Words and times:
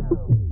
Show. 0.00 0.49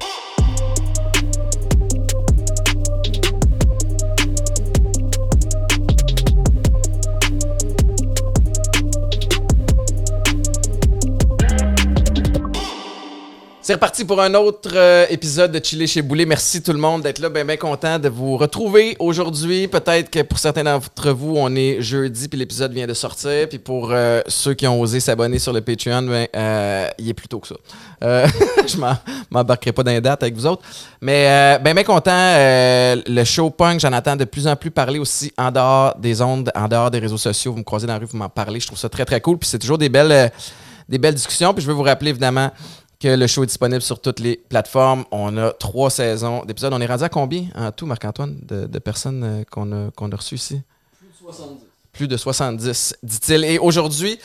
C'est 13.69 13.75
reparti 13.75 14.07
pour 14.07 14.19
un 14.23 14.33
autre 14.33 14.71
euh, 14.77 15.05
épisode 15.11 15.53
de 15.53 15.63
Chiller 15.63 15.87
chez 15.87 16.01
Boulet. 16.01 16.25
Merci 16.25 16.63
tout 16.63 16.73
le 16.73 16.79
monde 16.79 17.03
d'être 17.03 17.19
là. 17.19 17.29
Bien, 17.29 17.45
bien 17.45 17.59
content 17.59 17.99
de 17.99 18.09
vous 18.09 18.39
retrouver 18.39 18.97
aujourd'hui. 18.99 19.69
Peut-être 19.69 20.09
que 20.09 20.23
pour 20.23 20.39
certains 20.39 20.65
d'entre 20.65 21.11
vous, 21.11 21.35
on 21.37 21.55
est 21.55 21.83
jeudi 21.83 22.29
puis 22.29 22.39
l'épisode 22.39 22.73
vient 22.73 22.87
de 22.87 22.95
sortir. 22.95 23.47
Puis 23.47 23.59
pour 23.59 23.91
euh, 23.93 24.23
ceux 24.27 24.55
qui 24.55 24.67
ont 24.67 24.81
osé 24.81 25.01
s'abonner 25.01 25.39
sur 25.39 25.53
le 25.53 25.61
Patreon, 25.61 26.01
ben, 26.01 26.27
euh, 26.35 26.89
il 26.97 27.11
est 27.11 27.13
plus 27.13 27.29
tôt 27.29 27.41
que 27.41 27.49
ça. 27.49 27.57
Je 28.01 28.79
m'embarquerai 29.31 29.73
pas 29.73 29.83
dans 29.83 29.91
les 29.91 30.01
dates 30.01 30.23
avec 30.23 30.35
vous 30.35 30.47
autres. 30.47 30.63
Mais 31.03 31.59
ben, 31.63 31.75
bien 31.75 31.85
content. 31.85 32.11
le 32.15 33.25
show 33.25 33.51
punk, 33.51 33.81
j'en 33.81 33.93
entends 33.93 34.17
de 34.17 34.25
plus 34.25 34.47
en 34.47 34.57
plus 34.57 34.71
parler 34.71 34.99
aussi 34.99 35.31
en 35.37 35.51
dehors 35.51 35.95
des 35.99 36.23
ondes, 36.23 36.51
en 36.55 36.69
dehors 36.69 36.91
des 36.91 37.01
réseaux 37.01 37.19
sociaux. 37.19 37.53
Vous 37.53 37.59
me 37.59 37.65
croisez 37.65 37.87
dans 37.87 37.93
la 37.93 37.99
rue, 37.99 38.07
vous 38.07 38.17
m'en 38.17 38.31
parlez. 38.31 38.61
Je 38.61 38.67
trouve 38.67 38.79
ça 38.79 38.89
très, 38.89 39.05
très 39.05 39.21
cool. 39.21 39.37
Puis 39.37 39.51
c'est 39.51 39.59
toujours 39.59 39.77
des 39.77 39.91
belles, 39.91 40.33
des 40.89 40.97
belles 40.97 41.17
discussions. 41.17 41.53
Puis 41.53 41.63
je 41.63 41.69
veux 41.69 41.75
vous 41.75 41.83
rappeler 41.83 42.09
évidemment 42.09 42.51
que 43.01 43.09
le 43.09 43.27
show 43.27 43.43
est 43.45 43.47
disponible 43.47 43.83
sur 43.83 44.01
toutes 44.01 44.21
les 44.21 44.37
plateformes. 44.37 45.05
On 45.11 45.37
a 45.37 45.53
trois 45.53 45.91
saisons 45.91 46.45
d'épisodes. 46.45 46.73
On 46.73 46.81
est 46.81 46.87
rendu 46.87 47.05
à 47.05 47.09
combien 47.09 47.45
en 47.55 47.71
tout, 47.71 47.87
Marc-Antoine, 47.87 48.37
de, 48.43 48.67
de 48.67 48.79
personnes 48.79 49.23
euh, 49.25 49.45
qu'on 49.51 49.71
a, 49.73 49.87
a 49.87 50.17
reçues 50.17 50.35
ici? 50.37 50.61
Plus 51.93 52.09
de 52.09 52.17
70, 52.17 52.97
dit-il. 53.03 53.45
Et 53.45 53.59
aujourd'hui, 53.59 54.19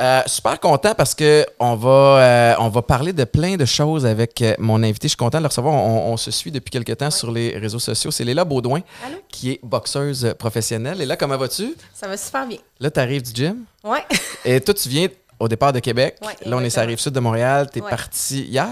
euh, 0.00 0.22
super 0.26 0.58
content 0.60 0.94
parce 0.94 1.14
que 1.14 1.44
on 1.60 1.74
va, 1.74 1.90
euh, 1.90 2.54
on 2.58 2.68
va 2.68 2.80
parler 2.82 3.12
de 3.12 3.24
plein 3.24 3.56
de 3.56 3.64
choses 3.64 4.06
avec 4.06 4.40
euh, 4.40 4.54
mon 4.58 4.82
invité. 4.82 5.08
Je 5.08 5.10
suis 5.10 5.16
content 5.16 5.38
de 5.38 5.42
le 5.42 5.48
recevoir. 5.48 5.74
On, 5.74 6.12
on 6.12 6.16
se 6.16 6.30
suit 6.30 6.50
depuis 6.50 6.70
quelques 6.70 6.96
temps 6.96 7.10
sur 7.10 7.30
les 7.30 7.58
réseaux 7.58 7.78
sociaux. 7.78 8.10
C'est 8.10 8.24
Léla 8.24 8.44
Baudouin, 8.44 8.80
Allô? 9.06 9.16
qui 9.28 9.50
est 9.52 9.60
boxeuse 9.62 10.34
professionnelle. 10.38 10.98
Léla, 10.98 11.16
comment 11.16 11.36
vas-tu? 11.36 11.74
Ça 11.92 12.08
va 12.08 12.16
super 12.16 12.46
bien. 12.46 12.58
Là, 12.80 12.90
tu 12.90 13.00
arrives 13.00 13.22
du 13.22 13.32
gym? 13.44 13.64
Ouais. 13.84 14.04
Et 14.44 14.60
toi, 14.60 14.72
tu 14.72 14.88
viens 14.88 15.08
au 15.40 15.48
départ 15.48 15.72
de 15.72 15.80
Québec. 15.80 16.16
Ouais, 16.22 16.34
Là, 16.44 16.56
on 16.56 16.60
est 16.60 16.70
sur 16.70 16.80
la 16.80 16.86
rive 16.86 16.98
sud 16.98 17.12
de 17.12 17.20
Montréal. 17.20 17.68
Tu 17.72 17.78
es 17.78 17.82
Ouais. 17.82 17.90
parti 17.90 18.42
hier? 18.42 18.68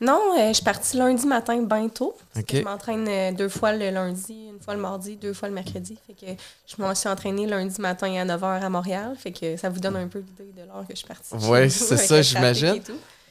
Non, 0.00 0.20
euh, 0.38 0.48
je 0.48 0.52
suis 0.54 0.62
partie 0.64 0.96
lundi 0.96 1.26
matin 1.26 1.60
bien 1.60 1.88
tôt. 1.88 2.16
parce 2.32 2.46
que 2.46 2.56
OK. 2.58 2.60
Je 2.60 2.64
m'entraîne 2.64 3.08
euh, 3.08 3.32
deux 3.32 3.48
fois 3.48 3.72
le 3.72 3.90
lundi, 3.90 4.48
une 4.52 4.60
fois 4.60 4.74
le 4.74 4.80
mardi, 4.80 5.16
deux 5.16 5.32
fois 5.32 5.48
le 5.48 5.54
mercredi. 5.54 5.98
Fait 6.06 6.12
que 6.14 6.40
je 6.68 6.80
m'en 6.80 6.94
suis 6.94 7.08
entraînée 7.08 7.46
lundi 7.46 7.80
matin 7.80 8.06
à 8.14 8.24
9h 8.24 8.62
à 8.62 8.68
Montréal. 8.68 9.16
Fait 9.18 9.32
que 9.32 9.56
ça 9.56 9.68
vous 9.68 9.80
donne 9.80 9.96
un 9.96 10.06
peu 10.06 10.20
l'idée 10.20 10.52
de 10.56 10.62
l'heure 10.66 10.84
que 10.86 10.92
je 10.94 10.98
suis 10.98 11.06
partie. 11.08 11.34
Nous, 11.34 11.40
c'est 11.70 11.96
ça, 11.96 12.22
j'imagine. 12.22 12.80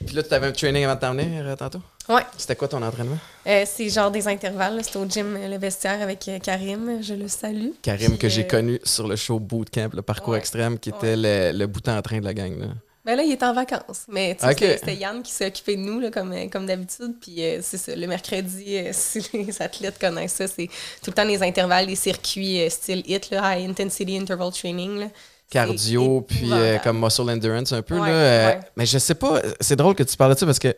Puis 0.05 0.15
là, 0.15 0.23
tu 0.23 0.33
avais 0.33 0.47
un 0.47 0.51
training 0.51 0.83
avant 0.85 0.95
de 0.95 0.99
t'en 0.99 1.13
venir 1.13 1.45
euh, 1.45 1.55
tantôt? 1.55 1.81
Ouais. 2.09 2.21
C'était 2.37 2.55
quoi 2.55 2.67
ton 2.67 2.81
entraînement? 2.81 3.17
Euh, 3.45 3.63
c'est 3.65 3.89
genre 3.89 4.11
des 4.11 4.27
intervalles. 4.27 4.79
C'était 4.83 4.97
au 4.97 5.05
gym 5.05 5.35
euh, 5.37 5.47
Le 5.49 5.57
Vestiaire 5.57 6.01
avec 6.01 6.29
Karim. 6.43 6.99
Je 7.01 7.13
le 7.13 7.27
salue. 7.27 7.71
Karim, 7.81 8.11
Puis, 8.11 8.17
que 8.19 8.29
j'ai 8.29 8.47
connu 8.47 8.79
sur 8.83 9.07
le 9.07 9.15
show 9.15 9.39
Bootcamp, 9.39 9.89
le 9.93 10.01
parcours 10.01 10.33
Ouais. 10.33 10.39
extrême, 10.39 10.77
qui 10.79 10.89
était 10.89 11.15
le, 11.17 11.51
le 11.57 11.67
bout 11.67 11.85
en 11.89 12.01
train 12.01 12.19
de 12.19 12.25
la 12.25 12.33
gang. 12.33 12.57
Là. 12.59 12.67
Ben 13.05 13.15
là, 13.15 13.23
il 13.23 13.31
est 13.31 13.41
en 13.43 13.53
vacances. 13.53 14.03
Mais 14.09 14.35
tu 14.35 14.45
sais, 14.45 14.77
c'était- 14.77 14.95
Yann 14.95 15.23
qui 15.23 15.31
s'est 15.31 15.47
occupé 15.47 15.77
de 15.77 15.81
nous, 15.81 15.99
là, 16.01 16.11
comme, 16.11 16.33
comme 16.49 16.65
d'habitude. 16.65 17.15
Puis 17.21 17.41
euh, 17.41 17.59
c'est 17.61 17.77
ça, 17.77 17.95
le 17.95 18.05
mercredi, 18.05 18.77
euh, 18.77 18.89
si 18.91 19.25
les 19.33 19.61
athlètes 19.61 19.97
connaissent 19.97 20.33
ça, 20.33 20.47
c'est 20.47 20.67
tout 21.01 21.09
le 21.09 21.13
temps 21.13 21.23
les 21.23 21.41
intervalles, 21.41 21.85
les 21.87 21.95
circuits 21.95 22.61
euh, 22.61 22.69
style 22.69 23.03
HIT, 23.07 23.31
là, 23.31 23.57
High 23.57 23.69
Intensity 23.69 24.17
Interval 24.17 24.51
Training. 24.51 24.99
là. 24.99 25.07
Cardio, 25.49 26.21
puis 26.21 26.51
euh, 26.51 26.77
comme 26.79 26.99
muscle 26.99 27.29
endurance 27.29 27.71
un 27.71 27.81
peu. 27.81 27.95
Ouais, 27.99 28.09
là, 28.09 28.13
euh, 28.13 28.47
ouais. 28.47 28.59
Mais 28.75 28.85
je 28.85 28.97
sais 28.97 29.15
pas, 29.15 29.41
c'est 29.61 29.75
drôle 29.75 29.95
que 29.95 30.03
tu 30.03 30.17
parles 30.17 30.33
de 30.33 30.39
ça 30.39 30.45
parce 30.45 30.59
que 30.59 30.75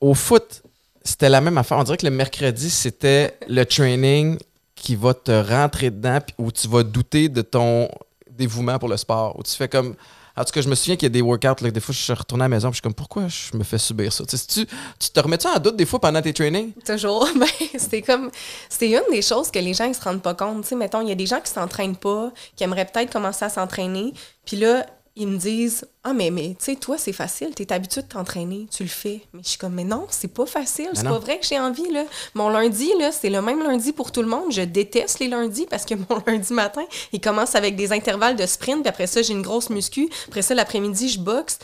au 0.00 0.14
foot, 0.14 0.62
c'était 1.02 1.28
la 1.28 1.40
même 1.40 1.58
affaire. 1.58 1.78
On 1.78 1.84
dirait 1.84 1.96
que 1.96 2.06
le 2.06 2.12
mercredi, 2.12 2.70
c'était 2.70 3.36
le 3.48 3.64
training 3.64 4.38
qui 4.74 4.96
va 4.96 5.14
te 5.14 5.30
rentrer 5.30 5.90
dedans, 5.90 6.18
où 6.38 6.50
tu 6.52 6.68
vas 6.68 6.82
douter 6.82 7.28
de 7.28 7.42
ton 7.42 7.88
dévouement 8.30 8.78
pour 8.78 8.88
le 8.88 8.96
sport. 8.96 9.38
Où 9.38 9.42
tu 9.42 9.54
fais 9.54 9.68
comme. 9.68 9.94
En 10.36 10.44
tout 10.44 10.52
cas, 10.52 10.60
je 10.62 10.68
me 10.68 10.74
souviens 10.74 10.96
qu'il 10.96 11.04
y 11.04 11.06
a 11.06 11.10
des 11.10 11.20
workouts, 11.20 11.62
là, 11.62 11.70
des 11.70 11.80
fois, 11.80 11.94
je 11.94 12.00
suis 12.00 12.12
retourné 12.12 12.44
à 12.44 12.46
la 12.46 12.56
maison, 12.56 12.68
puis 12.68 12.74
je 12.74 12.76
suis 12.76 12.82
comme, 12.82 12.94
pourquoi 12.94 13.28
je 13.28 13.56
me 13.56 13.64
fais 13.64 13.78
subir 13.78 14.12
ça? 14.12 14.24
Tu, 14.24 14.66
te 15.10 15.20
remets-tu 15.20 15.46
en 15.46 15.58
doute 15.58 15.76
des 15.76 15.86
fois 15.86 16.00
pendant 16.00 16.22
tes 16.22 16.32
trainings? 16.32 16.72
Toujours. 16.84 17.28
Ben, 17.42 17.48
c'était 17.76 18.02
comme. 18.02 18.30
C'est 18.68 18.90
une 18.90 19.10
des 19.10 19.22
choses 19.22 19.50
que 19.50 19.58
les 19.58 19.74
gens 19.74 19.88
ne 19.88 19.92
se 19.92 20.00
rendent 20.00 20.22
pas 20.22 20.34
compte. 20.34 20.62
Tu 20.62 20.68
sais, 20.68 20.76
mettons, 20.76 21.00
il 21.00 21.08
y 21.08 21.12
a 21.12 21.16
des 21.16 21.26
gens 21.26 21.40
qui 21.40 21.50
s'entraînent 21.50 21.96
pas, 21.96 22.30
qui 22.54 22.62
aimeraient 22.62 22.84
peut-être 22.84 23.12
commencer 23.12 23.44
à 23.44 23.48
s'entraîner. 23.48 24.12
Puis 24.44 24.56
là, 24.56 24.86
ils 25.14 25.26
me 25.28 25.36
disent 25.36 25.86
Ah, 26.04 26.12
mais, 26.14 26.30
mais 26.30 26.56
tu 26.58 26.64
sais, 26.64 26.74
toi, 26.76 26.96
c'est 26.98 27.12
facile. 27.12 27.50
Tu 27.54 27.62
es 27.62 27.72
habitué 27.72 28.00
de 28.02 28.06
t'entraîner. 28.08 28.66
Tu 28.74 28.82
le 28.82 28.88
fais. 28.88 29.20
Mais 29.32 29.40
je 29.44 29.50
suis 29.50 29.58
comme 29.58 29.74
Mais 29.74 29.84
non, 29.84 30.06
c'est 30.10 30.28
pas 30.32 30.46
facile. 30.46 30.88
C'est 30.94 31.04
pas 31.04 31.18
vrai 31.18 31.38
que 31.38 31.46
j'ai 31.46 31.58
envie. 31.60 31.90
Là. 31.90 32.04
Mon 32.34 32.48
lundi, 32.48 32.90
là, 32.98 33.10
c'est 33.12 33.28
le 33.30 33.42
même 33.42 33.62
lundi 33.62 33.92
pour 33.92 34.10
tout 34.10 34.22
le 34.22 34.28
monde. 34.28 34.50
Je 34.50 34.62
déteste 34.62 35.18
les 35.20 35.28
lundis 35.28 35.66
parce 35.68 35.84
que 35.84 35.94
mon 36.10 36.22
lundi 36.26 36.52
matin, 36.52 36.84
il 37.12 37.20
commence 37.20 37.54
avec 37.54 37.76
des 37.76 37.92
intervalles 37.92 38.36
de 38.36 38.46
sprint. 38.46 38.80
Puis 38.82 38.88
après 38.88 39.06
ça, 39.06 39.20
j'ai 39.22 39.32
une 39.34 39.42
grosse 39.42 39.68
muscu. 39.70 40.08
Après 40.28 40.42
ça, 40.42 40.54
l'après-midi, 40.54 41.08
je 41.10 41.18
boxe. 41.20 41.58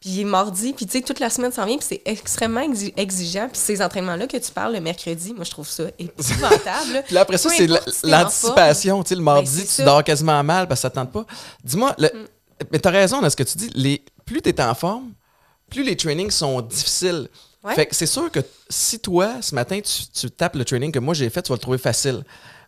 Puis 0.00 0.24
mardi, 0.24 0.74
puis 0.74 0.86
tu 0.86 0.92
sais, 0.98 1.02
toute 1.04 1.18
la 1.18 1.28
semaine 1.28 1.50
s'en 1.50 1.66
vient, 1.66 1.76
puis 1.76 1.86
c'est 1.88 2.02
extrêmement 2.04 2.60
exi- 2.60 2.92
exigeant. 2.96 3.48
Puis 3.48 3.60
ces 3.60 3.82
entraînements-là 3.82 4.28
que 4.28 4.36
tu 4.36 4.52
parles 4.52 4.72
le 4.74 4.80
mercredi, 4.80 5.34
moi, 5.34 5.42
je 5.44 5.50
trouve 5.50 5.68
ça 5.68 5.84
épouvantable. 5.98 6.92
là. 6.92 7.02
Puis 7.06 7.14
là, 7.16 7.22
après 7.22 7.36
ça, 7.36 7.48
c'est 7.48 7.66
l'anticipation. 8.04 9.02
Tu 9.02 9.08
sais, 9.08 9.14
le 9.16 9.22
mardi, 9.22 9.50
Ben, 9.56 9.62
tu 9.62 9.66
c'est 9.68 9.82
ça. 9.82 9.84
dors 9.84 10.04
quasiment 10.04 10.42
mal 10.44 10.68
parce 10.68 10.80
que 10.80 10.82
ça 10.82 10.88
ne 10.90 10.94
tente 10.94 11.10
pas. 11.12 11.26
Dis-moi, 11.64 11.94
le- 11.98 12.08
Mm. 12.14 12.26
Mais 12.70 12.78
t'as 12.78 12.90
raison 12.90 13.20
dans 13.20 13.30
ce 13.30 13.36
que 13.36 13.42
tu 13.42 13.58
dis. 13.58 13.70
Les, 13.74 14.04
plus 14.24 14.42
tu 14.42 14.48
es 14.50 14.60
en 14.60 14.74
forme, 14.74 15.12
plus 15.70 15.82
les 15.82 15.96
trainings 15.96 16.30
sont 16.30 16.60
difficiles. 16.60 17.28
Ouais. 17.64 17.74
Fait 17.74 17.86
que 17.86 17.94
c'est 17.94 18.06
sûr 18.06 18.30
que 18.30 18.40
si 18.68 19.00
toi, 19.00 19.42
ce 19.42 19.54
matin, 19.54 19.80
tu, 19.80 20.06
tu 20.12 20.30
tapes 20.30 20.54
le 20.56 20.64
training 20.64 20.92
que 20.92 20.98
moi 20.98 21.14
j'ai 21.14 21.28
fait, 21.30 21.42
tu 21.42 21.48
vas 21.48 21.56
le 21.56 21.60
trouver 21.60 21.78
facile. 21.78 22.24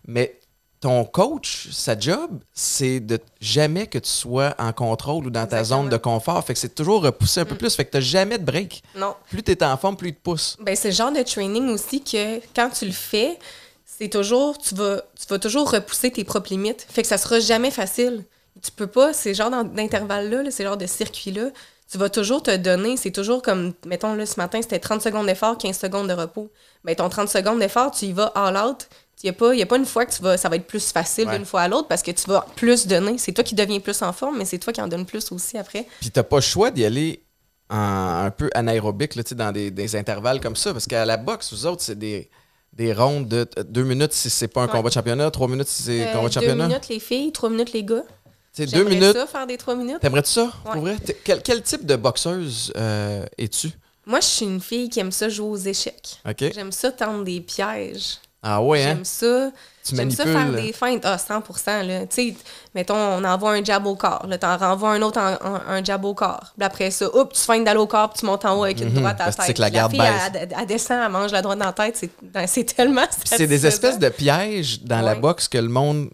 Mais 0.06 0.40
ton 0.80 1.04
coach, 1.04 1.68
sa 1.70 1.98
job, 1.98 2.40
c'est 2.54 3.00
de 3.00 3.18
jamais 3.40 3.86
que 3.86 3.98
tu 3.98 4.08
sois 4.08 4.54
en 4.58 4.72
contrôle 4.72 5.26
ou 5.26 5.30
dans 5.30 5.46
ta 5.46 5.58
Exactement. 5.58 5.82
Mm. 5.82 5.82
zone 5.84 5.90
de 5.90 5.96
confort. 5.98 6.44
Fait 6.44 6.54
que 6.54 6.58
c'est 6.58 6.74
toujours 6.74 7.02
repousser 7.02 7.40
un 7.40 7.44
peu 7.44 7.54
plus. 7.54 7.74
Fait 7.74 7.84
que 7.84 7.90
t'as 7.90 8.00
jamais 8.00 8.38
de 8.38 8.44
break. 8.44 8.82
Non. 8.96 9.14
Plus 9.28 9.42
tu 9.42 9.52
es 9.52 9.62
en 9.62 9.76
forme, 9.76 9.96
plus 9.96 10.08
il 10.08 10.14
te 10.14 10.22
pousse. 10.22 10.56
Ben, 10.60 10.74
c'est 10.74 10.88
le 10.88 10.94
genre 10.94 11.12
de 11.12 11.22
training 11.22 11.68
aussi 11.68 12.02
que 12.02 12.40
quand 12.54 12.70
tu 12.70 12.86
le 12.86 12.92
fais, 12.92 13.38
c'est 13.84 14.08
toujours, 14.08 14.56
tu 14.56 14.74
vas, 14.74 15.02
tu 15.18 15.26
vas 15.28 15.38
toujours 15.38 15.70
repousser 15.70 16.10
tes 16.10 16.24
propres 16.24 16.50
limites. 16.50 16.86
Fait 16.88 17.02
que 17.02 17.08
ça 17.08 17.18
sera 17.18 17.38
jamais 17.40 17.70
facile. 17.70 18.24
Tu 18.62 18.70
peux 18.72 18.86
pas, 18.86 19.12
ces 19.12 19.34
genres 19.34 19.50
d'in- 19.50 19.64
d'intervalles-là, 19.64 20.42
là, 20.42 20.50
ces 20.50 20.64
genres 20.64 20.76
de 20.76 20.86
circuits-là, 20.86 21.50
tu 21.90 21.98
vas 21.98 22.08
toujours 22.10 22.42
te 22.42 22.54
donner, 22.56 22.96
c'est 22.96 23.10
toujours 23.10 23.42
comme, 23.42 23.72
mettons, 23.86 24.14
là, 24.14 24.26
ce 24.26 24.36
matin, 24.38 24.60
c'était 24.62 24.78
30 24.78 25.02
secondes 25.02 25.26
d'effort, 25.26 25.56
15 25.58 25.78
secondes 25.78 26.08
de 26.08 26.12
repos. 26.12 26.50
Ben, 26.84 26.94
ton 26.94 27.08
30 27.08 27.28
secondes 27.28 27.58
d'effort, 27.58 27.90
tu 27.90 28.06
y 28.06 28.12
vas 28.12 28.26
all 28.34 28.56
out. 28.56 28.86
Il 29.22 29.26
n'y 29.26 29.30
a, 29.30 29.32
pas- 29.34 29.54
y 29.54 29.62
a 29.62 29.66
pas 29.66 29.76
une 29.76 29.84
fois 29.86 30.06
que 30.06 30.12
tu 30.14 30.22
vas, 30.22 30.36
ça 30.36 30.48
va 30.48 30.56
être 30.56 30.66
plus 30.66 30.92
facile 30.92 31.26
Ouais. 31.28 31.36
d'une 31.36 31.44
fois 31.44 31.62
à 31.62 31.68
l'autre 31.68 31.88
parce 31.88 32.02
que 32.02 32.10
tu 32.10 32.28
vas 32.28 32.46
plus 32.56 32.86
donner. 32.86 33.18
C'est 33.18 33.32
toi 33.32 33.44
qui 33.44 33.54
deviens 33.54 33.80
plus 33.80 34.00
en 34.02 34.12
forme, 34.12 34.38
mais 34.38 34.44
c'est 34.44 34.58
toi 34.58 34.72
qui 34.72 34.80
en 34.80 34.88
donnes 34.88 35.04
plus 35.04 35.30
aussi 35.32 35.58
après. 35.58 35.86
Puis 36.00 36.10
t'as 36.10 36.22
pas 36.22 36.36
le 36.36 36.42
choix 36.42 36.70
d'y 36.70 36.84
aller 36.84 37.22
en, 37.68 37.76
un 38.24 38.30
peu 38.30 38.48
anaérobique, 38.54 39.14
là, 39.16 39.22
dans 39.32 39.52
des, 39.52 39.70
des 39.70 39.96
intervalles 39.96 40.40
comme 40.40 40.56
ça. 40.56 40.72
Parce 40.72 40.86
qu'à 40.86 41.04
la 41.04 41.16
boxe, 41.18 41.52
vous 41.52 41.66
autres, 41.66 41.82
c'est 41.82 41.98
des, 41.98 42.30
des 42.72 42.92
rondes 42.94 43.28
de 43.28 43.44
t- 43.44 43.62
deux 43.64 43.82
minutes 43.84 44.12
si 44.12 44.30
c'est 44.30 44.48
pas 44.48 44.62
un 44.62 44.66
Ouais. 44.66 44.72
combat 44.72 44.88
de 44.88 44.94
championnat, 44.94 45.30
trois 45.30 45.48
minutes 45.48 45.68
si 45.68 45.82
c'est 45.82 46.04
un 46.04 46.06
Euh, 46.08 46.12
combat 46.14 46.28
de 46.28 46.32
championnat. 46.34 46.66
minutes 46.68 46.88
les 46.88 47.00
filles, 47.00 47.32
trois 47.32 47.50
minutes 47.50 47.72
les 47.72 47.84
gars. 47.84 48.02
Tu 48.54 48.66
sais, 48.66 48.66
deux 48.76 48.84
minutes. 48.84 49.12
ça, 49.16 49.26
faire 49.26 49.46
des 49.46 49.56
trois 49.56 49.76
minutes. 49.76 50.00
T'aimerais-tu 50.00 50.30
ça? 50.30 50.42
Ouais. 50.42 50.72
Pour 50.72 50.80
vrai? 50.82 50.96
T'es- 51.04 51.16
Quel, 51.22 51.42
quel 51.42 51.62
type 51.62 51.86
de 51.86 51.96
boxeuse 51.96 52.72
euh, 52.76 53.24
es-tu? 53.38 53.70
Moi, 54.06 54.20
je 54.20 54.26
suis 54.26 54.46
une 54.46 54.60
fille 54.60 54.88
qui 54.88 54.98
aime 54.98 55.12
ça 55.12 55.28
jouer 55.28 55.48
aux 55.48 55.56
échecs. 55.56 56.20
J'aime 56.52 56.72
ça 56.72 56.90
tendre 56.90 57.22
des 57.24 57.40
pièges. 57.40 58.16
Ah 58.42 58.62
ouais, 58.62 58.82
hein? 58.82 58.94
J'aime 58.94 59.04
ça. 59.04 59.50
Tu 59.84 59.94
J'aime 59.96 60.10
ça 60.10 60.24
faire 60.24 60.50
des 60.52 60.72
feintes. 60.72 61.02
Ah, 61.04 61.18
100 61.18 61.42
là. 61.82 62.06
Tu 62.06 62.30
sais, 62.30 62.34
mettons, 62.74 62.96
on 62.96 63.22
envoie 63.24 63.52
un 63.52 63.62
jab 63.62 63.86
au 63.86 63.94
corps. 63.96 64.26
Là, 64.26 64.38
t'en 64.38 64.56
renvoies 64.56 64.90
un 64.92 65.02
autre, 65.02 65.20
en- 65.20 65.36
un, 65.46 65.62
un 65.68 65.84
jab 65.84 66.04
au 66.06 66.14
corps. 66.14 66.52
Puis 66.56 66.64
après 66.66 66.90
ça, 66.90 67.14
oups, 67.14 67.34
tu 67.38 67.40
feintes 67.44 67.64
d'aller 67.64 67.78
au 67.80 67.86
corps, 67.86 68.08
puis 68.10 68.20
tu 68.20 68.26
montes 68.26 68.44
en 68.46 68.58
haut 68.58 68.64
avec 68.64 68.80
une 68.80 68.88
Mhm, 68.88 68.94
droite 68.94 69.20
à 69.20 69.26
la 69.26 69.32
tête. 69.32 69.56
que 69.56 69.60
la 69.60 69.70
garde 69.70 69.90
fille, 69.92 70.00
baisse. 70.00 70.22
elle, 70.34 70.36
elle- 70.50 70.56
elle 70.58 70.66
descend, 70.66 71.03
elle 71.04 71.12
mange 71.12 71.32
la 71.32 71.42
droite 71.42 71.58
dans 71.58 71.66
la 71.66 71.72
tête. 71.74 71.96
C'est, 71.98 72.10
c'est 72.46 72.64
tellement 72.64 73.04
c'est 73.24 73.46
des 73.46 73.66
espèces 73.66 73.98
de 73.98 74.08
pièges 74.08 74.82
dans 74.82 75.03
la 75.03 75.14
boxe 75.14 75.46
que 75.46 75.58
le 75.58 75.68
monde 75.68 76.08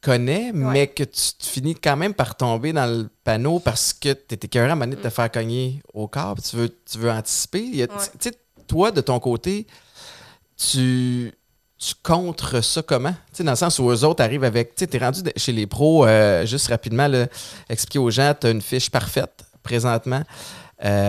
connaît, 0.00 0.52
mais 0.52 0.86
que 0.86 1.02
tu, 1.04 1.20
finis 1.40 1.74
quand 1.74 1.96
même 1.96 2.14
par 2.14 2.36
tomber 2.36 2.72
dans 2.72 2.86
le 2.86 3.08
panneau 3.24 3.58
parce 3.58 3.92
que 3.92 4.12
tu 4.12 4.34
étais 4.34 4.46
écœurant 4.46 4.72
à 4.80 4.84
donné 4.86 4.96
de 4.96 5.00
te 5.02 5.10
faire 5.10 5.30
cogner 5.30 5.82
au 5.92 6.06
corps, 6.08 6.36
tu 6.40 6.56
veux, 6.56 6.68
tu 6.68 6.98
veux 6.98 7.10
anticiper. 7.10 7.82
A- 7.82 7.86
Mm. 7.86 7.98
Ouais. 8.26 8.32
Toi, 8.68 8.90
de 8.92 9.00
ton 9.00 9.18
côté, 9.18 9.66
tu, 10.56 11.32
tu 11.78 11.94
contres 12.02 12.62
ça 12.62 12.82
comment? 12.82 13.14
Dans 13.40 13.50
le 13.52 13.56
sens 13.56 13.78
où 13.78 13.90
eux 13.90 14.04
autres 14.04 14.22
arrivent 14.22 14.44
avec. 14.44 14.74
Tu 14.74 14.86
t'es 14.86 14.98
rendu 14.98 15.20
chez 15.36 15.52
les 15.52 15.66
pros, 15.66 16.06
euh, 16.06 16.44
juste 16.44 16.68
rapidement, 16.68 17.08
là, 17.08 17.26
expliquer 17.68 17.98
aux 17.98 18.10
gens, 18.10 18.34
tu 18.38 18.46
as 18.46 18.50
une 18.50 18.62
fiche 18.62 18.90
parfaite 18.90 19.44
présentement. 19.62 20.22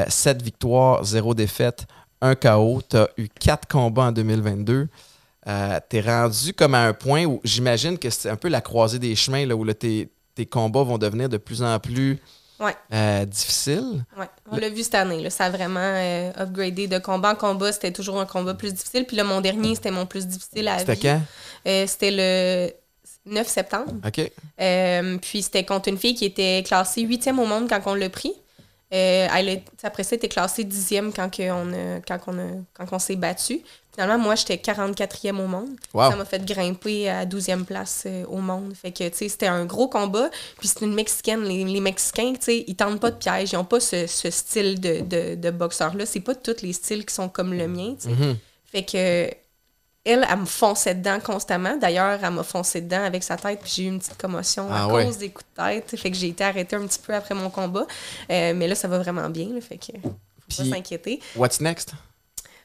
7 0.08 0.42
victoires, 0.42 1.04
0 1.04 1.34
défaites, 1.34 1.86
1 2.22 2.36
KO. 2.36 2.82
Tu 2.90 2.98
as 2.98 3.10
eu 3.18 3.28
4 3.30 3.68
combats 3.68 4.04
en 4.06 4.12
2022. 4.12 4.88
Euh, 5.50 5.80
t'es 5.90 6.02
rendu 6.02 6.54
comme 6.54 6.76
à 6.76 6.84
un 6.86 6.94
point 6.94 7.26
où 7.26 7.42
j'imagine 7.44 7.98
que 7.98 8.10
c'est 8.10 8.30
un 8.30 8.36
peu 8.36 8.48
la 8.50 8.62
croisée 8.62 9.00
des 9.00 9.16
chemins, 9.16 9.46
là, 9.46 9.56
où 9.56 9.64
là, 9.64 9.74
tes, 9.74 10.10
tes 10.36 10.46
combats 10.46 10.84
vont 10.84 10.98
devenir 11.00 11.28
de 11.28 11.38
plus 11.38 11.64
en 11.64 11.80
plus 11.80 12.20
Ouais. 12.60 12.76
Euh, 12.94 13.24
difficile. 13.26 14.04
Ouais, 14.18 14.26
on 14.52 14.58
l'a 14.58 14.68
vu 14.70 14.84
cette 14.84 14.96
année. 14.96 15.22
Là. 15.24 15.30
Ça 15.30 15.46
a 15.46 15.50
vraiment 15.50 15.80
euh, 15.80 16.30
upgradé 16.38 16.88
de 16.88 17.00
combat 17.00 17.32
en 17.32 17.36
combat. 17.36 17.72
C'était 17.72 17.94
toujours 17.94 18.20
un 18.20 18.26
combat 18.26 18.54
plus 18.54 18.74
difficile. 18.74 19.06
Puis 19.06 19.16
là, 19.16 19.24
mon 19.24 19.40
dernier, 19.40 19.76
c'était 19.76 19.92
mon 19.92 20.06
plus 20.06 20.28
difficile 20.28 20.68
à 20.68 20.80
C'était 20.80 20.98
quand? 20.98 21.22
Euh, 21.66 21.88
c'était 21.88 22.12
le 22.12 22.74
9 23.34 23.48
septembre. 23.48 23.94
OK. 24.06 24.32
Puis 25.22 25.42
c'était 25.42 25.64
contre 25.64 25.88
une 25.88 25.98
fille 25.98 26.16
qui 26.16 26.26
était 26.26 26.62
classée 26.66 27.02
huitième 27.04 27.40
au 27.40 27.46
monde 27.46 27.70
quand 27.70 27.80
on 27.86 27.94
l'a 27.96 28.10
pris. 28.10 28.34
Euh, 28.94 29.28
elle 29.34 29.50
a- 29.50 29.88
après 29.88 30.04
ça, 30.04 30.10
elle 30.14 30.18
était 30.18 30.28
classée 30.28 30.64
dixième 30.66 31.14
quand, 31.14 31.30
on, 31.40 31.72
a- 31.74 32.02
quand, 32.06 32.20
on, 32.28 32.40
a- 32.40 32.62
quand 32.74 32.88
on 32.92 33.00
s'est 33.00 33.16
battu. 33.16 33.62
Finalement, 34.00 34.24
moi, 34.24 34.36
j'étais 34.36 34.56
44e 34.56 35.38
au 35.42 35.48
monde. 35.48 35.72
Wow. 35.94 36.12
Ça 36.12 36.16
m'a 36.16 36.24
fait 36.24 36.46
grimper 36.46 37.10
à 37.10 37.26
12e 37.26 37.66
place 37.66 38.04
euh, 38.06 38.24
au 38.28 38.38
monde. 38.38 38.74
Fait 38.74 38.92
que, 38.94 39.10
tu 39.10 39.18
sais, 39.18 39.28
c'était 39.28 39.48
un 39.48 39.66
gros 39.66 39.90
combat. 39.90 40.30
Puis 40.58 40.70
c'est 40.70 40.86
une 40.86 40.94
Mexicaine. 40.94 41.44
Les, 41.44 41.66
les 41.66 41.82
Mexicains, 41.82 42.32
tu 42.36 42.44
sais, 42.46 42.64
ils 42.66 42.76
tentent 42.78 43.02
pas 43.02 43.12
de 43.12 43.18
piège. 43.18 43.52
Ils 43.52 43.58
ont 43.58 43.66
pas 43.66 43.82
ce, 43.82 44.08
ce 44.08 44.30
style 44.32 44.80
de, 44.80 45.02
de, 45.02 45.36
de 45.36 45.52
boxeur-là. 45.52 46.06
C'est 46.06 46.22
pas 46.22 46.34
tous 46.34 46.62
les 46.62 46.72
styles 46.72 47.06
qui 47.06 47.14
sont 47.14 47.28
comme 47.28 47.54
le 47.54 47.68
mien, 47.68 47.96
tu 48.00 48.08
sais. 48.08 48.16
Mhm. 48.16 48.38
Fait 48.72 48.84
que 48.84 49.36
elle, 50.06 50.26
elle 50.32 50.38
me 50.40 50.46
fonçait 50.46 50.96
dedans 50.96 51.20
constamment. 51.20 51.76
D'ailleurs, 51.76 52.20
elle 52.24 52.32
m'a 52.32 52.44
foncé 52.44 52.80
dedans 52.80 53.04
avec 53.04 53.22
sa 53.22 53.36
tête, 53.36 53.60
puis 53.62 53.72
j'ai 53.76 53.84
eu 53.84 53.88
une 53.88 54.00
petite 54.00 54.18
commotion 54.18 54.68
Ah 54.72 54.86
à 54.86 54.88
ouais. 54.88 55.04
cause 55.06 55.18
des 55.18 55.30
coups 55.30 55.46
de 55.58 55.62
tête. 55.62 56.00
Fait 56.00 56.10
que 56.10 56.16
j'ai 56.16 56.30
été 56.30 56.44
arrêtée 56.46 56.78
un 56.78 56.88
petit 56.88 57.00
peu 57.00 57.14
après 57.14 57.36
mon 57.36 57.50
combat. 57.50 57.86
Euh, 58.32 58.54
mais 58.56 58.70
là, 58.70 58.76
ça 58.76 58.88
va 58.88 58.98
vraiment 59.00 59.30
bien, 59.30 59.50
là, 59.54 59.60
fait 59.60 59.78
que 59.78 59.92
faut 60.02 60.16
Puis- 60.48 60.70
pas 60.70 60.76
s'inquiéter. 60.78 61.20
What's 61.36 61.60
next? 61.60 61.92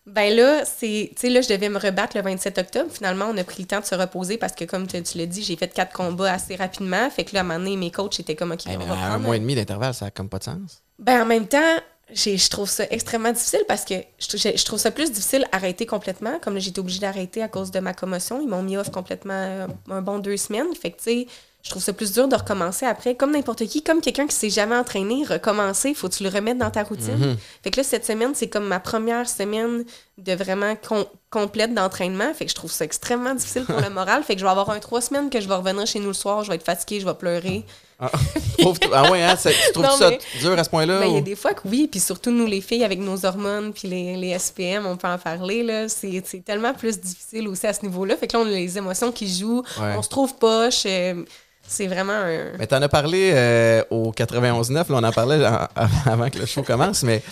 Ben 0.06 0.34
là, 0.36 0.64
c'est, 0.66 1.10
tu 1.14 1.20
sais, 1.20 1.30
là, 1.30 1.40
je 1.40 1.48
devais 1.48 1.70
me 1.70 1.78
rebattre 1.78 2.14
le 2.16 2.22
27 2.22 2.58
octobre. 2.58 2.90
Finalement, 2.92 3.26
on 3.32 3.36
a 3.38 3.44
pris 3.44 3.62
le 3.62 3.68
temps 3.68 3.80
de 3.80 3.86
se 3.86 3.94
reposer 3.94 4.36
parce 4.36 4.52
que, 4.54 4.64
comme 4.64 4.86
tu, 4.86 4.96
l'as 5.16 5.26
dit, 5.26 5.42
j'ai 5.42 5.56
fait 5.56 5.72
quatre 5.72 5.94
combats 5.94 6.32
assez 6.32 6.56
rapidement. 6.56 7.08
Fait 7.08 7.24
que 7.24 7.32
là, 7.34 7.40
à 7.40 7.42
un 7.42 7.46
moment 7.46 7.58
donné, 7.58 7.76
mes 7.76 7.90
coachs 7.90 8.20
étaient 8.20 8.36
comme, 8.36 8.52
OK, 8.52 8.64
Eh, 8.66 8.76
on 8.76 8.92
à 8.92 8.96
un 8.96 9.18
mois 9.18 9.36
et 9.36 9.40
demi 9.40 9.54
d'intervalle, 9.54 9.94
ça 9.94 10.06
n'a 10.06 10.10
comme 10.10 10.28
pas 10.28 10.38
de 10.38 10.44
sens. 10.44 10.82
ben, 10.98 11.22
en 11.22 11.26
même 11.26 11.46
temps, 11.48 11.76
je 12.12 12.48
trouve 12.48 12.68
ça 12.68 12.84
extrêmement 12.90 13.32
difficile 13.32 13.62
parce 13.66 13.84
que 13.84 13.94
je, 14.18 14.36
je- 14.36 14.56
je 14.56 14.64
trouve 14.64 14.78
ça 14.78 14.90
plus 14.90 15.10
difficile 15.10 15.46
arrêter 15.52 15.86
complètement. 15.86 16.38
Comme 16.42 16.56
été 16.58 16.78
obligée 16.80 17.00
d'arrêter 17.00 17.42
à 17.42 17.48
cause 17.48 17.70
de 17.70 17.80
ma 17.80 17.94
commotion. 17.94 18.40
Ils 18.40 18.48
m'ont 18.48 18.62
mis 18.62 18.76
off 18.76 18.90
complètement 18.90 19.32
euh, 19.34 19.66
un 19.90 20.02
bon 20.02 20.18
deux 20.18 20.36
semaines. 20.36 20.74
Fait 20.80 20.90
que, 20.90 20.98
tu 20.98 21.04
sais, 21.04 21.26
je 21.62 21.70
trouve 21.70 21.82
ça 21.82 21.94
plus 21.94 22.12
dur 22.12 22.28
de 22.28 22.36
recommencer 22.36 22.84
après. 22.84 23.14
Comme 23.14 23.32
n'importe 23.32 23.64
qui, 23.66 23.82
comme 23.82 24.02
quelqu'un 24.02 24.26
qui 24.26 24.36
s'est 24.36 24.50
jamais 24.50 24.76
entraîné, 24.76 25.24
recommencer, 25.24 25.88
il 25.88 25.94
faut 25.94 26.10
que 26.10 26.14
tu 26.14 26.22
le 26.22 26.28
remettes 26.28 26.58
dans 26.58 26.70
ta 26.70 26.82
routine. 26.82 27.36
Fait 27.62 27.70
que 27.70 27.78
là, 27.78 27.84
cette 27.84 28.04
semaine, 28.04 28.32
c'est 28.34 28.48
comme 28.48 28.66
ma 28.66 28.80
première 28.80 29.26
semaine 29.26 29.84
de 30.18 30.32
vraiment 30.34 30.76
com- 30.76 31.06
complète 31.30 31.72
d'entraînement. 31.72 32.34
Fait 32.34 32.44
que 32.44 32.50
je 32.50 32.54
trouve 32.54 32.70
ça 32.70 32.84
extrêmement 32.84 33.34
difficile 33.34 33.64
pour 33.64 33.80
le 33.80 33.88
moral. 33.94 34.22
Fait 34.24 34.34
que 34.34 34.40
je 34.40 34.44
vais 34.44 34.50
avoir 34.50 34.68
un 34.68 34.78
trois 34.78 35.00
semaines 35.00 35.30
que 35.30 35.40
je 35.40 35.48
vais 35.48 35.54
revenir 35.54 35.86
chez 35.86 36.00
nous 36.00 36.08
le 36.08 36.12
soir, 36.12 36.44
je 36.44 36.50
vais 36.50 36.56
être 36.56 36.64
fatiguée, 36.66 37.00
je 37.00 37.06
vais 37.06 37.14
pleurer. 37.14 37.64
Ah. 38.12 38.18
Ah 38.94 39.10
ouais, 39.10 39.22
hein? 39.22 39.34
Tu 39.36 39.72
trouves 39.72 39.84
Non, 39.84 39.96
ça 39.96 40.10
mais- 40.10 40.18
dur 40.40 40.58
à 40.58 40.64
ce 40.64 40.70
point-là? 40.70 41.00
Ben, 41.00 41.06
il 41.06 41.12
y 41.12 41.16
a 41.16 41.20
ou- 41.20 41.22
des 41.24 41.36
fois 41.36 41.52
que 41.52 41.60
oui, 41.68 41.86
puis 41.90 42.00
surtout 42.00 42.30
nous 42.30 42.46
les 42.46 42.60
filles 42.62 42.84
avec 42.84 42.98
nos 42.98 43.26
hormones 43.26 43.72
puis 43.74 43.88
les, 43.88 44.16
les 44.16 44.38
SPM, 44.38 44.86
on 44.86 44.96
peut 44.96 45.08
en 45.08 45.18
parler 45.18 45.62
là, 45.62 45.88
c'est 45.88 46.22
c'est 46.24 46.42
tellement 46.44 46.72
plus 46.72 46.98
difficile 46.98 47.46
aussi 47.48 47.66
à 47.66 47.72
ce 47.74 47.82
niveau-là. 47.82 48.16
Fait 48.16 48.26
que 48.26 48.36
là 48.36 48.42
on 48.42 48.46
a 48.46 48.50
les 48.50 48.78
émotions 48.78 49.12
qui 49.12 49.28
jouent, 49.34 49.62
Ouais. 49.80 49.94
on 49.98 50.02
se 50.02 50.08
trouve 50.08 50.34
poche, 50.36 50.84
euh, 50.86 51.24
c'est 51.66 51.86
vraiment 51.88 52.12
un 52.14 52.52
Mais 52.58 52.66
t'en 52.66 52.80
as 52.80 52.88
parlé 52.88 53.32
euh, 53.34 53.82
au 53.90 54.12
91.9, 54.12 54.72
là, 54.74 54.84
on 54.90 55.02
en 55.04 55.12
parlait 55.12 55.44
en- 55.46 55.68
avant 56.10 56.30
que 56.30 56.38
le 56.38 56.46
show 56.46 56.62
commence, 56.62 57.02
mais 57.02 57.22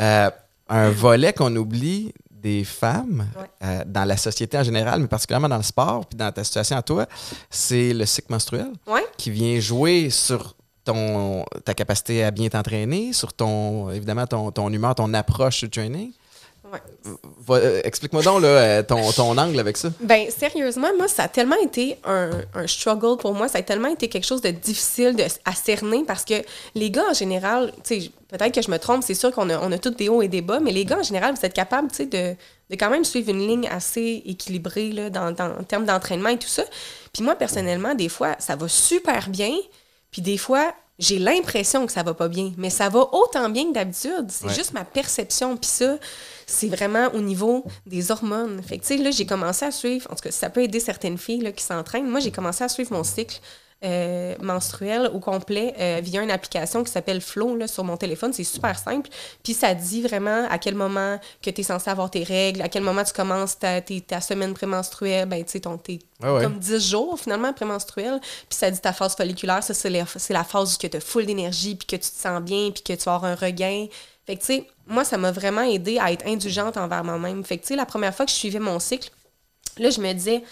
euh, 0.00 0.28
un 0.68 0.90
volet 0.90 1.32
qu'on 1.32 1.54
oublie 1.54 2.12
des 2.42 2.64
femmes 2.64 3.26
Ouais. 3.38 3.46
euh, 3.64 3.84
dans 3.86 4.04
la 4.04 4.16
société 4.16 4.56
en 4.58 4.62
général, 4.62 5.00
mais 5.00 5.08
particulièrement 5.08 5.48
dans 5.48 5.56
le 5.56 5.62
sport, 5.62 6.06
puis 6.06 6.16
dans 6.16 6.32
ta 6.32 6.42
situation 6.44 6.76
à 6.76 6.82
toi, 6.82 7.06
c'est 7.50 7.92
le 7.92 8.06
cycle 8.06 8.30
menstruel 8.32 8.70
Ouais. 8.86 9.04
qui 9.16 9.30
vient 9.30 9.60
jouer 9.60 10.10
sur 10.10 10.54
ton, 10.84 11.44
ta 11.64 11.74
capacité 11.74 12.24
à 12.24 12.30
bien 12.30 12.48
t'entraîner, 12.48 13.12
sur 13.12 13.32
ton, 13.32 13.90
évidemment, 13.90 14.26
ton, 14.26 14.50
ton 14.50 14.72
humeur, 14.72 14.94
ton 14.94 15.12
approche 15.14 15.60
du 15.60 15.70
training. 15.70 16.12
Ouais. 16.72 16.78
Va- 17.46 17.54
euh, 17.56 17.80
Explique-moi 17.84 18.22
donc 18.22 18.42
là, 18.42 18.48
euh, 18.48 18.82
ton, 18.82 19.10
ton 19.12 19.36
angle 19.36 19.58
avec 19.58 19.76
ça. 19.76 19.88
Ben, 20.00 20.30
sérieusement, 20.30 20.88
moi, 20.96 21.08
ça 21.08 21.24
a 21.24 21.28
tellement 21.28 21.56
été 21.62 21.98
un, 22.04 22.30
un 22.54 22.66
struggle 22.66 23.16
pour 23.16 23.34
moi. 23.34 23.48
Ça 23.48 23.58
a 23.58 23.62
tellement 23.62 23.88
été 23.88 24.08
quelque 24.08 24.26
chose 24.26 24.40
de 24.40 24.50
difficile 24.50 25.16
de, 25.16 25.24
à 25.44 25.52
cerner 25.54 26.04
parce 26.06 26.24
que 26.24 26.34
les 26.74 26.90
gars, 26.90 27.04
en 27.10 27.14
général, 27.14 27.72
peut-être 28.28 28.54
que 28.54 28.62
je 28.62 28.70
me 28.70 28.78
trompe, 28.78 29.02
c'est 29.04 29.14
sûr 29.14 29.32
qu'on 29.32 29.50
a, 29.50 29.58
on 29.58 29.72
a 29.72 29.78
tous 29.78 29.90
des 29.90 30.08
hauts 30.08 30.22
et 30.22 30.28
des 30.28 30.42
bas, 30.42 30.60
mais 30.60 30.70
les 30.72 30.84
gars, 30.84 30.98
en 30.98 31.02
général, 31.02 31.34
vous 31.34 31.44
êtes 31.44 31.54
capables, 31.54 31.88
de, 31.98 32.06
de 32.06 32.36
quand 32.76 32.90
même 32.90 33.04
suivre 33.04 33.30
une 33.30 33.46
ligne 33.46 33.68
assez 33.68 34.22
équilibrée, 34.26 34.92
là, 34.92 35.10
dans, 35.10 35.32
dans- 35.32 35.58
en 35.58 35.64
termes 35.64 35.86
d'entraînement 35.86 36.28
et 36.28 36.38
tout 36.38 36.46
ça. 36.48 36.62
Puis 37.12 37.24
moi, 37.24 37.34
personnellement, 37.34 37.94
des 37.96 38.08
fois, 38.08 38.36
ça 38.38 38.54
va 38.54 38.68
super 38.68 39.28
bien, 39.28 39.52
puis 40.12 40.22
des 40.22 40.38
fois, 40.38 40.72
j'ai 41.00 41.18
l'impression 41.18 41.86
que 41.86 41.92
ça 41.92 42.02
va 42.02 42.12
pas 42.12 42.28
bien, 42.28 42.52
mais 42.58 42.68
ça 42.68 42.90
va 42.90 43.00
autant 43.12 43.48
bien 43.48 43.64
que 43.68 43.72
d'habitude. 43.72 44.26
C'est 44.28 44.46
Ouais. 44.48 44.54
juste 44.54 44.74
ma 44.74 44.84
perception. 44.84 45.56
Puis 45.56 45.70
ça, 45.70 45.96
c'est 46.50 46.68
vraiment 46.68 47.08
au 47.14 47.20
niveau 47.20 47.64
des 47.86 48.10
hormones. 48.10 48.62
Fait 48.62 48.78
que, 48.78 48.82
tu 48.82 48.96
sais, 48.96 49.02
là, 49.02 49.10
j'ai 49.10 49.26
commencé 49.26 49.64
à 49.64 49.70
suivre, 49.70 50.10
en 50.10 50.14
tout 50.14 50.22
cas, 50.22 50.30
ça 50.30 50.50
peut 50.50 50.62
aider 50.62 50.80
certaines 50.80 51.18
filles 51.18 51.42
là, 51.42 51.52
qui 51.52 51.62
s'entraînent. 51.62 52.08
Moi, 52.08 52.20
j'ai 52.20 52.32
commencé 52.32 52.64
à 52.64 52.68
suivre 52.68 52.92
mon 52.92 53.04
cycle 53.04 53.40
euh, 53.82 54.34
menstruel 54.42 55.10
au 55.14 55.20
complet 55.20 55.72
euh, 55.80 56.00
via 56.02 56.22
une 56.22 56.30
application 56.30 56.84
qui 56.84 56.92
s'appelle 56.92 57.22
Flow 57.22 57.56
là, 57.56 57.66
sur 57.66 57.82
mon 57.82 57.96
téléphone. 57.96 58.30
C'est 58.32 58.44
super 58.44 58.78
simple. 58.78 59.08
Puis 59.42 59.54
ça 59.54 59.74
dit 59.74 60.02
vraiment 60.02 60.46
à 60.50 60.58
quel 60.58 60.74
moment 60.74 61.18
que 61.40 61.48
tu 61.48 61.62
es 61.62 61.64
censé 61.64 61.88
avoir 61.88 62.10
tes 62.10 62.22
règles, 62.22 62.60
à 62.60 62.68
quel 62.68 62.82
moment 62.82 63.04
tu 63.04 63.14
commences 63.14 63.58
ta, 63.58 63.80
semaine 64.20 64.52
prémenstruelle, 64.52 65.26
ben, 65.26 65.42
tu 65.44 65.52
sais, 65.52 65.60
ton, 65.60 65.78
tes, 65.78 66.00
ouais. 66.22 66.42
comme 66.42 66.58
10 66.58 66.90
jours 66.90 67.18
finalement 67.18 67.54
prémenstruelle. 67.54 68.20
Puis 68.20 68.58
ça 68.58 68.70
dit 68.70 68.80
ta 68.80 68.92
phase 68.92 69.16
folliculaire, 69.16 69.62
ça, 69.62 69.72
c'est 69.72 69.88
la, 69.88 70.44
phase 70.44 70.74
où 70.74 70.88
tu 70.88 70.94
as 70.94 71.00
full 71.00 71.24
d'énergie, 71.24 71.74
puis 71.76 71.86
que 71.86 71.96
tu 71.96 72.10
te 72.10 72.20
sens 72.20 72.42
bien, 72.42 72.72
puis 72.72 72.82
que 72.82 72.92
tu 72.92 73.08
avoir 73.08 73.24
un 73.24 73.34
regain. 73.34 73.86
Fait 74.30 74.36
que, 74.36 74.40
tu 74.42 74.46
sais, 74.46 74.66
moi, 74.86 75.02
ça 75.02 75.18
m'a 75.18 75.32
vraiment 75.32 75.62
aidé 75.62 75.98
à 75.98 76.12
être 76.12 76.24
indulgente 76.24 76.76
envers 76.76 77.02
moi-même. 77.02 77.42
Fait 77.42 77.56
que, 77.56 77.62
tu 77.62 77.68
sais, 77.68 77.76
la 77.76 77.84
première 77.84 78.14
fois 78.14 78.26
que 78.26 78.30
je 78.30 78.36
suivais 78.36 78.60
mon 78.60 78.78
cycle, 78.78 79.10
là, 79.76 79.90
je 79.90 80.00
me 80.00 80.12
disais, 80.12 80.44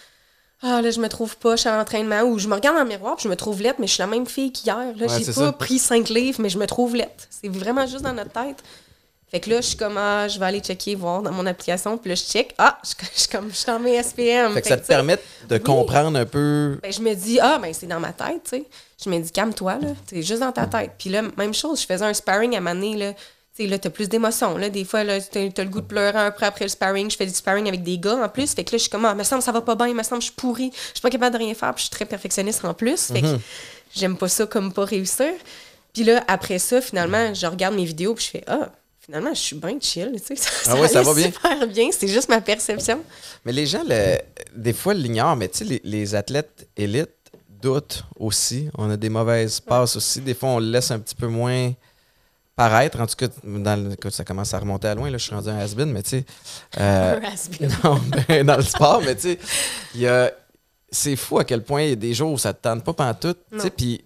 ah, 0.63 0.83
là, 0.83 0.91
je 0.91 0.99
me 0.99 1.09
trouve 1.09 1.37
pas, 1.37 1.55
je 1.55 1.61
suis 1.61 1.69
à 1.69 1.77
l'entraînement, 1.77 2.23
ou 2.23 2.41
je 2.41 2.49
me 2.49 2.55
regarde 2.55 2.77
dans 2.77 2.83
le 2.83 2.89
miroir, 2.89 3.15
puis 3.15 3.23
je 3.23 3.29
me 3.29 3.37
trouve 3.37 3.63
laite, 3.63 3.77
mais 3.79 3.87
je 3.87 3.93
suis 3.93 4.01
la 4.01 4.09
même 4.09 4.27
fille 4.27 4.51
qu'hier. 4.51 4.77
Là, 4.97 5.07
Ouais, 5.07 5.19
j'ai 5.21 5.27
pas 5.27 5.33
ça. 5.33 5.53
pris 5.53 5.79
5 5.79 6.09
livres, 6.09 6.41
mais 6.41 6.49
je 6.49 6.59
me 6.59 6.67
trouve 6.67 6.97
laite. 6.97 7.29
C'est 7.31 7.47
vraiment 7.49 7.87
juste 7.87 8.03
dans 8.03 8.13
notre 8.15 8.33
tête. 8.33 8.65
Fait 9.31 9.39
que 9.39 9.49
là, 9.49 9.61
je 9.61 9.67
suis 9.67 9.77
comme, 9.77 9.97
ah, 9.97 10.27
je 10.27 10.41
vais 10.41 10.47
aller 10.47 10.61
checker, 10.61 10.97
voir 10.97 11.23
dans 11.23 11.31
mon 11.31 11.47
application, 11.47 11.99
puis 11.99 12.09
là, 12.09 12.17
je 12.17 12.23
check, 12.23 12.57
ah, 12.59 12.81
je, 12.83 13.21
suis 13.21 13.29
comme, 13.29 13.49
je 13.51 13.55
suis 13.57 13.67
dans 13.67 13.79
mes 13.79 14.03
SPM. 14.03 14.55
Fait 14.55 14.63
que 14.63 14.67
ça 14.67 14.77
te 14.77 14.89
permet 14.89 15.21
de 15.49 15.55
oui. 15.55 15.63
comprendre 15.63 16.19
un 16.19 16.27
peu. 16.27 16.81
ben, 16.83 16.93
je 16.93 17.01
me 17.01 17.15
dis, 17.15 17.39
ah, 17.39 17.61
ben, 17.63 17.73
c'est 17.73 17.87
dans 17.87 18.01
ma 18.01 18.13
tête, 18.13 18.43
tu 18.43 18.51
sais. 18.51 18.65
Je 19.05 19.09
me 19.09 19.21
dis, 19.21 19.31
calme-toi, 19.31 19.79
là. 19.81 19.89
C'est 20.11 20.23
juste 20.25 20.41
dans 20.41 20.51
ta 20.51 20.67
tête. 20.67 20.95
Puis 20.99 21.11
là, 21.11 21.23
même 21.37 21.55
chose, 21.55 21.81
je 21.81 21.87
faisais 21.87 22.05
un 22.05 22.15
sparring 22.15 22.57
à 22.57 22.61
maner, 22.61 22.97
là. 22.97 23.13
Sais, 23.59 23.67
là, 23.67 23.77
t'as 23.79 23.91
plus 23.91 24.09
d'émotions, 24.09 24.57
là. 24.57 24.71
Des 24.71 24.85
fois, 24.85 25.03
là, 25.03 25.21
t'as 25.21 25.51
t'as 25.51 25.65
le 25.65 25.69
goût 25.71 25.81
de 25.81 25.87
pleurer 25.87 26.17
un 26.19 26.31
peu 26.31 26.45
après 26.47 26.65
le 26.65 26.69
sparring. 26.69 27.11
Je 27.11 27.17
fais 27.17 27.27
du 27.27 27.35
sparring 27.35 27.67
avec 27.67 27.83
des 27.83 27.99
gars, 27.99 28.17
en 28.25 28.29
plus. 28.29 28.53
Fait 28.55 28.63
que 28.63 28.71
là, 28.73 28.79
je 28.79 28.83
suis 28.83 28.91
comme, 28.91 29.05
ah, 29.05 29.15
me 29.15 29.25
semble, 29.25 29.43
ça 29.43 29.51
va 29.53 29.61
pas 29.63 29.75
bien, 29.75 29.93
me 29.95 30.03
semble, 30.05 30.21
je 30.23 30.27
suis 30.27 30.35
pourrie. 30.35 30.71
Je 30.73 30.93
suis 30.95 31.01
pas 31.03 31.11
capable 31.11 31.33
de 31.37 31.39
rien 31.45 31.55
faire, 31.55 31.75
puis 31.75 31.81
je 31.83 31.89
suis 31.89 31.91
très 31.91 32.05
perfectionniste 32.07 32.65
en 32.65 32.73
plus. 32.75 33.07
Fait 33.13 33.21
que 33.21 33.27
j'aime 33.95 34.17
pas 34.17 34.29
ça 34.29 34.47
comme 34.47 34.73
pas 34.73 34.85
réussir. 34.85 35.33
Puis 35.93 36.05
là, 36.05 36.23
après 36.29 36.59
ça, 36.61 36.81
finalement, 36.81 37.35
je 37.35 37.47
regarde 37.47 37.75
mes 37.75 37.85
vidéos, 37.85 38.15
puis 38.15 38.25
je 38.27 38.31
fais, 38.31 38.45
ah, 38.47 38.71
finalement, 39.01 39.31
je 39.35 39.41
suis 39.41 39.57
bien 39.57 39.77
chill, 39.81 40.13
tu 40.25 40.37
sais. 40.37 40.37
Ça, 40.65 40.73
Ah 40.73 40.81
ouais, 40.81 40.87
ça 40.87 41.01
allait 41.01 41.09
va 41.09 41.15
bien. 41.15 41.25
super 41.27 41.67
bien. 41.67 41.89
C'est 41.91 42.09
juste 42.09 42.29
ma 42.29 42.41
perception. 42.41 43.01
Mais 43.45 43.53
les 43.53 43.67
gens, 43.67 43.83
le- 43.89 44.19
des 44.55 44.73
fois, 44.73 44.95
l'ignorent, 44.95 45.35
mais 45.35 45.49
tu 45.49 45.59
sais, 45.59 45.65
les, 45.65 45.81
les 45.83 46.15
athlètes 46.15 46.69
élites 46.77 47.09
doutent 47.61 48.05
aussi. 48.21 48.69
On 48.79 48.89
a 48.91 48.97
des 48.97 49.09
mauvaises 49.09 49.59
passes 49.59 49.97
aussi. 49.97 50.21
Des 50.21 50.35
fois, 50.35 50.51
on 50.51 50.59
le 50.61 50.67
laisse 50.71 50.91
un 50.93 50.99
petit 51.01 51.15
peu 51.17 51.27
moins 51.27 51.73
paraître. 52.59 53.01
En 53.01 53.07
tout 53.07 53.15
cas, 53.17 53.29
dans 53.43 53.83
le, 53.83 53.93
écoute, 53.93 54.13
ça 54.13 54.25
commence 54.25 54.53
à 54.53 54.59
remonter 54.59 54.89
à 54.89 54.95
loin. 54.95 55.09
Là, 55.11 55.17
je 55.17 55.25
suis 55.25 55.35
rendu 55.35 55.49
un 55.49 55.59
has-been, 55.59 55.91
mais 55.91 56.03
tu 56.03 56.11
sais. 56.11 56.25
euh, 56.79 57.19
non, 57.85 57.99
ben, 58.29 58.45
dans 58.47 58.57
le 58.57 58.63
sport, 58.63 59.01
mais 59.03 59.15
tu 59.17 59.39
sais. 59.95 60.35
C'est 60.91 61.17
fou 61.17 61.39
à 61.39 61.45
quel 61.45 61.63
point 61.63 61.83
il 61.83 61.89
y 61.91 61.93
a 61.93 61.97
des 61.97 62.15
jours 62.15 62.33
où 62.33 62.39
ça 62.39 62.53
te 62.55 62.63
tente 62.63 62.83
pas 62.83 62.95
pantoute. 62.95 63.39
Tu 63.53 63.61
sais, 63.61 63.71
puis 63.71 64.05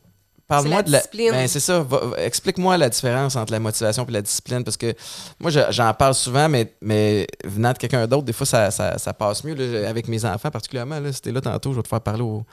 parle-moi 0.49 0.82
de 0.82 0.90
la. 0.90 0.99
Ben, 1.30 1.47
c'est 1.47 1.61
ça. 1.61 1.87
Explique-moi 2.18 2.76
la 2.76 2.88
différence 2.88 3.37
entre 3.37 3.52
la 3.52 3.61
motivation 3.61 4.04
et 4.09 4.11
la 4.12 4.21
discipline 4.23 4.64
parce 4.64 4.76
que 4.76 4.92
moi, 5.38 5.52
je- 5.52 5.61
j'en 5.71 5.94
parle 5.94 6.14
souvent, 6.14 6.49
mais, 6.49 6.73
mais 6.82 7.28
venant 7.44 7.73
de 7.73 7.78
quelqu'un 7.78 8.04
d'autre, 8.09 8.25
des 8.25 8.32
fois, 8.32 8.47
ça, 8.47 8.73
ça, 8.73 8.99
ça 8.99 9.12
passe 9.14 9.44
mieux 9.44 9.54
là, 9.54 9.88
avec 9.88 10.09
mes 10.09 10.25
enfants, 10.25 10.50
particulièrement. 10.50 10.99
Là, 10.99 11.11
t'es 11.12 11.30
là 11.30 11.40
tantôt, 11.40 11.71
je 11.71 11.76
vais 11.76 11.82
te 11.85 11.88
faire 11.88 12.00
parler 12.00 12.23
au- 12.23 12.44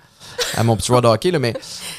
à 0.56 0.64
mon 0.64 0.78
petit 0.78 0.88
joueur 0.88 1.02
de 1.02 1.08
hockey. 1.08 1.32
Là, 1.32 1.40
mais 1.40 1.56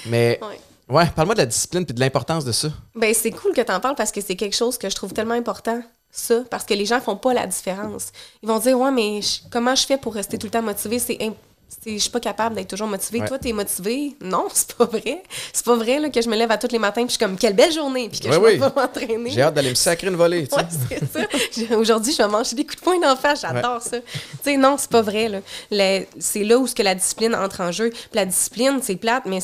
mais 0.07 0.39
Ouais. 0.49 0.61
Ouais, 0.91 1.07
parle-moi 1.15 1.35
de 1.35 1.41
la 1.41 1.47
discipline 1.47 1.85
et 1.89 1.93
de 1.93 2.01
l'importance 2.01 2.45
de 2.45 2.53
ça. 2.53 2.69
Ben, 2.95 3.13
c'est 3.15 3.31
cool 3.31 3.53
que 3.53 3.61
tu 3.61 3.73
en 3.73 3.81
parles 3.81 3.95
parce 3.97 4.13
que 4.13 4.21
c'est 4.21 4.37
quelque 4.37 4.57
chose 4.57 4.77
que 4.79 4.89
je 4.91 4.95
trouve 4.95 5.13
tellement 5.13 5.35
important, 5.35 5.83
ça, 6.11 6.41
parce 6.51 6.65
que 6.65 6.75
les 6.75 6.87
gens 6.87 7.01
font 7.01 7.17
pas 7.17 7.33
la 7.35 7.47
différence. 7.47 8.09
Ils 8.43 8.49
vont 8.49 8.59
dire, 8.59 8.79
ouais, 8.79 8.91
mais 8.91 9.23
je- 9.23 9.41
comment 9.51 9.75
je 9.75 9.87
fais 9.87 9.97
pour 9.97 10.15
rester 10.15 10.39
tout 10.39 10.47
le 10.47 10.51
temps 10.51 10.63
motivé? 10.63 10.99
C'est 10.99 11.19
je 11.87 11.99
suis 11.99 12.11
pas 12.11 12.19
capable 12.19 12.57
d'être 12.57 12.67
toujours 12.69 12.89
motivée. 12.89 13.21
Ouais. 13.21 13.29
Toi, 13.29 13.39
t'es 13.39 13.53
motivé? 13.53 14.17
Non, 14.21 14.49
c'est 14.53 14.75
pas 14.75 14.87
vrai. 14.87 15.23
C'est 15.53 15.65
pas 15.65 15.77
vrai 15.77 16.01
là, 16.01 16.11
que 16.11 16.21
je 16.21 16.29
me 16.29 16.37
lève 16.37 16.51
à 16.51 16.59
tous 16.59 16.73
les 16.73 16.81
matins 16.81 17.03
et 17.03 17.05
je 17.05 17.11
suis 17.11 17.19
comme, 17.19 17.37
quelle 17.39 17.55
belle 17.55 17.73
journée, 17.73 18.09
puis 18.09 18.19
que 18.19 18.27
Ouais, 18.29 18.35
je 18.35 18.41
oui. 18.41 18.51
vais 18.55 18.59
pas 18.59 18.73
m'entraîner. 18.77 19.31
J'ai 19.31 19.41
hâte 19.43 19.55
d'aller 19.55 19.71
me 19.71 19.77
sacrer 19.77 20.09
une 20.09 20.17
volée. 20.17 20.49
tu 20.49 20.57
sais. 20.57 20.61
Ouais, 20.63 20.67
c'est 21.01 21.13
ça. 21.13 21.27
J'ai- 21.69 21.77
Aujourd'hui, 21.77 22.13
je 22.13 22.19
vais 22.19 22.29
manger 22.29 22.57
des 22.57 22.65
coups 22.65 22.79
de 22.79 22.83
poing 22.83 22.99
d'en 22.99 23.15
face. 23.15 23.43
J'adore 23.43 23.81
ça. 23.83 24.01
Tu 24.01 24.09
sais, 24.43 24.57
non, 24.57 24.75
c'est 24.79 24.91
pas 24.91 25.01
vrai. 25.03 25.29
là. 25.29 26.01
C'est 26.19 26.43
là 26.43 26.59
où 26.59 26.67
ce 26.67 26.75
que 26.75 26.83
la 26.83 26.97
discipline 26.97 27.37
entre 27.37 27.61
en 27.61 27.71
jeu. 27.71 27.91
Puis 27.91 28.01
la 28.15 28.25
discipline, 28.27 28.81
c'est 28.83 28.97
plate, 28.97 29.23
mais 29.27 29.39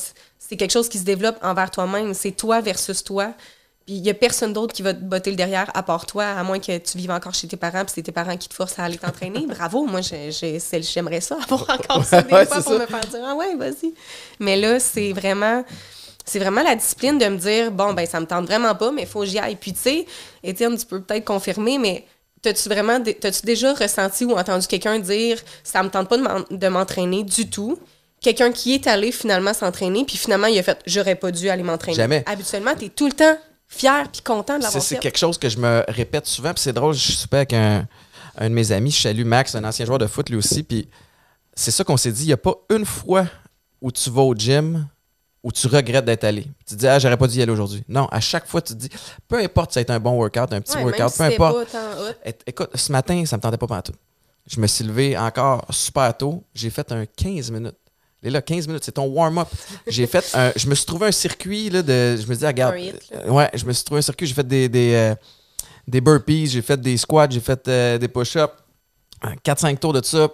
c'est 0.48 0.56
quelque 0.56 0.72
chose 0.72 0.88
qui 0.88 0.98
se 0.98 1.04
développe 1.04 1.38
envers 1.42 1.70
toi-même. 1.70 2.14
C'est 2.14 2.32
toi 2.32 2.60
versus 2.60 3.02
toi. 3.04 3.32
Puis 3.86 3.94
il 3.96 4.04
y 4.04 4.10
a 4.10 4.14
personne 4.14 4.52
d'autre 4.52 4.74
qui 4.74 4.82
va 4.82 4.92
te 4.94 5.00
botter 5.00 5.30
le 5.30 5.36
derrière 5.36 5.70
à 5.74 5.82
part 5.82 6.06
toi, 6.06 6.24
à 6.24 6.42
moins 6.42 6.58
que 6.58 6.76
tu 6.78 6.98
vives 6.98 7.10
encore 7.12 7.34
chez 7.34 7.46
tes 7.46 7.56
parents, 7.56 7.84
puis 7.84 7.92
c'est 7.94 8.02
tes 8.02 8.10
parents 8.12 8.36
qui 8.36 8.48
te 8.48 8.54
forcent 8.54 8.78
à 8.80 8.84
aller 8.84 8.98
t'entraîner. 8.98 9.46
Bravo, 9.48 9.86
moi, 9.86 10.00
j'aimerais 10.02 11.20
ça, 11.20 11.36
avoir 11.42 11.70
encore 11.70 12.04
ça 12.04 12.22
des 12.22 12.34
Ouais, 12.34 12.46
fois 12.46 12.56
pour 12.62 12.72
ça. 12.72 12.78
me 12.80 12.86
faire 12.86 13.00
dire 13.06 13.20
Ah 13.24 13.34
ouais, 13.36 13.54
vas-y. 13.56 13.94
Mais 14.40 14.56
là, 14.56 14.80
c'est 14.80 15.12
vraiment. 15.12 15.64
C'est 16.28 16.40
vraiment 16.40 16.64
la 16.64 16.74
discipline 16.74 17.18
de 17.18 17.26
me 17.26 17.36
dire 17.36 17.70
bon 17.70 17.92
ben 17.92 18.04
ça 18.04 18.18
me 18.18 18.26
tente 18.26 18.46
vraiment 18.46 18.74
pas 18.74 18.90
mais 18.90 19.02
il 19.02 19.06
faut 19.06 19.20
que 19.20 19.26
j'y 19.26 19.38
aille. 19.38 19.54
Puis 19.54 19.72
tu 19.72 19.78
sais, 19.78 20.06
Étienne, 20.42 20.76
tu 20.76 20.84
peux 20.84 21.00
peut-être 21.00 21.24
confirmer 21.24 21.78
mais 21.78 22.04
t'as-tu 22.42 22.68
vraiment 22.68 23.00
t'as-tu 23.00 23.46
déjà 23.46 23.72
ressenti 23.74 24.24
ou 24.24 24.32
entendu 24.32 24.66
quelqu'un 24.66 24.98
dire 24.98 25.38
ça 25.62 25.84
me 25.84 25.88
tente 25.88 26.08
pas 26.08 26.16
de 26.18 26.68
m'entraîner 26.68 27.22
du 27.22 27.48
tout? 27.48 27.78
Quelqu'un 28.20 28.52
qui 28.52 28.74
est 28.74 28.86
allé 28.86 29.12
finalement 29.12 29.54
s'entraîner, 29.54 30.04
puis 30.04 30.16
finalement, 30.16 30.46
il 30.48 30.58
a 30.58 30.62
fait 30.62 30.78
j'aurais 30.86 31.14
pas 31.14 31.30
dû 31.30 31.48
aller 31.48 31.62
m'entraîner. 31.62 31.96
Jamais. 31.96 32.22
Habituellement, 32.26 32.74
tu 32.78 32.86
es 32.86 32.88
tout 32.88 33.06
le 33.06 33.12
temps 33.12 33.36
fier 33.68 34.08
puis 34.12 34.22
content 34.22 34.56
de 34.58 34.62
C'est 34.62 34.66
l'avoir 34.68 34.82
c'est 34.82 34.94
fait. 34.96 35.00
quelque 35.00 35.18
chose 35.18 35.38
que 35.38 35.48
je 35.48 35.58
me 35.58 35.84
répète 35.88 36.26
souvent. 36.26 36.52
Puis 36.54 36.62
c'est 36.62 36.72
drôle, 36.72 36.94
je 36.94 37.12
suis 37.12 37.26
avec 37.32 37.52
un, 37.52 37.86
un 38.38 38.48
de 38.48 38.54
mes 38.54 38.70
amis, 38.72 38.90
je 38.90 39.00
salue 39.02 39.24
Max, 39.24 39.54
un 39.54 39.64
ancien 39.64 39.84
joueur 39.86 39.98
de 39.98 40.06
foot 40.06 40.28
lui 40.30 40.36
aussi. 40.36 40.62
Puis 40.62 40.88
c'est 41.54 41.70
ça 41.70 41.82
qu'on 41.84 41.96
s'est 41.96 42.12
dit. 42.12 42.22
Il 42.24 42.26
n'y 42.28 42.32
a 42.32 42.36
pas 42.36 42.54
une 42.70 42.84
fois 42.86 43.26
où 43.80 43.90
tu 43.90 44.08
vas 44.10 44.22
au 44.22 44.34
gym 44.34 44.86
où 45.42 45.52
tu 45.52 45.68
regrettes 45.68 46.04
d'être 46.04 46.24
allé. 46.24 46.42
Tu 46.66 46.74
te 46.74 46.80
dis, 46.80 46.88
ah, 46.88 46.98
j'aurais 46.98 47.16
pas 47.16 47.28
dû 47.28 47.38
y 47.38 47.42
aller 47.42 47.52
aujourd'hui. 47.52 47.84
Non, 47.88 48.06
à 48.10 48.18
chaque 48.18 48.48
fois, 48.48 48.60
tu 48.60 48.72
te 48.74 48.78
dis, 48.78 48.88
peu 49.28 49.36
importe 49.38 49.70
si 49.70 49.74
ça 49.74 49.80
a 49.80 49.82
été 49.82 49.92
un 49.92 50.00
bon 50.00 50.12
workout, 50.18 50.52
un 50.52 50.60
petit 50.60 50.76
Ouais, 50.76 50.82
workout, 50.82 51.10
si 51.10 51.18
peu 51.18 51.24
importe. 51.24 51.70
pas 51.70 52.30
Écoute, 52.46 52.70
ce 52.74 52.90
matin, 52.90 53.24
ça 53.26 53.36
me 53.36 53.42
tentait 53.42 53.56
pas 53.56 53.68
pantoute. 53.68 53.94
Je 54.48 54.58
me 54.60 54.66
suis 54.66 54.82
levé 54.84 55.16
encore 55.16 55.64
super 55.70 56.16
tôt. 56.16 56.42
J'ai 56.52 56.70
fait 56.70 56.90
un 56.90 57.06
15 57.06 57.52
minutes. 57.52 57.76
Et 58.22 58.30
là, 58.30 58.42
15 58.42 58.66
minutes, 58.66 58.84
c'est 58.84 58.92
ton 58.92 59.06
warm-up. 59.06 59.48
J'ai 59.86 60.06
fait 60.06 60.30
un, 60.34 60.52
je 60.56 60.66
me 60.68 60.74
suis 60.74 60.86
trouvé 60.86 61.06
un 61.06 61.12
circuit 61.12 61.70
là, 61.70 61.82
de. 61.82 62.16
Je 62.16 62.26
me 62.26 62.34
dis, 62.34 62.44
ah, 62.44 62.48
regarde. 62.48 62.74
Euh, 62.76 63.30
ouais, 63.30 63.50
je 63.54 63.64
me 63.64 63.72
suis 63.72 63.84
trouvé 63.84 63.98
un 63.98 64.02
circuit. 64.02 64.26
J'ai 64.26 64.34
fait 64.34 64.46
des, 64.46 64.68
des, 64.68 64.94
euh, 64.94 65.14
des 65.86 66.00
burpees, 66.00 66.46
j'ai 66.46 66.62
fait 66.62 66.80
des 66.80 66.96
squats, 66.96 67.28
j'ai 67.30 67.40
fait 67.40 67.68
euh, 67.68 67.98
des 67.98 68.08
push-ups. 68.08 68.52
4-5 69.44 69.78
tours 69.78 69.92
de 69.92 70.04
ça. 70.04 70.28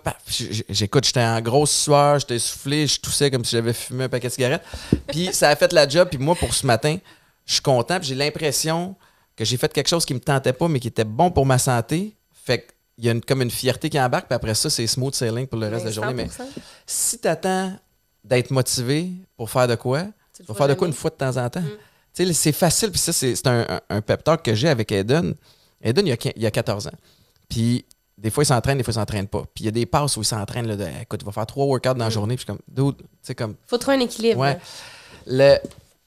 J'écoute, 0.68 1.04
j'étais 1.04 1.22
en 1.22 1.40
grosse 1.40 1.70
sueur, 1.70 2.18
j'étais 2.18 2.36
essoufflé, 2.36 2.86
je 2.86 3.00
toussais 3.00 3.30
comme 3.30 3.44
si 3.44 3.52
j'avais 3.52 3.72
fumé 3.72 4.04
un 4.04 4.08
paquet 4.08 4.28
de 4.28 4.32
cigarettes. 4.32 4.64
Puis 5.06 5.30
ça 5.32 5.50
a 5.50 5.56
fait 5.56 5.72
la 5.72 5.88
job. 5.88 6.08
Puis 6.10 6.18
moi, 6.18 6.34
pour 6.34 6.52
ce 6.52 6.66
matin, 6.66 6.96
je 7.46 7.54
suis 7.54 7.62
content. 7.62 7.98
Puis 7.98 8.08
j'ai 8.08 8.14
l'impression 8.14 8.96
que 9.36 9.44
j'ai 9.44 9.56
fait 9.56 9.72
quelque 9.72 9.88
chose 9.88 10.04
qui 10.04 10.14
me 10.14 10.20
tentait 10.20 10.52
pas, 10.52 10.68
mais 10.68 10.80
qui 10.80 10.88
était 10.88 11.04
bon 11.04 11.30
pour 11.30 11.46
ma 11.46 11.58
santé. 11.58 12.16
Fait 12.44 12.71
qu'il 12.96 13.04
y 13.06 13.08
a 13.08 13.12
une, 13.12 13.20
comme 13.22 13.42
une 13.42 13.50
fierté 13.50 13.88
qui 13.90 14.00
embarque. 14.00 14.26
Puis 14.26 14.34
après 14.34 14.54
ça, 14.54 14.70
c'est 14.70 14.86
smooth 14.86 15.14
sailing 15.14 15.46
pour 15.46 15.58
le 15.58 15.68
reste 15.68 15.82
de 15.82 15.88
la 15.88 15.92
journée. 15.94 16.14
Mais 16.14 16.26
100%, 16.26 16.42
si 16.86 17.18
tu 17.18 17.28
attends 17.28 17.72
d'être 18.24 18.50
motivé 18.50 19.10
pour 19.36 19.50
faire 19.50 19.66
de 19.68 19.74
quoi, 19.74 20.04
tu 20.36 20.42
vas 20.44 20.54
faire 20.54 20.68
de 20.68 20.74
quoi 20.74 20.86
une 20.88 20.94
fois 20.94 21.10
de 21.10 21.16
temps 21.16 21.36
en 21.36 21.48
temps. 21.50 21.60
Mm. 21.60 22.32
C'est 22.32 22.52
facile. 22.52 22.90
Puis 22.90 23.00
ça, 23.00 23.12
c'est 23.12 23.46
un, 23.46 23.66
un, 23.68 23.80
un 23.88 24.00
pep 24.00 24.22
talk 24.22 24.42
que 24.42 24.54
j'ai 24.54 24.68
avec 24.68 24.92
Eden. 24.92 25.34
Eden, 25.82 26.06
il 26.06 26.12
a, 26.12 26.16
il 26.36 26.46
a 26.46 26.50
14 26.50 26.86
ans. 26.88 26.92
Puis 27.48 27.84
des 28.18 28.30
fois, 28.30 28.44
il 28.44 28.46
s'entraîne, 28.46 28.78
des 28.78 28.84
fois, 28.84 28.92
il 28.92 28.96
s'entraîne 28.96 29.26
pas. 29.26 29.42
Puis 29.54 29.64
il 29.64 29.66
y 29.66 29.68
a 29.68 29.72
des 29.72 29.86
passes 29.86 30.16
où 30.16 30.20
il 30.20 30.24
s'entraîne. 30.26 30.66
là, 30.68 30.76
de, 30.76 30.86
Écoute, 31.02 31.20
il 31.22 31.26
va 31.26 31.32
faire 31.32 31.46
trois 31.46 31.64
workouts 31.66 31.94
dans 31.94 32.04
la 32.04 32.08
Mm. 32.08 32.12
journée. 32.12 32.36
Puis 32.36 32.44
comme, 32.46 32.58
dude, 32.68 32.98
tu 32.98 33.04
sais, 33.22 33.34
comme, 33.34 33.56
Faut 33.66 33.78
trouver 33.78 33.96
un 33.96 34.00
équilibre. 34.00 34.40
Ouais. 34.40 34.58
le, 35.26 35.56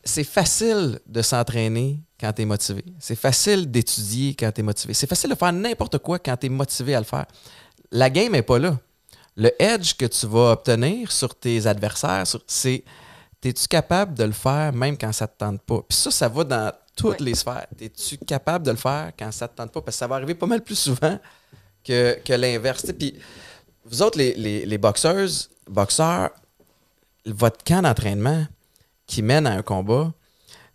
c'est 0.04 0.24
facile 0.24 1.00
de 1.08 1.22
s'entraîner 1.24 2.00
quand 2.26 2.34
tu 2.34 2.42
es 2.42 2.46
motivé. 2.46 2.84
C'est 3.00 3.16
facile 3.16 3.70
d'étudier 3.70 4.34
quand 4.34 4.52
tu 4.52 4.62
es 4.62 4.64
motivé. 4.64 4.94
C'est 4.94 5.08
facile 5.08 5.30
de 5.30 5.36
faire 5.36 5.54
n'importe 5.54 6.00
quoi 6.00 6.18
quand 6.18 6.36
tu 6.38 6.48
es 6.48 6.50
motivé 6.50 6.96
à 6.96 7.00
le 7.00 7.06
faire. 7.06 7.26
La 7.92 8.10
game 8.10 8.32
n'est 8.32 8.42
pas 8.42 8.58
là. 8.58 8.80
Le 9.36 9.52
edge 9.62 9.94
que 9.94 10.06
tu 10.06 10.26
vas 10.26 10.54
obtenir 10.54 11.12
sur 11.12 11.36
tes 11.36 11.68
adversaires, 11.68 12.24
c'est 12.48 12.84
es-tu 13.44 13.68
capable 13.68 14.16
de 14.16 14.24
le 14.24 14.32
faire 14.32 14.74
même 14.74 14.98
quand 14.98 15.12
ça 15.12 15.26
ne 15.26 15.28
te 15.28 15.38
tente 15.38 15.62
pas? 15.62 15.82
Puis 15.88 15.96
ça, 15.96 16.10
ça 16.10 16.28
va 16.28 16.44
dans 16.44 16.74
toutes 16.96 17.20
les 17.20 17.36
sphères. 17.36 17.68
Es-tu 17.80 18.18
capable 18.18 18.66
de 18.66 18.72
le 18.72 18.78
faire 18.78 19.12
quand 19.20 19.32
ça 19.32 19.46
ne 19.46 19.50
te 19.52 19.56
tente 19.58 19.72
pas? 19.72 19.82
Parce 19.82 19.98
que 19.98 20.00
ça 20.00 20.08
va 20.08 20.16
arriver 20.16 20.34
pas 20.34 20.48
mal 20.48 20.64
plus 20.64 20.80
souvent 20.80 21.20
que, 21.84 22.18
que 22.26 22.34
l'inverse. 22.34 22.92
Puis 22.98 23.20
vous 23.84 24.02
autres, 24.02 24.18
les, 24.18 24.34
les, 24.34 24.66
les 24.66 24.78
boxeuses, 24.80 25.52
boxeurs, 25.70 26.32
votre 27.28 27.64
camp 27.64 27.84
d'entraînement 27.84 28.48
qui 29.06 29.22
mène 29.22 29.46
à 29.46 29.52
un 29.52 29.62
combat, 29.62 30.12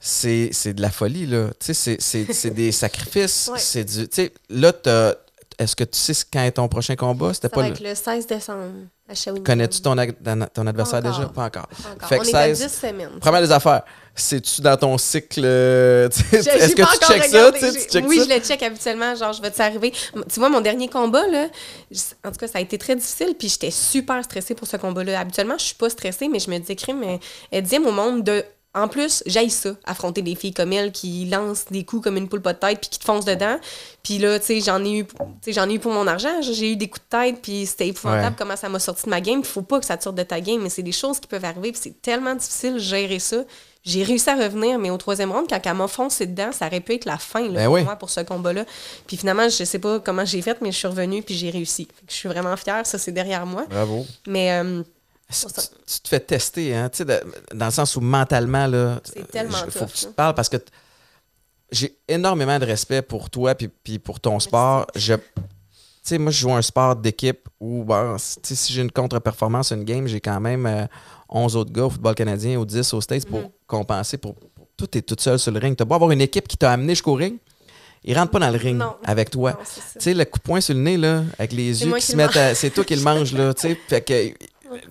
c'est 0.00 0.49
c'est 0.52 0.73
de 0.73 0.80
la 0.83 0.90
folie, 0.90 1.26
là. 1.26 1.49
Tu 1.64 1.75
sais, 1.75 1.97
c'est- 2.00 2.33
c'est 2.33 2.50
des 2.50 2.73
sacrifices. 2.73 3.50
Ouais. 3.52 3.59
C'est 3.59 3.85
du. 3.85 4.09
Tu 4.09 4.14
sais, 4.23 4.33
là, 4.49 4.73
t'as- 4.73 5.14
est-ce 5.59 5.76
que 5.76 5.85
tu 5.85 5.99
sais 5.99 6.14
quand 6.33 6.42
est 6.42 6.52
ton 6.52 6.69
prochain 6.69 6.97
combat? 6.97 7.35
C'était 7.35 7.49
Ça 7.49 7.54
pas 7.54 7.61
va 7.61 7.69
le- 7.69 7.75
être 7.75 7.83
le 7.83 7.95
16 7.95 8.26
décembre 8.26 8.71
à 9.07 9.14
Shawinigan. 9.14 9.45
Connais-tu 9.45 9.83
ton, 9.83 9.99
ag- 9.99 10.14
ton- 10.54 10.66
adversaire 10.66 11.02
Pas 11.02 11.09
encore. 11.11 11.19
déjà? 11.21 11.28
Pas 11.28 11.45
encore. 11.45 11.69
Encore. 11.95 12.09
Fait 12.09 12.19
On 12.19 12.23
que 12.23 12.28
est 12.28 12.35
à 12.35 12.54
16 12.54 12.59
10 12.62 12.75
semaines. 12.80 13.11
Première 13.21 13.42
des 13.42 13.52
affaires, 13.52 13.83
c'est-tu 14.14 14.62
dans 14.62 14.78
ton 14.78 14.97
cycle. 14.97 15.42
euh, 15.45 16.09
tu 16.12 16.23
sais, 16.23 16.42
J'ai- 16.45 16.50
Est-ce 16.50 16.75
que 16.75 16.80
tu 16.83 17.07
checkes 17.12 17.25
ça? 17.25 17.52
tu 17.52 17.90
checkes 17.90 18.07
oui, 18.09 18.21
ça? 18.21 18.25
je 18.25 18.35
le 18.37 18.40
check 18.40 18.62
habituellement. 18.62 19.14
Genre, 19.14 19.35
je 19.35 19.42
vais 19.42 19.50
t'arriver. 19.50 19.92
Tu 20.33 20.40
vois, 20.40 20.49
mon 20.49 20.62
dernier 20.62 20.88
combat, 20.88 21.26
là, 21.28 21.49
en 22.25 22.30
tout 22.30 22.38
cas, 22.38 22.49
ça 22.49 22.57
a 22.57 22.61
été 22.62 22.78
très 22.78 22.97
difficile. 22.97 23.35
Puis 23.38 23.50
j'étais 23.50 23.71
super 23.71 24.25
stressée 24.25 24.54
pour 24.54 24.66
ce 24.66 24.78
combat-là. 24.78 25.21
Habituellement, 25.21 25.59
je 25.59 25.64
suis 25.64 25.75
pas 25.75 25.90
stressée, 25.90 26.28
mais 26.28 26.38
je 26.38 26.49
me 26.50 26.57
dis, 26.59 26.75
crime, 26.75 27.00
mais 27.00 27.21
elle 27.50 27.64
dit 27.64 27.76
au 27.76 27.92
monde 27.92 28.25
de. 28.25 28.42
En 28.73 28.87
plus, 28.87 29.25
j'aille 29.27 29.50
ça, 29.50 29.71
affronter 29.85 30.23
des 30.23 30.37
filles 30.37 30.55
comme 30.55 30.73
elle 30.73 30.93
qui 30.93 31.25
lancent 31.27 31.65
des 31.73 31.85
coups 31.85 32.05
comme 32.05 32.17
une 32.17 32.29
poule 32.29 32.41
pas 32.41 32.53
de 32.53 32.59
tête 32.61 32.79
puis 32.81 32.89
qui 32.89 32.99
te 33.00 33.05
foncent 33.05 33.25
dedans. 33.25 33.59
Puis 34.05 34.19
là, 34.19 34.39
tu 34.39 34.47
sais, 34.47 34.61
j'en 34.61 34.85
ai 34.85 34.99
eu, 35.00 35.07
j'en 35.49 35.69
ai 35.69 35.75
eu 35.75 35.79
pour 35.81 35.91
mon 35.93 36.07
argent. 36.07 36.41
J'ai 36.41 36.73
eu 36.73 36.77
des 36.77 36.89
coups 36.89 37.05
de 37.11 37.19
tête 37.19 37.43
puis 37.43 37.67
c'était 37.67 37.89
épouvantable 37.89 38.27
Ouais. 38.29 38.35
comment 38.39 38.55
ça 38.57 38.69
m'a 38.69 38.79
sorti 38.79 39.07
de 39.07 39.11
ma 39.11 39.21
game. 39.21 39.41
Il 39.41 39.45
faut 39.45 39.62
pas 39.62 39.81
que 39.81 39.87
ça 39.87 39.97
te 39.97 40.05
sorte 40.05 40.15
de 40.17 40.23
ta 40.23 40.41
game, 40.41 40.61
mais 40.62 40.69
c'est 40.71 40.85
des 40.85 40.93
choses 40.93 41.19
qui 41.19 41.27
peuvent 41.27 41.45
arriver 41.45 41.73
puis 41.73 41.81
c'est 41.83 42.00
tellement 42.00 42.35
difficile 42.37 42.75
de 42.75 42.79
gérer 42.79 43.19
ça. 43.19 43.39
J'ai 43.83 44.05
réussi 44.05 44.31
à 44.31 44.37
revenir, 44.37 44.79
mais 44.79 44.91
au 44.91 44.99
troisième 44.99 45.33
round, 45.33 45.49
quand 45.49 45.59
elle 45.65 45.75
m'a 45.75 45.89
foncé 45.89 46.27
dedans, 46.27 46.53
ça 46.53 46.67
aurait 46.67 46.81
pu 46.81 46.95
être 46.95 47.07
la 47.07 47.19
fin 47.19 47.41
là, 47.49 47.55
Ben 47.55 47.65
pour 47.65 47.75
oui. 47.75 47.83
moi 47.83 47.97
pour 47.97 48.11
ce 48.11 48.21
combat-là. 48.21 48.67
Puis 49.09 49.17
finalement, 49.17 49.49
je 49.49 49.65
sais 49.65 49.79
pas 49.81 49.99
comment 49.99 50.25
j'ai 50.25 50.43
fait, 50.43 50.59
mais 50.61 50.71
je 50.71 50.77
suis 50.77 50.87
revenue 50.87 51.23
puis 51.23 51.35
j'ai 51.35 51.50
réussi. 51.50 51.89
Je 52.09 52.15
suis 52.15 52.29
vraiment 52.29 52.57
fière, 52.57 52.87
ça 52.87 52.99
c'est 52.99 53.11
derrière 53.11 53.47
moi. 53.47 53.65
Bravo. 53.69 54.07
Mais 54.29 54.53
euh, 54.53 54.83
Tu, 55.30 56.00
te 56.00 56.08
fais 56.08 56.20
tester, 56.20 56.75
hein, 56.75 56.88
tu 56.88 56.99
sais, 56.99 57.04
de- 57.04 57.20
dans 57.54 57.66
le 57.66 57.70
sens 57.72 57.94
où 57.96 58.00
mentalement, 58.00 58.66
il 58.66 59.22
faut 59.70 59.80
tough, 59.80 59.87
que 59.87 59.92
tu 59.99 60.04
te 60.06 60.10
parles 60.10 60.34
parce 60.34 60.49
que 60.49 60.56
j'ai 61.70 61.96
énormément 62.08 62.58
de 62.58 62.64
respect 62.64 63.02
pour 63.02 63.30
toi 63.30 63.54
puis, 63.54 63.68
puis 63.68 63.99
pour 63.99 64.18
ton 64.20 64.40
sport. 64.40 64.87
Je, 64.96 65.14
tu 65.14 65.22
sais, 66.02 66.18
moi, 66.18 66.32
je 66.32 66.38
joue 66.40 66.52
un 66.52 66.62
sport 66.62 66.96
d'équipe 66.96 67.49
où, 67.60 67.84
bon, 67.84 68.16
si- 68.18 68.72
j'ai 68.72 68.82
une 68.82 68.90
contre-performance, 68.90 69.70
une 69.70 69.84
game, 69.84 70.06
j'ai 70.08 70.20
quand 70.20 70.40
même 70.40 70.66
euh, 70.66 70.87
11 71.28 71.54
autres 71.56 71.72
gars 71.72 71.84
au 71.84 71.90
football 71.90 72.14
canadien 72.16 72.58
ou 72.58 72.64
10 72.64 72.92
aux 72.92 73.00
States 73.00 73.26
pour 73.26 73.40
Mhm. 73.40 73.50
compenser. 73.68 74.16
Pour, 74.18 74.34
pour- 74.34 74.66
tout 74.76 74.96
est 74.99 75.02
toute 75.02 75.20
seule 75.20 75.38
sur 75.38 75.52
le 75.52 75.58
ring. 75.60 75.76
Tu 75.76 75.84
beau 75.84 75.94
avoir 75.94 76.10
une 76.10 76.22
équipe 76.22 76.49
qui 76.49 76.56
t'a 76.56 76.72
amené 76.72 76.92
jusqu'au 76.94 77.14
ring, 77.14 77.37
ils 78.02 78.16
rentrent 78.18 78.32
pas 78.32 78.38
dans 78.40 78.50
le 78.50 78.56
ring 78.56 78.78
Non. 78.78 78.96
avec 79.04 79.30
toi. 79.30 79.52
Tu 79.62 80.00
sais, 80.00 80.14
le 80.14 80.25
coup 80.25 80.38
de 80.38 80.42
poing 80.42 80.60
sur 80.62 80.75
le 80.75 80.80
nez, 80.80 80.96
là, 80.96 81.22
avec 81.38 81.52
les 81.52 81.84
yeux 81.84 81.92
qui 81.94 82.00
se 82.06 82.16
mettent 82.16 82.37
à- 82.37 82.54
C'est 82.54 82.70
toi 82.70 82.82
qui 82.82 82.96
le 82.96 83.02
manges, 83.02 83.32
là, 83.34 83.52
tu 83.54 83.60
sais. 83.68 83.75
Fait 83.88 84.00
que 84.00 84.34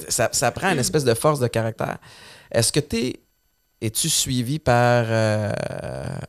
ça, 0.07 0.29
ça 0.31 0.51
prend 0.51 0.69
une 0.71 0.79
espèce 0.79 1.03
de 1.03 1.13
force 1.13 1.39
de 1.39 1.47
caractère. 1.47 1.97
Est-ce 2.51 2.71
que 2.71 2.79
tu 2.79 3.13
es-tu 3.81 4.09
suivi 4.09 4.59
par 4.59 5.05
euh, 5.07 5.51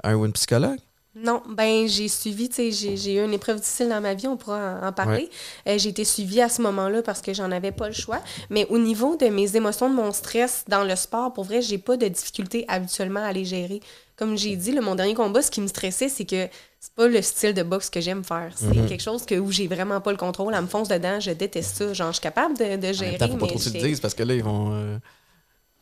un 0.04 0.14
ou 0.14 0.24
une 0.24 0.32
psychologue? 0.32 0.78
Non, 1.16 1.42
ben 1.48 1.88
j'ai 1.88 2.06
suivi, 2.06 2.48
tu 2.48 2.72
sais, 2.72 2.96
j'ai 2.96 3.16
eu 3.16 3.24
une 3.24 3.34
épreuve 3.34 3.56
difficile 3.56 3.88
dans 3.88 4.00
ma 4.00 4.14
vie, 4.14 4.28
on 4.28 4.36
pourra 4.36 4.78
en, 4.80 4.86
en 4.86 4.92
parler. 4.92 5.28
Euh, 5.66 5.76
j'ai 5.76 5.88
été 5.88 6.04
suivie 6.04 6.40
à 6.40 6.48
ce 6.48 6.62
moment-là 6.62 7.02
parce 7.02 7.20
que 7.20 7.34
j'en 7.34 7.50
avais 7.50 7.72
pas 7.72 7.88
le 7.88 7.94
choix. 7.94 8.20
Mais 8.48 8.64
au 8.70 8.78
niveau 8.78 9.16
de 9.16 9.26
mes 9.26 9.56
émotions, 9.56 9.90
de 9.90 9.94
mon 9.94 10.12
stress 10.12 10.64
dans 10.68 10.84
le 10.84 10.94
sport, 10.94 11.32
pour 11.32 11.44
vrai, 11.44 11.62
j'ai 11.62 11.78
pas 11.78 11.96
de 11.96 12.06
difficulté 12.06 12.64
habituellement 12.68 13.24
à 13.24 13.32
les 13.32 13.44
gérer. 13.44 13.80
Comme 14.14 14.38
j'ai 14.38 14.54
dit, 14.54 14.70
là, 14.70 14.82
mon 14.82 14.94
dernier 14.94 15.14
combat, 15.14 15.42
ce 15.42 15.50
qui 15.50 15.60
me 15.60 15.66
stressait, 15.66 16.08
c'est 16.08 16.26
que 16.26 16.46
c'est 16.82 16.94
pas 16.94 17.06
le 17.08 17.20
style 17.20 17.52
de 17.52 17.62
boxe 17.62 17.90
que 17.90 18.00
j'aime 18.00 18.24
faire. 18.24 18.52
C'est 18.56 18.64
Mhm. 18.74 18.88
quelque 18.88 19.02
chose 19.02 19.26
que, 19.26 19.34
où 19.34 19.52
j'ai 19.52 19.68
vraiment 19.68 20.00
pas 20.00 20.10
le 20.12 20.16
contrôle. 20.16 20.54
Elle 20.54 20.62
me 20.62 20.66
fonce 20.66 20.88
dedans, 20.88 21.20
je 21.20 21.30
déteste 21.32 21.76
ça. 21.76 21.92
Genre, 21.92 22.08
je 22.08 22.14
suis 22.14 22.22
capable 22.22 22.56
de, 22.56 22.76
de 22.76 22.92
gérer. 22.94 23.18
temps, 23.18 23.26
faut 23.28 23.34
pas 23.36 23.42
mais 23.42 23.48
trop 23.48 23.58
que 23.58 23.64
tu 23.64 23.70
le 23.78 23.80
dises 23.88 24.00
parce 24.00 24.14
que 24.14 24.22
là, 24.22 24.34
ils 24.34 24.42
vont, 24.42 24.70
euh, 24.72 24.98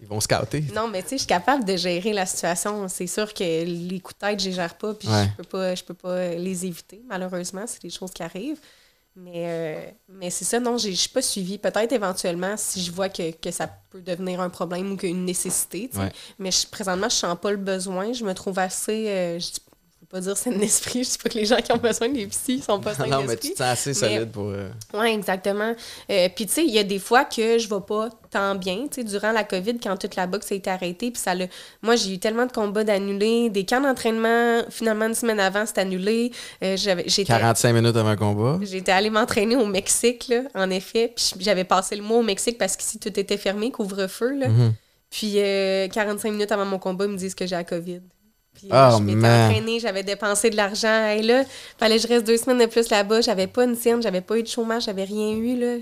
ils 0.01 0.07
vont 0.09 0.19
scouter. 0.21 0.65
non, 0.75 0.89
mais 0.89 1.03
tu 1.03 1.11
sais, 1.11 1.15
je 1.17 1.21
suis 1.21 1.27
capable 1.29 1.65
de 1.65 1.77
gérer 1.77 2.13
la 2.13 2.27
situation. 2.27 2.89
C'est 2.89 3.07
sûr 3.07 3.33
que 3.33 3.45
les 3.65 4.01
coups 4.01 4.19
de 4.21 4.27
tête, 4.27 4.41
je 4.41 4.47
les 4.49 4.55
gère 4.57 4.75
pas, 4.75 4.93
puis 4.95 5.07
Ouais. 5.09 5.29
je 5.31 5.37
peux 5.37 5.49
pas, 5.49 5.75
je 5.77 5.85
peux 5.85 5.95
pas 5.95 6.31
les 6.35 6.67
éviter. 6.67 7.01
Malheureusement, 7.09 7.63
c'est 7.69 7.81
des 7.83 7.91
choses 7.91 8.11
qui 8.11 8.25
arrivent. 8.25 8.59
Mais, 9.15 9.33
euh, 9.47 9.81
mais 10.09 10.31
c'est 10.31 10.45
ça, 10.45 10.61
non, 10.61 10.79
je 10.79 10.91
suis 10.91 11.09
pas 11.09 11.23
suivie. 11.23 11.59
Peut-être 11.59 11.93
éventuellement 11.93 12.57
si 12.57 12.83
je 12.83 12.91
vois 12.93 13.09
que, 13.09 13.33
que 13.33 13.51
ça 13.53 13.69
peut 13.91 14.01
devenir 14.01 14.41
un 14.41 14.49
problème 14.51 14.93
ou 14.93 14.97
qu'une 14.97 15.25
nécessité. 15.25 15.91
Ouais. 15.97 16.13
Mais 16.39 16.51
je, 16.53 16.67
présentement, 16.69 17.09
je 17.09 17.15
sens 17.17 17.37
pas 17.41 17.51
le 17.51 17.57
besoin. 17.57 18.13
Je 18.13 18.25
me 18.25 18.33
trouve 18.35 18.59
assez. 18.61 19.09
euh, 19.09 19.39
je 19.41 19.47
pas 20.11 20.21
dire 20.21 20.37
sain 20.37 20.53
d'esprit. 20.53 21.05
Je 21.05 21.11
dis 21.11 21.19
pas 21.23 21.29
que 21.29 21.35
les 21.35 21.45
gens 21.45 21.57
qui 21.57 21.71
ont 21.73 21.77
besoin 21.77 22.09
des 22.09 22.27
psys 22.27 22.63
sont 22.63 22.81
pas 22.81 22.95
sains 22.95 23.07
non, 23.07 23.21
mais 23.21 23.27
d'esprit. 23.29 23.49
tu 23.49 23.55
te 23.55 23.59
sens 23.59 23.67
assez 23.73 23.91
Mais- 23.91 23.95
solide 23.95 24.31
pour. 24.31 24.45
euh, 24.49 24.69
Oui, 24.95 25.09
exactement. 25.09 25.75
Euh, 26.11 26.29
puis, 26.35 26.47
tu 26.47 26.53
sais, 26.55 26.65
il 26.65 26.73
y 26.73 26.79
a 26.79 26.83
des 26.85 26.99
fois 26.99 27.25
que 27.25 27.59
je 27.59 27.69
vais 27.69 27.81
pas 27.87 28.09
tant 28.31 28.55
bien. 28.55 28.87
Tu 28.91 29.03
sais, 29.03 29.05
durant 29.05 29.33
la 29.33 29.45
COVID, 29.45 29.79
quand 29.83 29.97
toute 29.99 30.17
la 30.17 30.27
boxe 30.27 30.51
a 30.51 30.55
été 30.55 30.71
arrêtée, 30.71 31.11
puis 31.11 31.21
ça 31.21 31.35
l'a... 31.35 31.47
Moi, 31.83 31.97
j'ai 31.97 32.15
eu 32.15 32.19
tellement 32.19 32.47
de 32.47 32.53
combats 32.53 32.85
d'annulés. 32.85 33.51
Des 33.51 33.65
camps 33.67 33.81
d'entraînement, 33.81 34.63
finalement, 34.71 35.07
une 35.07 35.15
semaine 35.15 35.41
avant, 35.41 35.65
c'est 35.67 35.79
annulé. 35.79 36.33
Euh, 36.63 36.77
j'avais, 36.77 37.05
j'étais, 37.07 37.25
45 37.33 37.73
minutes 37.75 37.97
avant 37.97 38.09
un 38.09 38.17
combat. 38.17 38.59
j'étais 38.63 38.93
allée 38.93 39.11
m'entraîner 39.11 39.57
au 39.57 39.67
Mexique, 39.67 40.29
là, 40.29 40.43
en 40.55 40.71
effet. 40.71 41.13
Puis 41.15 41.33
j'avais 41.41 41.65
passé 41.65 41.97
le 41.97 42.03
mois 42.03 42.19
au 42.19 42.23
Mexique 42.23 42.57
parce 42.57 42.77
qu'ici, 42.77 42.99
tout 42.99 43.09
était 43.21 43.37
fermé, 43.37 43.71
couvre-feu, 43.71 44.39
là. 44.39 44.49
Mhm. 44.49 44.73
Puis 45.11 45.35
euh, 45.37 45.89
45 45.89 46.31
minutes 46.33 46.53
avant 46.53 46.67
mon 46.67 46.79
combat, 46.79 47.07
ils 47.07 47.11
me 47.13 47.17
disent 47.17 47.35
que 47.35 47.47
j'ai 47.47 47.57
la 47.57 47.65
COVID. 47.65 48.01
Puis 48.59 48.69
Oh, 48.71 48.97
je 48.99 49.03
m'étais 49.03 49.27
entraînée, 49.27 49.81
j'avais 49.81 50.03
dépensé 50.03 50.51
de 50.51 50.57
l'argent. 50.57 51.09
Et 51.11 51.23
là, 51.23 51.45
fallait 51.79 51.97
que 51.97 52.03
je 52.03 52.09
reste 52.09 52.27
deux 52.27 52.37
semaines 52.37 52.59
de 52.59 52.67
plus 52.67 52.91
là-bas. 52.91 53.21
J'avais 53.21 53.47
pas 53.47 53.65
une 53.65 53.77
scène, 53.77 54.03
j'avais 54.03 54.21
pas 54.21 54.39
eu 54.39 54.43
de 54.43 54.49
chômage, 54.49 54.85
j'avais 54.85 55.05
rien 55.05 55.31
eu. 55.31 55.57
Là. 55.59 55.77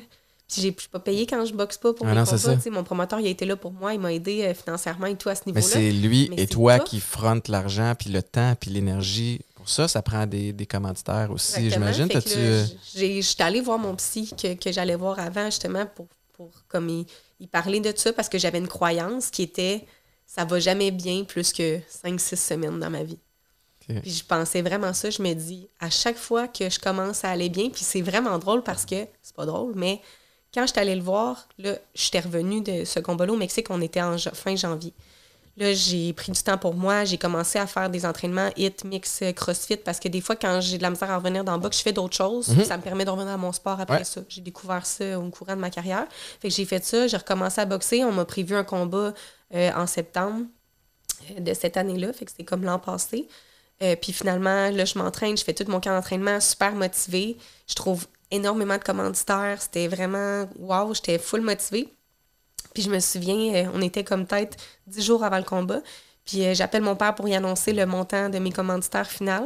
Puis 0.48 0.62
j'ai 0.62 0.72
je 0.76 0.80
suis 0.80 0.88
pas 0.88 1.00
payé 1.00 1.26
quand 1.26 1.44
je 1.44 1.52
boxe 1.52 1.76
pas 1.78 1.92
pour 1.92 2.06
Ah 2.06 2.10
mes 2.10 2.16
non, 2.20 2.24
combats. 2.24 2.56
Mon 2.70 2.84
promoteur, 2.84 3.18
il 3.20 3.26
a 3.26 3.30
été 3.30 3.44
là 3.46 3.56
pour 3.56 3.72
moi. 3.72 3.94
Il 3.94 4.00
m'a 4.00 4.12
aidé 4.12 4.44
euh, 4.44 4.54
financièrement 4.54 5.06
et 5.06 5.16
tout 5.16 5.28
à 5.28 5.34
ce 5.34 5.42
Mais 5.46 5.52
niveau-là. 5.52 5.74
c'est 5.74 5.90
lui 5.90 6.28
Mais 6.30 6.42
et 6.42 6.46
toi 6.46 6.78
qui 6.78 7.00
frontent 7.00 7.50
l'argent, 7.50 7.94
puis 7.98 8.10
le 8.10 8.22
temps, 8.22 8.54
puis 8.60 8.70
l'énergie. 8.70 9.40
Pour 9.56 9.68
ça, 9.68 9.88
ça 9.88 10.00
prend 10.02 10.24
des, 10.26 10.52
des 10.52 10.66
commanditaires 10.66 11.30
aussi, 11.32 11.68
j'imagine. 11.70 12.06
Euh, 12.36 12.64
j'ai- 12.94 13.20
J'étais 13.22 13.42
allée 13.42 13.60
voir 13.60 13.78
mon 13.78 13.96
psy 13.96 14.30
que, 14.40 14.54
que 14.54 14.70
j'allais 14.70 14.94
voir 14.94 15.18
avant, 15.18 15.46
justement, 15.46 15.84
pour, 15.96 16.06
pour 16.34 16.50
comme 16.68 16.88
il, 16.88 17.06
il 17.40 17.48
parlait 17.48 17.80
de 17.80 17.92
ça, 17.96 18.12
parce 18.12 18.28
que 18.28 18.38
j'avais 18.38 18.58
une 18.58 18.68
croyance 18.68 19.30
qui 19.30 19.42
était 19.42 19.84
ça 20.26 20.44
va 20.44 20.58
jamais 20.60 20.90
bien 20.90 21.24
plus 21.24 21.52
que 21.52 21.78
5-6 22.04 22.36
semaines 22.36 22.78
dans 22.80 22.90
ma 22.90 23.02
vie. 23.04 23.18
Puis 24.02 24.10
je 24.10 24.24
pensais 24.24 24.62
vraiment 24.62 24.92
ça. 24.92 25.10
Je 25.10 25.22
me 25.22 25.32
dis, 25.32 25.68
à 25.78 25.90
chaque 25.90 26.16
fois 26.16 26.48
que 26.48 26.68
je 26.68 26.80
commence 26.80 27.24
à 27.24 27.30
aller 27.30 27.48
bien, 27.48 27.70
puis 27.70 27.84
c'est 27.84 28.02
vraiment 28.02 28.36
drôle 28.38 28.62
parce 28.64 28.84
que, 28.84 29.06
c'est 29.22 29.34
pas 29.36 29.46
drôle, 29.46 29.74
mais 29.76 30.00
quand 30.52 30.66
j'étais 30.66 30.80
allée 30.80 30.96
le 30.96 31.02
voir, 31.02 31.46
là, 31.58 31.76
j'étais 31.94 32.18
revenue 32.20 32.60
de 32.62 32.84
ce 32.84 32.98
combat-là 32.98 33.32
au 33.32 33.36
Mexique, 33.36 33.66
on 33.70 33.80
était 33.80 34.02
en 34.02 34.16
fin 34.18 34.56
janvier. 34.56 34.92
Là, 35.58 35.72
j'ai 35.72 36.12
pris 36.12 36.32
du 36.32 36.42
temps 36.42 36.58
pour 36.58 36.74
moi. 36.74 37.04
J'ai 37.04 37.16
commencé 37.16 37.58
à 37.58 37.66
faire 37.66 37.88
des 37.88 38.04
entraînements 38.04 38.50
HIT, 38.56 38.84
mix, 38.84 39.22
crossfit, 39.36 39.76
parce 39.76 40.00
que 40.00 40.08
des 40.08 40.20
fois, 40.20 40.34
quand 40.36 40.60
j'ai 40.60 40.76
de 40.78 40.82
la 40.82 40.90
misère 40.90 41.10
à 41.10 41.16
revenir 41.16 41.44
dans 41.44 41.54
le 41.54 41.60
box, 41.60 41.78
je 41.78 41.82
fais 41.82 41.92
d'autres 41.92 42.16
choses. 42.16 42.46
Ça 42.64 42.76
me 42.76 42.82
permet 42.82 43.04
de 43.06 43.10
revenir 43.10 43.32
à 43.32 43.36
mon 43.38 43.52
sport 43.52 43.80
après 43.80 43.98
Ouais. 43.98 44.04
ça. 44.04 44.20
J'ai 44.28 44.42
découvert 44.42 44.84
ça 44.84 45.18
au 45.18 45.30
courant 45.30 45.54
de 45.54 45.60
ma 45.60 45.70
carrière. 45.70 46.06
Fait 46.40 46.48
que 46.48 46.54
j'ai 46.54 46.64
fait 46.66 46.84
ça, 46.84 47.06
j'ai 47.06 47.16
recommencé 47.16 47.60
à 47.60 47.64
boxer. 47.64 48.04
On 48.04 48.12
m'a 48.12 48.24
prévu 48.26 48.54
un 48.54 48.64
combat 48.64 49.14
euh, 49.54 49.70
en 49.76 49.86
septembre 49.86 50.44
euh, 51.30 51.40
de 51.40 51.54
cette 51.54 51.76
année-là. 51.76 52.12
Fait 52.12 52.24
que 52.24 52.32
c'était 52.32 52.44
comme 52.44 52.64
l'an 52.64 52.80
passé. 52.80 53.28
Euh, 53.80 53.94
puis 53.94 54.12
finalement, 54.12 54.70
là, 54.70 54.84
je 54.84 54.98
m'entraîne, 54.98 55.36
je 55.36 55.44
fais 55.44 55.54
tout 55.54 55.64
mon 55.68 55.80
camp 55.80 55.94
d'entraînement 55.94 56.40
super 56.40 56.72
motivée. 56.72 57.36
Je 57.68 57.74
trouve 57.74 58.06
énormément 58.32 58.76
de 58.76 58.82
commanditaires. 58.82 59.62
C'était 59.62 59.86
vraiment 59.86 60.48
wow, 60.58 60.94
j'étais 60.94 61.18
full 61.18 61.42
motivée. 61.42 61.88
Puis 62.74 62.82
je 62.82 62.90
me 62.90 62.98
souviens, 62.98 63.70
on 63.72 63.80
était 63.80 64.02
comme 64.02 64.26
peut-être 64.26 64.56
dix 64.88 65.04
jours 65.04 65.22
avant 65.22 65.38
le 65.38 65.44
combat. 65.44 65.80
Puis 66.24 66.54
j'appelle 66.54 66.82
mon 66.82 66.96
père 66.96 67.14
pour 67.14 67.28
y 67.28 67.34
annoncer 67.34 67.72
le 67.72 67.86
montant 67.86 68.28
de 68.28 68.38
mes 68.38 68.50
commanditaires 68.50 69.08
final. 69.08 69.44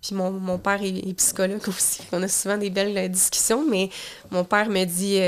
Puis 0.00 0.14
mon, 0.14 0.30
mon 0.30 0.58
père 0.58 0.80
est, 0.82 1.12
psychologue 1.14 1.60
aussi. 1.68 2.02
On 2.12 2.22
a 2.22 2.28
souvent 2.28 2.56
des 2.56 2.70
belles 2.70 3.10
discussions, 3.10 3.66
mais 3.68 3.90
mon 4.30 4.44
père 4.44 4.68
me 4.68 4.84
dit 4.84 5.18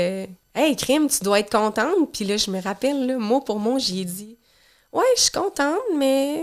Hey, 0.55 0.75
Crime, 0.75 1.09
tu 1.09 1.23
dois 1.23 1.39
être 1.39 1.51
contente. 1.51 2.11
Puis 2.13 2.23
là, 2.25 2.37
je 2.37 2.49
me 2.49 2.61
rappelle, 2.61 3.05
là, 3.05 3.17
mot 3.17 3.41
pour 3.41 3.59
mot, 3.59 3.77
j'y 3.77 4.01
ai 4.01 4.05
dit 4.05 4.37
Ouais, 4.93 5.03
je 5.17 5.21
suis 5.23 5.31
contente, 5.31 5.77
mais. 5.97 6.41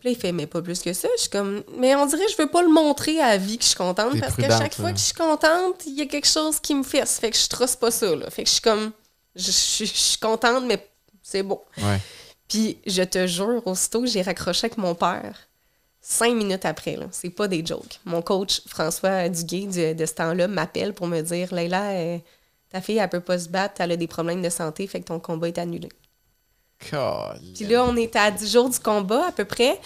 Puis 0.00 0.08
là, 0.08 0.10
il 0.12 0.16
fait 0.16 0.32
Mais 0.32 0.46
pas 0.46 0.62
plus 0.62 0.80
que 0.80 0.92
ça. 0.92 1.08
Je 1.16 1.22
suis 1.22 1.30
comme 1.30 1.62
Mais 1.76 1.94
on 1.94 2.06
dirait 2.06 2.24
que 2.26 2.32
je 2.32 2.36
veux 2.38 2.48
pas 2.50 2.62
le 2.62 2.68
montrer 2.70 3.20
à 3.20 3.28
la 3.28 3.36
vie 3.36 3.58
que 3.58 3.64
je 3.64 3.68
suis 3.68 3.76
contente 3.76 4.12
T'es 4.12 4.20
parce 4.20 4.34
que 4.34 4.40
prudente, 4.42 4.58
chaque 4.62 4.74
fois 4.74 4.86
là. 4.86 4.92
que 4.92 4.98
je 4.98 5.04
suis 5.04 5.14
contente, 5.14 5.82
il 5.86 5.94
y 5.94 6.02
a 6.02 6.06
quelque 6.06 6.26
chose 6.28 6.58
qui 6.60 6.74
me 6.74 6.82
fesse. 6.82 7.18
Fait 7.18 7.30
que 7.30 7.36
je 7.36 7.46
trosse 7.48 7.76
pas 7.76 7.90
ça, 7.90 8.14
là. 8.14 8.30
Fait 8.30 8.42
que 8.42 8.48
je 8.48 8.54
suis 8.54 8.62
comme 8.62 8.92
Je 9.34 9.42
je- 9.52 9.84
je 9.84 9.92
suis 9.92 10.18
contente, 10.18 10.64
mais 10.64 10.86
c'est 11.22 11.42
ouais. 11.42 11.58
Puis 12.48 12.78
je 12.86 13.02
te 13.02 13.26
jure, 13.26 13.60
aussitôt 13.66 14.00
que 14.00 14.06
j'ai 14.06 14.22
raccroché 14.22 14.66
avec 14.66 14.78
mon 14.78 14.94
père, 14.94 15.36
cinq 16.00 16.34
minutes 16.34 16.64
après, 16.64 16.96
là, 16.96 17.06
c'est 17.10 17.28
pas 17.30 17.48
des 17.48 17.64
jokes. 17.66 18.00
Mon 18.06 18.22
coach 18.22 18.62
François 18.66 19.28
Duguay 19.28 19.66
de, 19.66 19.92
de 19.94 20.06
ce 20.06 20.14
temps-là 20.14 20.46
m'appelle 20.48 20.94
pour 20.94 21.06
me 21.06 21.20
dire 21.20 21.52
Leila, 21.52 21.90
euh, 21.90 22.18
ta 22.70 22.80
fille, 22.80 22.98
elle 22.98 23.08
peut 23.08 23.20
pas 23.20 23.38
se 23.38 23.48
battre, 23.48 23.80
elle 23.80 23.92
a 23.92 23.96
des 23.96 24.06
problèmes 24.06 24.42
de 24.42 24.50
santé, 24.50 24.86
fait 24.86 25.00
que 25.00 25.06
ton 25.06 25.20
combat 25.20 25.48
est 25.48 25.58
annulé. 25.58 25.88
Puis 27.54 27.64
là, 27.66 27.84
on 27.84 27.96
était 27.96 28.18
à 28.18 28.30
10 28.30 28.52
jours 28.52 28.70
du 28.70 28.78
combat 28.78 29.28
à 29.28 29.32
peu 29.32 29.44
près. 29.44 29.80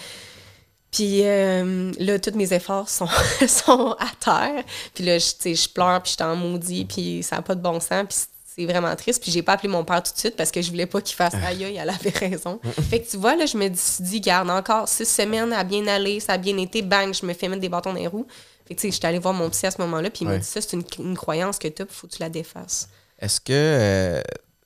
Puis 0.91 1.21
euh, 1.23 1.91
là, 1.99 2.19
tous 2.19 2.35
mes 2.35 2.51
efforts 2.53 2.89
sont, 2.89 3.07
sont 3.47 3.95
à 3.97 4.09
terre. 4.19 4.63
Puis 4.93 5.05
là, 5.05 5.17
je, 5.17 5.29
tu 5.31 5.35
sais, 5.39 5.55
je 5.55 5.69
pleure, 5.69 6.01
puis 6.03 6.11
je 6.11 6.15
suis 6.15 6.23
en 6.23 6.35
maudit, 6.35 6.85
puis 6.85 7.23
ça 7.23 7.37
n'a 7.37 7.41
pas 7.41 7.55
de 7.55 7.61
bon 7.61 7.79
sens. 7.79 8.05
Puis 8.09 8.17
c'est 8.53 8.65
vraiment 8.65 8.93
triste. 8.97 9.23
Puis 9.23 9.31
j'ai 9.31 9.41
pas 9.41 9.53
appelé 9.53 9.69
mon 9.69 9.85
père 9.85 10.03
tout 10.03 10.11
de 10.11 10.17
suite 10.17 10.35
parce 10.35 10.51
que 10.51 10.61
je 10.61 10.69
voulais 10.69 10.85
pas 10.85 10.99
qu'il 11.01 11.15
fasse 11.15 11.33
aïe, 11.33 11.63
aïe, 11.63 11.77
elle 11.77 11.89
avait 11.89 12.09
raison. 12.09 12.59
fait 12.89 12.99
que 12.99 13.09
tu 13.09 13.15
vois, 13.15 13.37
là, 13.37 13.45
je 13.45 13.57
me 13.57 13.73
suis 13.73 14.03
dit, 14.03 14.19
garde, 14.19 14.49
encore 14.49 14.89
six 14.89 15.05
semaines 15.05 15.53
à 15.53 15.63
bien 15.63 15.87
aller, 15.87 16.19
ça 16.19 16.33
a 16.33 16.37
bien 16.37 16.57
été, 16.57 16.81
bang, 16.81 17.13
je 17.13 17.25
me 17.25 17.33
fais 17.33 17.47
mettre 17.47 17.61
des 17.61 17.69
bâtons 17.69 17.93
dans 17.93 17.99
les 17.99 18.07
roues. 18.07 18.27
Fait 18.71 18.75
que 18.75 18.81
tu 18.81 18.87
sais, 18.87 18.91
j'étais 18.93 19.07
allée 19.07 19.19
voir 19.19 19.33
mon 19.33 19.49
psy 19.49 19.65
à 19.65 19.71
ce 19.71 19.81
moment-là, 19.81 20.09
puis 20.09 20.23
il 20.23 20.27
Ouais. 20.27 20.33
m'a 20.33 20.37
dit, 20.37 20.45
ça, 20.47 20.61
c'est 20.61 20.73
une, 20.77 20.83
une 20.99 21.17
croyance 21.17 21.59
que 21.59 21.67
tu 21.67 21.81
as, 21.81 21.85
faut 21.87 22.07
que 22.07 22.13
tu 22.13 22.21
la 22.21 22.29
défasses. 22.29 22.87
Est-ce 23.19 23.41
que 23.41 23.51
euh, 23.53 24.21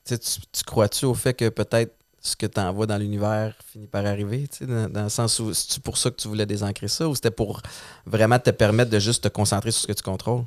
tu, 0.06 0.15
sais, 0.15 0.20
tu, 0.20 0.39
tu 0.52 0.63
crois-tu 0.63 1.06
au 1.06 1.13
fait 1.13 1.34
que 1.34 1.50
peut-être 1.50 1.94
ce 2.22 2.36
que 2.36 2.46
tu 2.46 2.60
envoies 2.60 2.86
dans 2.88 2.98
l'univers 2.98 3.56
finit 3.72 3.88
par 3.88 4.06
arriver, 4.06 4.48
tu 4.48 4.60
sais, 4.60 4.65
dans, 4.65 4.89
dans 4.89 5.04
le 5.04 5.10
sens 5.10 5.39
où 5.39 5.54
c'est 5.54 5.82
pour 5.82 5.98
ça 5.98 6.10
que 6.12 6.15
tu 6.18 6.28
voulais 6.28 6.46
désancrer 6.46 6.88
ça 6.88 7.08
ou 7.08 7.15
c'était 7.15 7.32
pour 7.32 7.62
vraiment 8.06 8.39
te 8.39 8.52
permettre 8.52 8.91
de 8.91 9.00
juste 9.00 9.24
te 9.24 9.28
concentrer 9.30 9.72
sur 9.72 9.82
ce 9.82 9.88
que 9.88 9.94
tu 9.94 10.04
contrôles? 10.04 10.44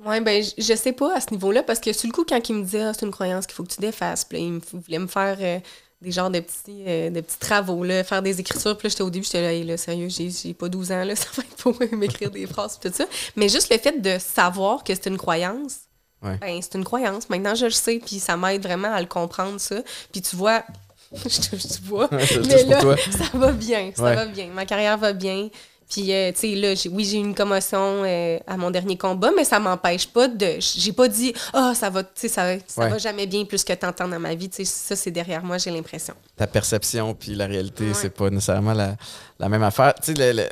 Ouais, 0.00 0.20
ben, 0.20 0.42
je, 0.42 0.50
je 0.62 0.74
sais 0.74 0.92
pas 0.92 1.16
à 1.16 1.20
ce 1.20 1.30
niveau-là, 1.32 1.62
parce 1.64 1.80
que 1.80 1.92
sur 1.92 2.06
le 2.08 2.12
coup, 2.12 2.24
quand 2.24 2.48
il 2.48 2.54
me 2.56 2.62
disait, 2.62 2.82
ah, 2.82 2.92
c'est 2.94 3.04
une 3.04 3.10
croyance 3.12 3.46
qu'il 3.46 3.54
faut 3.56 3.64
que 3.64 3.72
tu 3.72 3.80
défasses, 3.80 4.24
puis 4.24 4.38
là, 4.38 4.44
il, 4.44 4.52
me- 4.52 4.60
il 4.74 4.78
voulait 4.80 4.98
me 5.00 5.06
faire 5.08 5.36
euh, 5.40 5.58
des 6.00 6.12
genres 6.12 6.30
de 6.30 6.38
petits, 6.40 6.84
euh, 6.86 7.10
de 7.10 7.20
petits 7.20 7.38
travaux, 7.38 7.82
là, 7.82 8.04
faire 8.04 8.22
des 8.22 8.38
écritures, 8.40 8.76
puis 8.78 8.86
là, 8.86 8.90
j'étais 8.90 9.02
au 9.02 9.10
début, 9.10 9.24
j'étais 9.24 9.42
là, 9.42 9.52
Hey, 9.52 9.64
là, 9.64 9.76
sérieux, 9.76 10.08
j'ai, 10.08 10.54
pas 10.54 10.68
12 10.68 10.92
ans, 10.92 11.04
là, 11.04 11.16
ça 11.16 11.26
va 11.36 11.42
être 11.42 11.56
pour 11.56 11.74
m'écrire 11.92 12.30
des 12.30 12.46
phrases, 12.46 12.78
tout 12.80 12.90
ça. 12.92 13.04
Mais 13.36 13.48
juste 13.48 13.70
le 13.72 13.78
fait 13.78 14.00
de 14.00 14.16
savoir 14.18 14.84
que 14.84 14.94
c'est 14.94 15.06
une 15.06 15.18
croyance, 15.18 15.78
Ouais. 16.22 16.36
ben, 16.40 16.60
c'est 16.60 16.74
une 16.76 16.84
croyance. 16.84 17.28
Maintenant, 17.30 17.54
je 17.54 17.66
le 17.66 17.70
sais, 17.70 18.00
puis 18.04 18.18
ça 18.18 18.36
m'aide 18.36 18.62
vraiment 18.62 18.92
à 18.92 19.00
le 19.00 19.06
comprendre, 19.06 19.60
ça. 19.60 19.76
Puis 20.12 20.20
tu 20.20 20.34
vois, 20.34 20.64
je 21.12 21.22
te 21.28 21.56
je 21.56 21.68
te 21.78 21.82
vois, 21.84 22.12
Ouais, 22.12 22.26
mais 22.48 22.64
là, 22.64 22.80
ça 23.12 23.38
va 23.38 23.52
bien, 23.52 23.92
ça 23.96 24.02
Ouais. 24.02 24.14
va 24.16 24.26
bien. 24.26 24.48
Ma 24.48 24.66
carrière 24.66 24.98
va 24.98 25.12
bien. 25.12 25.48
Puis, 25.90 26.12
euh, 26.12 26.30
tu 26.32 26.40
sais, 26.40 26.54
là, 26.54 26.74
j'ai- 26.74 26.90
oui, 26.90 27.04
j'ai 27.04 27.16
eu 27.16 27.20
une 27.24 27.34
commotion 27.34 28.02
euh, 28.04 28.38
à 28.46 28.56
mon 28.58 28.70
dernier 28.70 28.98
combat, 28.98 29.30
mais 29.34 29.44
ça 29.44 29.58
m'empêche 29.58 30.06
pas 30.06 30.28
de. 30.28 30.56
J'ai 30.60 30.92
pas 30.92 31.08
dit, 31.08 31.32
ah, 31.54 31.72
ça 31.74 31.88
va, 31.88 32.04
tu 32.04 32.10
sais, 32.16 32.28
ça, 32.28 32.58
ça 32.66 32.82
Ouais. 32.82 32.90
va 32.90 32.98
jamais 32.98 33.26
bien 33.26 33.44
plus 33.46 33.64
que 33.64 33.72
t'entends 33.72 34.06
dans 34.06 34.20
ma 34.20 34.34
vie. 34.34 34.50
Tu 34.50 34.56
sais, 34.56 34.64
ça, 34.66 34.96
c'est 34.96 35.10
derrière 35.10 35.42
moi, 35.42 35.56
j'ai 35.56 35.70
l'impression. 35.70 36.14
Ta 36.36 36.46
perception 36.46 37.14
puis 37.14 37.34
la 37.34 37.46
réalité, 37.46 37.84
Ouais. 37.88 37.94
c'est 37.94 38.10
pas 38.10 38.28
nécessairement 38.28 38.74
la, 38.74 38.96
la 39.38 39.48
même 39.48 39.62
affaire. 39.62 39.94
Tu 39.94 40.12
sais, 40.12 40.14
le- 40.14 40.36
le- 40.42 40.48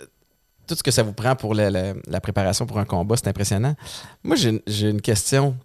le- 0.00 0.06
tout 0.66 0.74
ce 0.74 0.82
que 0.82 0.90
ça 0.90 1.02
vous 1.02 1.12
prend 1.12 1.36
pour 1.36 1.54
le- 1.54 1.68
le- 1.68 2.00
la 2.06 2.20
préparation 2.22 2.64
pour 2.66 2.78
un 2.78 2.86
combat, 2.86 3.16
c'est 3.18 3.28
impressionnant. 3.28 3.74
Moi, 4.22 4.36
j'ai 4.36 4.88
une- 4.88 5.00
question. 5.02 5.56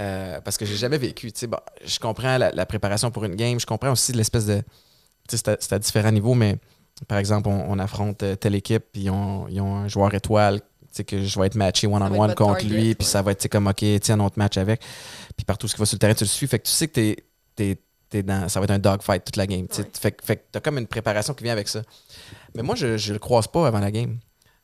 euh, 0.00 0.40
parce 0.42 0.56
que 0.56 0.64
j'ai 0.64 0.76
jamais 0.76 0.98
vécu. 0.98 1.32
Tu 1.32 1.40
sais, 1.40 1.46
bon, 1.48 1.58
je 1.84 1.98
comprends 1.98 2.38
la, 2.38 2.52
la 2.52 2.66
préparation 2.66 3.10
pour 3.10 3.24
une 3.24 3.34
game. 3.34 3.58
Je 3.58 3.66
comprends 3.66 3.90
aussi 3.90 4.12
l'espèce 4.12 4.46
de. 4.46 4.58
À, 4.58 5.56
c'est 5.58 5.72
à 5.72 5.78
différents 5.80 6.12
niveaux, 6.12 6.34
mais 6.34 6.56
par 7.06 7.18
exemple, 7.18 7.48
on, 7.48 7.70
on 7.70 7.78
affronte 7.78 8.22
euh, 8.22 8.34
telle 8.36 8.54
équipe, 8.54 8.84
puis 8.92 9.02
ils 9.02 9.10
ont, 9.10 9.46
ils 9.48 9.60
ont 9.60 9.76
un 9.76 9.88
joueur 9.88 10.12
étoile, 10.14 10.60
tu 10.60 10.66
sais, 10.90 11.04
que 11.04 11.22
je 11.24 11.38
vais 11.38 11.46
être 11.46 11.54
matché 11.54 11.86
one-on-one 11.86 12.34
contre 12.34 12.58
target, 12.58 12.68
lui, 12.68 12.94
puis 12.94 13.06
ça 13.06 13.22
va 13.22 13.32
être 13.32 13.46
comme, 13.48 13.66
OK, 13.68 13.84
tiens, 14.00 14.16
un 14.20 14.24
autre 14.24 14.38
match 14.38 14.56
avec. 14.56 14.80
Puis 15.36 15.44
partout 15.44 15.68
ce 15.68 15.74
qui 15.74 15.80
va 15.80 15.86
sur 15.86 15.96
le 15.96 16.00
terrain, 16.00 16.14
tu 16.14 16.24
le 16.24 16.28
suis. 16.28 16.46
Fait 16.46 16.58
que 16.58 16.66
tu 16.66 16.72
sais 16.72 16.88
que 16.88 16.94
t'es, 16.94 17.16
t'es- 17.54 17.78
t'es 18.10 18.22
dans, 18.22 18.48
ça 18.48 18.58
va 18.58 18.64
être 18.64 18.70
un 18.70 18.78
dogfight 18.78 19.22
toute 19.24 19.36
la 19.36 19.46
game. 19.46 19.62
Ouais. 19.78 19.84
Fait, 20.00 20.10
que- 20.12 20.24
fait 20.24 20.36
que 20.36 20.42
t'as 20.50 20.60
comme 20.60 20.78
une 20.78 20.86
préparation 20.86 21.34
qui 21.34 21.44
vient 21.44 21.52
avec 21.52 21.68
ça. 21.68 21.82
Mais 22.54 22.62
moi, 22.62 22.74
je, 22.74 22.96
je 22.96 23.12
le 23.12 23.18
croise 23.18 23.46
pas 23.46 23.66
avant 23.66 23.80
la 23.80 23.90
game. 23.90 24.18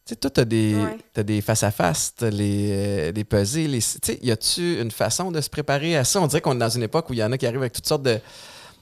Tu 0.06 0.10
sais, 0.12 0.16
toi, 0.16 0.30
t'as 0.30 0.44
des, 0.44 0.74
Ouais. 0.74 0.98
t'as 1.12 1.22
des 1.22 1.40
face-à-face, 1.40 2.14
t'as 2.16 2.30
les, 2.30 2.68
euh, 2.72 3.12
des 3.12 3.24
pesées. 3.24 3.68
Les, 3.68 3.78
tu 3.80 3.98
sais, 4.02 4.18
y 4.22 4.30
a-tu 4.30 4.80
une 4.80 4.90
façon 4.90 5.30
de 5.30 5.40
se 5.40 5.48
préparer 5.48 5.96
à 5.96 6.04
ça? 6.04 6.20
On 6.20 6.26
dirait 6.26 6.40
qu'on 6.42 6.54
est 6.54 6.58
dans 6.58 6.68
une 6.68 6.82
époque 6.82 7.08
où 7.10 7.12
il 7.14 7.18
y 7.20 7.24
en 7.24 7.32
a 7.32 7.38
qui 7.38 7.46
arrivent 7.46 7.60
avec 7.60 7.72
toutes 7.74 7.86
sortes 7.86 8.02
de, 8.02 8.18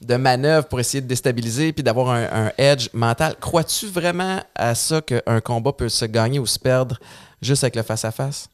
de 0.05 0.15
manœuvres 0.15 0.67
pour 0.67 0.79
essayer 0.79 1.01
de 1.01 1.07
déstabiliser 1.07 1.73
puis 1.73 1.83
d'avoir 1.83 2.09
un, 2.11 2.47
un 2.47 2.51
edge 2.57 2.89
mental. 2.93 3.35
Crois-tu 3.39 3.87
vraiment 3.87 4.41
à 4.55 4.75
ça 4.75 5.01
qu'un 5.01 5.41
combat 5.41 5.73
peut 5.73 5.89
se 5.89 6.05
gagner 6.05 6.39
ou 6.39 6.45
se 6.45 6.59
perdre 6.59 6.99
juste 7.41 7.63
avec 7.63 7.75
le 7.75 7.83
face-à-face? 7.83 8.47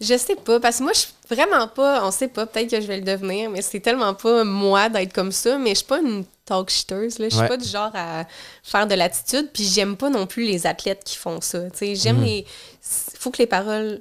Je 0.00 0.16
sais 0.16 0.36
pas, 0.36 0.60
parce 0.60 0.78
que 0.78 0.84
moi, 0.84 0.92
je 0.92 1.00
suis 1.00 1.12
vraiment 1.28 1.66
pas, 1.66 2.04
on 2.06 2.12
sait 2.12 2.28
pas, 2.28 2.46
peut-être 2.46 2.70
que 2.70 2.80
je 2.80 2.86
vais 2.86 2.98
le 2.98 3.02
devenir, 3.04 3.50
mais 3.50 3.62
c'est 3.62 3.80
tellement 3.80 4.14
pas 4.14 4.44
moi 4.44 4.88
d'être 4.88 5.12
comme 5.12 5.32
ça, 5.32 5.58
mais 5.58 5.70
je 5.70 5.78
suis 5.78 5.86
pas 5.86 5.98
une 5.98 6.24
talk 6.44 6.70
shitteuse, 6.70 7.18
là. 7.18 7.24
Je 7.28 7.34
suis 7.34 7.42
Ouais. 7.42 7.48
pas 7.48 7.56
du 7.56 7.68
genre 7.68 7.90
à 7.94 8.24
faire 8.62 8.86
de 8.86 8.94
l'attitude, 8.94 9.50
puis 9.52 9.64
j'aime 9.64 9.96
pas 9.96 10.08
non 10.08 10.26
plus 10.28 10.44
les 10.44 10.68
athlètes 10.68 11.02
qui 11.04 11.16
font 11.16 11.40
ça. 11.40 11.68
Tu 11.70 11.78
sais, 11.78 11.94
j'aime 11.96 12.18
Mhm. 12.18 12.24
les. 12.24 12.46
faut 12.80 13.30
que 13.32 13.38
les 13.38 13.48
paroles 13.48 14.00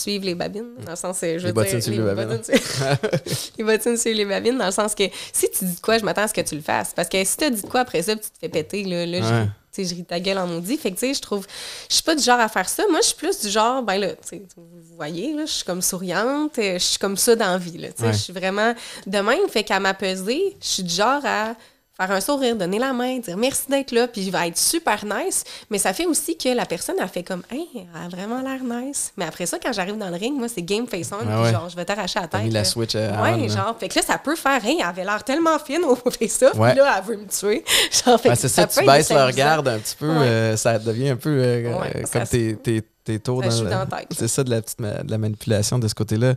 suivent 0.00 0.24
les 0.24 0.34
babines, 0.34 0.74
dans 0.84 0.90
le 0.92 0.96
sens, 0.96 1.20
euh, 1.22 1.34
je 1.38 1.42
veux 1.42 1.46
Les 1.48 1.52
bottines 1.52 1.78
dire, 1.78 1.82
suivent 1.82 2.06
les 2.06 2.14
babines, 2.14 2.42
les 3.58 3.64
bottines 3.64 3.96
suivent 3.96 4.16
les 4.16 4.24
babines, 4.24 4.58
dans 4.58 4.66
le 4.66 4.72
sens 4.72 4.94
que 4.94 5.04
si 5.32 5.50
tu 5.50 5.64
dis 5.64 5.74
de 5.76 5.80
quoi, 5.80 5.98
je 5.98 6.04
m'attends 6.04 6.22
à 6.22 6.28
ce 6.28 6.34
que 6.34 6.40
tu 6.40 6.54
le 6.56 6.62
fasses. 6.62 6.92
Parce 6.94 7.08
que 7.08 7.22
si 7.24 7.36
tu 7.36 7.50
dit 7.50 7.62
de 7.62 7.66
quoi 7.68 7.80
après 7.80 8.02
ça, 8.02 8.14
tu 8.14 8.22
te 8.22 8.38
fais 8.40 8.48
péter, 8.48 8.84
là, 8.84 9.06
là 9.06 9.18
je 9.20 9.24
Ouais. 9.24 9.40
ris- 9.42 9.48
tu 9.74 9.82
sais, 9.84 9.90
je 9.90 9.94
ris 9.96 10.04
ta 10.04 10.20
gueule 10.20 10.38
en 10.38 10.46
maudit. 10.46 10.76
Fait 10.76 10.90
que, 10.92 10.96
tu 11.00 11.06
sais, 11.08 11.14
je 11.14 11.20
trouve. 11.20 11.46
Je 11.88 11.94
suis 11.94 12.02
pas 12.04 12.14
du 12.14 12.22
genre 12.22 12.38
à 12.38 12.48
faire 12.48 12.68
ça. 12.68 12.84
Moi, 12.90 13.00
je 13.02 13.08
suis 13.08 13.16
plus 13.16 13.40
du 13.40 13.48
genre, 13.50 13.82
ben 13.82 13.98
là, 13.98 14.10
tu 14.12 14.16
sais, 14.22 14.42
vous 14.56 14.94
voyez, 14.96 15.32
là, 15.34 15.46
je 15.46 15.50
suis 15.50 15.64
comme 15.64 15.82
souriante, 15.82 16.56
euh, 16.60 16.74
je 16.74 16.84
suis 16.84 16.98
comme 16.98 17.16
ça 17.16 17.34
dans 17.34 17.50
la 17.52 17.58
vie, 17.58 17.78
là. 17.78 17.88
Tu 17.88 17.94
sais, 17.98 18.04
Ouais. 18.06 18.12
je 18.12 18.18
suis 18.18 18.32
vraiment 18.32 18.72
de 19.06 19.18
même. 19.18 19.48
Fait 19.50 19.64
qu'à 19.64 19.80
ma 19.80 19.92
pesée, 19.94 20.56
je 20.62 20.66
suis 20.66 20.82
du 20.84 20.94
genre 20.94 21.20
à 21.24 21.54
faire 21.96 22.10
un 22.10 22.20
sourire, 22.20 22.56
donner 22.56 22.78
la 22.78 22.92
main, 22.92 23.18
dire 23.18 23.36
merci 23.36 23.68
d'être 23.68 23.92
là, 23.92 24.08
puis 24.08 24.24
je 24.24 24.30
vais 24.30 24.48
être 24.48 24.58
super 24.58 25.04
nice. 25.04 25.44
Mais 25.70 25.78
ça 25.78 25.92
fait 25.92 26.06
aussi 26.06 26.36
que 26.36 26.48
la 26.48 26.66
personne 26.66 26.98
a 27.00 27.06
fait 27.06 27.22
comme, 27.22 27.42
hey, 27.52 27.68
elle 27.74 27.86
a 28.04 28.08
vraiment 28.08 28.40
l'air 28.42 28.60
nice. 28.64 29.12
Mais 29.16 29.24
après 29.24 29.46
ça, 29.46 29.58
quand 29.62 29.72
j'arrive 29.72 29.96
dans 29.96 30.08
le 30.10 30.16
ring, 30.16 30.36
moi, 30.36 30.48
c'est 30.48 30.62
game 30.62 30.86
face 30.88 31.10
on, 31.12 31.18
puis 31.18 31.28
Ah 31.30 31.42
ouais. 31.42 31.52
genre, 31.52 31.68
je 31.68 31.76
vais 31.76 31.84
t'arracher 31.84 32.18
la 32.20 32.26
tête. 32.28 32.42
mis 32.42 32.50
la 32.50 32.64
switch 32.64 32.94
euh, 32.96 33.10
Ouais, 33.22 33.34
on, 33.34 33.36
là. 33.42 33.48
genre, 33.48 33.76
fait 33.78 33.88
que 33.88 33.98
là, 33.98 34.04
ça 34.04 34.18
peut 34.18 34.34
faire, 34.36 34.64
hey, 34.64 34.78
elle 34.80 34.86
avait 34.86 35.04
l'air 35.04 35.22
tellement 35.22 35.58
fine 35.58 35.84
au 35.84 35.94
face-off, 36.10 36.54
Ouais. 36.54 36.70
puis 36.70 36.78
là, 36.80 36.94
elle 36.98 37.04
veut 37.04 37.16
me 37.16 37.28
tuer. 37.28 37.64
Genre, 38.04 38.20
fait 38.20 38.30
Ouais, 38.30 38.34
c'est 38.36 38.48
ça, 38.48 38.66
tu 38.66 38.80
baisses 38.80 39.10
leur 39.10 39.28
déstabilisant. 39.28 39.36
garde 39.36 39.68
un 39.68 39.78
petit 39.78 39.96
peu, 39.96 40.08
euh, 40.10 40.56
ça 40.56 40.78
devient 40.78 41.10
un 41.10 41.16
peu 41.16 41.30
euh, 41.30 41.72
euh, 41.94 42.02
comme 42.12 42.24
tes, 42.24 42.56
tes, 42.56 42.82
tes 43.04 43.18
tours 43.20 43.42
Ça 43.44 43.50
dans, 43.50 43.62
le- 43.64 43.70
la 43.70 43.86
tête. 43.86 44.08
C'est 44.18 44.28
ça 44.28 44.42
de 44.42 44.50
la 44.50 44.60
petite 44.62 44.80
ma- 44.80 45.02
de 45.02 45.10
la 45.10 45.18
manipulation 45.18 45.78
de 45.78 45.86
ce 45.86 45.94
côté-là. 45.94 46.34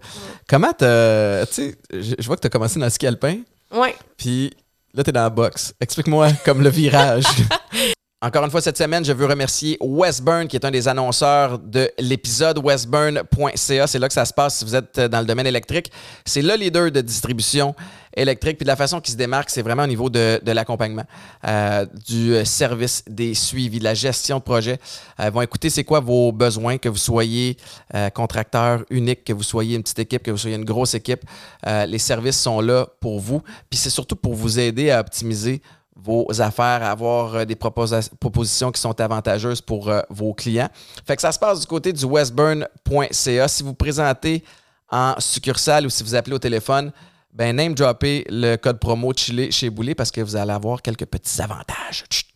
Comment 0.47 0.73
t'as. 0.73 1.45
Tu 1.47 1.53
sais, 1.53 1.75
je 1.91 2.13
je 2.19 2.27
vois 2.27 2.35
que 2.35 2.41
tu 2.41 2.47
as 2.47 2.49
commencé 2.49 2.77
dans 2.79 2.85
le 2.85 2.91
ski 2.91 3.07
alpin, 3.07 3.37
Ouais. 3.73 3.95
puis 4.17 4.53
là, 4.97 5.03
tu 5.03 5.09
es 5.11 5.13
dans 5.13 5.21
la 5.21 5.29
boxe. 5.29 5.73
Explique-moi 5.79 6.29
comme 6.43 6.61
le 6.61 6.69
virage. 6.69 7.25
Encore 8.19 8.43
une 8.43 8.49
fois, 8.49 8.61
cette 8.61 8.79
semaine, 8.79 9.05
je 9.05 9.13
veux 9.13 9.27
remercier 9.27 9.77
Westburn, 9.79 10.47
qui 10.47 10.55
est 10.55 10.65
un 10.65 10.71
des 10.71 10.87
annonceurs 10.87 11.59
de 11.59 11.91
l'épisode 11.99 12.57
westburn.ca. 12.57 13.85
C'est 13.85 13.99
là 13.99 14.07
que 14.07 14.13
ça 14.15 14.25
se 14.25 14.33
passe 14.33 14.57
si 14.57 14.65
vous 14.65 14.73
êtes 14.73 14.99
dans 14.99 15.19
le 15.19 15.27
domaine 15.27 15.45
électrique. 15.45 15.91
C'est 16.25 16.41
le 16.41 16.55
leader 16.55 16.89
de 16.91 17.01
distribution 17.01 17.75
électrique. 18.15 18.57
Puis 18.57 18.63
de 18.63 18.69
la 18.69 18.75
façon 18.75 19.01
qu'il 19.01 19.11
se 19.11 19.17
démarque, 19.17 19.51
c'est 19.51 19.61
vraiment 19.61 19.83
au 19.83 19.87
niveau 19.87 20.09
de, 20.09 20.41
l'accompagnement, 20.47 21.03
euh, 21.47 21.85
du 22.07 22.33
euh, 22.33 22.43
service, 22.43 23.03
des 23.07 23.35
suivis, 23.35 23.77
de 23.77 23.83
la 23.83 23.93
gestion 23.93 24.39
de 24.39 24.43
projet. 24.43 24.79
Euh, 25.19 25.29
vont 25.29 25.43
écouter 25.43 25.69
c'est 25.69 25.83
quoi 25.83 25.99
vos 25.99 26.31
besoins, 26.31 26.79
que 26.79 26.89
vous 26.89 26.97
soyez 26.97 27.55
euh, 27.93 28.09
contracteur 28.09 28.83
unique, 28.89 29.25
que 29.25 29.33
vous 29.33 29.43
soyez 29.43 29.75
une 29.75 29.83
petite 29.83 29.99
équipe, 29.99 30.23
que 30.23 30.31
vous 30.31 30.37
soyez 30.37 30.55
une 30.55 30.65
grosse 30.65 30.95
équipe. 30.95 31.21
Euh, 31.67 31.85
les 31.85 31.99
services 31.99 32.41
sont 32.41 32.61
là 32.61 32.87
pour 32.99 33.19
vous. 33.19 33.43
Puis 33.69 33.77
c'est 33.77 33.91
surtout 33.91 34.15
pour 34.15 34.33
vous 34.33 34.59
aider 34.59 34.89
à 34.89 35.01
optimiser 35.01 35.61
vos 36.03 36.25
affaires, 36.41 36.83
à 36.83 36.91
avoir 36.91 37.35
euh, 37.35 37.45
des 37.45 37.55
proposa- 37.55 38.09
propositions 38.19 38.71
qui 38.71 38.79
sont 38.79 38.99
avantageuses 39.01 39.61
pour 39.61 39.89
euh, 39.89 40.01
vos 40.09 40.33
clients. 40.33 40.69
Fait 41.05 41.15
que 41.15 41.21
ça 41.21 41.31
se 41.31 41.39
passe 41.39 41.59
du 41.61 41.65
côté 41.67 41.91
du 41.93 42.05
westburn.ca. 42.05 43.47
Si 43.47 43.63
vous 43.63 43.73
présentez 43.73 44.43
en 44.89 45.15
succursale 45.19 45.85
ou 45.85 45.89
si 45.89 46.03
vous 46.03 46.15
appelez 46.15 46.35
au 46.35 46.39
téléphone, 46.39 46.91
ben 47.33 47.55
name 47.55 47.73
dropper 47.75 48.25
le 48.29 48.55
code 48.55 48.79
promo 48.79 49.11
Chili 49.15 49.51
chez 49.51 49.69
Boulet 49.69 49.95
parce 49.95 50.11
que 50.11 50.21
vous 50.21 50.35
allez 50.35 50.53
avoir 50.53 50.81
quelques 50.81 51.05
petits 51.05 51.41
avantages. 51.41 52.05
Chut. 52.09 52.27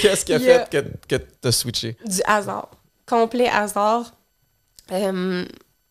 Qu'est-ce 0.00 0.24
qui 0.24 0.32
a 0.32 0.40
fait 0.40 0.68
que, 0.70 0.78
que 1.08 1.16
tu 1.16 1.48
as 1.48 1.52
switché? 1.52 1.96
du 2.06 2.20
hasard. 2.26 2.68
Complet 3.06 3.48
hasard. 3.48 4.12
Euh, 4.92 5.44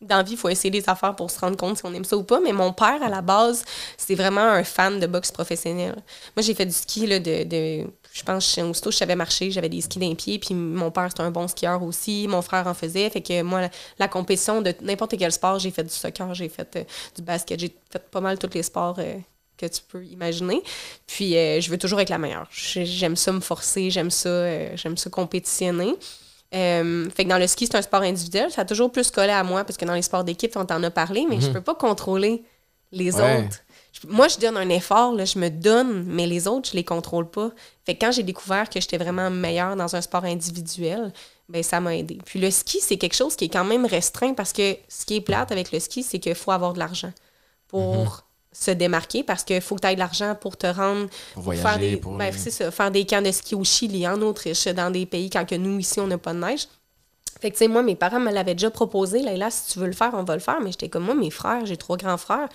dans 0.03 0.17
la 0.17 0.23
vie, 0.23 0.33
il 0.33 0.37
faut 0.37 0.49
essayer 0.49 0.69
des 0.71 0.87
affaires 0.89 1.15
pour 1.15 1.29
se 1.31 1.39
rendre 1.39 1.57
compte 1.57 1.77
si 1.77 1.85
on 1.85 1.93
aime 1.93 2.05
ça 2.05 2.15
ou 2.17 2.23
pas. 2.23 2.39
Mais 2.39 2.51
mon 2.53 2.73
père, 2.73 3.01
à 3.03 3.09
la 3.09 3.21
base, 3.21 3.63
c'est 3.97 4.15
vraiment 4.15 4.41
un 4.41 4.63
fan 4.63 4.99
de 4.99 5.07
boxe 5.07 5.31
professionnelle. 5.31 5.95
Moi, 6.35 6.43
j'ai 6.43 6.53
fait 6.53 6.65
du 6.65 6.71
ski 6.73 7.07
là, 7.07 7.19
de, 7.19 7.43
de- 7.43 7.87
Je 8.13 8.23
pense, 8.23 8.57
aussitôt 8.59 8.91
je 8.91 8.97
savais 8.97 9.15
marcher, 9.15 9.49
j'avais 9.51 9.69
des 9.69 9.81
skis 9.81 9.99
d'un 9.99 10.13
pied. 10.15 10.37
Puis 10.39 10.53
mon 10.53 10.91
père, 10.91 11.07
c'était 11.09 11.23
un 11.23 11.31
bon 11.31 11.47
skieur 11.47 11.81
aussi. 11.83 12.27
Mon 12.27 12.41
frère 12.41 12.67
en 12.67 12.73
faisait. 12.73 13.09
Fait 13.09 13.21
que 13.21 13.41
moi, 13.41 13.67
la, 13.99 14.07
compétition 14.07 14.61
de 14.61 14.73
n'importe 14.81 15.17
quel 15.17 15.31
sport, 15.31 15.57
j'ai 15.59 15.71
fait 15.71 15.83
du 15.83 15.89
soccer, 15.89 16.33
j'ai 16.33 16.49
fait 16.49 16.75
euh, 16.75 16.83
du 17.15 17.21
basket, 17.23 17.59
j'ai 17.59 17.75
fait 17.91 18.09
pas 18.11 18.21
mal 18.21 18.37
tous 18.37 18.49
les 18.53 18.63
sports. 18.63 18.95
euh, 18.99 19.15
que 19.55 19.67
tu 19.67 19.81
peux 19.87 20.03
imaginer. 20.05 20.63
Puis 21.07 21.37
euh, 21.37 21.61
je 21.61 21.69
veux 21.69 21.77
toujours 21.77 21.99
être 22.01 22.09
la 22.09 22.17
meilleure. 22.17 22.47
J'ai- 22.51 22.85
J'aime 22.87 23.15
ça 23.15 23.31
me 23.31 23.39
forcer, 23.39 23.91
j'aime 23.91 24.09
ça, 24.11 24.75
j'aime 24.75 24.97
ça 24.97 25.09
compétitionner. 25.11 25.93
Euh, 26.53 27.09
fait 27.09 27.23
que 27.25 27.29
dans 27.29 27.37
le 27.39 27.47
ski, 27.47 27.65
c'est 27.65 27.75
un 27.75 27.81
sport 27.81 28.01
individuel. 28.01 28.51
Ça 28.51 28.61
a 28.61 28.65
toujours 28.65 28.91
plus 28.91 29.09
collé 29.11 29.31
à 29.31 29.43
moi 29.43 29.63
parce 29.63 29.77
que 29.77 29.85
dans 29.85 29.93
les 29.95 30.01
sports 30.03 30.23
d'équipe, 30.23 30.55
on 30.55 30.65
t'en 30.65 30.81
a 30.83 30.91
parlé, 30.91 31.25
mais 31.29 31.41
je 31.41 31.49
peux 31.49 31.61
pas 31.61 31.75
contrôler 31.75 32.43
les 32.91 33.11
Mhm. 33.11 33.19
Ouais. 33.19 33.45
autres. 33.45 33.57
Je- 33.91 34.07
moi, 34.07 34.27
je 34.27 34.37
donne 34.37 34.57
un 34.57 34.69
effort, 34.69 35.13
là, 35.13 35.25
je 35.25 35.37
me 35.39 35.49
donne, 35.49 36.03
mais 36.05 36.27
les 36.27 36.47
autres, 36.47 36.69
je 36.71 36.75
les 36.75 36.83
contrôle 36.83 37.29
pas. 37.29 37.49
Fait 37.85 37.95
que 37.95 38.05
quand 38.05 38.11
j'ai 38.11 38.23
découvert 38.23 38.69
que 38.69 38.79
j'étais 38.79 38.97
vraiment 38.97 39.29
meilleure 39.31 39.75
dans 39.75 39.95
un 39.95 40.01
sport 40.01 40.25
individuel, 40.25 41.11
ben 41.49 41.61
ça 41.63 41.79
m'a 41.79 41.95
aidé. 41.95 42.19
Puis 42.25 42.39
le 42.39 42.49
ski, 42.51 42.79
c'est 42.81 42.97
quelque 42.97 43.15
chose 43.15 43.35
qui 43.35 43.45
est 43.45 43.49
quand 43.49 43.65
même 43.65 43.85
restreint 43.85 44.33
parce 44.33 44.53
que 44.53 44.77
ce 44.87 45.05
qui 45.05 45.15
est 45.17 45.21
plate 45.21 45.51
avec 45.51 45.71
le 45.71 45.79
ski, 45.79 46.01
c'est 46.03 46.19
qu'il 46.19 46.35
faut 46.35 46.51
avoir 46.51 46.73
de 46.73 46.79
l'argent 46.79 47.11
pour 47.67 47.95
Mhm. 47.95 48.07
Se 48.53 48.71
démarquer 48.71 49.23
parce 49.23 49.43
qu'il 49.43 49.59
faut 49.61 49.75
que 49.75 49.81
tu 49.81 49.87
aies 49.87 49.95
de 49.95 49.99
l'argent 49.99 50.35
pour 50.39 50.55
te 50.55 50.67
rendre 50.67 51.07
Pour 51.33 51.53
faire 51.53 51.79
des, 51.79 51.97
pour- 51.97 52.13
ben, 52.17 52.31
ça, 52.31 52.71
faire 52.71 52.91
des 52.91 53.05
camps 53.05 53.21
de 53.21 53.31
ski 53.31 53.55
au 53.55 53.63
Chili, 53.63 54.07
en 54.07 54.21
Autriche, 54.21 54.67
dans 54.67 54.91
des 54.91 55.05
pays 55.05 55.29
quand 55.29 55.45
que 55.45 55.55
nous, 55.55 55.79
ici, 55.79 55.99
on 55.99 56.07
n'a 56.07 56.17
pas 56.17 56.33
de 56.33 56.39
neige. 56.39 56.67
Fait 57.41 57.49
que, 57.49 57.55
tu 57.57 57.59
sais, 57.65 57.67
moi, 57.67 57.83
mes 57.83 57.95
parents 57.95 58.19
me 58.21 58.31
l'avaient 58.31 58.53
déjà 58.55 58.69
proposé. 58.71 59.21
Là, 59.21 59.35
là, 59.35 59.49
si 59.51 59.73
tu 59.73 59.79
veux 59.79 59.87
le 59.87 59.91
faire, 59.93 60.11
on 60.13 60.23
va 60.23 60.35
le 60.35 60.39
faire. 60.39 60.61
Mais 60.61 60.71
j'étais 60.71 60.87
comme 60.87 61.03
moi, 61.03 61.15
mes 61.15 61.31
frères, 61.31 61.65
j'ai 61.65 61.75
trois 61.75 61.97
grands 61.97 62.17
frères. 62.17 62.47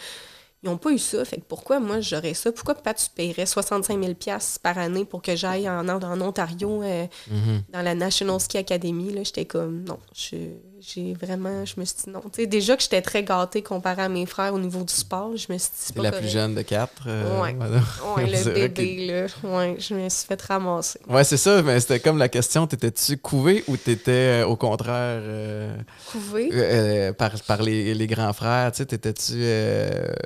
Ils 0.63 0.69
n'ont 0.71 0.77
pas 0.79 0.91
eu 0.91 0.99
ça. 0.99 1.25
Fait 1.25 1.37
que 1.37 1.45
pourquoi 1.47 1.79
moi 1.79 2.01
j'aurais 2.01 2.35
ça? 2.35 2.51
Pourquoi 2.51 2.75
pas 2.75 2.93
tu 2.95 3.05
paierais 3.15 3.47
65 3.47 4.03
000 4.03 4.15
par 4.63 4.77
année 4.79 5.05
pour 5.05 5.23
que 5.23 5.37
j'aille 5.37 5.69
en, 5.69 5.87
en 5.89 6.21
Ontario 6.21 6.83
euh, 6.83 7.07
Mhm. 7.31 7.63
dans 7.73 7.83
la 7.83 7.95
National 7.95 8.41
Ski 8.41 8.59
Academy? 8.59 9.13
Là, 9.13 9.23
j'étais 9.25 9.45
comme 9.45 9.85
non. 9.85 9.99
je- 10.15 10.37
J'ai 10.81 11.13
vraiment. 11.15 11.65
Je 11.65 11.75
me 11.81 11.85
suis 11.85 11.97
dit 12.05 12.11
non. 12.11 12.23
Déjà 12.47 12.77
que 12.77 12.83
j'étais 12.83 13.03
très 13.03 13.25
gâtée 13.25 13.63
comparée 13.63 14.03
à 14.03 14.09
mes 14.09 14.27
frères 14.27 14.55
au 14.55 14.61
niveau 14.61 14.85
du 14.85 14.93
sport, 14.95 15.31
je 15.37 15.53
me 15.53 15.59
suis 15.59 15.71
dit 15.71 15.77
c'est 15.77 15.97
la 15.97 16.11
correct. 16.11 16.19
plus 16.23 16.29
jeune 16.33 16.55
de 16.55 16.63
quatre. 16.63 17.03
euh, 17.09 17.43
Ouais. 17.43 17.55
voilà. 17.59 17.79
Ouais, 18.17 18.27
le 18.45 18.53
bébé, 18.55 19.07
là. 19.07 19.27
Ouais, 19.49 19.75
je 19.79 19.95
me 19.95 20.09
suis 20.09 20.27
fait 20.27 20.41
ramasser. 20.43 21.01
Ouais, 21.09 21.25
c'est 21.25 21.37
ça, 21.37 21.63
mais 21.63 21.81
c'était 21.81 21.99
comme 21.99 22.19
la 22.19 22.29
question, 22.29 22.67
t'étais-tu 22.69 23.17
couvé 23.17 23.65
ou 23.67 23.77
t'étais 23.77 24.43
euh, 24.43 24.47
au 24.47 24.55
contraire 24.57 25.21
euh, 25.23 25.75
Couvé? 26.13 26.49
euh, 26.53 27.13
par, 27.13 27.33
par 27.47 27.61
les, 27.63 27.93
les 27.95 28.07
grands 28.07 28.33
frères, 28.33 28.71
tu 28.71 28.79
sais, 28.79 28.87
t'étais-tu 28.87 29.35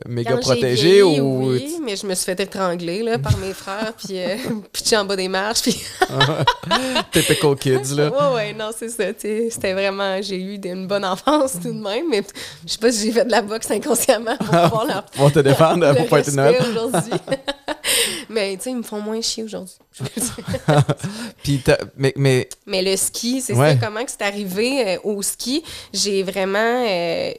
méga 0.07 0.33
Quand 0.33 0.37
j'ai 0.37 0.43
protégé 0.43 0.89
vieilli, 1.03 1.21
ou... 1.21 1.51
Oui, 1.53 1.77
mais 1.83 1.97
je 1.97 2.07
me 2.07 2.15
suis 2.15 2.27
fait 2.27 2.39
étrangler 2.41 3.03
là, 3.03 3.19
par 3.19 3.37
mes 3.39 3.55
frères, 3.55 3.95
puis 3.97 4.19
pitcher 4.71 4.99
en 4.99 5.05
bas 5.07 5.17
des 5.17 5.29
marches. 5.29 5.63
Puis... 5.63 5.83
Typical 7.13 7.57
kids, 7.57 7.95
là. 7.97 8.11
ouais, 8.11 8.35
ouais, 8.35 8.53
non, 8.55 8.71
c'est 8.77 8.89
ça. 8.91 9.05
C'était 9.17 9.73
vraiment. 9.73 10.21
J'ai 10.21 10.42
eu 10.43 10.61
une 10.65 10.87
bonne 10.87 11.05
enfance 11.05 11.53
tout 11.63 11.73
de 11.73 11.81
même, 11.81 12.07
mais 12.11 12.23
je 12.67 12.73
sais 12.73 12.79
pas 12.79 12.91
si 12.93 13.07
j'ai 13.07 13.13
fait 13.13 13.25
de 13.25 13.31
la 13.31 13.43
boxe 13.43 13.71
inconsciemment 13.71 14.37
pour 14.37 14.47
pouvoir 14.47 14.85
leur 14.87 15.05
Pour 15.07 15.33
te 15.33 15.39
défendre 15.39 15.87
le 15.89 15.95
pour 15.95 16.09
pas 16.09 16.21
être 16.21 16.33
note. 16.33 16.57
aujourd'hui. 16.71 17.13
mais 18.29 18.57
tu 18.57 18.63
sais, 18.65 18.71
ils 18.71 18.77
me 18.77 18.83
font 18.83 19.01
moins 19.01 19.21
chier 19.21 19.45
aujourd'hui. 19.45 19.75
Puis 21.43 21.63
mais, 21.97 22.13
mais 22.17 22.49
Mais 22.67 22.83
le 22.83 22.97
ski, 22.97 23.41
c'est 23.41 23.53
Ouais. 23.55 23.73
ça, 23.79 23.87
comment 23.87 24.05
que 24.05 24.11
c'est 24.11 24.23
arrivé 24.23 24.95
euh, 24.95 24.99
au 25.05 25.23
ski? 25.23 25.63
J'ai 25.93 26.23
vraiment... 26.23 26.59
euh, 26.89 27.33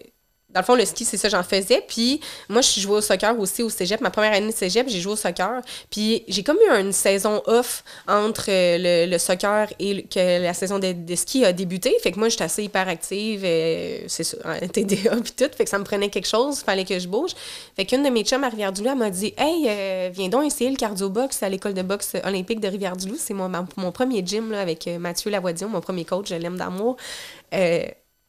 dans 0.53 0.59
le 0.61 0.65
fond, 0.65 0.75
le 0.75 0.85
ski, 0.85 1.03
c'est 1.03 1.17
ça, 1.17 1.29
j'en 1.29 1.43
faisais. 1.43 1.83
Puis 1.87 2.21
moi, 2.49 2.61
je 2.61 2.79
jouée 2.79 2.97
au 2.97 3.01
soccer 3.01 3.37
aussi 3.39 3.63
au 3.63 3.69
cégep. 3.69 4.01
Ma 4.01 4.11
première 4.11 4.33
année 4.33 4.51
de 4.51 4.55
cégep, 4.55 4.87
j'ai 4.87 4.99
joué 4.99 5.13
au 5.13 5.15
soccer. 5.15 5.61
Puis 5.89 6.23
j'ai 6.27 6.43
comme 6.43 6.57
eu 6.57 6.69
une 6.79 6.91
saison 6.91 7.41
off 7.47 7.83
entre 8.07 8.45
euh, 8.49 8.77
le, 8.79 9.11
le 9.11 9.17
soccer 9.17 9.67
et 9.79 10.03
que 10.03 10.43
la 10.43 10.53
saison 10.53 10.79
de, 10.79 10.91
de 10.91 11.15
ski 11.15 11.43
a 11.45 11.53
débuté. 11.53 11.95
Fait 12.01 12.11
que 12.11 12.19
moi, 12.19 12.29
j'étais 12.29 12.43
assez 12.43 12.63
hyperactive. 12.63 13.41
euh, 13.43 13.99
c'est 14.07 14.23
ça, 14.23 14.37
TDA 14.71 15.15
puis 15.23 15.33
tout. 15.35 15.49
Fait 15.55 15.63
que 15.63 15.69
ça 15.69 15.79
me 15.79 15.83
prenait 15.83 16.09
quelque 16.09 16.27
chose. 16.27 16.59
Il 16.61 16.65
fallait 16.65 16.85
que 16.85 16.99
je 16.99 17.07
bouge. 17.07 17.31
Fait 17.75 17.85
qu'une 17.85 18.03
de 18.03 18.09
mes 18.09 18.23
chums 18.23 18.43
à 18.43 18.49
Rivière-du-Loup, 18.49 18.95
m'a 18.95 19.09
dit 19.09 19.33
«Hey, 19.37 19.65
euh, 19.67 20.09
viens 20.13 20.29
donc 20.29 20.45
essayer 20.45 20.69
le 20.69 20.75
cardio-box 20.75 21.41
à 21.41 21.49
l'école 21.49 21.73
de 21.73 21.81
boxe 21.81 22.13
olympique 22.23 22.59
de 22.59 22.67
Rivière-du-Loup. 22.67 23.17
C'est 23.17 23.33
mon, 23.33 23.49
mon 23.77 23.91
premier 23.91 24.23
gym 24.25 24.51
là, 24.51 24.61
avec 24.61 24.87
Mathieu 24.99 25.31
Lavoision, 25.31 25.69
mon 25.69 25.81
premier 25.81 26.05
coach. 26.05 26.29
Je 26.29 26.35
l'aime 26.35 26.57
d'amour. 26.57 26.97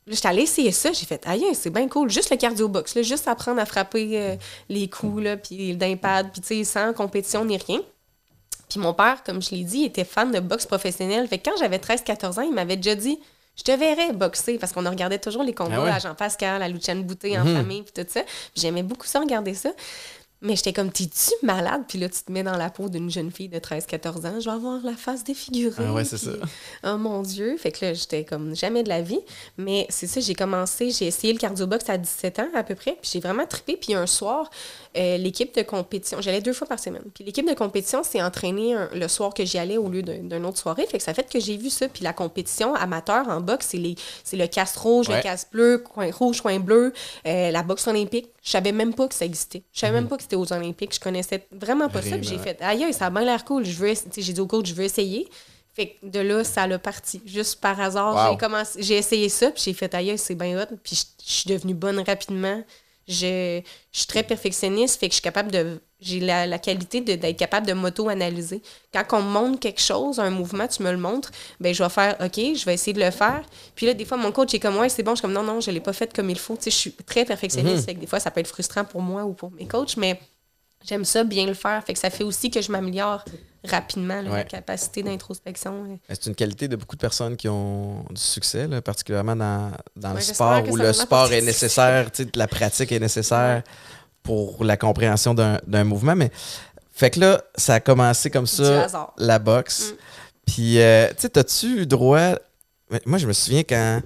J'étais 0.06 0.28
allée 0.28 0.42
essayer 0.42 0.72
ça, 0.72 0.92
j'ai 0.92 1.06
fait, 1.06 1.22
aïe, 1.26 1.44
c'est 1.54 1.70
bien 1.70 1.88
cool, 1.88 2.10
juste 2.10 2.30
le 2.30 2.36
cardio 2.36 2.68
box, 2.68 2.94
là, 2.94 3.02
juste 3.02 3.26
apprendre 3.28 3.60
à 3.60 3.66
frapper 3.66 4.10
euh, 4.18 4.36
les 4.68 4.88
coups, 4.88 5.22
là, 5.22 5.36
puis 5.36 5.76
d'impad, 5.76 6.30
puis 6.32 6.40
tu 6.40 6.48
sais, 6.48 6.64
sans 6.64 6.92
compétition 6.92 7.44
ni 7.44 7.56
rien. 7.56 7.80
Puis 8.68 8.80
mon 8.80 8.94
père, 8.94 9.22
comme 9.24 9.40
je 9.42 9.50
l'ai 9.50 9.62
dit, 9.64 9.78
il 9.80 9.84
était 9.86 10.04
fan 10.04 10.32
de 10.32 10.40
boxe 10.40 10.66
professionnelle. 10.66 11.28
Fait 11.28 11.38
que 11.38 11.48
quand 11.50 11.56
j'avais 11.58 11.78
13-14 11.78 12.38
ans, 12.40 12.42
il 12.42 12.52
m'avait 12.52 12.76
déjà 12.76 12.94
dit, 12.94 13.18
je 13.56 13.62
te 13.62 13.70
verrais 13.72 14.12
boxer, 14.12 14.58
parce 14.58 14.72
qu'on 14.72 14.82
regardait 14.88 15.18
toujours 15.18 15.42
les 15.44 15.52
combats 15.54 15.76
Ah 15.76 15.82
ouais? 15.84 15.90
à 15.90 15.98
Jean-Pascal, 16.00 16.60
à 16.62 16.68
Luciane 16.68 17.04
Boutet 17.04 17.38
en 17.38 17.44
Mhm. 17.44 17.56
famille, 17.56 17.82
puis 17.82 17.92
tout 18.04 18.10
ça. 18.10 18.22
Puis 18.22 18.62
j'aimais 18.62 18.82
beaucoup 18.82 19.06
ça, 19.06 19.20
regarder 19.20 19.54
ça. 19.54 19.70
Mais 20.46 20.56
j'étais 20.56 20.74
comme, 20.74 20.92
t'es-tu 20.92 21.30
malade? 21.42 21.84
Puis 21.88 21.98
là, 21.98 22.06
tu 22.08 22.22
te 22.22 22.30
mets 22.30 22.42
dans 22.42 22.56
la 22.58 22.68
peau 22.68 22.90
d'une 22.90 23.10
jeune 23.10 23.30
fille 23.30 23.48
de 23.48 23.58
13-14 23.58 24.26
ans. 24.26 24.40
Je 24.40 24.44
vais 24.44 24.54
avoir 24.54 24.78
la 24.84 24.92
face 24.92 25.24
défigurée. 25.24 25.82
Ah 25.88 25.92
ouais, 25.94 26.04
c'est 26.04 26.18
ça. 26.18 26.32
Oh 26.86 26.98
mon 26.98 27.22
Dieu. 27.22 27.56
Fait 27.56 27.72
que 27.72 27.84
là, 27.86 27.94
j'étais 27.94 28.24
comme 28.24 28.54
jamais 28.54 28.82
de 28.82 28.90
la 28.90 29.00
vie. 29.00 29.20
Mais 29.56 29.86
c'est 29.88 30.06
ça, 30.06 30.20
j'ai 30.20 30.34
commencé, 30.34 30.90
j'ai 30.90 31.06
essayé 31.06 31.32
le 31.32 31.38
cardio-box 31.38 31.88
à 31.88 31.96
17 31.96 32.38
ans 32.40 32.48
à 32.54 32.62
peu 32.62 32.74
près. 32.74 32.92
Puis 33.00 33.10
j'ai 33.14 33.20
vraiment 33.20 33.46
trippé. 33.46 33.78
Puis 33.78 33.94
un 33.94 34.06
soir, 34.06 34.50
euh, 34.98 35.16
l'équipe 35.16 35.54
de 35.56 35.62
compétition, 35.62 36.20
j'allais 36.20 36.42
deux 36.42 36.52
fois 36.52 36.66
par 36.66 36.78
semaine. 36.78 37.04
Puis 37.14 37.24
l'équipe 37.24 37.48
de 37.48 37.54
compétition 37.54 38.02
s'est 38.04 38.22
entraînée 38.22 38.74
un- 38.74 38.90
le 38.94 39.08
soir 39.08 39.32
que 39.32 39.46
j'y 39.46 39.56
allais 39.56 39.78
au 39.78 39.88
lieu 39.88 40.02
d'un- 40.02 40.18
d'une 40.24 40.44
autre 40.44 40.58
soirée. 40.58 40.86
Fait 40.86 40.98
que 40.98 41.04
ça 41.04 41.14
fait 41.14 41.26
que 41.32 41.40
j'ai 41.40 41.56
vu 41.56 41.70
ça. 41.70 41.88
Puis 41.88 42.04
la 42.04 42.12
compétition 42.12 42.74
amateur 42.74 43.26
en 43.30 43.40
boxe, 43.40 43.74
c'est 44.24 44.36
le 44.36 44.46
casse 44.46 44.76
rouge, 44.76 45.08
Ouais. 45.08 45.16
le 45.16 45.22
casse 45.22 45.46
bleu, 45.50 45.78
coin 45.78 46.10
rouge, 46.12 46.42
coin 46.42 46.58
bleu, 46.60 46.92
euh, 47.26 47.50
la 47.50 47.62
boxe 47.62 47.86
olympique. 47.88 48.28
Je 48.44 48.50
savais 48.50 48.72
même 48.72 48.92
pas 48.94 49.08
que 49.08 49.14
ça 49.14 49.24
existait. 49.24 49.62
Je 49.72 49.80
savais 49.80 49.94
même 49.94 50.06
pas 50.06 50.16
que 50.16 50.22
c'était 50.22 50.36
aux 50.36 50.52
Olympiques. 50.52 50.94
Je 50.94 51.00
connaissais 51.00 51.46
vraiment 51.50 51.88
pas 51.88 52.02
ça. 52.02 52.16
Puis 52.18 52.28
j'ai 52.28 52.38
fait, 52.38 52.60
aïe, 52.60 52.92
ça 52.92 53.06
a 53.06 53.10
bien 53.10 53.24
l'air 53.24 53.42
cool. 53.44 53.64
Je 53.64 53.72
veux, 53.78 53.92
j'ai 54.16 54.32
dit 54.34 54.40
au 54.40 54.46
coach, 54.46 54.66
je 54.68 54.74
veux 54.74 54.84
essayer. 54.84 55.28
Fait 55.72 55.96
que 56.00 56.06
de 56.06 56.20
là, 56.20 56.44
ça 56.44 56.66
l'a 56.66 56.78
parti. 56.78 57.20
Juste 57.24 57.60
par 57.60 57.80
hasard, 57.80 58.14
Wow. 58.14 58.32
j'ai 58.32 58.38
commencé, 58.38 58.82
j'ai 58.82 58.94
essayé 58.96 59.28
ça, 59.28 59.50
puis 59.50 59.62
j'ai 59.64 59.72
fait 59.72 59.92
aïe, 59.94 60.16
c'est 60.18 60.34
bien 60.34 60.60
hot. 60.62 60.66
Puis 60.84 60.94
je 61.26 61.32
suis 61.32 61.48
devenue 61.50 61.74
bonne 61.74 61.98
rapidement. 62.00 62.62
Je, 63.08 63.60
je 63.92 63.98
suis 63.98 64.06
très 64.06 64.22
perfectionniste, 64.22 64.98
fait 65.00 65.08
que 65.08 65.12
je 65.12 65.16
suis 65.16 65.22
capable 65.22 65.50
de. 65.50 65.80
J'ai 66.00 66.20
la, 66.20 66.46
la 66.46 66.58
qualité 66.58 67.00
d'être 67.00 67.36
capable 67.38 67.66
de 67.66 67.72
m'auto-analyser. 67.72 68.60
Quand 68.92 69.04
on 69.12 69.22
me 69.22 69.30
montre 69.30 69.60
quelque 69.60 69.80
chose, 69.80 70.18
un 70.18 70.28
mouvement, 70.30 70.68
tu 70.68 70.82
me 70.82 70.90
le 70.90 70.98
montres, 70.98 71.30
ben 71.60 71.74
je 71.74 71.82
vais 71.82 71.88
faire 71.88 72.16
OK, 72.20 72.36
je 72.36 72.64
vais 72.66 72.74
essayer 72.74 72.92
de 72.92 73.00
le 73.02 73.10
faire. 73.10 73.42
Puis 73.74 73.86
là, 73.86 73.94
des 73.94 74.04
fois, 74.04 74.18
mon 74.18 74.30
coach 74.30 74.52
est 74.52 74.60
comme 74.60 74.76
Ouais, 74.76 74.88
c'est 74.90 75.02
bon. 75.02 75.12
Je 75.12 75.16
suis 75.16 75.22
comme 75.22 75.32
non, 75.32 75.42
non, 75.42 75.60
je 75.60 75.70
l'ai 75.70 75.80
pas 75.80 75.94
fait 75.94 76.12
comme 76.14 76.28
il 76.28 76.38
faut. 76.38 76.56
Tu 76.56 76.64
sais, 76.64 76.70
je 76.70 76.76
suis 76.76 76.92
très 76.92 77.24
perfectionniste, 77.24 77.86
fait 77.86 77.94
que 77.94 78.00
des 78.00 78.06
fois, 78.06 78.20
ça 78.20 78.30
peut 78.30 78.40
être 78.40 78.48
frustrant 78.48 78.84
pour 78.84 79.00
moi 79.00 79.24
ou 79.24 79.32
pour 79.32 79.50
mes 79.52 79.66
coachs, 79.66 79.96
mais 79.96 80.20
j'aime 80.86 81.04
ça 81.04 81.24
bien 81.24 81.46
le 81.46 81.54
faire. 81.54 81.82
Fait 81.84 81.92
que 81.94 81.98
ça 81.98 82.10
fait 82.10 82.24
aussi 82.24 82.50
que 82.50 82.60
je 82.60 82.70
m'améliore 82.70 83.24
rapidement, 83.64 84.20
là, 84.20 84.30
Ouais. 84.30 84.36
la 84.38 84.44
capacité 84.44 85.02
d'introspection. 85.02 85.84
euh. 85.84 85.96
C'est 86.08 86.26
une 86.26 86.34
qualité 86.34 86.68
de 86.68 86.76
beaucoup 86.76 86.96
de 86.96 87.00
personnes 87.00 87.36
qui 87.36 87.48
ont 87.48 88.04
du 88.10 88.20
succès, 88.20 88.66
là, 88.68 88.82
particulièrement 88.82 89.34
dans, 89.36 89.70
dans 89.96 90.10
le 90.10 90.16
Ouais, 90.16 90.20
sport 90.20 90.62
où 90.68 90.76
le 90.76 90.92
sport 90.92 91.32
est 91.32 91.40
nécessaire, 91.40 92.10
la 92.34 92.46
pratique 92.46 92.92
est 92.92 93.00
nécessaire 93.00 93.62
pour 94.22 94.64
la 94.64 94.76
compréhension 94.76 95.34
d'un 95.34 95.84
mouvement. 95.84 96.14
Mais 96.14 96.30
fait 96.92 97.10
que 97.10 97.20
là, 97.20 97.42
ça 97.56 97.74
a 97.74 97.80
commencé 97.80 98.30
comme 98.30 98.46
ça, 98.46 98.86
la 99.16 99.38
boxe. 99.38 99.92
Mm. 99.92 99.96
Puis, 100.46 100.78
euh, 100.80 101.08
tu 101.08 101.14
sais, 101.22 101.28
t'as-tu 101.30 101.80
eu 101.82 101.86
droit. 101.86 102.34
Moi, 103.06 103.16
je 103.18 103.26
me 103.26 103.32
souviens 103.32 103.62
quand 103.62 104.02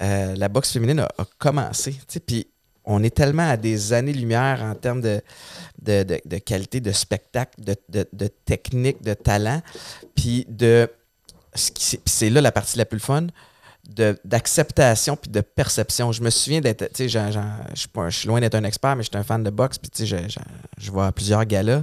euh, 0.00 0.34
la 0.36 0.48
boxe 0.48 0.70
féminine 0.72 1.00
a, 1.00 1.08
a 1.18 1.24
commencé, 1.38 1.92
tu 1.92 1.98
sais, 2.06 2.20
puis 2.20 2.46
on 2.86 3.02
est 3.02 3.14
tellement 3.14 3.48
à 3.48 3.56
des 3.56 3.92
années-lumière 3.92 4.62
en 4.62 4.74
termes 4.74 5.00
de, 5.02 6.38
qualité 6.38 6.80
de 6.80 6.92
spectacle, 6.92 7.60
de, 7.62 8.28
technique, 8.44 9.02
de 9.02 9.14
talent, 9.14 9.60
puis 10.14 10.46
de. 10.48 10.88
C'est 11.54 12.30
là 12.30 12.40
la 12.40 12.52
partie 12.52 12.78
la 12.78 12.84
plus 12.84 13.00
fun 13.00 13.26
d'acceptation 14.24 15.16
puis 15.16 15.30
de 15.30 15.40
perception. 15.40 16.12
Je 16.12 16.22
me 16.22 16.30
souviens 16.30 16.60
d'être, 16.60 16.90
je 16.98 18.10
suis 18.10 18.28
loin 18.28 18.40
d'être 18.40 18.56
un 18.56 18.64
expert, 18.64 18.96
mais 18.96 19.02
je 19.02 19.08
suis 19.08 19.16
un 19.16 19.22
fan 19.22 19.42
de 19.42 19.50
boxe, 19.50 19.78
puis 19.78 20.06
je, 20.06 20.90
vois 20.90 21.12
plusieurs 21.12 21.44
galas. 21.44 21.82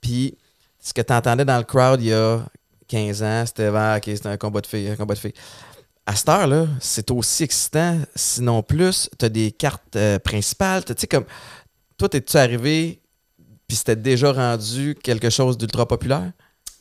Puis 0.00 0.36
ce 0.80 0.94
que 0.94 1.02
tu 1.02 1.12
entendais 1.12 1.44
dans 1.44 1.58
le 1.58 1.64
crowd 1.64 2.00
il 2.00 2.08
y 2.08 2.12
a 2.12 2.40
15 2.88 3.22
ans, 3.22 3.44
c'était 3.46 3.70
ah, 3.74 3.98
c'était 4.02 4.28
un 4.28 4.36
combat 4.36 4.60
de 4.60 4.66
filles, 4.66 4.90
un 4.90 4.96
combat 4.96 5.14
de 5.14 5.18
filles. 5.18 5.34
À 6.06 6.16
cette 6.16 6.28
heure-là, 6.28 6.66
c'est 6.80 7.10
aussi 7.10 7.44
excitant, 7.44 7.98
sinon 8.16 8.62
plus. 8.62 9.08
Tu 9.18 9.24
as 9.24 9.28
des 9.28 9.52
cartes 9.52 9.96
euh, 9.96 10.18
principales. 10.18 10.84
Tu 10.84 10.94
sais, 10.96 11.06
comme, 11.06 11.24
toi, 11.96 12.08
t'es-tu 12.08 12.36
arrivé, 12.36 13.00
puis 13.68 13.76
c'était 13.76 13.96
déjà 13.96 14.32
rendu 14.32 14.96
quelque 15.02 15.30
chose 15.30 15.56
d'ultra 15.56 15.86
populaire? 15.86 16.32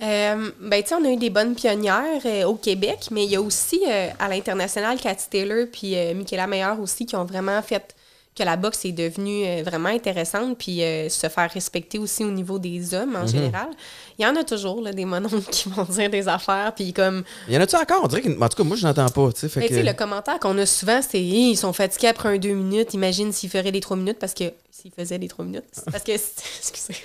Euh, 0.02 0.52
ben, 0.62 0.82
tu 0.82 0.90
sais, 0.90 0.96
on 0.96 1.06
a 1.06 1.10
eu 1.10 1.18
des 1.18 1.30
bonnes 1.30 1.54
pionnières 1.54 2.22
euh, 2.26 2.46
au 2.46 2.56
Québec, 2.56 3.10
mais 3.12 3.26
il 3.26 3.32
y 3.32 3.36
a 3.36 3.42
aussi 3.42 3.82
à 4.18 4.28
l'international 4.30 4.98
Cathy 4.98 5.30
Taylor 5.30 5.68
puis 5.72 5.96
Michaela 6.16 6.48
Meyer 6.48 6.74
aussi 6.82 7.06
qui 7.06 7.16
ont 7.16 7.26
vraiment 7.26 7.62
fait 7.62 7.96
que 8.36 8.44
la 8.44 8.56
boxe 8.56 8.86
est 8.86 8.94
devenue 8.94 9.46
euh, 9.46 9.64
vraiment 9.66 9.90
intéressante 9.90 10.58
puis 10.58 10.82
euh, 10.82 11.10
se 11.10 11.28
faire 11.28 11.52
respecter 11.52 12.00
aussi 12.00 12.24
au 12.24 12.32
niveau 12.32 12.58
des 12.58 12.94
hommes 12.94 13.16
en 13.18 13.28
général. 13.28 13.68
Il 14.18 14.24
y 14.24 14.26
en 14.26 14.36
a 14.38 14.44
toujours 14.46 14.82
là, 14.82 14.94
des 14.94 15.04
mononcles 15.04 15.42
qui 15.52 15.68
vont 15.68 15.84
dire 15.84 16.10
des 16.10 16.28
affaires 16.28 16.74
puis 16.74 16.94
comme 16.94 17.24
Y 17.50 17.58
en 17.58 17.62
a-tu 17.62 17.76
encore? 17.76 18.02
On 18.04 18.08
dirait 18.08 18.22
que, 18.22 18.30
en 18.42 18.48
tout 18.48 18.58
cas, 18.58 18.64
moi, 18.64 18.78
je 18.78 18.88
n'entends 18.88 19.10
pas. 19.10 19.32
tu 19.34 19.50
sais, 19.50 19.68
que- 19.68 19.74
le 19.76 19.94
commentaire 19.94 20.40
qu'on 20.40 20.58
a 20.58 20.66
souvent, 20.66 21.02
c'est 21.02 21.22
ils 21.22 21.58
sont 21.58 21.74
fatigués 21.74 22.08
après 22.08 22.30
un 22.30 22.38
deux 22.38 22.54
minutes. 22.54 22.94
Imagine 22.94 23.34
s'ils 23.34 23.50
feraient 23.50 23.72
des 23.74 23.82
trois 23.82 23.98
minutes 23.98 24.20
parce 24.20 24.34
que 24.34 24.46
s'ils 24.72 24.92
faisaient 24.92 25.20
des 25.20 25.28
trois 25.28 25.44
minutes. 25.44 25.66
Parce 25.92 26.04
que 26.04 26.12
excusez. 26.60 26.96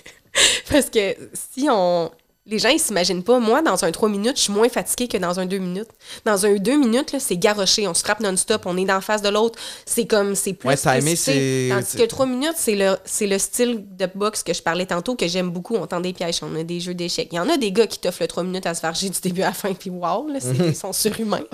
Parce 0.71 0.91
que 0.91 1.17
si 1.33 1.67
on. 1.71 2.11
Les 2.47 2.59
gens, 2.59 2.69
ils 2.69 2.79
s'imaginent 2.79 3.23
pas. 3.23 3.39
Moi, 3.39 3.63
dans 3.63 3.85
un 3.87 3.91
3 3.91 4.11
minutes, 4.11 4.37
je 4.37 4.43
suis 4.43 4.53
moins 4.53 4.69
fatiguée 4.69 5.09
que 5.09 5.17
dans 5.17 5.41
un 5.41 5.47
2 5.47 5.57
minutes. 5.57 5.89
Dans 6.27 6.45
un 6.45 6.57
2 6.57 6.77
minutes, 6.77 7.13
là, 7.13 7.19
c'est 7.19 7.39
garoché. 7.39 7.89
On 7.89 7.95
se 7.95 8.03
frappe 8.03 8.21
non-stop. 8.21 8.67
On 8.67 8.77
est 8.77 8.85
d'en 8.85 9.01
face 9.01 9.23
de 9.23 9.31
l'autre. 9.31 9.59
C'est 9.87 10.05
comme, 10.07 10.35
c'est 10.35 10.53
plus. 10.53 10.69
Ouais, 10.69 10.77
précisé. 11.01 11.17
c'est- 11.17 11.69
Tandis 11.75 11.97
que 12.05 12.07
3 12.07 12.27
minutes, 12.27 12.53
c'est 12.57 12.75
le, 12.75 12.97
c'est 13.07 13.27
le 13.27 13.39
style 13.39 13.83
de 13.97 14.07
boxe 14.15 14.43
que 14.43 14.53
je 14.53 14.61
parlais 14.63 14.85
tantôt 14.85 15.15
que 15.17 15.27
j'aime 15.27 15.49
beaucoup. 15.51 15.75
On 15.77 15.87
tend 15.87 16.01
des 16.01 16.13
pièges, 16.13 16.41
on 16.43 16.55
a 16.55 16.65
des 16.65 16.81
jeux 16.81 16.93
d'échecs. 16.93 17.29
Il 17.33 17.37
y 17.37 17.39
en 17.41 17.49
a 17.49 17.57
des 17.57 17.73
gars 17.73 17.87
qui 17.87 17.99
t'offrent 17.99 18.21
le 18.23 18.29
3 18.29 18.43
minutes 18.43 18.67
à 18.67 18.75
se 18.75 18.81
farger 18.81 19.09
du 19.09 19.21
début 19.21 19.41
à 19.41 19.47
la 19.47 19.53
fin, 19.55 19.73
puis 19.73 19.89
wow, 19.89 20.29
là, 20.29 20.39
c'est- 20.41 20.49
ils 20.69 20.77
sont 20.77 20.93
surhumains. 20.93 21.45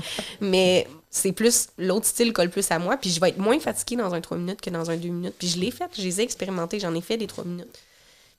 Mais 0.41 0.89
c'est 1.09 1.31
plus, 1.31 1.69
l'autre 1.79 2.07
style 2.07 2.33
colle 2.33 2.51
plus 2.51 2.69
à 2.71 2.81
moi, 2.81 2.97
puis 2.97 3.11
je 3.11 3.21
vais 3.21 3.29
être 3.29 3.39
moins 3.39 3.61
fatiguée 3.61 3.95
dans 4.03 4.13
un 4.13 4.21
3 4.21 4.37
minutes 4.37 4.61
que 4.61 4.71
dans 4.71 4.91
un 4.91 4.97
2 4.97 5.09
minutes. 5.09 5.35
Puis 5.39 5.47
je 5.47 5.61
l'ai 5.61 5.71
fait, 5.71 5.89
je 5.97 6.03
les 6.03 6.21
ai 6.21 6.25
expérimentés, 6.25 6.81
j'en 6.81 6.95
ai 6.97 7.01
fait 7.01 7.17
des 7.17 7.29
3 7.29 7.45
minutes. 7.45 7.79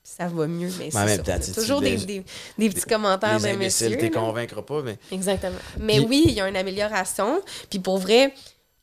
Ça 0.04 0.26
va 0.26 0.46
mieux, 0.46 0.68
mais 0.78 0.88
Mais 0.92 0.96
en 0.96 1.00
c'est 1.00 1.04
même 1.06 1.16
ça. 1.18 1.22
temps, 1.22 1.32
On 1.32 1.36
a 1.36 1.38
tu- 1.46 1.52
toujours 1.52 1.78
tu- 1.80 1.84
des, 1.90 1.96
des, 1.96 2.24
des 2.58 2.70
petits 2.70 2.86
commentaires 2.86 3.38
les 3.38 3.52
de 3.52 3.56
messieurs. 3.56 3.96
t'es 3.96 4.10
là. 4.10 4.20
convaincre 4.20 4.60
pas, 4.62 4.82
mais. 4.82 4.98
Exactement. 5.12 5.52
Mais 5.78 6.00
oui, 6.00 6.24
il 6.26 6.32
y 6.32 6.40
a 6.40 6.48
une 6.48 6.56
amélioration. 6.56 7.40
Puis 7.70 7.78
pour 7.78 7.98
vrai, 7.98 8.34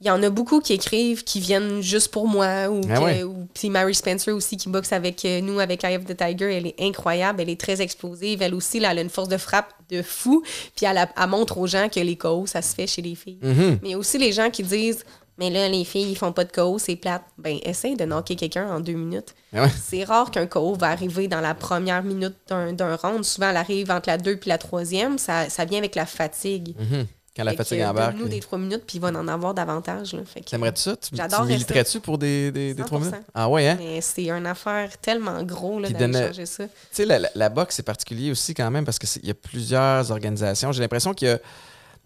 il 0.01 0.07
y 0.07 0.09
en 0.09 0.23
a 0.23 0.29
beaucoup 0.29 0.61
qui 0.61 0.71
écrivent, 0.71 1.25
qui 1.25 1.41
viennent 1.41 1.81
juste 1.81 2.07
pour 2.11 2.25
moi. 2.25 2.69
Ou, 2.69 2.79
Ah 2.89 2.95
que- 2.99 3.03
ouais. 3.03 3.23
ou- 3.23 3.47
puis 3.53 3.69
Mary 3.69 3.93
Spencer 3.93 4.31
aussi, 4.31 4.55
qui 4.55 4.69
boxe 4.69 4.93
avec 4.93 5.25
euh, 5.25 5.41
nous, 5.41 5.59
avec 5.59 5.83
Eye 5.83 5.97
of 5.97 6.05
the 6.05 6.15
Tiger, 6.15 6.55
elle 6.55 6.67
est 6.67 6.75
incroyable. 6.79 7.41
Elle 7.41 7.49
est 7.49 7.59
très 7.59 7.81
explosive. 7.81 8.41
Elle 8.41 8.55
aussi, 8.55 8.79
là, 8.79 8.91
elle 8.91 8.99
a 8.99 9.01
une 9.01 9.09
force 9.09 9.27
de 9.27 9.37
frappe 9.37 9.73
de 9.89 10.01
fou. 10.01 10.41
Puis 10.77 10.85
elle, 10.85 11.05
montre 11.27 11.57
aux 11.57 11.67
gens 11.67 11.89
que 11.89 11.99
les 11.99 12.15
KO, 12.15 12.45
ça 12.47 12.61
se 12.61 12.73
fait 12.73 12.87
chez 12.87 13.01
les 13.01 13.15
filles. 13.15 13.39
Mais 13.41 13.77
il 13.83 13.91
y 13.91 13.93
a 13.93 13.97
aussi 13.97 14.17
les 14.17 14.31
gens 14.31 14.49
qui 14.49 14.63
disent 14.63 15.03
Mais 15.39 15.49
là, 15.49 15.69
les 15.69 15.85
filles, 15.85 16.11
ils 16.11 16.17
font 16.17 16.33
pas 16.33 16.43
de 16.43 16.51
KO, 16.51 16.77
c'est 16.77 16.97
plate. 16.97 17.23
Ben, 17.37 17.57
essaye 17.63 17.95
de 17.95 18.03
knocker 18.05 18.35
quelqu'un 18.35 18.67
en 18.69 18.79
deux 18.81 18.93
minutes. 18.93 19.33
Ah 19.55 19.63
ouais. 19.63 19.69
C'est 19.81 20.03
rare 20.03 20.29
qu'un 20.31 20.45
KO 20.47 20.75
va 20.75 20.87
arriver 20.89 21.27
dans 21.29 21.39
la 21.41 21.53
première 21.55 22.03
minute 22.03 22.35
d'un 22.49 22.95
round. 22.97 23.23
Souvent, 23.23 23.49
elle 23.49 23.57
arrive 23.57 23.89
entre 23.89 24.09
la 24.09 24.17
deux 24.17 24.35
puis 24.37 24.49
la 24.49 24.57
troisième. 24.57 25.17
Ça, 25.17 25.49
ça 25.49 25.63
vient 25.65 25.77
avec 25.79 25.95
la 25.95 26.05
fatigue. 26.05 26.75
Mhm. 26.77 27.07
Quand 27.37 27.43
la 27.45 27.51
Fait 27.51 27.57
fatigue 27.57 27.83
embarque. 27.83 28.13
Donne-nous 28.13 28.27
des 28.27 28.39
trois 28.41 28.57
minutes, 28.59 28.83
puis 28.85 28.97
il 28.97 29.01
va 29.01 29.09
en 29.09 29.27
avoir 29.29 29.53
davantage. 29.53 30.13
T'aimerais-tu 30.45 30.81
ça? 30.81 30.95
Tu, 30.97 31.15
militerais-tu 31.45 31.99
pour 32.01 32.17
des, 32.17 32.51
des, 32.51 32.73
des 32.73 32.83
3 32.83 32.99
minutes? 32.99 33.13
100%. 33.15 33.17
Ah 33.33 33.47
ouais, 33.49 33.67
hein? 33.69 33.77
Mais 33.79 34.01
c'est 34.01 34.29
une 34.29 34.45
affaire 34.47 34.97
tellement 34.97 35.41
gros 35.43 35.79
là, 35.79 35.89
d'aller 35.89 36.27
changer 36.27 36.45
ça. 36.47 36.65
Tu 36.65 36.71
sais, 36.91 37.05
la, 37.05 37.19
la- 37.19 37.29
la 37.35 37.47
boxe, 37.49 37.75
c'est 37.75 37.83
particulier 37.83 38.29
aussi 38.31 38.53
quand 38.53 38.69
même 38.69 38.83
parce 38.83 38.99
qu'il 38.99 39.25
y 39.25 39.29
a 39.31 39.35
plusieurs 39.35 40.11
organisations. 40.11 40.73
J'ai 40.73 40.81
l'impression 40.81 41.13
qu'il 41.13 41.29
y, 41.29 41.31
a- 41.31 41.39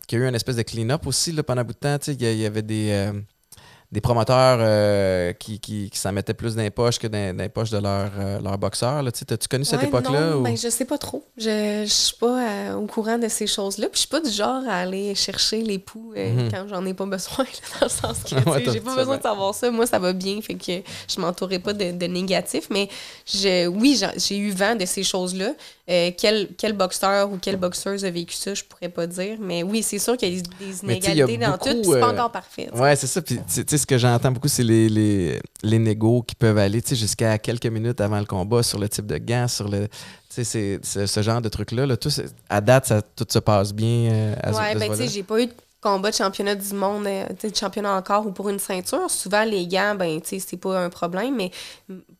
qu'il 0.08 0.20
y 0.20 0.22
a 0.22 0.26
eu 0.26 0.30
une 0.30 0.36
espèce 0.36 0.56
de 0.56 0.62
clean-up 0.64 1.06
aussi 1.08 1.32
là, 1.32 1.44
pendant 1.44 1.64
bout 1.64 1.74
de 1.74 1.78
temps. 1.78 1.98
Il 2.08 2.22
y, 2.22 2.36
y 2.42 2.46
avait 2.46 2.62
des, 2.62 2.90
euh, 2.92 3.14
des 3.94 4.02
promoteurs 4.02 4.58
euh, 4.60 5.34
qui, 5.34 5.60
qui, 5.60 5.90
qui 5.90 5.98
s'en 6.00 6.12
mettaient 6.12 6.34
plus 6.34 6.56
dans 6.56 6.64
les 6.64 6.72
poches 6.72 6.98
que 7.00 7.08
dans, 7.08 7.36
dans 7.38 7.44
les 7.44 7.50
poches 7.50 7.70
de 7.70 7.78
leurs 7.78 8.12
euh, 8.20 8.40
leurs 8.42 8.58
boxeurs. 8.58 9.04
T'as-tu 9.28 9.48
connu 9.48 9.64
cette 9.64 9.80
Ouais, 9.82 9.88
époque-là? 9.88 10.36
ou- 10.38 10.42
ben, 10.42 10.58
je 10.58 10.68
sais 10.68 10.86
pas 10.86 10.98
trop. 10.98 11.24
Je, 11.38 11.84
je 11.86 11.92
suis 11.92 12.16
pas 12.18 12.42
euh, 12.50 12.74
au 12.74 12.88
courant 12.88 13.18
de 13.20 13.28
ces 13.28 13.46
choses-là. 13.48 13.86
Puis 13.88 13.96
je 13.96 14.00
suis 14.00 14.08
pas 14.10 14.20
du 14.20 14.32
genre 14.32 14.64
à 14.68 14.80
aller 14.80 15.14
chercher 15.16 15.62
les 15.62 15.78
poux 15.80 16.12
Mhm. 16.16 16.50
quand 16.52 16.66
j'en 16.70 16.86
ai 16.86 16.94
pas 16.94 17.06
besoin, 17.06 17.46
là, 17.46 17.80
dans 17.80 17.86
le 17.86 17.90
sens 17.90 18.24
que 18.24 18.36
Ouais, 18.50 18.64
j'ai 18.72 18.82
pas 18.82 18.96
besoin 18.96 19.18
de 19.18 19.22
savoir 19.24 19.54
ça. 19.54 19.70
Moi, 19.72 19.86
ça 19.86 20.00
va 20.00 20.12
bien, 20.14 20.42
fait 20.42 20.56
que 20.56 20.82
je 21.08 21.20
m'entourais 21.22 21.60
pas 21.60 21.74
de, 21.74 21.92
de 21.92 22.06
négatif. 22.08 22.68
Mais 22.72 22.90
je, 23.26 23.68
oui, 23.68 24.02
j'ai 24.18 24.38
eu 24.38 24.50
vent 24.52 24.76
de 24.76 24.86
ces 24.86 25.04
choses-là. 25.04 25.54
Quel, 25.86 26.48
quel 26.58 26.74
boxeur 26.74 27.32
ou 27.32 27.38
quelle 27.38 27.58
boxeuse 27.58 28.06
a 28.06 28.10
vécu 28.10 28.34
ça, 28.36 28.54
je 28.54 28.64
pourrais 28.64 28.90
pas 28.90 29.06
dire. 29.06 29.38
Mais 29.40 29.64
oui, 29.64 29.84
c'est 29.84 30.00
sûr 30.00 30.16
qu'il 30.18 30.34
y 30.34 30.40
a 30.40 30.42
des, 30.42 30.50
a 30.72 30.84
inégalités 30.94 31.38
dans 31.38 31.52
beaucoup, 31.52 31.70
tout. 31.70 31.94
C'est 31.94 32.00
pas 32.00 32.12
encore 32.14 32.32
parfait. 32.32 32.70
Ouais, 32.74 32.96
c'est 32.96 33.08
ça. 33.08 33.22
Puis, 33.22 33.38
ce 33.84 33.86
que 33.86 33.98
j'entends 33.98 34.32
beaucoup, 34.32 34.48
c'est 34.48 34.64
les, 34.64 34.88
les, 34.88 35.42
les 35.62 35.78
négos 35.80 36.22
qui 36.24 36.36
peuvent 36.36 36.58
aller 36.58 36.82
jusqu'à 36.90 37.38
quelques 37.38 37.66
minutes 37.66 38.00
avant 38.00 38.18
le 38.20 38.26
combat 38.26 38.64
sur 38.64 38.80
le 38.80 38.88
type 38.88 39.06
de 39.06 39.18
gants, 39.18 39.48
sur 39.50 39.68
le. 39.68 39.88
C'est- 40.30 40.46
c'est 40.46 40.80
ce 40.84 41.22
genre 41.22 41.42
de 41.42 41.50
trucs-là. 41.50 41.86
Là, 41.86 41.98
tout, 41.98 42.10
à 42.50 42.62
date, 42.62 42.86
ça, 42.88 43.02
tout 43.02 43.26
se 43.30 43.40
passe 43.40 43.74
bien. 43.74 44.10
euh, 44.12 44.36
à 44.42 44.54
ce- 44.54 44.58
Ouais, 44.58 44.74
de 44.74 44.80
ce 44.80 44.86
ben 44.88 44.92
tu 44.92 44.98
sais, 45.04 45.08
j'ai 45.10 45.24
pas 45.24 45.42
eu 45.42 45.48
de 45.48 45.54
combat 45.82 46.12
de 46.12 46.16
championnat 46.16 46.56
du 46.56 46.74
monde, 46.74 47.06
euh, 47.06 47.26
de 47.28 47.54
championnat 47.56 47.94
encore 47.98 48.26
ou 48.26 48.32
pour 48.32 48.50
une 48.50 48.58
ceinture. 48.58 49.12
Souvent, 49.12 49.44
les 49.44 49.68
gants, 49.68 49.96
ben 49.96 50.22
tu 50.22 50.30
sais, 50.30 50.40
c'est 50.40 50.58
pas 50.58 50.80
un 50.80 50.90
problème, 50.90 51.36
mais 51.36 51.52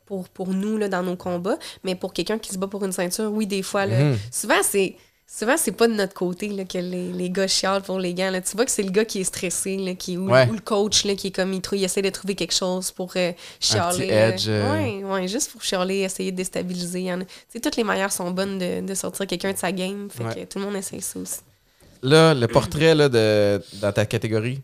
pour, 0.06 0.28
pour 0.30 0.50
nous, 0.50 0.78
là, 0.78 0.90
dans 0.90 1.02
nos 1.02 1.16
combats. 1.16 1.58
Mais 1.86 1.96
pour 1.96 2.12
quelqu'un 2.14 2.38
qui 2.40 2.52
se 2.52 2.58
bat 2.58 2.68
pour 2.68 2.84
une 2.84 2.92
ceinture, 2.92 3.32
oui, 3.32 3.48
des 3.48 3.64
fois, 3.64 3.86
là, 3.86 4.04
Mhm. 4.04 4.18
souvent, 4.32 4.62
c'est... 4.64 4.96
Souvent, 5.26 5.56
c'est 5.58 5.72
pas 5.72 5.88
de 5.88 5.94
notre 5.94 6.14
côté 6.14 6.48
là, 6.50 6.64
que 6.64 6.78
les, 6.78 7.12
les 7.12 7.30
gars 7.32 7.48
chialent 7.48 7.82
pour 7.82 7.98
les 7.98 8.14
gants. 8.14 8.30
Là. 8.30 8.40
Tu 8.42 8.56
vois 8.56 8.66
que 8.66 8.72
c'est 8.72 8.84
le 8.84 8.92
gars 8.92 9.04
qui 9.06 9.20
est 9.22 9.24
stressé, 9.24 9.78
là, 9.78 9.96
qui, 9.96 10.16
ou, 10.16 10.30
Ouais. 10.30 10.48
ou 10.48 10.54
le 10.54 10.60
coach 10.60 11.06
là, 11.06 11.16
qui 11.16 11.28
est 11.28 11.32
comme 11.32 11.54
il, 11.54 11.62
trou- 11.62 11.76
il 11.76 11.84
essaie 11.84 12.04
de 12.04 12.10
trouver 12.12 12.36
quelque 12.36 12.54
chose 12.54 12.92
pour 12.92 13.12
euh, 13.16 13.32
chialer. 13.60 13.98
petit 13.98 14.08
là. 14.12 14.30
edge, 14.30 14.46
euh. 14.48 14.72
Ouais, 14.74 15.04
ouais, 15.04 15.28
juste 15.28 15.52
pour 15.52 15.64
chialer, 15.64 16.00
essayer 16.02 16.32
de 16.32 16.38
déstabiliser. 16.38 17.08
Toutes 17.62 17.76
les 17.78 17.84
manières 17.84 18.12
sont 18.12 18.30
bonnes 18.30 18.60
de, 18.60 18.82
de 18.86 18.94
sortir 18.94 19.26
quelqu'un 19.26 19.54
de 19.54 19.58
sa 19.58 19.72
game. 19.72 20.08
Fait 20.12 20.24
Ouais. 20.24 20.36
que 20.36 20.44
tout 20.46 20.60
le 20.60 20.66
monde 20.66 20.76
essaie 20.76 21.00
ça 21.00 21.20
aussi. 21.20 21.40
Là, 22.04 22.34
le 22.36 22.48
portrait 22.48 22.94
là, 22.94 23.10
de, 23.10 23.60
dans 23.82 23.92
ta 23.92 24.06
catégorie 24.06 24.62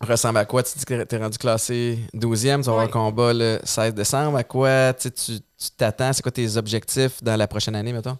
ressemble 0.00 0.38
à 0.38 0.44
quoi? 0.44 0.62
Tu 0.62 0.78
dis 0.78 0.84
que 0.84 1.02
t'es 1.02 1.16
rendu 1.16 1.36
classé 1.38 1.98
12e, 2.14 2.58
tu 2.60 2.66
vas 2.66 2.72
avoir 2.72 2.80
un 2.84 2.88
combat 2.88 3.32
le 3.32 3.58
16 3.64 3.94
décembre. 3.94 4.36
À 4.38 4.44
quoi 4.44 4.92
tu 4.94 5.10
t'attends? 5.76 6.12
C'est 6.12 6.22
quoi 6.22 6.30
tes 6.32 6.56
objectifs 6.56 7.22
dans 7.22 7.36
la 7.36 7.48
prochaine 7.48 7.74
année, 7.74 7.92
mettons? 7.92 8.16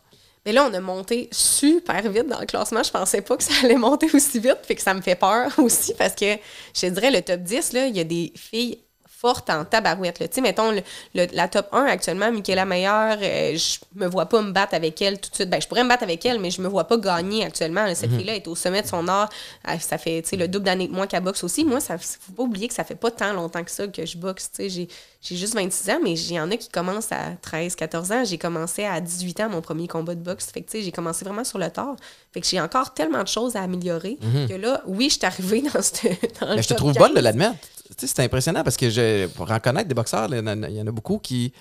Mais 0.47 0.53
là, 0.53 0.67
on 0.71 0.75
a 0.75 0.81
monté 0.81 1.29
super 1.33 2.03
vite 2.11 2.27
dans 2.29 2.41
le 2.41 2.47
classement. 2.47 2.83
Je 2.83 2.91
pensais 2.91 3.21
pas 3.21 3.37
que 3.37 3.43
ça 3.45 3.53
allait 3.63 3.77
monter 3.77 4.09
aussi 4.15 4.39
vite. 4.39 4.59
Fait 4.63 4.75
que 4.75 4.83
ça 4.83 4.95
me 4.95 5.01
fait 5.03 5.15
peur 5.17 5.51
aussi 5.59 5.93
parce 5.95 6.15
que 6.15 6.37
je 6.75 6.87
dirais, 6.87 7.11
le 7.11 7.21
top 7.23 7.41
10, 7.41 7.73
là, 7.75 7.87
il 7.87 7.97
y 7.97 8.01
a 8.01 8.05
des 8.05 8.33
filles 8.37 8.79
forte 9.07 9.51
en 9.51 9.67
tabarouette. 9.67 10.17
Tu 10.19 10.27
sais, 10.33 10.41
mettons, 10.41 10.71
le- 10.71 10.81
le- 11.15 11.27
la 11.35 11.47
top 11.47 11.69
1 11.73 11.85
actuellement, 11.85 12.33
Michaela 12.33 12.65
Meyer, 12.65 12.89
euh, 12.89 13.55
je 13.55 13.77
me 13.95 14.07
vois 14.07 14.25
pas 14.25 14.41
me 14.41 14.51
battre 14.51 14.73
avec 14.73 15.03
elle 15.03 15.21
tout 15.21 15.29
de 15.29 15.35
suite. 15.35 15.51
Ben, 15.51 15.61
je 15.61 15.69
pourrais 15.69 15.85
me 15.85 15.91
battre 15.91 16.05
avec 16.05 16.25
elle, 16.25 16.41
mais 16.41 16.51
je 16.51 16.63
me 16.63 16.69
vois 16.69 16.85
pas 16.85 16.97
gagner 16.97 17.45
actuellement. 17.45 17.85
là. 17.85 17.95
Cette 17.95 18.11
fille-là 18.17 18.37
est 18.37 18.49
au 18.49 18.55
sommet 18.55 18.81
de 18.81 18.87
son 18.87 19.07
art. 19.09 19.29
Elle- 19.69 19.79
Ça 19.83 19.99
fait, 19.99 20.23
tu 20.23 20.31
sais, 20.31 20.37
le 20.37 20.49
double 20.49 20.65
d'années 20.65 20.89
que 20.89 20.95
moi 20.95 21.07
qu'elle 21.07 21.23
boxe 21.23 21.45
aussi. 21.45 21.67
Moi, 21.67 21.81
ça 21.81 21.99
faut 21.99 22.33
pas 22.33 22.45
oublier 22.45 22.67
que 22.69 22.73
ça 22.73 22.83
fait 22.83 22.95
pas 22.95 23.11
tant 23.11 23.35
longtemps 23.35 23.63
que 23.63 23.71
ça 23.71 23.87
que 23.89 24.07
je 24.07 24.17
boxe. 24.17 24.51
Tu 24.57 24.71
sais, 24.71 24.89
j'ai, 25.21 25.37
juste 25.37 25.55
26 25.55 25.91
ans, 25.91 25.99
mais 26.03 26.13
il 26.13 26.33
y 26.33 26.41
en 26.41 26.51
a 26.51 26.57
qui 26.57 26.69
commencent 26.69 27.13
à 27.13 27.33
13, 27.43 27.75
14 27.75 28.13
ans. 28.13 28.25
J'ai 28.25 28.39
commencé 28.39 28.85
à 28.85 29.01
18 29.01 29.41
ans 29.41 29.49
mon 29.51 29.61
premier 29.61 29.87
combat 29.87 30.15
de 30.15 30.21
boxe. 30.23 30.47
Fait 30.51 30.63
que, 30.63 30.71
tu 30.71 30.79
sais, 30.79 30.83
j'ai 30.85 30.93
commencé 30.93 31.25
vraiment 31.25 31.45
sur 31.45 31.59
le 31.59 31.69
tard. 31.71 31.97
Fait 32.33 32.41
que 32.41 32.47
j'ai 32.47 32.61
encore 32.61 32.95
tellement 32.95 33.23
de 33.23 33.29
choses 33.29 33.55
à 33.57 33.63
améliorer 33.63 34.19
que 34.49 34.55
là, 34.55 34.83
oui, 34.87 35.11
je 35.11 35.15
suis 35.17 35.27
arrivée 35.27 35.63
dans 35.63 35.83
ce. 35.83 36.07
dans 36.41 36.49
le 36.51 36.57
Mais 36.57 36.63
je 36.63 36.69
te 36.69 36.75
trouve 36.75 36.95
15. 36.95 36.99
bonne 37.03 37.15
de 37.15 37.21
l'admettre. 37.21 37.59
Tu 37.99 38.07
sais, 38.07 38.07
c'est 38.07 38.23
impressionnant 38.25 38.63
parce 38.63 38.77
que 38.77 38.89
je, 38.89 39.27
pour 39.29 39.51
en 39.51 39.59
connaître 39.61 39.89
des 39.89 39.95
boxeurs, 39.95 40.29
il 40.31 40.37
y 40.37 40.41
en 40.41 40.47
a- 40.47 40.69
il 40.69 40.77
y 40.77 40.81
en 40.81 40.87
a 40.87 40.93
beaucoup 40.93 41.19
qui. 41.19 41.53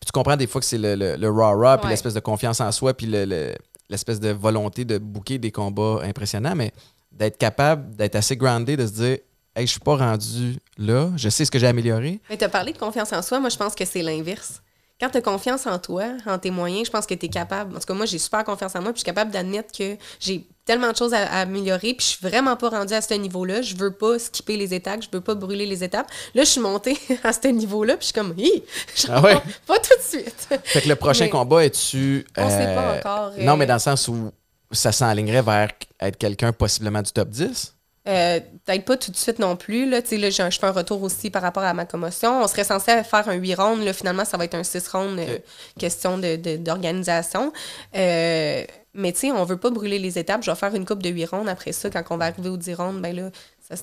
Puis 0.00 0.06
tu 0.06 0.12
comprends 0.12 0.36
des 0.36 0.46
fois 0.46 0.60
que 0.60 0.66
c'est 0.66 0.76
le, 0.78 0.94
le, 0.94 1.16
le 1.16 1.30
rah-rah, 1.30 1.78
puis 1.78 1.84
Ouais. 1.86 1.90
l'espèce 1.90 2.14
de 2.14 2.20
confiance 2.20 2.60
en 2.60 2.70
soi, 2.72 2.92
puis 2.94 3.06
le- 3.06 3.24
le- 3.24 3.54
l'espèce 3.88 4.18
de 4.20 4.30
volonté 4.30 4.84
de 4.84 4.98
bouquer 4.98 5.38
des 5.38 5.52
combats 5.52 6.00
impressionnants, 6.02 6.54
mais 6.56 6.72
d'être 7.12 7.38
capable 7.38 7.94
d'être 7.94 8.16
assez 8.16 8.36
groundé, 8.36 8.76
de 8.76 8.86
se 8.86 8.92
dire 8.92 9.18
Hey, 9.56 9.66
je 9.66 9.70
suis 9.72 9.80
pas 9.80 9.96
rendu 9.96 10.58
là, 10.76 11.10
je 11.16 11.30
sais 11.30 11.46
ce 11.46 11.50
que 11.50 11.58
j'ai 11.58 11.66
amélioré. 11.66 12.20
Mais 12.28 12.36
tu 12.36 12.44
as 12.44 12.48
parlé 12.50 12.74
de 12.74 12.78
confiance 12.78 13.10
en 13.14 13.22
soi. 13.22 13.40
Moi, 13.40 13.48
je 13.48 13.56
pense 13.56 13.74
que 13.74 13.86
c'est 13.86 14.02
l'inverse. 14.02 14.60
Quand 15.00 15.08
tu 15.08 15.16
as 15.16 15.22
confiance 15.22 15.66
en 15.66 15.78
toi, 15.78 16.04
en 16.26 16.38
tes 16.38 16.50
moyens, 16.50 16.86
je 16.86 16.90
pense 16.90 17.06
que 17.06 17.14
tu 17.14 17.24
es 17.26 17.28
capable. 17.30 17.74
En 17.74 17.80
tout 17.80 17.86
cas, 17.86 17.94
moi, 17.94 18.04
j'ai 18.06 18.18
super 18.18 18.44
confiance 18.44 18.74
en 18.76 18.82
moi, 18.82 18.92
puis 18.92 18.98
je 18.98 19.00
suis 19.00 19.04
capable 19.06 19.30
d'admettre 19.30 19.70
que 19.76 19.96
j'ai 20.20 20.46
tellement 20.66 20.90
de 20.92 20.96
choses 20.96 21.14
à, 21.14 21.20
à 21.26 21.40
améliorer, 21.40 21.94
puis 21.94 22.00
je 22.00 22.04
suis 22.16 22.18
vraiment 22.28 22.56
pas 22.56 22.68
rendue 22.70 22.92
à 22.94 23.00
ce 23.00 23.14
niveau-là. 23.14 23.62
Je 23.62 23.76
veux 23.76 23.92
pas 23.92 24.18
skipper 24.18 24.56
les 24.58 24.74
étapes, 24.74 25.02
je 25.02 25.08
veux 25.10 25.20
pas 25.22 25.34
brûler 25.34 25.64
les 25.66 25.82
étapes. 25.84 26.10
Là, 26.34 26.44
je 26.44 26.50
suis 26.50 26.60
montée 26.60 26.98
à 27.24 27.32
ce 27.32 27.48
niveau-là, 27.48 27.96
puis 27.96 28.08
je 28.08 28.12
suis 28.12 28.14
comme, 28.14 28.34
hi, 28.36 28.62
Ah 29.08 29.22
ouais? 29.22 29.34
pas 29.66 29.78
tout 29.78 29.96
de 29.98 30.02
suite. 30.02 30.48
Fait 30.64 30.80
que 30.82 30.88
le 30.88 30.96
prochain 30.96 31.24
Mais- 31.24 31.30
combat, 31.30 31.64
es-tu. 31.64 32.26
On 32.36 32.48
sait 32.50 32.74
pas 32.74 32.92
euh, 32.94 32.98
encore, 32.98 33.32
euh, 33.38 33.42
Non, 33.44 33.56
mais 33.56 33.66
dans 33.66 33.74
le 33.74 33.80
sens 33.80 34.08
où 34.08 34.30
ça 34.72 34.92
s'enlignerait 34.92 35.42
vers 35.42 35.68
être 36.00 36.16
quelqu'un 36.18 36.52
possiblement 36.52 37.00
du 37.02 37.12
top 37.12 37.28
10. 37.28 37.74
Euh, 38.08 38.40
Peut-être 38.64 38.84
pas 38.84 38.96
tout 38.96 39.10
de 39.10 39.16
suite 39.16 39.38
non 39.38 39.56
plus. 39.56 39.88
Là, 39.88 40.02
Tu 40.02 40.08
sais, 40.08 40.16
là, 40.18 40.30
j'ai 40.30 40.42
un- 40.42 40.50
je 40.50 40.58
fais 40.58 40.66
un 40.66 40.72
retour 40.72 41.02
aussi 41.02 41.30
par 41.30 41.42
rapport 41.42 41.62
à 41.62 41.72
ma 41.74 41.84
commotion. 41.84 42.42
On 42.42 42.46
serait 42.48 42.64
censé 42.64 43.02
faire 43.04 43.28
un 43.28 43.34
8 43.34 43.54
rounds. 43.54 43.84
Là, 43.84 43.92
finalement, 43.92 44.24
ça 44.24 44.36
va 44.36 44.44
être 44.44 44.54
un 44.54 44.64
6 44.64 44.88
rounds, 44.88 45.18
euh, 45.20 45.38
question 45.78 46.18
de- 46.18 46.36
de- 46.36 46.56
d'organisation. 46.56 47.52
Euh, 47.96 48.64
mais 48.94 49.12
tu 49.12 49.18
sais, 49.20 49.30
on 49.32 49.44
veut 49.44 49.56
pas 49.58 49.70
brûler 49.70 49.98
les 49.98 50.18
étapes. 50.18 50.42
Je 50.42 50.50
vais 50.50 50.56
faire 50.56 50.74
une 50.74 50.84
coupe 50.84 51.02
de 51.02 51.10
8 51.10 51.26
rounds. 51.26 51.48
Après 51.48 51.72
ça, 51.72 51.90
quand 51.90 52.02
on 52.10 52.16
va 52.16 52.26
arriver 52.26 52.48
aux 52.48 52.56
10 52.56 52.74
rounds, 52.74 53.00
ben 53.00 53.14
là, 53.14 53.30
ça, 53.68 53.76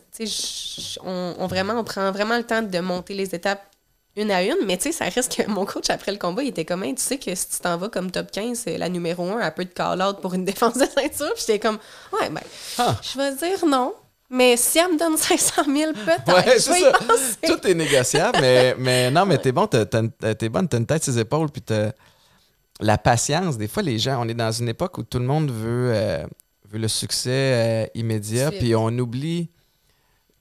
on, 1.06 1.36
on 1.40 1.48
vraiment, 1.48 1.74
on 1.80 1.84
prend 1.84 2.12
vraiment 2.12 2.38
le 2.38 2.44
temps 2.44 2.62
de 2.62 2.80
monter 2.80 3.14
les 3.14 3.34
étapes 3.36 3.62
une 4.16 4.30
à 4.30 4.44
une, 4.44 4.58
mais 4.68 4.78
tu 4.78 4.84
sais, 4.84 4.92
ça 4.92 5.06
reste 5.06 5.36
que 5.36 5.50
mon 5.50 5.66
coach, 5.66 5.90
après 5.90 6.12
le 6.12 6.20
combat, 6.20 6.44
il 6.44 6.50
était 6.50 6.66
comme, 6.66 6.84
Hey, 6.84 6.94
tu 6.94 7.02
sais 7.02 7.18
que 7.18 7.34
si 7.34 7.50
tu 7.50 7.60
t'en 7.62 7.78
vas 7.78 7.90
comme 7.90 8.12
top 8.12 8.30
15, 8.32 8.66
la 8.68 8.88
numéro 8.88 9.24
1, 9.32 9.40
elle 9.40 9.54
peut 9.56 9.66
te 9.66 9.74
call-out 9.74 10.22
pour 10.22 10.36
une 10.36 10.46
défense 10.74 10.76
de 10.76 10.86
ceinture. 10.86 11.34
Puis 11.34 11.46
j'étais 11.48 11.60
comme, 11.60 11.80
ouais, 12.20 12.30
ben, 12.30 12.42
Ah. 12.78 12.96
je 13.02 13.18
vais 13.18 13.34
dire 13.36 13.66
non. 13.66 13.94
Mais 14.34 14.58
si 14.58 14.80
elle 14.80 14.94
me 14.94 14.98
donne 14.98 15.16
500 15.16 15.64
000, 15.66 15.94
peut-être. 15.94 16.34
Ouais, 16.34 16.58
c'est 16.58 16.80
y 16.80 16.82
ça. 16.82 16.92
Tout 17.48 17.68
est 17.68 17.76
négociable, 17.76 18.40
mais, 18.42 18.76
mais 18.80 19.12
non, 19.12 19.28
mais 19.28 19.38
t'es 19.38 19.52
bon, 19.52 19.68
t'es 19.68 20.50
bonne, 20.50 20.68
t'as 20.68 20.78
une 20.80 20.88
tête 20.88 21.04
sur 21.04 21.14
les 21.14 21.20
épaules, 21.20 21.52
puis 21.52 21.62
t'as 21.62 21.92
la 22.80 22.98
patience. 22.98 23.60
Des 23.60 23.68
fois, 23.68 23.84
les 23.84 24.00
gens, 24.00 24.26
on 24.26 24.28
est 24.28 24.34
dans 24.34 24.52
une 24.52 24.70
époque 24.70 24.98
où 24.98 25.04
tout 25.04 25.20
le 25.20 25.26
monde 25.26 25.52
veut, 25.52 25.92
euh, 25.94 26.26
veut 26.68 26.80
le 26.80 26.88
succès 26.88 27.30
euh, 27.30 27.86
immédiat, 27.94 28.50
puis 28.50 28.76
on 28.76 28.88
oublie 28.98 29.52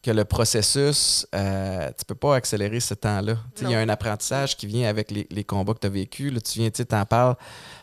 que 0.03 0.11
le 0.11 0.25
processus, 0.25 1.27
euh, 1.35 1.91
tu 1.99 2.07
peux 2.07 2.15
pas 2.15 2.37
accélérer 2.37 2.81
ce 2.81 2.95
temps-là. 2.95 3.37
Il 3.61 3.69
y 3.69 3.75
a 3.75 3.79
un 3.79 3.91
apprentissage 3.91 4.57
qui 4.57 4.67
vient 4.67 4.89
avec 4.89 5.11
les, 5.11 5.27
les 5.31 5.45
combats 5.45 5.75
que 5.75 5.81
tu 5.81 5.87
as 5.87 5.91
vécus. 5.91 6.33
Là, 6.33 6.41
tu 6.41 6.61
viens, 6.61 6.71
tu 6.71 6.79
sais, 6.79 6.87
t'en 6.87 7.05
parles, 7.05 7.37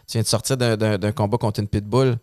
tu 0.08 0.14
viens 0.14 0.24
de 0.24 0.28
sortir 0.28 0.58
d'un 0.58 1.12
combat 1.12 1.38
contre 1.38 1.60
une 1.60 1.68
pitbull. 1.68 2.18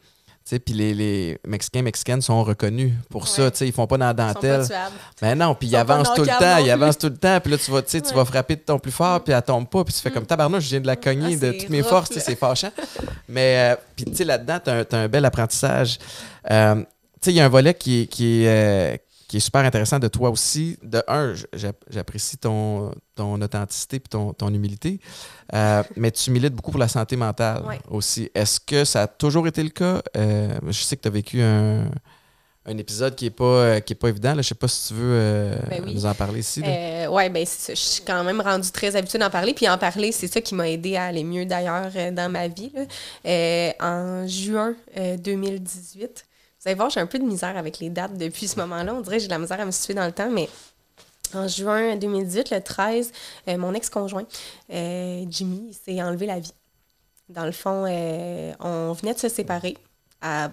Tu 0.49 0.51
sais, 0.55 0.59
Puis 0.61 0.75
les, 0.75 0.95
les 0.95 1.39
Mexicains, 1.47 1.83
Mexicaines 1.83 2.23
sont 2.23 2.45
reconnus 2.45 2.93
pour 3.11 3.27
ça. 3.27 3.43
Ouais. 3.45 3.51
tu 3.51 3.57
sais, 3.59 3.67
Ils 3.67 3.73
font 3.73 3.87
pas 3.89 3.99
dans 3.99 4.07
la 4.07 4.13
Ils 4.13 4.15
dentelle. 4.35 4.65
tuables. 4.67 4.95
Ben 5.21 5.35
non, 5.37 5.55
puis 5.57 5.67
il 5.67 5.71
sont 5.73 5.85
pas 5.85 5.95
avance 5.95 6.15
tout 6.15 6.21
le 6.23 6.27
temps, 6.29 6.41
non 6.41 6.59
il 6.59 6.63
plus. 6.63 6.71
avance 6.71 6.99
tout 6.99 7.09
le 7.09 7.17
temps, 7.17 7.41
puis 7.41 7.51
là 7.51 7.59
tu 7.59 7.71
vas, 7.73 7.83
tu 7.83 7.91
sais, 7.91 8.01
tu 8.01 8.09
Ouais. 8.11 8.15
vas 8.15 8.25
frapper 8.25 8.55
de 8.57 8.61
ton 8.61 8.79
plus 8.79 8.93
fort, 8.93 9.23
puis 9.25 9.33
elle 9.33 9.43
tombe 9.43 9.69
pas, 9.69 9.83
puis 9.85 9.93
tu 9.93 10.01
fais 10.01 10.11
comme 10.13 10.25
tabarnouche, 10.27 10.63
je 10.65 10.71
viens 10.71 10.81
de 10.81 10.87
la 10.87 10.97
cogner 10.97 11.33
Ah, 11.35 11.47
de 11.47 11.53
c'est 11.53 11.59
toutes 11.59 11.71
mes 11.71 11.81
rough, 11.81 11.91
forces, 11.91 12.19
c'est 12.19 12.37
fâchant. 12.37 12.71
Mais 13.29 13.73
euh, 13.73 13.77
puis 13.97 14.05
tu 14.05 14.15
sais 14.15 14.25
là-dedans, 14.25 14.59
tu 14.65 14.71
as, 14.71 14.99
un 14.99 15.09
bel 15.09 15.25
apprentissage. 15.25 15.99
Euh, 16.51 16.77
tu 16.77 16.83
sais, 17.21 17.31
il 17.33 17.37
y 17.37 17.41
a 17.41 17.45
un 17.45 17.49
volet 17.49 17.75
qui, 17.75 18.03
est- 18.03 18.07
qui, 18.07 18.45
euh, 18.47 18.97
qui 19.29 19.39
est 19.39 19.41
super 19.41 19.65
intéressant 19.65 19.99
de 19.99 20.09
toi 20.09 20.31
aussi. 20.31 20.79
De 20.83 21.03
un, 21.09 21.35
j'apprécie 21.91 22.39
ton, 22.39 22.93
ton 23.15 23.41
authenticité 23.43 23.99
puis 24.01 24.09
ton, 24.09 24.33
ton 24.33 24.53
humilité, 24.55 25.01
Euh, 25.55 25.83
mais 25.97 26.11
tu 26.11 26.31
milites 26.31 26.55
beaucoup 26.55 26.71
pour 26.73 26.81
la 26.81 26.89
santé 26.89 27.17
mentale 27.17 27.63
Ouais. 27.67 27.79
aussi. 27.89 28.31
Est-ce 28.35 28.61
que 28.61 28.85
ça 28.85 29.03
a 29.03 29.07
toujours 29.07 29.47
été 29.47 29.63
le 29.63 29.71
cas? 29.71 30.03
Euh, 30.17 30.59
je 30.67 30.83
sais 30.83 30.97
que 30.97 31.03
tu 31.03 31.09
as 31.09 31.11
vécu 31.13 31.41
un, 31.41 31.89
un 32.69 32.79
épisode 32.79 33.15
qui 33.15 33.27
est 33.27 33.31
pas, 33.31 33.45
euh, 33.45 33.81
qui 33.81 33.93
est 33.93 33.97
pas 33.97 34.09
évident. 34.09 34.35
Là. 34.35 34.43
Je 34.43 34.49
sais 34.49 34.55
pas 34.57 34.67
si 34.67 34.89
tu 34.89 34.95
veux 34.95 35.13
euh, 35.13 35.57
Ben 35.71 35.83
oui. 35.85 35.95
nous 35.95 36.05
en 36.05 36.15
parler 36.15 36.41
ici. 36.41 36.63
Euh, 36.67 37.07
ouais, 37.09 37.29
ben. 37.31 37.47
Je 37.69 37.75
suis 37.75 38.03
quand 38.05 38.25
même 38.25 38.41
rendue 38.41 38.71
très 38.73 38.97
habituée 38.97 39.19
d'en 39.21 39.31
parler. 39.31 39.55
Puis 39.55 39.69
en 39.69 39.79
parler, 39.79 40.11
c'est 40.11 40.27
ça 40.27 40.41
qui 40.41 40.55
m'a 40.57 40.69
aidé 40.69 40.97
à 40.97 41.05
aller 41.05 41.23
mieux 41.25 41.47
d'ailleurs 41.47 41.91
dans 42.13 42.29
ma 42.31 42.49
vie. 42.49 42.73
là. 42.75 42.83
Euh, 43.27 43.71
en 43.81 44.27
juin 44.27 44.75
euh, 44.97 45.17
2018, 45.17 46.27
vous 46.67 46.71
allez 46.71 46.79
voir, 46.79 46.91
j'ai 46.91 46.99
un 46.99 47.07
peu 47.07 47.21
de 47.21 47.25
misère 47.25 47.57
avec 47.57 47.79
les 47.79 47.91
dates 47.91 48.19
depuis 48.19 48.49
ce 48.49 48.59
moment-là. 48.59 48.93
On 48.93 49.01
dirait 49.01 49.19
que 49.19 49.23
j'ai 49.23 49.29
de 49.29 49.33
la 49.33 49.39
misère 49.39 49.61
à 49.61 49.65
me 49.65 49.71
situer 49.71 49.95
dans 49.95 50.05
le 50.05 50.11
temps, 50.11 50.29
mais 50.29 50.49
en 51.33 51.47
juin 51.47 51.95
2018, 51.95 52.51
le 52.51 52.61
13, 52.61 53.13
euh, 53.47 53.57
mon 53.57 53.73
ex-conjoint, 53.73 54.25
euh, 54.73 55.25
Jimmy, 55.29 55.73
s'est 55.73 56.03
enlevé 56.03 56.27
la 56.27 56.41
vie. 56.41 56.53
Dans 57.29 57.45
le 57.45 57.53
fond, 57.53 57.85
euh, 57.87 58.53
on 58.59 58.93
venait 58.95 59.15
de 59.15 59.19
se 59.21 59.29
séparer 59.29 59.79
à 60.21 60.51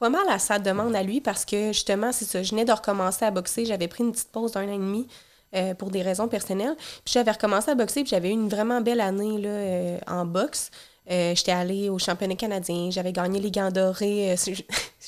pas 0.00 0.10
mal 0.10 0.28
à 0.30 0.40
sa 0.40 0.58
demande 0.58 0.96
à 0.96 1.02
lui 1.04 1.20
parce 1.20 1.44
que 1.44 1.68
justement, 1.68 2.10
c'est 2.10 2.24
ça, 2.24 2.42
je 2.42 2.50
venais 2.50 2.64
de 2.64 2.72
recommencer 2.72 3.24
à 3.24 3.30
boxer. 3.30 3.64
J'avais 3.64 3.86
pris 3.86 4.02
une 4.02 4.10
petite 4.10 4.32
pause 4.32 4.50
d'un 4.50 4.64
an 4.64 4.72
et 4.72 4.78
demi 4.78 5.06
pour 5.78 5.90
des 5.90 6.02
raisons 6.02 6.26
personnelles. 6.26 6.74
Puis 7.04 7.12
j'avais 7.12 7.30
recommencé 7.30 7.70
à 7.70 7.76
boxer, 7.76 8.02
puis 8.02 8.10
j'avais 8.10 8.30
eu 8.30 8.32
une 8.32 8.48
vraiment 8.48 8.80
belle 8.80 9.00
année 9.00 9.38
là, 9.38 10.00
en 10.12 10.24
boxe. 10.26 10.72
Euh, 11.10 11.34
j'étais 11.34 11.52
allée 11.52 11.88
au 11.88 11.98
championnat 11.98 12.36
canadien, 12.36 12.90
j'avais 12.90 13.12
gagné 13.12 13.40
les 13.40 13.50
gants 13.50 13.70
dorés. 13.70 14.32
Euh, 14.32 14.36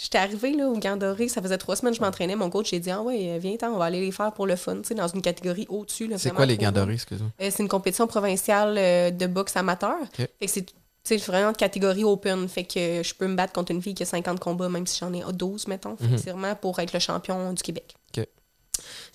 j'étais 0.02 0.18
arrivée 0.18 0.54
là, 0.54 0.68
aux 0.68 0.78
gants 0.78 0.96
dorés, 0.96 1.28
ça 1.28 1.40
faisait 1.40 1.58
trois 1.58 1.76
semaines 1.76 1.92
que 1.92 1.98
je 1.98 2.04
m'entraînais. 2.04 2.34
Mon 2.34 2.50
coach, 2.50 2.70
j'ai 2.70 2.80
dit 2.80 2.90
Ah 2.90 3.00
ouais, 3.00 3.38
viens, 3.38 3.56
on 3.62 3.78
va 3.78 3.84
aller 3.84 4.00
les 4.00 4.10
faire 4.10 4.32
pour 4.32 4.46
le 4.46 4.56
fun, 4.56 4.76
tu 4.78 4.88
sais, 4.88 4.94
dans 4.94 5.06
une 5.06 5.22
catégorie 5.22 5.66
au-dessus. 5.68 6.10
C'est 6.16 6.30
quoi 6.30 6.46
les 6.46 6.56
gants 6.56 6.72
dorés, 6.72 6.94
excuse-moi? 6.94 7.30
Euh, 7.40 7.50
c'est 7.50 7.62
une 7.62 7.68
compétition 7.68 8.06
provinciale 8.06 8.76
euh, 8.76 9.10
de 9.10 9.26
boxe 9.26 9.56
amateur. 9.56 9.96
Ok. 10.00 10.28
Fait 10.40 10.62
que 10.62 10.70
c'est 11.04 11.16
vraiment 11.18 11.52
de 11.52 11.56
catégorie 11.56 12.02
open. 12.02 12.48
Fait 12.48 12.64
que 12.64 13.02
je 13.02 13.14
peux 13.14 13.28
me 13.28 13.36
battre 13.36 13.52
contre 13.52 13.70
une 13.70 13.82
fille 13.82 13.94
qui 13.94 14.02
a 14.02 14.06
50 14.06 14.40
combats, 14.40 14.68
même 14.68 14.86
si 14.86 14.98
j'en 14.98 15.12
ai 15.12 15.22
12, 15.32 15.68
mettons. 15.68 15.96
C'est 16.16 16.30
vraiment 16.30 16.54
pour 16.56 16.78
être 16.80 16.92
le 16.92 16.98
champion 16.98 17.52
du 17.52 17.62
Québec. 17.62 17.94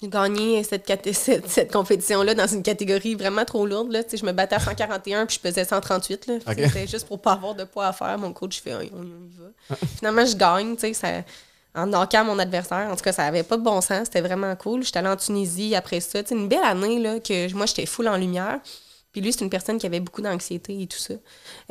J'ai 0.02 0.08
gagné 0.08 0.64
cette, 0.64 0.92
cette, 1.14 1.50
cette 1.50 1.72
compétition-là 1.72 2.34
dans 2.34 2.48
une 2.48 2.64
catégorie 2.64 3.16
vraiment 3.16 3.46
trop 3.46 3.66
lourde. 3.66 3.92
Là. 3.92 4.02
Je 4.12 4.26
me 4.26 4.32
battais 4.32 4.56
à 4.56 4.60
141 4.60 5.26
puis 5.26 5.36
je 5.36 5.42
pesais 5.42 5.66
138. 5.66 6.28
Là. 6.28 6.34
Ok. 6.36 6.56
C'était 6.58 6.88
juste 6.88 7.08
pour 7.08 7.22
pas 7.22 7.34
avoir 7.34 7.56
de 7.56 7.64
poids 7.64 7.88
à 7.88 7.94
faire. 7.94 8.18
Mon 8.18 8.34
coach 8.34 8.62
fait 8.62 8.74
on, 8.74 8.80
on 8.80 9.04
y 9.04 9.38
va. 9.38 9.76
Finalement, 9.98 10.26
je 10.26 10.36
gagne. 10.36 10.78
Ça, 10.94 11.24
en 11.76 11.88
knockant 11.88 12.26
mon 12.26 12.40
adversaire. 12.40 12.90
En 12.92 12.96
tout 12.96 13.04
cas, 13.04 13.12
ça 13.12 13.26
avait 13.26 13.44
pas 13.44 13.58
de 13.58 13.64
bon 13.64 13.82
sens. 13.82 14.06
C'était 14.06 14.22
vraiment 14.22 14.56
cool. 14.56 14.84
J'étais 14.84 15.00
allée 15.00 15.10
en 15.10 15.18
Tunisie 15.18 15.76
après 15.76 16.00
ça. 16.00 16.24
Tu 16.24 16.30
sais, 16.30 16.36
une 16.36 16.48
belle 16.48 16.64
année 16.64 17.00
là, 17.00 17.20
que 17.20 17.54
moi, 17.54 17.66
j'étais 17.66 17.86
full 17.86 18.08
en 18.08 18.18
lumière. 18.18 18.60
Puis 19.12 19.22
lui, 19.22 19.34
c'est 19.34 19.44
une 19.44 19.50
personne 19.50 19.80
qui 19.80 19.88
avait 19.88 20.00
beaucoup 20.00 20.22
d'anxiété 20.22 20.82
et 20.82 20.88
tout 20.88 21.00
ça. 21.00 21.16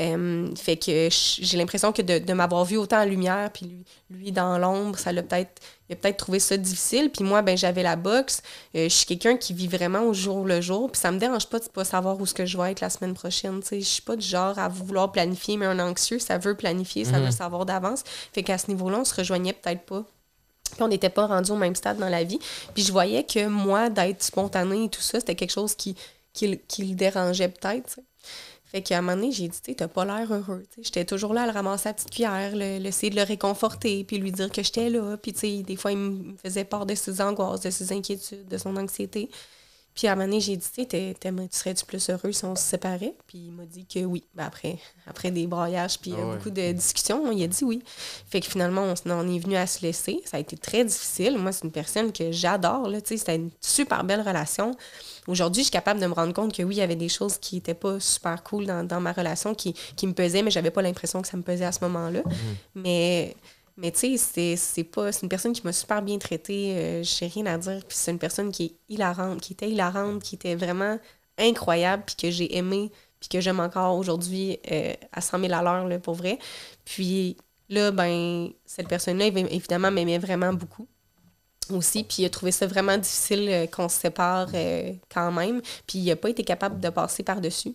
Euh, 0.01 0.48
fait 0.57 0.77
que 0.77 1.09
j'ai 1.11 1.57
l'impression 1.57 1.92
que 1.92 2.03
de, 2.03 2.18
de 2.18 2.33
m'avoir 2.33 2.64
vu 2.64 2.77
autant 2.77 3.01
en 3.01 3.05
lumière, 3.05 3.51
puis 3.53 3.66
lui, 3.66 3.85
lui 4.11 4.33
dans 4.33 4.59
l'ombre, 4.59 4.98
ça 4.98 5.12
l'a 5.12 5.22
peut-être. 5.22 5.61
Il 5.88 5.94
a 5.94 5.96
peut-être 5.96 6.18
trouvé 6.18 6.38
ça 6.38 6.57
difficile. 6.59 7.11
Puis 7.11 7.24
moi, 7.24 7.40
ben 7.40 7.57
j'avais 7.57 7.83
la 7.83 7.96
boxe. 7.96 8.42
Euh, 8.74 8.85
je 8.85 8.94
suis 8.94 9.07
quelqu'un 9.07 9.38
qui 9.38 9.55
vit 9.55 9.68
vraiment 9.68 10.03
au 10.03 10.12
jour 10.12 10.44
le 10.44 10.61
jour. 10.61 10.90
Puis 10.90 11.01
ça 11.01 11.11
me 11.11 11.18
dérange 11.18 11.46
pas 11.46 11.61
de 11.61 11.64
pas 11.64 11.85
savoir 11.85 12.20
où 12.20 12.27
ce 12.27 12.35
que 12.35 12.44
je 12.44 12.59
vais 12.59 12.72
être 12.72 12.81
la 12.81 12.90
semaine 12.90 13.14
prochaine. 13.14 13.62
Je 13.70 13.81
suis 13.81 14.03
pas 14.03 14.16
du 14.16 14.27
genre 14.27 14.59
à 14.59 14.68
vouloir 14.68 15.12
planifier, 15.12 15.57
mais 15.57 15.64
un 15.64 15.79
anxieux, 15.79 16.18
ça 16.18 16.37
veut 16.37 16.57
planifier, 16.57 17.07
ça 17.07 17.20
veut 17.20 17.31
savoir 17.31 17.64
d'avance. 17.64 18.03
Fait 18.35 18.42
qu'à 18.42 18.59
ce 18.59 18.70
niveau-là, 18.70 18.98
on 18.98 19.05
se 19.05 19.14
rejoignait 19.14 19.55
peut-être 19.55 19.83
pas. 19.83 20.05
Puis 20.72 20.83
on 20.83 20.88
n'était 20.88 21.09
pas 21.09 21.27
rendu 21.27 21.51
au 21.53 21.57
même 21.57 21.74
stade 21.74 21.98
dans 21.98 22.09
la 22.09 22.24
vie. 22.24 22.38
Puis 22.74 22.83
je 22.83 22.92
voyais 22.92 23.24
que 23.24 23.46
moi, 23.46 23.88
d'être 23.88 24.22
spontanée 24.22 24.85
et 24.85 24.88
tout 24.90 25.01
ça, 25.01 25.20
c'était 25.20 25.35
quelque 25.35 25.53
chose 25.53 25.74
qui, 25.74 25.96
qui, 26.46 26.85
le- 26.87 26.94
dérangeait 26.94 27.48
peut-être. 27.48 28.01
Fait 28.66 28.83
qu'à 28.83 28.98
un 28.98 29.01
moment 29.01 29.16
donné, 29.16 29.33
j'ai 29.33 29.48
dit, 29.48 29.61
tu 29.62 29.74
t'as 29.74 29.88
pas 29.88 30.05
l'air 30.05 30.33
heureux. 30.33 30.62
J'étais 30.83 31.05
toujours 31.07 31.33
là 31.33 31.42
à 31.44 31.46
le 31.46 31.53
ramasser 31.53 31.88
à 31.88 31.94
petite 31.94 32.11
cuillère, 32.11 32.55
le, 32.55 32.79
le- 32.79 32.87
essayer 32.87 33.11
de 33.11 33.16
le 33.16 33.22
réconforter, 33.22 34.05
puis 34.05 34.18
lui 34.18 34.31
dire 34.31 34.51
que 34.51 34.62
j'étais 34.62 34.90
là. 34.90 35.16
Puis, 35.16 35.33
tu 35.33 35.38
sais, 35.40 35.62
des 35.62 35.77
fois, 35.77 35.92
il 35.92 35.98
me 35.98 36.37
faisait 36.37 36.64
part 36.64 36.85
de 36.85 36.94
ses 36.94 37.20
angoisses, 37.22 37.61
de 37.62 37.70
ses 37.70 37.92
inquiétudes, 37.92 38.46
de 38.46 38.59
son 38.59 38.77
anxiété. 38.77 39.31
Puis 39.98 40.06
à 40.06 40.12
un 40.12 40.14
moment 40.14 40.28
donné, 40.28 40.40
j'ai 40.40 40.56
dit, 40.56 40.68
tu 40.87 40.87
serais-tu 41.50 41.84
plus 41.84 42.08
heureux 42.08 42.30
si 42.30 42.44
on 42.44 42.54
se 42.54 42.62
séparait? 42.62 43.14
Puis 43.26 43.38
il 43.46 43.50
m'a 43.50 43.64
dit 43.66 43.84
que 43.84 43.98
oui. 44.04 44.22
Ben 44.32 44.44
après, 44.44 44.78
après 45.08 45.32
des 45.32 45.48
braillages 45.48 45.98
puis 45.98 46.12
euh, 46.12 46.16
Ah 46.16 46.24
ouais. 46.24 46.37
beaucoup 46.37 46.50
de 46.50 46.70
discussions, 46.70 47.32
il 47.32 47.42
a 47.42 47.48
dit 47.48 47.64
oui. 47.64 47.82
Fait 48.30 48.38
que 48.38 48.46
finalement, 48.46 48.94
on, 49.07 49.28
est 49.28 49.38
venu 49.40 49.57
à 49.57 49.66
se 49.66 49.82
laisser. 49.82 50.22
Ça 50.24 50.36
a 50.36 50.40
été 50.40 50.57
très 50.57 50.84
difficile. 50.84 51.36
Moi, 51.36 51.51
c'est 51.51 51.64
une 51.64 51.72
personne 51.72 52.12
que 52.12 52.30
j'adore. 52.30 52.88
C'était 53.05 53.34
une 53.34 53.51
super 53.61 54.05
belle 54.05 54.20
relation. 54.20 54.70
Aujourd'hui, 55.26 55.62
je 55.62 55.66
suis 55.66 55.72
capable 55.72 55.99
de 55.99 56.07
me 56.07 56.14
rendre 56.14 56.32
compte 56.32 56.55
que 56.55 56.62
oui, 56.62 56.76
il 56.76 56.78
y 56.78 56.82
avait 56.82 56.94
des 56.94 57.09
choses 57.09 57.36
qui 57.36 57.57
n'étaient 57.57 57.74
pas 57.74 57.99
super 57.99 58.44
cool 58.44 58.66
dans, 58.66 58.86
dans 58.86 59.01
ma 59.01 59.11
relation, 59.11 59.53
qui, 59.53 59.74
qui 59.96 60.07
me 60.07 60.12
pesaient, 60.12 60.44
mais 60.44 60.53
j'avais 60.53 60.70
pas 60.70 60.80
l'impression 60.80 61.22
que 61.22 61.26
ça 61.26 61.36
me 61.36 61.42
pesait 61.42 61.64
à 61.64 61.72
ce 61.72 61.80
moment-là. 61.80 62.20
Mais, 62.76 63.34
mais 63.79 63.93
tu 63.93 64.18
sais, 64.18 64.57
c'est- 64.57 65.22
une 65.22 65.29
personne 65.29 65.53
qui 65.53 65.62
m'a 65.64 65.72
super 65.72 66.03
bien 66.03 66.18
traitée. 66.18 66.74
euh, 66.76 67.03
J'ai 67.05 67.26
rien 67.29 67.47
à 67.47 67.59
dire. 67.59 67.81
Puis 67.87 67.97
c'est 67.97 68.11
une 68.11 68.18
personne 68.18 68.53
qui 68.53 68.64
est 68.66 68.95
hilarante, 68.95 69.41
qui 69.41 69.53
était 69.55 69.70
hilarante, 69.70 70.22
qui 70.22 70.35
était 70.37 70.55
vraiment 70.57 70.99
incroyable, 71.39 72.03
puis 72.07 72.16
que 72.16 72.31
j'ai 72.31 72.57
aimé, 72.57 72.91
puis 73.20 73.29
que 73.29 73.41
j'aime 73.41 73.61
encore 73.61 73.97
aujourd'hui 73.97 74.59
euh, 74.72 74.95
à 75.12 75.20
100 75.20 75.39
000 75.39 75.53
à 75.55 75.62
l'heure, 75.62 76.01
pour 76.01 76.14
vrai. 76.14 76.39
Puis 76.85 77.37
là, 77.68 77.91
ben, 77.93 78.51
cette 78.66 78.89
personne-là, 78.89 79.26
évi- 79.29 79.49
évidemment, 79.51 79.91
m'aimait 79.91 80.18
vraiment 80.18 80.53
beaucoup 80.53 80.87
aussi, 81.70 82.05
puis 82.05 82.22
il 82.22 82.26
a 82.26 82.31
trouvé 82.31 82.51
ça 82.53 82.66
vraiment 82.66 82.97
difficile 82.99 83.49
euh, 83.51 83.66
qu'on 83.66 83.89
se 83.89 84.01
sépare 84.01 84.49
euh, 84.55 84.93
quand 85.12 85.31
même, 85.33 85.61
puis 85.87 85.99
il 85.99 86.07
n'a 86.07 86.16
pas 86.16 86.31
été 86.31 86.43
capable 86.45 86.81
de 86.81 86.89
passer 86.91 87.22
par-dessus. 87.22 87.74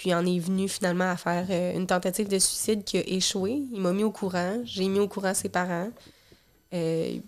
Puis 0.00 0.14
en 0.14 0.24
est 0.24 0.38
venu 0.38 0.66
finalement 0.66 1.10
à 1.10 1.16
faire 1.18 1.46
euh, 1.50 1.74
une 1.76 1.86
tentative 1.86 2.26
de 2.26 2.38
suicide 2.38 2.84
qui 2.84 2.96
a 2.96 3.06
échoué. 3.06 3.60
Il 3.70 3.82
m'a 3.82 3.92
mis 3.92 4.02
au 4.02 4.10
courant, 4.10 4.62
j'ai 4.64 4.88
mis 4.88 4.98
au 4.98 5.06
courant 5.08 5.34
ses 5.34 5.50
parents. 5.50 5.90
Euh, 6.72 7.18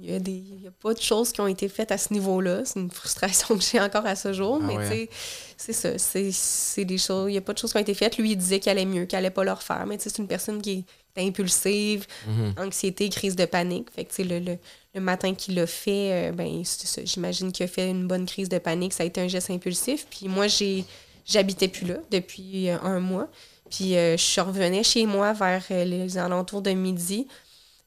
il 0.00 0.10
y 0.10 0.12
a 0.12 0.18
des 0.18 0.32
il 0.32 0.62
y 0.64 0.66
a 0.66 0.72
pas 0.72 0.94
de 0.94 1.00
choses 1.00 1.30
qui 1.30 1.40
ont 1.40 1.46
été 1.46 1.68
faites 1.68 1.92
à 1.92 1.96
ce 1.98 2.12
niveau-là. 2.12 2.62
C'est 2.64 2.80
une 2.80 2.90
frustration 2.90 3.56
que 3.56 3.62
j'ai 3.62 3.78
encore 3.80 4.04
à 4.04 4.16
ce 4.16 4.32
jour, 4.32 4.58
Ah 4.60 4.64
mais 4.66 4.76
ouais. 4.78 4.88
tu 4.88 4.96
sais, 4.96 5.08
c'est 5.56 5.96
ça. 5.96 6.32
C'est, 6.32 6.84
des 6.84 6.98
choses. 6.98 7.28
Il 7.30 7.34
n'y 7.34 7.38
a 7.38 7.40
pas 7.40 7.52
de 7.52 7.58
choses 7.58 7.70
qui 7.70 7.76
ont 7.78 7.82
été 7.82 7.94
faites. 7.94 8.18
Lui, 8.18 8.32
il 8.32 8.36
disait 8.36 8.58
qu'il 8.58 8.70
allait 8.72 8.84
mieux, 8.84 9.04
qu'il 9.04 9.16
allait 9.16 9.30
pas 9.30 9.44
le 9.44 9.52
refaire. 9.52 9.84
Mais 9.86 9.96
tu 9.96 10.02
sais, 10.02 10.10
c'est 10.10 10.18
une 10.20 10.26
personne 10.26 10.60
qui 10.60 10.84
est 11.16 11.22
impulsive, 11.24 12.04
Mhm. 12.26 12.54
anxiété, 12.58 13.08
crise 13.10 13.36
de 13.36 13.44
panique. 13.44 13.90
Fait 13.94 14.04
que, 14.04 14.10
tu 14.10 14.16
sais, 14.16 14.24
le, 14.24 14.40
le, 14.40 14.58
le 14.94 15.00
matin 15.00 15.34
qu'il 15.34 15.54
l'a 15.54 15.68
fait, 15.68 16.30
euh, 16.30 16.32
ben. 16.32 16.64
J'imagine 17.04 17.52
qu'il 17.52 17.62
a 17.64 17.68
fait 17.68 17.88
une 17.88 18.08
bonne 18.08 18.26
crise 18.26 18.48
de 18.48 18.58
panique. 18.58 18.92
Ça 18.92 19.04
a 19.04 19.06
été 19.06 19.20
un 19.20 19.28
geste 19.28 19.50
impulsif. 19.50 20.06
Puis 20.10 20.26
moi, 20.26 20.48
j'ai, 20.48 20.84
j'habitais 21.28 21.68
plus 21.68 21.86
là 21.86 21.96
depuis 22.10 22.70
euh, 22.70 22.78
un 22.82 23.00
mois. 23.00 23.28
Puis 23.70 23.96
euh, 23.96 24.16
je 24.16 24.40
revenais 24.40 24.82
chez 24.82 25.04
moi 25.06 25.32
vers 25.34 25.62
euh, 25.70 25.84
les 25.84 26.16
alentours 26.18 26.62
de 26.62 26.70
midi. 26.70 27.28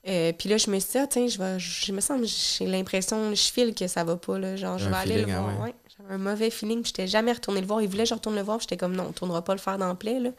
Euh, 0.07 0.31
puis 0.33 0.49
là, 0.49 0.57
je 0.57 0.69
me 0.69 0.79
suis 0.79 0.91
dit, 0.93 0.97
ah, 0.97 1.07
tiens, 1.07 1.27
je 1.27 1.37
vais, 1.37 1.59
je 1.59 1.91
me 1.91 2.01
semble, 2.01 2.25
j'ai 2.25 2.65
l'impression, 2.65 3.33
je 3.35 3.41
file 3.51 3.73
que 3.75 3.87
ça 3.87 4.03
va 4.03 4.15
pas, 4.15 4.39
là. 4.39 4.55
Genre, 4.55 4.77
je 4.77 4.89
vais 4.89 4.95
aller 4.95 5.15
le 5.15 5.21
feeling, 5.21 5.35
ah 5.35 5.41
voir. 5.41 5.59
ouais. 5.59 5.65
Ouais, 5.65 5.75
J'avais 5.97 6.13
un 6.13 6.17
mauvais 6.17 6.49
feeling, 6.49 6.81
puis 6.81 6.87
j'étais 6.95 7.07
jamais 7.07 7.31
retournée 7.33 7.61
le 7.61 7.67
voir. 7.67 7.81
Il 7.81 7.87
voulait 7.87 8.03
que 8.03 8.09
je 8.09 8.13
retourne 8.15 8.35
le 8.35 8.41
voir, 8.41 8.59
j'étais 8.59 8.77
comme, 8.77 8.95
non, 8.95 9.07
on 9.09 9.11
tournera 9.11 9.43
pas 9.43 9.53
le 9.53 9.59
faire 9.59 9.77
dans 9.77 9.89
le 9.89 9.95
plaie, 9.95 10.19
là. 10.19 10.31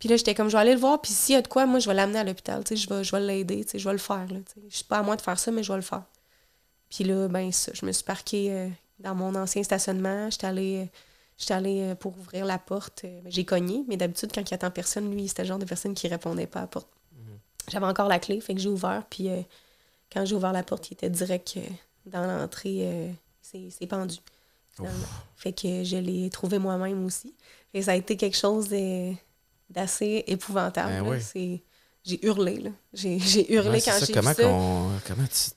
Puis 0.00 0.08
là, 0.08 0.16
j'étais 0.16 0.34
comme, 0.34 0.48
je 0.48 0.52
vais 0.56 0.60
aller 0.60 0.74
le 0.74 0.80
voir, 0.80 1.00
puis 1.00 1.12
s'il 1.12 1.34
y 1.34 1.38
a 1.38 1.42
de 1.42 1.48
quoi, 1.48 1.66
moi, 1.66 1.78
je 1.80 1.88
vais 1.88 1.94
l'amener 1.94 2.18
à 2.20 2.24
l'hôpital, 2.24 2.62
tu 2.64 2.76
sais, 2.76 2.82
je 2.82 2.88
vais, 2.92 3.02
je 3.04 3.12
vais 3.12 3.20
l'aider, 3.20 3.64
tu 3.64 3.70
sais, 3.72 3.78
je 3.78 3.84
vais 3.88 3.92
le 3.92 3.98
faire, 3.98 4.26
là. 4.28 4.38
tu 4.46 4.60
sais. 4.60 4.66
Je 4.68 4.74
suis 4.76 4.84
pas 4.84 4.98
à 4.98 5.02
moi 5.02 5.16
de 5.16 5.22
faire 5.22 5.38
ça, 5.38 5.50
mais 5.52 5.62
je 5.64 5.70
vais 5.72 5.78
le 5.78 5.82
faire. 5.84 6.02
Puis 6.88 7.04
là, 7.04 7.28
ben, 7.28 7.50
ça, 7.52 7.72
je 7.74 7.84
me 7.84 7.92
suis 7.92 8.04
parquée 8.04 8.48
euh, 8.52 8.68
dans 9.00 9.14
mon 9.14 9.34
ancien 9.34 9.62
stationnement. 9.62 10.30
J'étais 10.30 10.46
allée, 10.46 10.88
j'étais 11.38 11.54
allée 11.54 11.80
euh, 11.82 11.94
pour 11.94 12.16
ouvrir 12.18 12.44
la 12.44 12.58
porte. 12.58 13.02
euh, 13.04 13.20
j'ai 13.26 13.44
cogné, 13.44 13.84
mais 13.88 13.96
d'habitude, 13.96 14.30
quand 14.34 14.48
il 14.50 14.54
attend 14.54 14.70
personne, 14.70 15.10
lui, 15.10 15.28
c'était 15.28 15.42
le 15.42 15.48
genre 15.48 15.58
de 15.58 15.64
personne 15.64 15.94
qui 15.94 16.08
répondait 16.08 16.46
pas 16.46 16.58
à 16.60 16.62
la 16.62 16.68
porte. 16.68 16.88
J'avais 17.70 17.86
encore 17.86 18.08
la 18.08 18.18
clé, 18.18 18.40
fait 18.40 18.54
que 18.54 18.60
j'ai 18.60 18.68
ouvert. 18.68 19.04
Puis 19.10 19.28
euh, 19.28 19.40
quand 20.12 20.24
j'ai 20.24 20.34
ouvert 20.34 20.52
la 20.52 20.62
porte, 20.62 20.90
il 20.90 20.94
était 20.94 21.10
direct 21.10 21.54
euh, 21.58 21.60
dans 22.06 22.26
l'entrée. 22.26 22.78
euh, 22.82 23.10
c'est, 23.42 23.86
pendu. 23.86 24.16
Fait 25.36 25.52
que 25.52 25.84
je 25.84 25.96
l'ai 25.96 26.30
trouvé 26.30 26.58
moi-même 26.58 27.04
aussi. 27.04 27.34
Et 27.74 27.82
ça 27.82 27.92
a 27.92 27.94
été 27.96 28.16
quelque 28.16 28.36
chose 28.36 28.68
d'assez 29.70 30.24
épouvantable. 30.26 30.92
Ben 31.04 31.08
oui. 31.34 31.62
J'ai 32.04 32.24
hurlé, 32.26 32.58
là. 32.58 32.70
J'ai, 32.94 33.18
hurlé 33.52 33.68
Ouais, 33.70 33.80
quand 33.82 33.98
j'ai 34.06 34.12
comment 34.14 34.30
vu 34.30 34.36
ça. 34.36 34.42
qu'on- 34.44 34.90
Comment 35.06 35.26
tu. 35.26 35.50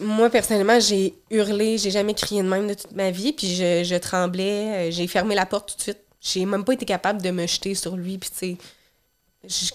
Moi, 0.00 0.30
personnellement, 0.30 0.80
j'ai 0.80 1.14
hurlé, 1.30 1.76
j'ai 1.78 1.90
jamais 1.90 2.14
crié 2.14 2.42
de 2.42 2.48
même 2.48 2.66
de 2.68 2.74
toute 2.74 2.92
ma 2.92 3.10
vie, 3.10 3.32
puis 3.32 3.54
je, 3.54 3.82
je 3.84 3.94
tremblais, 3.96 4.88
euh, 4.88 4.90
j'ai 4.90 5.06
fermé 5.06 5.34
la 5.34 5.46
porte 5.46 5.70
tout 5.70 5.76
de 5.76 5.82
suite. 5.82 5.98
J'ai 6.20 6.44
même 6.46 6.64
pas 6.64 6.72
été 6.74 6.84
capable 6.84 7.20
de 7.22 7.30
me 7.30 7.46
jeter 7.46 7.74
sur 7.74 7.96
lui, 7.96 8.18
puis 8.18 8.30
tu 8.30 8.36
sais, 8.38 8.56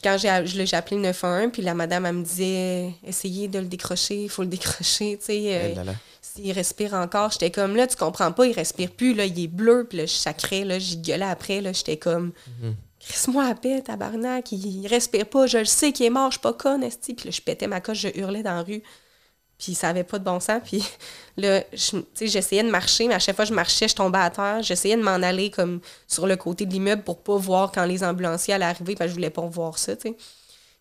quand 0.03 0.17
j'ai 0.19 0.29
je 0.45 0.57
l'ai- 0.57 0.65
j'ai 0.67 0.77
appelé 0.77 0.97
le 0.97 1.01
911, 1.03 1.51
puis 1.51 1.61
la 1.63 1.73
madame, 1.73 2.05
elle 2.05 2.13
me 2.15 2.23
disait, 2.23 2.91
essayez 3.03 3.47
de 3.47 3.59
le 3.59 3.65
décrocher, 3.65 4.23
il 4.23 4.29
faut 4.29 4.43
le 4.43 4.47
décrocher, 4.49 5.17
tu 5.19 5.25
sais, 5.25 5.55
euh, 5.55 5.73
s'il 6.21 6.51
respire 6.51 6.93
encore, 6.93 7.31
j'étais 7.31 7.49
comme, 7.51 7.75
là, 7.75 7.87
tu 7.87 7.95
comprends 7.95 8.31
pas, 8.31 8.45
il 8.45 8.53
respire 8.53 8.91
plus, 8.91 9.13
là, 9.15 9.25
il 9.25 9.43
est 9.43 9.47
bleu, 9.47 9.85
puis 9.89 9.97
là, 9.99 10.05
je 10.05 10.13
sacrais, 10.13 10.65
là, 10.65 10.77
j'y 10.79 10.97
gueulais 10.97 11.25
après, 11.25 11.61
là, 11.61 11.73
j'étais 11.73 11.97
comme, 11.97 12.31
Mhm. 12.61 12.75
Crisse-moi 12.99 13.45
à 13.45 13.53
paix, 13.53 13.81
tabarnak, 13.83 14.51
il, 14.51 14.65
il 14.83 14.87
respire 14.87 15.27
pas, 15.27 15.45
je 15.45 15.59
le 15.59 15.65
sais 15.65 15.91
qu'il 15.91 16.07
est 16.07 16.09
mort, 16.09 16.31
je 16.31 16.37
suis 16.37 16.41
pas 16.41 16.53
conne. 16.53 16.81
Puis 16.89 17.15
là, 17.25 17.29
je 17.31 17.39
pétais 17.41 17.67
ma 17.67 17.79
coche, 17.79 17.99
je 17.99 18.07
hurlais 18.19 18.41
dans 18.41 18.55
la 18.55 18.63
rue. 18.63 18.81
Puis 19.57 19.73
ça 19.73 19.89
avait 19.89 20.03
pas 20.03 20.19
de 20.19 20.23
bon 20.23 20.39
sens. 20.39 20.61
Puis 20.63 20.83
là, 21.37 21.63
j'essayais 22.21 22.63
de 22.63 22.69
marcher, 22.69 23.07
mais 23.07 23.15
à 23.15 23.19
chaque 23.19 23.35
fois 23.35 23.45
que 23.45 23.49
je 23.49 23.55
marchais, 23.55 23.87
je 23.87 23.95
tombais 23.95 24.19
à 24.19 24.29
terre. 24.29 24.61
J'essayais 24.61 24.97
de 24.97 25.01
m'en 25.01 25.11
aller 25.11 25.49
comme 25.49 25.79
sur 26.07 26.27
le 26.27 26.35
côté 26.35 26.65
de 26.65 26.71
l'immeuble 26.71 27.03
pour 27.03 27.21
pas 27.21 27.37
voir 27.37 27.71
quand 27.71 27.85
les 27.85 28.03
ambulanciers 28.03 28.53
allaient 28.53 28.65
arriver, 28.65 28.95
parce 28.95 29.07
que 29.07 29.11
je 29.11 29.15
voulais 29.15 29.29
pas 29.29 29.45
voir 29.45 29.77
ça, 29.77 29.95
tu. 29.95 30.13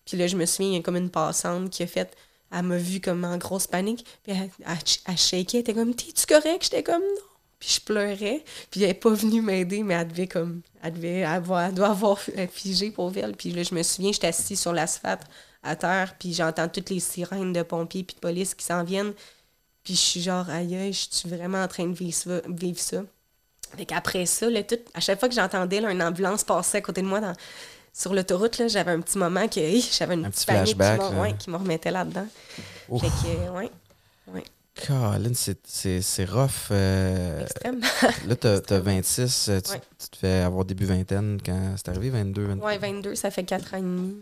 Puis 0.05 0.17
là, 0.17 0.27
je 0.27 0.37
me 0.37 0.45
souviens, 0.45 0.73
il 0.73 0.75
y 0.75 0.79
a 0.79 0.83
comme 0.83 0.97
une 0.97 1.11
passante 1.11 1.71
qui 1.71 1.83
a 1.83 1.87
fait... 1.87 2.15
Elle 2.57 2.63
m'a 2.63 2.77
vu 2.77 3.01
comme 3.01 3.25
en 3.25 3.37
grosse 3.37 3.67
panique. 3.67 4.05
Puis 4.23 4.33
elle, 4.33 4.51
elle, 4.65 4.77
elle 5.09 5.19
shakeait, 5.19 5.59
elle 5.59 5.61
était 5.61 5.75
comme 5.75 5.95
«T'es-tu 5.97 6.27
correct?» 6.27 6.59
J'étais 6.63 6.83
comme 6.85 7.03
«Non.» 7.03 7.23
Puis 7.59 7.71
je 7.77 7.81
pleurais. 7.81 8.45
Puis 8.71 8.83
elle 8.83 8.89
n'est 8.89 8.95
pas 8.95 9.11
venue 9.11 9.41
m'aider, 9.41 9.83
mais 9.83 9.95
elle 9.95 10.09
devait 10.09 10.29
comme... 10.29 10.61
Elle 10.83 10.93
devait 10.93 11.25
avoir... 11.25 11.65
Elle 11.65 11.75
doit 11.75 11.89
avoir 11.89 12.21
figé 12.53 12.91
pour 12.91 13.13
elle. 13.17 13.35
Puis 13.35 13.51
là, 13.51 13.63
je 13.63 13.75
me 13.75 13.83
souviens, 13.83 14.13
j'étais 14.13 14.29
assise 14.29 14.61
sur 14.61 14.73
l'asphalte 14.73 15.23
à 15.65 15.77
terre, 15.77 16.15
puis 16.19 16.33
j'entends 16.35 16.69
toutes 16.69 16.91
les 16.91 17.01
sirènes 17.01 17.53
de 17.53 17.63
pompiers 17.63 18.05
puis 18.05 18.15
de 18.15 18.21
police 18.21 18.55
qui 18.55 18.65
s'en 18.65 18.85
viennent. 18.85 19.13
Puis 19.83 19.95
je 19.95 20.01
suis 20.01 20.23
genre, 20.23 20.49
aïe, 20.49 20.93
je 20.93 21.07
suis 21.11 21.29
vraiment 21.29 21.63
en 21.63 21.69
train 21.69 21.87
de 21.87 21.95
vivre 21.95 22.15
ça. 22.15 22.41
Vivre 22.49 22.79
ça. 22.79 23.03
Fait 23.77 23.85
qu'après 23.87 24.25
ça, 24.27 24.49
là, 24.49 24.63
tout, 24.63 24.79
à 24.95 25.01
chaque 25.01 25.19
fois 25.19 25.29
que 25.29 25.35
j'entendais 25.35 25.79
une 25.83 26.03
ambulance 26.03 26.45
passer 26.45 26.79
à 26.79 26.81
côté 26.81 27.03
de 27.03 27.07
moi 27.07 27.21
dans, 27.21 27.33
sur 27.93 28.15
l'autoroute, 28.15 28.59
là, 28.59 28.69
j'avais 28.69 28.93
un 28.93 29.01
petit 29.01 29.19
moment 29.19 29.49
que 29.49 29.61
j'avais 29.93 30.15
une 30.15 30.25
Un 30.27 30.31
petite 30.31 30.47
petit 30.47 30.75
panique 30.75 31.39
qui, 31.39 31.51
me- 31.51 31.57
ouais, 31.57 31.59
remettait 31.59 31.91
là-dedans. 31.91 32.27
Fait 33.01 33.07
que, 33.09 33.49
euh, 33.49 33.51
ouais, 33.59 33.71
Colin, 34.87 35.33
c'est- 35.35 36.25
rough. 36.25 36.51
euh, 36.73 37.43
extrême. 37.43 37.81
là, 38.27 38.37
t'as 38.37 38.61
t'as 38.61 38.81
26, 38.81 39.49
euh, 39.49 39.61
tu, 39.61 39.71
Ouais. 39.73 39.81
tu 40.01 40.09
te 40.09 40.17
fais 40.17 40.41
avoir 40.41 40.65
début 40.65 40.85
vingtaine 40.87 41.39
quand 41.45 41.75
c'est 41.77 41.89
arrivé, 41.91 42.11
22, 42.11 42.47
23. 42.47 42.71
ouais, 42.71 42.79
22, 42.79 43.15
ça 43.15 43.31
fait 43.31 43.45
4 43.45 43.75
ans 43.75 43.79
et 43.79 43.83
demi. 43.83 44.17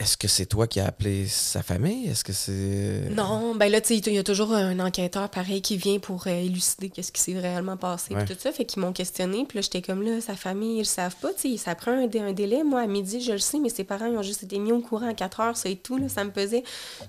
Est-ce 0.00 0.16
que 0.16 0.28
c'est 0.28 0.46
toi 0.46 0.68
qui 0.68 0.78
as 0.78 0.86
appelé 0.86 1.26
sa 1.26 1.60
famille? 1.62 2.08
Est-ce 2.08 2.22
que 2.22 2.32
c'est. 2.32 3.10
Non, 3.10 3.56
ben 3.56 3.68
là, 3.70 3.80
tu 3.80 3.88
sais, 3.88 3.96
il 3.96 4.12
y 4.14 4.18
a 4.18 4.22
toujours 4.22 4.52
un 4.54 4.78
enquêteur 4.78 5.28
pareil 5.28 5.60
qui 5.60 5.76
vient 5.76 5.98
pour 5.98 6.26
euh, 6.28 6.30
élucider 6.30 6.88
qu'est-ce 6.88 7.10
qui 7.10 7.20
s'est 7.20 7.38
réellement 7.38 7.76
passé. 7.76 8.14
Puis 8.24 8.34
tout 8.36 8.40
ça, 8.40 8.52
fait 8.52 8.64
qu'ils 8.64 8.80
m'ont 8.80 8.92
questionné. 8.92 9.44
Puis 9.48 9.58
là, 9.58 9.62
j'étais 9.62 9.82
comme 9.82 10.02
là, 10.02 10.20
sa 10.20 10.36
famille, 10.36 10.76
ils 10.76 10.78
le 10.80 10.84
savent 10.84 11.16
pas. 11.16 11.32
Tu 11.34 11.50
sais, 11.50 11.56
ça 11.56 11.74
prend 11.74 11.90
un, 11.90 12.06
dé- 12.06 12.20
un 12.20 12.32
délai. 12.32 12.62
Moi, 12.62 12.80
à 12.82 12.86
midi, 12.86 13.20
je 13.20 13.32
le 13.32 13.38
sais, 13.38 13.58
mais 13.58 13.70
ses 13.70 13.82
parents, 13.82 14.06
ils 14.06 14.16
ont 14.16 14.22
juste 14.22 14.44
été 14.44 14.58
mis 14.60 14.70
au 14.70 14.80
courant 14.80 15.08
à 15.08 15.14
4 15.14 15.40
heures, 15.40 15.56
ça 15.56 15.68
et 15.68 15.74
tout. 15.76 15.96
Là, 15.98 16.08
ça 16.08 16.22
me 16.22 16.30
pesait. 16.30 16.62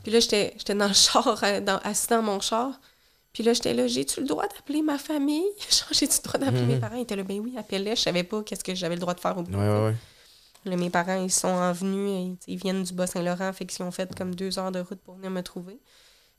Puis 0.03 0.11
là, 0.11 0.19
j'étais 0.19 0.55
dans 0.73 0.87
le 0.87 0.93
char, 0.93 1.41
euh, 1.43 1.61
dans, 1.61 1.77
assis 1.83 2.07
dans 2.07 2.23
mon 2.23 2.39
char. 2.39 2.71
Puis 3.33 3.43
là, 3.43 3.53
j'étais 3.53 3.75
là, 3.75 3.85
j'ai-tu 3.85 4.21
le 4.21 4.25
droit 4.25 4.47
d'appeler 4.47 4.81
ma 4.81 4.97
famille? 4.97 5.45
J'ai-tu 5.91 6.17
le 6.23 6.27
droit 6.27 6.39
d'appeler 6.39 6.65
mes 6.65 6.77
parents? 6.79 6.95
Ils 6.95 7.03
étaient 7.03 7.15
là, 7.15 7.21
ben 7.21 7.39
oui, 7.39 7.53
appelle-les. 7.55 7.95
Je 7.95 8.01
savais 8.01 8.23
pas 8.23 8.41
qu'est-ce 8.41 8.63
que 8.63 8.73
j'avais 8.73 8.95
le 8.95 8.99
droit 9.01 9.13
de 9.13 9.19
faire 9.19 9.37
au 9.37 9.41
Ouais, 9.43 9.55
ouais, 9.55 9.85
ouais. 9.85 9.95
Là, 10.65 10.75
mes 10.75 10.89
parents, 10.89 11.23
ils 11.23 11.31
sont 11.31 11.47
en 11.47 11.71
venus, 11.71 12.09
et, 12.09 12.37
tu 12.37 12.45
sais, 12.45 12.51
ils 12.51 12.57
viennent 12.57 12.83
du 12.83 12.93
Bas-Saint-Laurent, 12.93 13.53
fait 13.53 13.65
qu'ils 13.65 13.83
ont 13.85 13.91
fait 13.91 14.13
comme 14.15 14.35
deux 14.35 14.59
heures 14.59 14.71
de 14.71 14.79
route 14.79 14.99
pour 14.99 15.15
venir 15.15 15.31
me 15.31 15.41
trouver. 15.41 15.79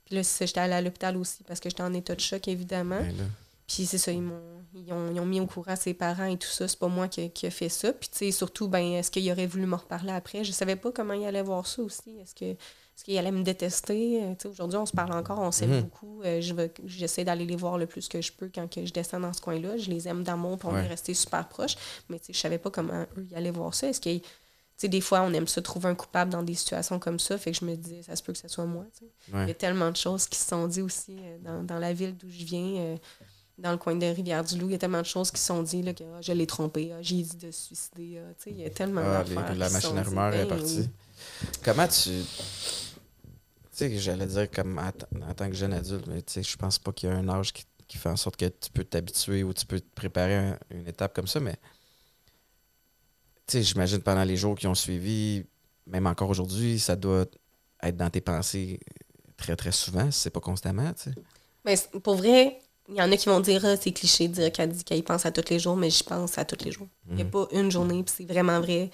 Puis 0.04 0.14
là, 0.16 0.22
j'étais 0.22 0.60
allée 0.60 0.74
à 0.74 0.80
l'hôpital 0.80 1.16
aussi 1.16 1.42
parce 1.44 1.60
que 1.60 1.70
j'étais 1.70 1.82
en 1.82 1.94
état 1.94 2.14
de 2.14 2.20
choc, 2.20 2.48
évidemment. 2.48 3.00
Ben. 3.00 3.30
Puis 3.66 3.86
c'est 3.86 3.98
ça, 3.98 4.10
ils 4.10 4.20
m'ont 4.22 4.60
ils 4.74 4.92
ont, 4.92 5.10
ils 5.12 5.20
ont 5.20 5.26
mis 5.26 5.40
au 5.40 5.46
courant 5.46 5.76
ses 5.76 5.94
parents 5.94 6.26
et 6.26 6.36
tout 6.36 6.48
ça. 6.48 6.68
C'est 6.68 6.78
pas 6.78 6.88
moi 6.88 7.08
qui, 7.08 7.30
qui 7.30 7.46
a 7.46 7.50
fait 7.50 7.68
ça. 7.68 7.92
Puis 7.92 8.08
tu 8.08 8.18
sais, 8.18 8.30
surtout, 8.30 8.68
ben, 8.68 8.94
est-ce 8.94 9.10
qu'il 9.10 9.30
aurait 9.30 9.46
voulu 9.46 9.66
me 9.66 9.76
reparler 9.76 10.12
après? 10.12 10.44
Je 10.44 10.52
savais 10.52 10.76
pas 10.76 10.92
comment 10.92 11.14
il 11.14 11.24
allait 11.26 11.42
voir 11.42 11.66
ça 11.66 11.82
aussi. 11.82 12.10
Est-ce 12.20 12.34
que 12.34 12.56
est-ce 13.00 13.04
qu'il 13.06 13.16
allait 13.16 13.32
me 13.32 13.42
détester? 13.42 14.22
Euh, 14.22 14.34
Aujourd'hui, 14.50 14.76
on 14.76 14.84
se 14.84 14.92
parle 14.92 15.12
encore, 15.12 15.38
on 15.38 15.50
s'aime 15.50 15.70
Mhm. 15.70 15.80
beaucoup. 15.84 16.20
Euh, 16.22 16.42
je 16.42 16.52
vais- 16.52 16.70
J'essaie 16.84 17.24
d'aller 17.24 17.46
les 17.46 17.56
voir 17.56 17.78
le 17.78 17.86
plus 17.86 18.08
que 18.08 18.20
je 18.20 18.30
peux 18.30 18.50
quand 18.54 18.68
que 18.70 18.84
je 18.84 18.92
descends 18.92 19.20
dans 19.20 19.32
ce 19.32 19.40
coin-là. 19.40 19.78
Je 19.78 19.88
les 19.88 20.06
aime 20.06 20.22
d'amour, 20.22 20.58
puis 20.58 20.68
on 20.70 20.74
Ouais. 20.74 20.84
est 20.84 20.88
restés 20.88 21.14
super 21.14 21.48
proches. 21.48 21.76
Mais 22.10 22.20
je 22.28 22.36
savais 22.38 22.58
pas 22.58 22.68
comment 22.70 23.06
eux 23.16 23.26
y 23.30 23.34
allaient 23.34 23.50
voir 23.50 23.74
ça. 23.74 23.88
Est-ce 23.88 24.86
des 24.86 25.00
fois, 25.00 25.22
on 25.22 25.32
aime 25.32 25.46
ça 25.46 25.62
trouver 25.62 25.88
un 25.88 25.94
coupable 25.94 26.30
dans 26.30 26.42
des 26.42 26.54
situations 26.54 26.98
comme 26.98 27.18
ça? 27.18 27.38
Fait 27.38 27.52
que 27.52 27.58
je 27.58 27.64
me 27.64 27.74
disais, 27.74 28.02
ça 28.02 28.16
se 28.16 28.22
peut 28.22 28.34
que 28.34 28.38
ce 28.38 28.48
soit 28.48 28.66
moi. 28.66 28.84
Il 29.32 29.48
y 29.48 29.50
a 29.50 29.54
tellement 29.54 29.90
de 29.90 29.96
choses 29.96 30.26
qui 30.26 30.38
se 30.38 30.46
sont 30.48 30.66
dites 30.66 30.82
aussi 30.84 31.16
euh, 31.18 31.38
dans, 31.42 31.62
dans 31.62 31.78
la 31.78 31.94
ville 31.94 32.14
d'où 32.18 32.28
je 32.30 32.44
viens, 32.44 32.76
euh, 32.82 32.96
dans 33.56 33.72
le 33.72 33.78
coin 33.78 33.94
de 33.94 34.04
Rivière-du-Loup. 34.06 34.68
Il 34.68 34.72
y 34.72 34.74
a 34.74 34.78
tellement 34.78 35.00
de 35.02 35.06
choses 35.06 35.30
qui 35.30 35.38
se 35.40 35.46
sont 35.46 35.62
dites, 35.62 35.84
là, 35.86 35.94
que 35.94 36.04
ah, 36.04 36.20
je 36.20 36.32
l'ai 36.32 36.46
trompé, 36.46 36.92
ah, 36.94 36.98
j'ai 37.00 37.16
dit 37.22 37.36
de 37.36 37.50
se 37.50 37.64
suicider. 37.66 38.20
ah, 38.26 38.32
il 38.46 38.60
y 38.60 38.64
a 38.66 38.70
tellement 38.70 39.00
les- 39.00 39.34
d'affaires. 39.34 39.54
la 39.54 39.68
se 39.68 39.72
machine 39.74 39.96
à 39.98 40.00
dites. 40.00 40.08
rumeurs 40.10 40.34
est 40.34 40.44
Ben 40.46 40.48
partie. 40.58 40.88
Comment 41.62 41.88
tu. 41.88 42.10
Sais, 43.80 43.98
j'allais 43.98 44.26
dire 44.26 44.50
comme 44.50 44.78
en, 44.78 45.34
tant 45.34 45.48
que 45.48 45.54
jeune 45.54 45.72
adulte, 45.72 46.06
mais 46.06 46.20
tu 46.20 46.34
sais, 46.34 46.42
je 46.42 46.54
pense 46.56 46.78
pas 46.78 46.92
qu'il 46.92 47.08
y 47.08 47.12
a 47.12 47.16
un 47.16 47.28
âge 47.30 47.50
qui, 47.52 47.64
qui 47.88 47.96
fait 47.96 48.10
en 48.10 48.16
sorte 48.16 48.36
que 48.36 48.44
tu 48.44 48.70
peux 48.70 48.84
t'habituer 48.84 49.42
ou 49.42 49.54
tu 49.54 49.64
peux 49.64 49.80
te 49.80 49.94
préparer 49.94 50.36
à 50.36 50.58
une 50.70 50.86
étape 50.86 51.14
comme 51.14 51.26
ça, 51.26 51.40
mais 51.40 51.56
tu 53.46 53.52
sais, 53.52 53.62
j'imagine 53.62 54.02
pendant 54.02 54.24
les 54.24 54.36
jours 54.36 54.54
qui 54.54 54.66
ont 54.66 54.74
suivi, 54.74 55.46
même 55.86 56.06
encore 56.06 56.28
aujourd'hui, 56.28 56.78
ça 56.78 56.94
doit 56.94 57.24
être 57.82 57.96
dans 57.96 58.10
tes 58.10 58.20
pensées 58.20 58.80
très, 59.38 59.56
très 59.56 59.72
souvent, 59.72 60.10
si 60.10 60.20
c'est 60.20 60.30
pas 60.30 60.40
constamment, 60.40 60.92
tu 60.92 61.04
sais. 61.04 61.14
Mais 61.64 61.74
pour 62.02 62.16
vrai, 62.16 62.58
il 62.90 62.96
y 62.96 63.02
en 63.02 63.10
a 63.10 63.16
qui 63.16 63.30
vont 63.30 63.40
dire, 63.40 63.64
ah, 63.64 63.78
c'est 63.78 63.92
cliché 63.92 64.28
de 64.28 64.34
dire 64.34 64.52
qu'elle 64.52 64.72
dit 64.72 64.84
qu'elle 64.84 64.98
y 64.98 65.02
pense 65.02 65.24
à 65.24 65.32
tous 65.32 65.48
les 65.48 65.58
jours, 65.58 65.76
mais 65.76 65.88
j'y 65.88 66.04
pense 66.04 66.36
à 66.36 66.44
tous 66.44 66.62
les 66.66 66.70
jours. 66.70 66.88
Il 67.08 67.16
n'y 67.16 67.22
a 67.22 67.24
pas 67.24 67.48
une 67.52 67.70
journée, 67.70 68.02
puis 68.02 68.14
c'est 68.14 68.30
vraiment 68.30 68.60
vrai. 68.60 68.90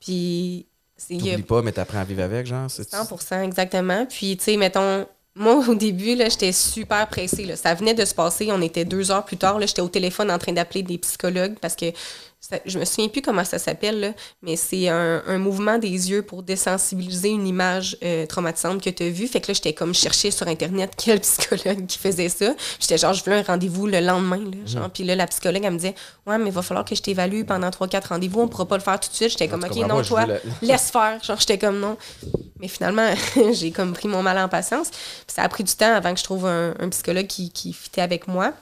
Puis, 0.00 0.66
T'oublies 1.08 1.42
pas, 1.42 1.62
mais 1.62 1.72
t'apprends 1.72 1.98
à 2.00 2.04
vivre 2.04 2.22
avec, 2.22 2.46
genre. 2.46 2.70
c'est- 2.70 2.88
100 2.90 3.42
exactement. 3.42 4.06
Puis, 4.06 4.36
tu 4.36 4.44
sais, 4.44 4.56
mettons, 4.56 5.06
moi, 5.34 5.62
au 5.68 5.74
début, 5.74 6.14
là, 6.16 6.28
j'étais 6.28 6.52
super 6.52 7.06
pressée. 7.08 7.44
Là. 7.44 7.56
Ça 7.56 7.74
venait 7.74 7.94
de 7.94 8.04
se 8.04 8.14
passer. 8.14 8.48
On 8.50 8.60
était 8.60 8.84
deux 8.84 9.10
heures 9.10 9.24
plus 9.24 9.36
tard. 9.36 9.58
Là, 9.58 9.66
j'étais 9.66 9.80
au 9.82 9.88
téléphone 9.88 10.30
en 10.30 10.38
train 10.38 10.52
d'appeler 10.52 10.82
des 10.82 10.98
psychologues 10.98 11.54
parce 11.60 11.76
que 11.76 11.86
ça- 12.40 12.58
je 12.64 12.78
me 12.78 12.84
souviens 12.84 13.08
plus 13.08 13.20
comment 13.22 13.44
ça 13.44 13.58
s'appelle, 13.58 14.14
mais 14.42 14.56
c'est 14.56 14.88
un, 14.88 15.22
un 15.26 15.38
mouvement 15.38 15.78
des 15.78 15.88
yeux 16.10 16.22
pour 16.22 16.42
désensibiliser 16.42 17.28
une 17.28 17.46
image 17.46 17.96
euh, 18.02 18.24
traumatisante 18.26 18.82
que 18.82 18.88
tu 18.90 19.02
as 19.02 19.10
vue. 19.10 19.26
Fait 19.26 19.40
que 19.40 19.48
là, 19.48 19.54
j'étais 19.54 19.74
comme 19.74 19.94
chercher 19.94 20.30
sur 20.30 20.48
Internet 20.48 20.92
quel 20.96 21.20
psychologue 21.20 21.86
qui 21.86 21.98
faisait 21.98 22.28
ça. 22.30 22.54
J'étais 22.80 22.98
genre, 22.98 23.12
je 23.12 23.22
voulais 23.22 23.36
un 23.36 23.42
rendez-vous 23.42 23.86
le 23.86 24.00
lendemain. 24.00 24.38
Là, 24.38 24.56
genre. 24.66 24.90
Puis 24.90 25.04
là, 25.04 25.14
la 25.16 25.26
psychologue, 25.26 25.62
elle 25.64 25.72
me 25.72 25.76
disait, 25.78 25.94
Ouais, 26.26 26.38
mais 26.38 26.46
il 26.46 26.52
va 26.52 26.62
falloir 26.62 26.84
que 26.84 26.94
je 26.94 27.02
t'évalue 27.02 27.44
pendant 27.44 27.68
3-4 27.68 28.08
rendez-vous. 28.08 28.40
On 28.40 28.48
pourra 28.48 28.66
pas 28.66 28.76
le 28.76 28.82
faire 28.82 28.98
tout 28.98 29.10
de 29.10 29.14
suite. 29.14 29.30
J'étais 29.30 29.48
comme, 29.48 29.62
OK, 29.64 29.76
non, 29.88 30.02
je 30.02 30.08
toi, 30.08 30.24
laisse 30.62 30.90
faire. 30.92 31.22
Genre, 31.22 31.38
j'étais 31.38 31.58
comme 31.58 31.78
non. 31.78 31.96
Mais 32.58 32.68
finalement, 32.68 33.08
j'ai 33.52 33.70
comme 33.70 33.92
pris 33.92 34.08
mon 34.08 34.22
mal 34.22 34.38
en 34.38 34.48
patience. 34.48 34.90
Puis 34.90 35.34
ça 35.34 35.42
a 35.42 35.48
pris 35.48 35.64
du 35.64 35.74
temps 35.74 35.94
avant 35.94 36.12
que 36.14 36.18
je 36.18 36.24
trouve 36.24 36.46
un, 36.46 36.74
un 36.78 36.88
psychologue 36.90 37.26
qui, 37.26 37.50
qui 37.50 37.72
fitait 37.72 38.00
avec 38.02 38.28
moi. 38.28 38.52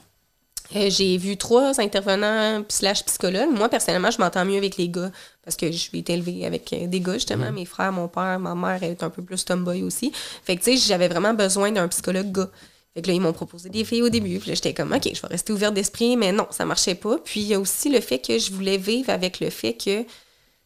Euh, 0.76 0.90
j'ai 0.90 1.16
vu 1.16 1.36
trois 1.36 1.80
intervenants 1.80 2.62
slash 2.68 3.04
psychologues. 3.04 3.50
Moi, 3.56 3.68
personnellement, 3.68 4.10
je 4.10 4.18
m'entends 4.18 4.44
mieux 4.44 4.58
avec 4.58 4.76
les 4.76 4.88
gars 4.88 5.10
parce 5.42 5.56
que 5.56 5.72
je 5.72 5.76
suis 5.78 6.04
élevée 6.06 6.44
avec 6.44 6.72
euh, 6.72 6.86
des 6.86 7.00
gars, 7.00 7.14
justement. 7.14 7.50
Mes 7.52 7.64
frères, 7.64 7.92
mon 7.92 8.06
père, 8.06 8.38
ma 8.38 8.54
mère 8.54 8.82
est 8.82 9.02
un 9.02 9.08
peu 9.08 9.22
plus 9.22 9.44
tomboy 9.44 9.82
aussi. 9.82 10.12
Fait 10.44 10.56
que, 10.56 10.62
tu 10.62 10.76
sais, 10.76 10.88
j'avais 10.88 11.08
vraiment 11.08 11.32
besoin 11.32 11.72
d'un 11.72 11.88
psychologue 11.88 12.32
gars. 12.32 12.50
Fait 12.92 13.00
que 13.00 13.08
là, 13.08 13.14
ils 13.14 13.20
m'ont 13.20 13.32
proposé 13.32 13.70
des 13.70 13.84
filles 13.84 14.02
au 14.02 14.10
début. 14.10 14.38
Puis 14.38 14.50
là, 14.50 14.54
j'étais 14.54 14.74
comme, 14.74 14.92
OK, 14.92 15.08
je 15.14 15.22
vais 15.22 15.28
rester 15.28 15.52
ouverte 15.52 15.72
d'esprit, 15.72 16.16
mais 16.18 16.32
non, 16.32 16.46
ça 16.50 16.66
marchait 16.66 16.94
pas. 16.94 17.16
Puis 17.18 17.40
il 17.40 17.46
y 17.46 17.54
a 17.54 17.60
aussi 17.60 17.88
le 17.88 18.00
fait 18.00 18.18
que 18.18 18.38
je 18.38 18.52
voulais 18.52 18.76
vivre 18.76 19.08
avec 19.10 19.40
le 19.40 19.48
fait 19.48 19.72
que, 19.72 20.02
tu 20.02 20.08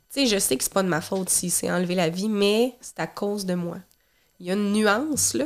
sais, 0.09 0.27
je 0.27 0.39
sais 0.39 0.57
que 0.57 0.65
c'est 0.65 0.73
pas 0.73 0.83
de 0.83 0.89
ma 0.89 1.01
faute 1.01 1.29
si 1.29 1.49
c'est 1.49 1.71
enlevé 1.71 1.95
la 1.95 2.09
vie, 2.09 2.29
mais 2.29 2.75
c'est 2.81 2.99
à 2.99 3.07
cause 3.07 3.47
de 3.47 3.55
moi. 3.55 3.77
Il 4.41 4.47
y 4.47 4.51
a 4.51 4.55
une 4.55 4.73
nuance, 4.73 5.35
là. 5.35 5.45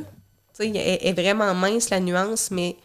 Tu 0.59 0.65
sais, 0.65 0.69
elle 0.69 1.09
est 1.09 1.13
vraiment 1.13 1.55
mince, 1.55 1.91
la 1.91 2.01
nuance, 2.01 2.51
mais 2.51 2.77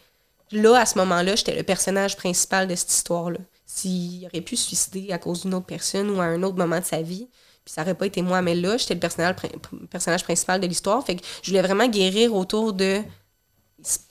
là, 0.52 0.80
à 0.80 0.86
ce 0.86 0.98
moment-là, 0.98 1.36
j'étais 1.36 1.56
le 1.56 1.62
personnage 1.62 2.16
principal 2.16 2.68
de 2.68 2.74
cette 2.74 2.92
histoire-là. 2.92 3.38
S'il 3.66 4.26
aurait 4.26 4.40
pu 4.42 4.56
se 4.56 4.66
suicider 4.66 5.12
à 5.12 5.18
cause 5.18 5.42
d'une 5.42 5.54
autre 5.54 5.66
personne 5.66 6.10
ou 6.10 6.20
à 6.20 6.24
un 6.24 6.42
autre 6.42 6.56
moment 6.56 6.78
de 6.78 6.84
sa 6.84 7.00
vie, 7.02 7.28
puis 7.64 7.72
ça 7.72 7.82
aurait 7.82 7.94
pas 7.94 8.06
été 8.06 8.22
moi, 8.22 8.42
mais 8.42 8.54
là, 8.54 8.76
j'étais 8.76 8.94
le 8.94 9.00
personnage, 9.00 9.36
prin- 9.36 9.48
personnage 9.90 10.24
principal 10.24 10.60
de 10.60 10.66
l'histoire. 10.66 11.04
Fait 11.06 11.16
que 11.16 11.22
je 11.42 11.50
voulais 11.50 11.62
vraiment 11.62 11.86
guérir 11.88 12.34
autour 12.34 12.72
de. 12.72 13.00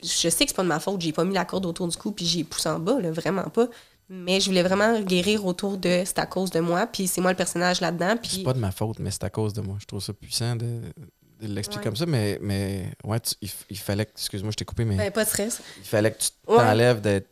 Je 0.03 0.29
sais 0.29 0.45
que 0.45 0.49
c'est 0.51 0.55
pas 0.55 0.63
de 0.63 0.67
ma 0.67 0.79
faute, 0.79 0.99
j'ai 0.99 1.13
pas 1.13 1.23
mis 1.23 1.33
la 1.33 1.45
corde 1.45 1.65
autour 1.65 1.87
du 1.87 1.95
cou 1.95 2.11
puis 2.11 2.25
j'ai 2.25 2.43
poussé 2.43 2.67
en 2.69 2.79
bas, 2.79 2.97
vraiment 3.11 3.43
pas. 3.43 3.67
Mais 4.09 4.41
je 4.41 4.47
voulais 4.47 4.63
vraiment 4.63 4.99
guérir 5.01 5.45
autour 5.45 5.77
de 5.77 6.03
c'est 6.05 6.19
à 6.19 6.25
cause 6.25 6.49
de 6.51 6.59
moi, 6.59 6.85
puis 6.87 7.07
c'est 7.07 7.21
moi 7.21 7.31
le 7.31 7.37
personnage 7.37 7.79
là-dedans. 7.79 8.17
Puis 8.21 8.31
C'est 8.37 8.43
pas 8.43 8.51
de 8.53 8.59
ma 8.59 8.71
faute, 8.71 8.99
mais 8.99 9.11
c'est 9.11 9.23
à 9.23 9.29
cause 9.29 9.53
de 9.53 9.61
moi. 9.61 9.77
Je 9.79 9.85
trouve 9.85 10.01
ça 10.01 10.11
puissant 10.11 10.57
de, 10.57 10.81
Ouais. 11.41 11.83
comme 11.83 11.95
ça, 11.95 12.05
mais, 12.05 12.37
mais 12.41 12.91
ouais, 13.03 13.19
tu- 13.19 13.35
il, 13.69 13.77
fallait 13.77 14.05
que. 14.05 14.11
Excuse-moi, 14.11 14.51
je 14.51 14.57
t'ai 14.57 14.65
coupé, 14.65 14.85
mais 14.85 14.97
ben, 14.97 15.11
pas 15.11 15.23
de 15.23 15.29
stress. 15.29 15.61
il 15.77 15.83
fallait 15.85 16.11
que 16.11 16.19
tu 16.19 16.29
Ouais. 16.47 16.57
t'enlèves 16.57 17.01
de 17.01 17.23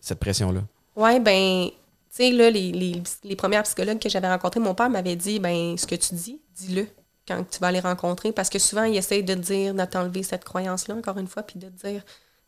cette 0.00 0.18
pression-là. 0.18 0.62
Ouais, 0.96 1.18
ben, 1.20 1.68
tu 1.68 1.74
sais, 2.10 2.30
là, 2.30 2.50
les, 2.50 2.72
les, 2.72 3.02
les 3.24 3.36
premières 3.36 3.62
psychologues 3.62 3.98
que 3.98 4.08
j'avais 4.08 4.28
rencontrées, 4.28 4.60
mon 4.60 4.74
père 4.74 4.90
m'avait 4.90 5.16
dit, 5.16 5.38
ben, 5.38 5.76
ce 5.76 5.86
que 5.86 5.94
tu 5.94 6.14
dis, 6.14 6.40
dis-le 6.54 6.86
quand 7.26 7.44
tu 7.48 7.58
vas 7.60 7.72
les 7.72 7.80
rencontrer. 7.80 8.32
Parce 8.32 8.50
que 8.50 8.58
souvent, 8.58 8.84
ils 8.84 8.96
essayent 8.96 9.22
de 9.24 9.34
te 9.34 9.38
dire, 9.38 9.74
de 9.74 9.84
t'enlever 9.84 10.22
cette 10.22 10.44
croyance-là, 10.44 10.94
encore 10.96 11.18
une 11.18 11.28
fois, 11.28 11.42
puis 11.42 11.58
de 11.58 11.68
te 11.68 11.86
dire, 11.88 12.02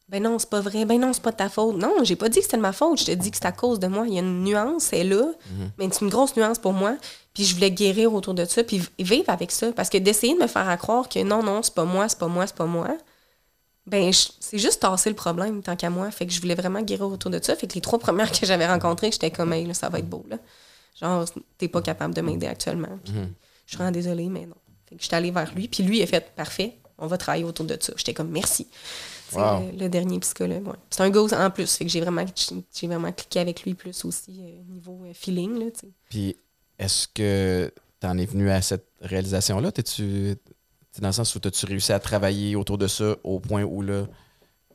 ben 0.08 0.22
non, 0.22 0.38
c'est 0.38 0.50
pas 0.50 0.60
vrai, 0.60 0.84
ben 0.84 1.00
non, 1.00 1.12
c'est 1.12 1.22
pas 1.22 1.32
de 1.32 1.36
ta 1.36 1.48
faute. 1.48 1.76
Non, 1.76 2.02
j'ai 2.02 2.16
pas 2.16 2.28
dit 2.28 2.38
que 2.38 2.44
c'était 2.44 2.58
de 2.58 2.62
ma 2.62 2.72
faute, 2.72 3.00
je 3.00 3.06
te 3.06 3.10
dis 3.12 3.30
que 3.30 3.36
c'est 3.38 3.46
à 3.46 3.52
cause 3.52 3.78
de 3.78 3.86
moi. 3.86 4.04
Il 4.06 4.14
y 4.14 4.18
a 4.18 4.20
une 4.20 4.44
nuance, 4.44 4.92
elle 4.92 5.12
est 5.12 5.16
là, 5.16 5.32
mais 5.78 5.88
c'est 5.90 6.02
une 6.02 6.10
grosse 6.10 6.36
nuance 6.36 6.58
pour 6.58 6.72
moi. 6.72 6.96
Puis 7.32 7.44
je 7.44 7.54
voulais 7.54 7.70
guérir 7.70 8.12
autour 8.14 8.34
de 8.34 8.44
ça, 8.44 8.62
puis 8.62 8.82
vivre 8.98 9.28
avec 9.28 9.50
ça. 9.50 9.72
Parce 9.72 9.88
que 9.88 9.98
d'essayer 9.98 10.34
de 10.34 10.42
me 10.42 10.46
faire 10.46 10.68
à 10.68 10.76
croire 10.76 11.08
que 11.08 11.22
non, 11.22 11.42
non, 11.42 11.62
c'est 11.62 11.74
pas 11.74 11.84
moi, 11.84 12.08
c'est 12.08 12.18
pas 12.18 12.28
moi, 12.28 12.46
c'est 12.46 12.54
pas 12.56 12.66
moi, 12.66 12.96
ben, 13.86 14.10
c'est 14.12 14.58
juste 14.58 14.80
tasser 14.80 15.10
le 15.10 15.16
problème 15.16 15.62
tant 15.62 15.76
qu'à 15.76 15.90
moi. 15.90 16.10
Fait 16.10 16.26
que 16.26 16.32
je 16.32 16.40
voulais 16.40 16.54
vraiment 16.54 16.80
guérir 16.80 17.06
autour 17.06 17.30
de 17.30 17.42
ça. 17.42 17.54
Fait 17.54 17.66
que 17.66 17.74
les 17.74 17.80
trois 17.80 17.98
premières 17.98 18.30
que 18.32 18.46
j'avais 18.46 18.66
rencontrées, 18.66 19.10
j'étais 19.12 19.30
comme, 19.30 19.52
hey, 19.52 19.66
là, 19.66 19.74
ça 19.74 19.88
va 19.88 19.98
être 19.98 20.08
beau, 20.08 20.24
là. 20.28 20.38
Genre, 21.00 21.24
t'es 21.58 21.68
pas 21.68 21.82
capable 21.82 22.14
de 22.14 22.20
m'aider 22.20 22.46
actuellement. 22.46 22.98
Puis 23.04 23.12
Je 23.66 23.70
suis 23.72 23.76
vraiment 23.76 23.90
désolée, 23.90 24.28
mais 24.28 24.46
non. 24.46 24.56
Fait 24.88 24.96
que 24.96 25.02
j'étais 25.02 25.16
allée 25.16 25.30
vers 25.30 25.52
lui. 25.54 25.68
Puis 25.68 25.82
lui, 25.82 25.98
il 25.98 26.02
a 26.02 26.06
fait, 26.06 26.34
parfait, 26.34 26.78
on 26.98 27.06
va 27.06 27.18
travailler 27.18 27.44
autour 27.44 27.66
de 27.66 27.76
ça. 27.80 27.92
J'étais 27.96 28.14
comme, 28.14 28.28
merci. 28.28 28.68
Wow. 29.32 29.70
le, 29.72 29.78
le 29.78 29.88
dernier 29.88 30.18
psychologue, 30.20 30.66
ouais. 30.66 30.74
C'est 30.90 31.02
un 31.02 31.10
gars 31.10 31.46
en 31.46 31.50
plus. 31.50 31.74
Fait 31.74 31.84
que 31.84 31.90
j'ai 31.90 32.00
vraiment, 32.00 32.24
j'ai 32.74 32.86
vraiment 32.86 33.12
cliqué 33.12 33.40
avec 33.40 33.62
lui 33.64 33.74
plus 33.74 34.04
aussi, 34.04 34.40
euh, 34.40 34.72
niveau 34.72 35.00
euh, 35.04 35.12
feeling, 35.14 35.58
là. 35.58 35.66
Puis, 36.08 36.36
est-ce 36.78 37.08
que 37.08 37.72
tu 38.00 38.06
en 38.06 38.18
es 38.18 38.26
venu 38.26 38.50
à 38.50 38.60
cette 38.62 38.86
réalisation-là? 39.00 39.72
T'es-tu 39.72 40.36
t'es 40.92 41.00
dans 41.00 41.08
le 41.08 41.12
sens 41.12 41.34
où 41.34 41.40
as-tu 41.44 41.66
réussi 41.66 41.92
à 41.92 41.98
travailler 41.98 42.54
autour 42.54 42.78
de 42.78 42.86
ça 42.86 43.16
au 43.24 43.40
point 43.40 43.64
où 43.64 43.82
là, 43.82 44.06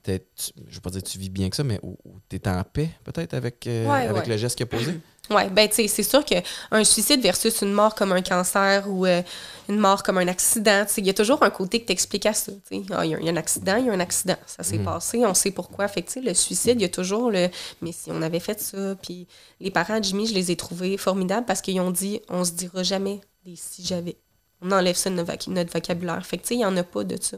tu- 0.04 0.52
je 0.68 0.76
veux 0.76 0.82
pas 0.82 0.90
dire 0.90 1.04
que 1.04 1.08
tu 1.08 1.18
vis 1.18 1.30
bien 1.30 1.50
que 1.50 1.56
ça, 1.56 1.64
mais 1.64 1.80
où, 1.84 1.98
tu 2.30 2.36
es 2.38 2.48
en 2.48 2.64
paix 2.64 2.90
peut-être 3.04 3.34
avec, 3.34 3.66
euh, 3.68 3.86
Ouais, 3.90 4.08
avec 4.08 4.24
ouais. 4.24 4.30
le 4.30 4.38
geste 4.38 4.56
qu'il 4.58 4.64
a 4.64 4.68
posé? 4.68 5.00
Oui, 5.32 5.44
ben 5.52 5.70
tu 5.70 5.76
sais, 5.76 5.88
c'est 5.88 6.02
sûr 6.02 6.26
qu'un 6.26 6.84
suicide 6.84 7.22
versus 7.22 7.62
une 7.62 7.72
mort 7.72 7.94
comme 7.94 8.12
un 8.14 8.22
cancer 8.24 8.90
ou 8.90 9.06
euh, 9.06 9.22
une 9.68 9.78
mort 9.78 10.02
comme 10.02 10.18
un 10.18 10.28
accident, 10.28 10.86
tu 10.88 10.94
sais, 10.94 11.02
il 11.02 11.08
y 11.08 11.12
a 11.12 11.14
toujours 11.14 11.44
un 11.44 11.52
côté 11.52 11.80
que 11.82 11.86
t'expliques 11.86 12.26
à 12.26 12.34
ça. 12.34 12.52
Ah, 12.92 13.06
Il 13.06 13.12
y, 13.12 13.26
y 13.26 13.30
a 13.30 13.32
un 13.32 13.36
accident, 13.38 13.76
il 13.78 13.86
y 13.86 13.90
a 13.90 13.94
un 13.94 14.00
accident. 14.00 14.38
Ça 14.48 14.64
s'est 14.64 14.80
passé, 14.80 15.24
on 15.26 15.36
sait 15.36 15.52
pourquoi. 15.52 15.88
Fait 15.88 16.02
que, 16.02 16.20
le 16.20 16.34
suicide, 16.34 16.80
il 16.80 16.82
y 16.82 16.86
a 16.86 16.90
toujours 16.90 17.30
le 17.30 17.50
«mais 17.82 17.92
si 17.92 18.10
on 18.12 18.24
avait 18.24 18.40
fait 18.40 18.60
ça», 18.60 18.96
puis 19.04 19.28
les 19.60 19.70
parents 19.70 20.00
de 20.00 20.04
Jimmy, 20.04 20.26
je 20.26 20.34
les 20.34 20.50
ai 20.50 20.56
trouvés 20.56 20.98
formidables 20.98 21.46
parce 21.46 21.62
qu'ils 21.62 21.80
ont 21.80 21.92
dit 21.92 22.22
«on 22.30 22.44
se 22.44 22.54
dira 22.54 22.82
jamais 22.82 23.22
des 23.46 23.56
si 23.56 23.86
j'avais». 23.86 24.18
On 24.62 24.72
enlève 24.72 24.96
ça 24.96 25.10
de 25.12 25.16
notre 25.16 25.72
vocabulaire. 25.72 26.26
Fait 26.26 26.38
que, 26.38 26.42
tu 26.42 26.48
sais, 26.50 26.56
il 26.56 26.58
n'y 26.58 26.66
en 26.66 26.76
a 26.76 26.84
pas 26.84 27.04
de 27.04 27.22
ça. 27.22 27.38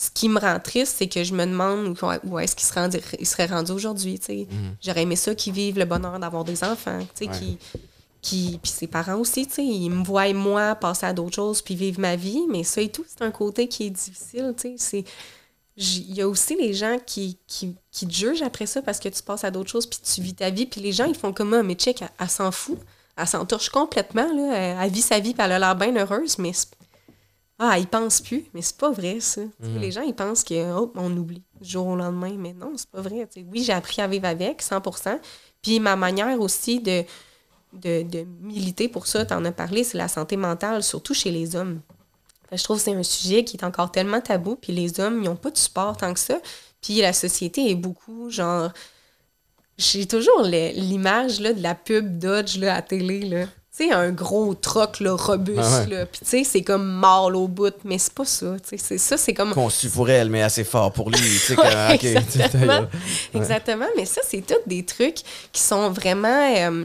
Ce 0.00 0.10
qui 0.12 0.28
me 0.28 0.38
rend 0.38 0.60
triste, 0.60 0.94
c'est 0.98 1.08
que 1.08 1.24
je 1.24 1.34
me 1.34 1.44
demande 1.44 1.98
où, 2.24 2.38
est-ce 2.38 2.54
qu'il 2.54 3.18
il 3.18 3.26
serait 3.26 3.46
rendu 3.46 3.72
aujourd'hui. 3.72 4.20
sais. 4.22 4.46
J'aurais 4.80 5.02
aimé 5.02 5.16
ça 5.16 5.34
qu'ils 5.34 5.52
vivent 5.52 5.76
le 5.78 5.86
bonheur 5.86 6.20
d'avoir 6.20 6.44
des 6.44 6.62
enfants, 6.62 7.00
Ouais. 7.20 7.28
qui, 7.28 7.58
qui, 8.22 8.60
puis 8.62 8.70
ses 8.70 8.86
parents 8.86 9.16
aussi, 9.16 9.48
ils 9.58 9.90
me 9.90 10.04
voient, 10.04 10.32
moi, 10.34 10.76
passer 10.76 11.06
à 11.06 11.12
d'autres 11.12 11.34
choses 11.34 11.62
puis 11.62 11.74
vivre 11.74 11.98
ma 12.00 12.14
vie, 12.14 12.42
mais 12.48 12.62
ça 12.62 12.80
et 12.80 12.90
tout, 12.90 13.04
c'est 13.08 13.22
un 13.24 13.32
côté 13.32 13.66
qui 13.66 13.86
est 13.86 13.90
difficile, 13.90 14.54
Il 15.76 16.14
y 16.14 16.20
a 16.22 16.28
aussi 16.28 16.54
les 16.56 16.74
gens 16.74 16.98
qui, 17.04 17.36
qui, 17.48 17.74
qui 17.90 18.06
te 18.06 18.12
jugent 18.12 18.42
après 18.42 18.66
ça 18.66 18.82
parce 18.82 18.98
que 19.00 19.08
tu 19.08 19.22
passes 19.22 19.42
à 19.44 19.50
d'autres 19.50 19.70
choses 19.70 19.86
puis 19.86 19.98
tu 20.02 20.20
vis 20.20 20.34
ta 20.34 20.50
vie, 20.50 20.66
puis 20.66 20.80
les 20.80 20.92
gens, 20.92 21.06
ils 21.06 21.14
font 21.16 21.32
comme, 21.32 21.54
ah, 21.54 21.62
mais 21.64 21.74
check, 21.74 22.02
elle, 22.02 22.10
elle 22.20 22.28
s'en 22.30 22.52
fout, 22.52 22.78
elle 23.16 23.26
s'en 23.26 23.44
torche 23.46 23.68
complètement, 23.70 24.32
là, 24.32 24.54
elle, 24.56 24.78
elle 24.80 24.90
vit 24.92 25.02
sa 25.02 25.18
vie 25.18 25.34
puis 25.34 25.42
elle 25.44 25.52
a 25.52 25.58
l'air 25.58 25.74
bien 25.76 25.96
heureuse, 25.96 26.38
mais 26.38 26.52
c'est- 26.52 26.68
ah, 27.60 27.76
ils 27.78 27.88
pensent 27.88 28.20
plus, 28.20 28.44
mais 28.54 28.62
c'est 28.62 28.76
pas 28.76 28.92
vrai, 28.92 29.18
ça. 29.18 29.42
Tu 29.42 29.66
sais, 29.66 29.78
Les 29.78 29.90
gens, 29.90 30.02
ils 30.02 30.14
pensent 30.14 30.44
que, 30.44 30.72
oh, 30.78 30.92
on 30.94 31.14
oublie 31.16 31.42
du 31.60 31.68
jour 31.68 31.88
au 31.88 31.96
lendemain, 31.96 32.34
mais 32.38 32.52
non, 32.52 32.72
c'est 32.76 32.88
pas 32.88 33.00
vrai. 33.00 33.28
tu. 33.32 33.44
Oui, 33.50 33.64
j'ai 33.64 33.72
appris 33.72 34.00
à 34.00 34.06
vivre 34.06 34.26
avec, 34.26 34.62
100% 34.62 35.18
Puis 35.60 35.80
ma 35.80 35.96
manière 35.96 36.40
aussi 36.40 36.78
de, 36.78 37.02
de, 37.72 38.02
de 38.02 38.24
militer 38.40 38.88
pour 38.88 39.08
ça, 39.08 39.26
t'en 39.26 39.44
as 39.44 39.50
parlé, 39.50 39.82
c'est 39.82 39.98
la 39.98 40.06
santé 40.06 40.36
mentale, 40.36 40.84
surtout 40.84 41.14
chez 41.14 41.32
les 41.32 41.56
hommes. 41.56 41.80
Fait 42.48 42.56
Je 42.56 42.62
trouve 42.62 42.76
que 42.76 42.84
c'est 42.84 42.94
un 42.94 43.02
sujet 43.02 43.42
qui 43.42 43.56
est 43.56 43.64
encore 43.64 43.90
tellement 43.90 44.20
tabou, 44.20 44.54
puis 44.54 44.72
les 44.72 45.00
hommes, 45.00 45.20
ils 45.22 45.26
n'ont 45.26 45.36
pas 45.36 45.50
de 45.50 45.58
support 45.58 45.96
tant 45.96 46.14
que 46.14 46.20
ça. 46.20 46.40
Puis 46.80 47.00
la 47.00 47.12
société 47.12 47.70
est 47.70 47.74
beaucoup, 47.74 48.30
genre... 48.30 48.70
J'ai 49.78 50.06
toujours 50.06 50.42
l'image 50.42 51.38
de 51.38 51.62
la 51.62 51.74
pub 51.74 52.18
Dodge 52.18 52.58
là, 52.58 52.74
à 52.74 52.82
télé, 52.82 53.20
là. 53.20 53.46
Tu 53.78 53.84
sais, 53.86 53.92
un 53.92 54.10
gros 54.10 54.54
troc 54.54 54.98
là, 54.98 55.14
robuste, 55.14 55.60
Ah 55.62 55.80
ouais. 55.82 55.86
là. 55.86 56.06
Puis 56.06 56.20
tu 56.22 56.26
sais, 56.26 56.42
c'est 56.44 56.62
comme 56.62 56.84
mâle 56.84 57.36
au 57.36 57.46
bout, 57.46 57.74
mais 57.84 57.98
c'est 57.98 58.12
pas 58.12 58.24
ça. 58.24 58.56
tu 58.60 58.70
sais. 58.70 58.78
C'est 58.78 58.98
ça, 58.98 59.16
c'est 59.16 59.34
comme... 59.34 59.52
Conçu 59.54 59.88
pour 59.88 60.10
elle, 60.10 60.30
mais 60.30 60.42
assez 60.42 60.64
fort 60.64 60.92
pour 60.92 61.10
lui. 61.10 61.18
Ouais. 61.50 61.98
Ouais. 62.68 62.88
Exactement, 63.34 63.86
mais 63.96 64.04
ça, 64.04 64.20
c'est 64.26 64.44
tous 64.44 64.56
des 64.66 64.84
trucs 64.84 65.18
qui 65.52 65.62
sont 65.62 65.90
vraiment. 65.90 66.28
euh, 66.56 66.84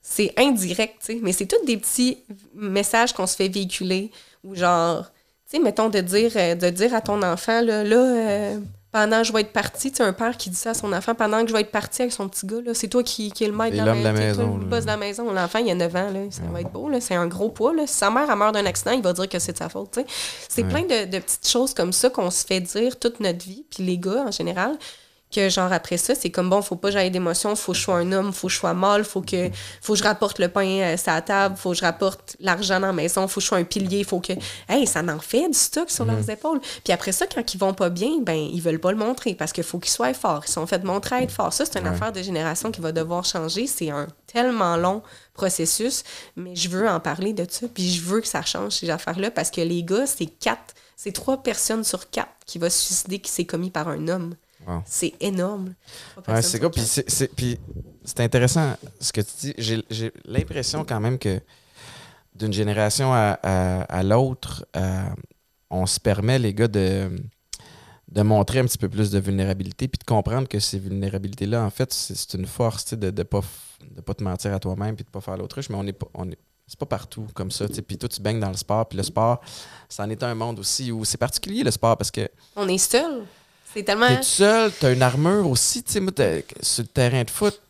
c'est 0.00 0.32
indirect, 0.36 0.96
tu 1.04 1.14
sais, 1.14 1.18
mais 1.22 1.32
c'est 1.32 1.46
tous 1.46 1.64
des 1.66 1.78
petits 1.78 2.18
messages 2.54 3.12
qu'on 3.12 3.26
se 3.26 3.34
fait 3.36 3.48
véhiculer. 3.48 4.10
Ou 4.44 4.54
genre, 4.54 5.02
tu 5.50 5.56
sais, 5.56 5.62
mettons 5.62 5.88
de 5.88 6.00
dire, 6.00 6.30
euh, 6.36 6.54
de 6.54 6.68
dire 6.70 6.94
à 6.94 7.00
ton 7.00 7.22
enfant, 7.22 7.60
là, 7.62 7.82
là 7.82 7.96
euh, 7.96 8.58
pendant 8.94 9.18
que 9.22 9.24
je 9.26 9.32
vais 9.32 9.40
être 9.40 9.52
parti, 9.52 9.90
tu 9.90 9.96
sais, 9.96 10.02
un 10.04 10.12
père 10.12 10.36
qui 10.36 10.50
dit 10.50 10.56
ça 10.56 10.70
à 10.70 10.74
son 10.74 10.92
enfant, 10.92 11.16
pendant 11.16 11.42
que 11.42 11.48
je 11.48 11.52
vais 11.52 11.62
être 11.62 11.72
parti 11.72 12.02
avec 12.02 12.12
son 12.12 12.28
petit 12.28 12.46
gars, 12.46 12.60
là, 12.64 12.74
c'est 12.74 12.86
toi 12.86 13.02
qui, 13.02 13.32
qui 13.32 13.42
est 13.42 13.48
le 13.48 13.52
maître 13.52 13.76
de 13.76 13.82
la, 13.84 13.92
de 13.92 14.04
la 14.04 14.12
maison, 14.12 14.46
toi 14.52 14.58
le 14.60 14.66
boss 14.66 14.82
de 14.82 14.86
la 14.86 14.96
maison. 14.96 15.32
L'enfant, 15.32 15.58
il 15.58 15.68
a 15.68 15.74
9 15.74 15.96
ans, 15.96 16.10
là, 16.12 16.20
ça 16.30 16.42
va 16.52 16.60
être 16.60 16.70
beau, 16.70 16.88
là, 16.88 17.00
c'est 17.00 17.16
un 17.16 17.26
gros 17.26 17.48
poids. 17.50 17.74
Là. 17.74 17.88
Si 17.88 17.94
sa 17.94 18.08
mère 18.10 18.34
meurt 18.36 18.54
d'un 18.54 18.66
accident, 18.66 18.92
il 18.92 19.02
va 19.02 19.12
dire 19.12 19.28
que 19.28 19.40
c'est 19.40 19.50
de 19.52 19.58
sa 19.58 19.68
faute. 19.68 19.90
tu 19.94 20.00
sais. 20.02 20.06
C'est 20.48 20.62
Ouais. 20.62 20.68
plein 20.68 20.82
de, 20.82 21.10
de 21.10 21.18
petites 21.18 21.48
choses 21.48 21.74
comme 21.74 21.92
ça 21.92 22.08
qu'on 22.08 22.30
se 22.30 22.46
fait 22.46 22.60
dire 22.60 22.96
toute 23.00 23.18
notre 23.18 23.44
vie, 23.44 23.64
puis 23.68 23.82
les 23.84 23.98
gars 23.98 24.24
en 24.28 24.30
général, 24.30 24.76
que 25.34 25.48
genre 25.48 25.72
après 25.72 25.96
ça, 25.96 26.14
c'est 26.14 26.30
comme 26.30 26.50
bon, 26.50 26.62
faut 26.62 26.76
pas 26.76 26.88
que 26.88 26.94
j'aille 26.94 27.10
d'émotions, 27.10 27.56
faut 27.56 27.72
que 27.72 27.78
je 27.78 27.82
sois 27.82 27.96
un 27.96 28.12
homme, 28.12 28.32
faut 28.32 28.48
que 28.48 28.52
je 28.52 28.58
sois 28.58 28.74
mâle, 28.74 29.04
faut 29.04 29.22
que 29.22 29.50
faut 29.80 29.94
que 29.94 29.98
je 29.98 30.04
rapporte 30.04 30.38
le 30.38 30.48
pain 30.48 30.80
à 30.82 30.96
sa 30.96 31.20
table, 31.20 31.56
faut 31.56 31.70
que 31.70 31.76
je 31.76 31.82
rapporte 31.82 32.36
l'argent 32.40 32.80
dans 32.80 32.88
la 32.88 32.92
maison, 32.92 33.26
faut 33.28 33.40
que 33.40 33.42
je 33.42 33.48
sois 33.48 33.58
un 33.58 33.64
pilier, 33.64 34.04
faut 34.04 34.20
que 34.20 34.32
hey, 34.68 34.86
ça 34.86 35.00
en 35.00 35.18
fait 35.18 35.48
du 35.48 35.58
stock 35.58 35.90
sur 35.90 36.04
leurs 36.04 36.28
épaules. 36.30 36.60
Puis 36.84 36.92
après 36.92 37.12
ça 37.12 37.26
quand 37.26 37.54
ils 37.54 37.58
vont 37.58 37.74
pas 37.74 37.90
bien, 37.90 38.20
ben 38.20 38.34
ils 38.34 38.60
veulent 38.60 38.80
pas 38.80 38.92
le 38.92 38.98
montrer 38.98 39.34
parce 39.34 39.52
qu'il 39.52 39.64
faut 39.64 39.78
qu'ils 39.78 39.92
soient 39.92 40.14
forts, 40.14 40.44
ils 40.46 40.52
sont 40.52 40.66
fait 40.66 40.84
montrer 40.84 41.16
à 41.16 41.22
être 41.22 41.32
forts. 41.32 41.52
Ça 41.52 41.64
c'est 41.64 41.78
une 41.78 41.86
affaire 41.86 42.12
de 42.12 42.22
génération 42.22 42.70
qui 42.70 42.80
va 42.80 42.92
devoir 42.92 43.24
changer, 43.24 43.66
c'est 43.66 43.90
un 43.90 44.06
tellement 44.26 44.76
long 44.76 45.02
processus, 45.34 46.04
mais 46.36 46.56
je 46.56 46.68
veux 46.68 46.88
en 46.88 47.00
parler 47.00 47.32
de 47.32 47.46
ça, 47.48 47.66
puis 47.72 47.90
je 47.90 48.02
veux 48.02 48.20
que 48.20 48.28
ça 48.28 48.42
change 48.42 48.72
ces 48.72 48.90
affaires-là 48.90 49.30
parce 49.30 49.50
que 49.50 49.60
les 49.60 49.82
gars, 49.82 50.06
c'est 50.06 50.26
quatre, 50.26 50.74
c'est 50.96 51.12
trois 51.12 51.42
personnes 51.42 51.84
sur 51.84 52.08
quatre 52.10 52.30
qui 52.46 52.58
va 52.58 52.70
se 52.70 52.84
suicider 52.84 53.18
qui 53.18 53.30
s'est 53.30 53.44
commis 53.44 53.70
par 53.70 53.88
un 53.88 54.08
homme. 54.08 54.34
C'est 54.86 55.14
énorme. 55.20 55.74
Ouais, 56.28 56.42
c'est? 56.42 56.60
Puis 57.28 57.58
c'est 58.04 58.20
intéressant 58.20 58.76
ce 59.00 59.12
que 59.12 59.20
tu 59.20 59.52
dis. 59.52 59.82
J'ai 59.90 60.12
l'impression 60.24 60.84
quand 60.84 61.00
même 61.00 61.18
que 61.18 61.40
d'une 62.34 62.52
génération 62.52 63.12
à, 63.14 64.02
l'autre, 64.02 64.66
euh, 64.76 65.02
on 65.70 65.86
se 65.86 66.00
permet, 66.00 66.38
les 66.38 66.52
gars, 66.52 66.68
de, 66.68 67.10
de 68.08 68.22
montrer 68.22 68.58
un 68.60 68.64
petit 68.64 68.78
peu 68.78 68.88
plus 68.88 69.10
de 69.10 69.18
vulnérabilité 69.18 69.88
puis 69.88 69.98
de 69.98 70.04
comprendre 70.04 70.48
que 70.48 70.58
ces 70.58 70.78
vulnérabilités-là, 70.78 71.62
en 71.62 71.70
fait, 71.70 71.92
c'est 71.92 72.34
une 72.34 72.46
force 72.46 72.94
de 72.94 73.10
ne 73.10 73.22
pas, 73.22 73.40
de 73.90 74.00
pas 74.00 74.14
te 74.14 74.22
mentir 74.22 74.52
à 74.52 74.58
toi-même 74.58 74.96
puis 74.96 75.04
de 75.04 75.08
ne 75.08 75.12
pas 75.12 75.20
faire 75.20 75.36
l'autruche, 75.36 75.68
mais 75.68 75.76
on 75.76 75.86
est 75.86 75.92
pas. 75.92 76.06
On 76.14 76.30
est, 76.30 76.38
c'est 76.66 76.78
pas 76.78 76.86
partout 76.86 77.26
comme 77.34 77.50
ça. 77.50 77.66
Puis 77.68 77.98
toi, 77.98 78.08
tu 78.08 78.22
baignes 78.22 78.40
dans 78.40 78.48
le 78.48 78.56
sport. 78.56 78.88
Puis 78.88 78.96
le 78.96 79.02
sport, 79.02 79.40
c'en 79.88 80.08
est 80.08 80.22
un 80.22 80.34
monde 80.34 80.58
aussi 80.58 80.90
où 80.90 81.04
c'est 81.04 81.18
particulier 81.18 81.62
le 81.62 81.70
sport 81.70 81.96
parce 81.96 82.10
que. 82.10 82.28
On 82.56 82.68
est 82.68 82.78
seul. 82.78 83.24
C'est 83.74 83.82
tellement. 83.82 84.08
T'es 84.08 84.16
tout 84.18 84.22
seul, 84.22 84.72
t'as 84.78 84.92
une 84.92 85.02
armure 85.02 85.48
aussi. 85.50 85.82
Tu 85.82 85.92
sais, 85.92 86.00
moi, 86.00 86.12
sur 86.60 86.82
le 86.82 86.88
terrain 86.88 87.24
de 87.24 87.30
foot, 87.30 87.60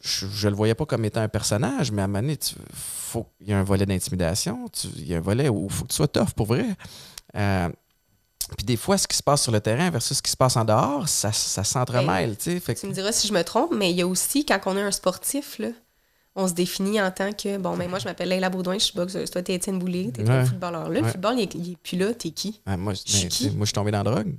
je, 0.00 0.26
je, 0.26 0.48
le 0.48 0.54
voyais 0.54 0.74
pas 0.74 0.86
comme 0.86 1.04
étant 1.04 1.20
un 1.20 1.28
personnage, 1.28 1.92
mais 1.92 2.02
à 2.02 2.06
un 2.06 2.08
moment 2.08 2.20
donné, 2.20 2.38
il 3.40 3.48
y 3.48 3.52
a 3.52 3.58
un 3.58 3.62
volet 3.62 3.86
d'intimidation. 3.86 4.68
Il 4.96 5.06
y 5.06 5.14
a 5.14 5.18
un 5.18 5.20
volet 5.20 5.48
où 5.48 5.66
il 5.70 5.72
faut 5.72 5.84
que 5.84 5.90
tu 5.90 5.96
sois 5.96 6.08
tough 6.08 6.30
pour 6.34 6.46
vrai. 6.46 6.66
Euh, 7.36 7.68
puis 8.56 8.66
des 8.66 8.76
fois, 8.76 8.98
ce 8.98 9.06
qui 9.06 9.16
se 9.16 9.22
passe 9.22 9.42
sur 9.42 9.52
le 9.52 9.60
terrain 9.60 9.88
versus 9.90 10.16
ce 10.16 10.22
qui 10.22 10.30
se 10.30 10.36
passe 10.36 10.56
en 10.56 10.64
dehors, 10.64 11.08
ça, 11.08 11.32
ça 11.32 11.64
s'entremêle. 11.64 12.36
tu 12.36 12.50
me 12.50 12.92
diras 12.92 13.12
si 13.12 13.28
je 13.28 13.32
me 13.32 13.42
trompe, 13.42 13.72
mais 13.72 13.90
il 13.90 13.96
y 13.96 14.02
a 14.02 14.06
aussi, 14.06 14.44
quand 14.44 14.58
on 14.66 14.76
est 14.76 14.82
un 14.82 14.90
sportif, 14.90 15.58
là, 15.58 15.68
on 16.34 16.48
se 16.48 16.54
définit 16.54 17.00
en 17.00 17.10
tant 17.10 17.32
que 17.32 17.58
bon 17.58 17.76
ben 17.76 17.90
moi 17.90 17.98
je 17.98 18.06
m'appelle 18.06 18.30
Leila 18.30 18.48
Baudouin, 18.48 18.74
je 18.74 18.84
suis 18.84 18.94
boxeuse. 18.96 19.30
Toi 19.30 19.42
t'es 19.42 19.54
Étienne 19.54 19.78
Boulay, 19.78 20.10
t'es 20.12 20.28
un 20.28 20.46
footballeur. 20.46 20.88
Là, 20.88 21.00
le 21.00 21.06
football, 21.06 21.34
il 21.38 21.42
est, 21.42 21.76
plus 21.76 21.98
là, 21.98 22.14
t'es 22.14 22.30
qui? 22.30 22.60
moi, 22.66 22.94
je, 22.94 23.48
moi, 23.50 23.60
je 23.60 23.64
suis 23.66 23.72
tombé 23.72 23.90
dans 23.90 24.02
la 24.02 24.10
drogue. 24.10 24.34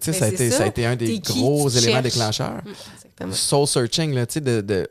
Ça, 0.00 0.24
a 0.24 0.28
été, 0.28 0.50
ça. 0.50 0.64
a 0.64 0.66
été 0.66 0.86
un 0.86 0.96
des 0.96 1.18
gros 1.18 1.68
éléments 1.68 2.02
déclencheurs. 2.02 2.62
Mm, 3.20 3.32
Soul 3.32 3.66
searching, 3.66 4.14
là, 4.14 4.26
de, 4.26 4.60
de 4.60 4.88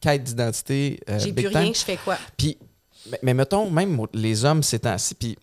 quête 0.00 0.24
d'identité. 0.24 1.00
Euh, 1.08 1.18
J'ai 1.18 1.32
plus 1.32 1.46
rien, 1.48 1.72
je 1.72 1.80
fais 1.80 1.96
quoi? 1.96 2.16
Puis, 2.36 2.58
mais, 3.22 3.34
mettons, 3.34 3.70
même 3.70 4.06
les 4.12 4.44
hommes 4.44 4.62
ces 4.62 4.80
temps-ci, 4.80 5.14
puis 5.14 5.38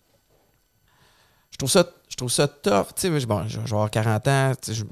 je 1.50 1.56
trouve 1.56 1.70
ça, 1.70 1.90
je 2.08 2.16
trouve 2.16 2.30
ça 2.30 2.46
tough. 2.46 2.88
Tu 2.94 3.08
sais, 3.08 3.26
bon, 3.26 3.48
je 3.48 3.58
vais 3.58 3.64
avoir 3.64 3.90
40 3.90 4.28
ans, 4.28 4.52
je, 4.66 4.72
je 4.74 4.84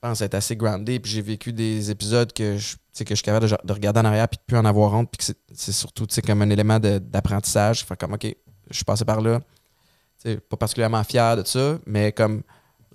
pense 0.00 0.20
être 0.20 0.34
assez 0.34 0.56
groundé, 0.56 0.98
puis 0.98 1.12
j'ai 1.12 1.22
vécu 1.22 1.52
des 1.52 1.90
épisodes 1.90 2.32
que 2.32 2.58
je, 2.58 2.76
que 3.04 3.10
je 3.10 3.14
suis 3.14 3.22
capable 3.22 3.48
de, 3.48 3.72
regarder 3.72 4.00
en 4.00 4.04
arrière 4.04 4.28
puis 4.28 4.36
de 4.36 4.42
plus 4.46 4.56
en 4.56 4.64
avoir 4.64 4.92
honte, 4.92 5.08
puis 5.10 5.26
que 5.26 5.38
c'est 5.54 5.72
surtout 5.72 6.06
comme 6.26 6.42
un 6.42 6.50
élément 6.50 6.78
d'apprentissage. 6.78 7.84
Fait 7.84 7.96
comme, 7.96 8.12
OK, 8.12 8.26
je 8.70 8.74
suis 8.74 8.84
passé 8.84 9.04
par 9.04 9.20
là. 9.20 9.40
Pas 10.24 10.56
particulièrement 10.56 11.02
fier 11.02 11.36
de 11.36 11.44
ça, 11.44 11.78
mais 11.86 12.12
comme 12.12 12.42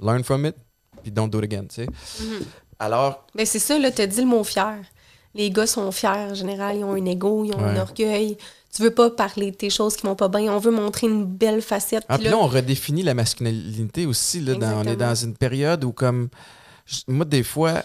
learn 0.01 0.23
from 0.23 0.45
it, 0.45 0.55
puis 1.01 1.11
don't 1.11 1.29
do 1.29 1.39
it 1.39 1.45
again. 1.45 1.65
tu 1.67 1.83
sais. 1.83 1.85
Mm-hmm. 1.85 2.43
Alors. 2.79 3.25
Mais 3.35 3.45
c'est 3.45 3.59
ça, 3.59 3.77
là, 3.79 3.89
as 3.95 4.07
dit 4.07 4.21
le 4.21 4.27
mot 4.27 4.43
fier. 4.43 4.77
Les 5.33 5.51
gars 5.51 5.67
sont 5.67 5.91
fiers 5.91 6.09
en 6.09 6.33
général, 6.33 6.77
ils 6.77 6.83
ont 6.83 6.93
un 6.93 7.05
ego, 7.05 7.45
ils 7.45 7.53
ont 7.53 7.63
un 7.63 7.77
orgueil. 7.77 8.37
Tu 8.73 8.81
veux 8.81 8.91
pas 8.91 9.09
parler 9.09 9.51
de 9.51 9.55
tes 9.55 9.69
choses 9.69 9.95
qui 9.95 10.05
vont 10.05 10.15
pas 10.15 10.27
bien, 10.27 10.53
on 10.53 10.59
veut 10.59 10.71
montrer 10.71 11.07
une 11.07 11.25
belle 11.25 11.61
facette. 11.61 12.03
Ah, 12.09 12.17
puis 12.17 12.27
là, 12.27 12.37
on 12.37 12.47
redéfinit 12.47 13.03
la 13.03 13.13
masculinité 13.13 14.05
aussi. 14.05 14.39
Là, 14.39 14.55
on 14.75 14.83
est 14.83 14.95
dans 14.95 15.15
une 15.15 15.35
période 15.35 15.83
où, 15.83 15.91
comme. 15.91 16.29
Moi, 17.07 17.25
des 17.25 17.43
fois, 17.43 17.83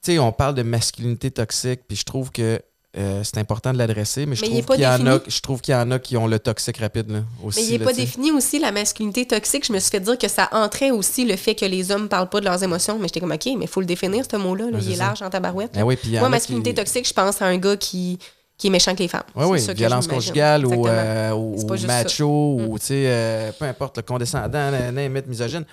tu 0.00 0.12
sais, 0.12 0.18
on 0.18 0.32
parle 0.32 0.54
de 0.54 0.62
masculinité 0.62 1.30
toxique, 1.30 1.80
puis 1.88 1.96
je 1.96 2.04
trouve 2.04 2.30
que 2.30 2.60
euh, 2.98 3.22
c'est 3.24 3.36
important 3.38 3.72
de 3.72 3.78
l'adresser, 3.78 4.24
mais, 4.24 4.36
je, 4.36 4.44
trouve 4.44 4.64
qu'il 4.64 4.80
y 4.80 4.86
en 4.86 5.06
a, 5.06 5.20
je 5.26 5.40
trouve 5.40 5.60
qu'il 5.60 5.74
y 5.74 5.76
en 5.76 5.90
a 5.90 5.98
qui 5.98 6.16
ont 6.16 6.26
le 6.26 6.38
toxique 6.38 6.78
rapide 6.78 7.10
là, 7.10 7.18
aussi. 7.44 7.60
Mais 7.60 7.66
il 7.66 7.78
n'est 7.78 7.84
pas 7.84 7.92
défini 7.92 8.30
aussi 8.30 8.58
la 8.58 8.72
masculinité 8.72 9.26
toxique. 9.26 9.66
Je 9.66 9.72
me 9.72 9.78
suis 9.78 9.90
fait 9.90 10.00
dire 10.00 10.16
que 10.16 10.28
ça 10.28 10.48
entrait 10.52 10.90
aussi 10.90 11.26
le 11.26 11.36
fait 11.36 11.54
que 11.54 11.66
les 11.66 11.90
hommes 11.90 12.04
ne 12.04 12.08
parlent 12.08 12.30
pas 12.30 12.40
de 12.40 12.46
leurs 12.46 12.62
émotions. 12.62 12.98
Mais 12.98 13.08
j'étais 13.08 13.20
comme, 13.20 13.32
OK, 13.32 13.44
mais 13.44 13.64
il 13.64 13.68
faut 13.68 13.80
le 13.80 13.86
définir, 13.86 14.24
ce 14.30 14.36
mot-là. 14.36 14.66
il 14.72 14.92
est 14.92 14.96
large 14.96 15.20
en 15.20 15.28
tabarouette. 15.28 15.74
Ben 15.74 15.82
oui, 15.82 15.98
Moi, 16.04 16.28
masculinité 16.30 16.72
toxique, 16.72 17.06
je 17.06 17.12
pense 17.12 17.42
à 17.42 17.46
un 17.46 17.58
gars 17.58 17.76
qui, 17.76 18.18
qui 18.56 18.68
est 18.68 18.70
méchant 18.70 18.92
avec 18.92 19.00
les 19.00 19.08
femmes. 19.08 19.24
Oui, 19.34 19.44
oui, 19.46 19.74
violence 19.74 20.06
conjugale 20.06 20.64
ou, 20.64 20.86
euh, 20.86 21.32
ou 21.32 21.56
macho, 21.86 22.26
ou 22.26 22.76
mm. 22.76 22.78
euh, 22.92 23.52
peu 23.58 23.66
importe, 23.66 23.98
le 23.98 24.04
condescendant, 24.04 24.70
misogyne. 25.26 25.64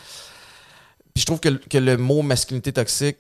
Puis 1.14 1.22
je 1.22 1.26
trouve 1.26 1.40
que, 1.40 1.50
que 1.50 1.78
le 1.78 1.96
mot 1.96 2.22
masculinité 2.22 2.74
toxique 2.74 3.18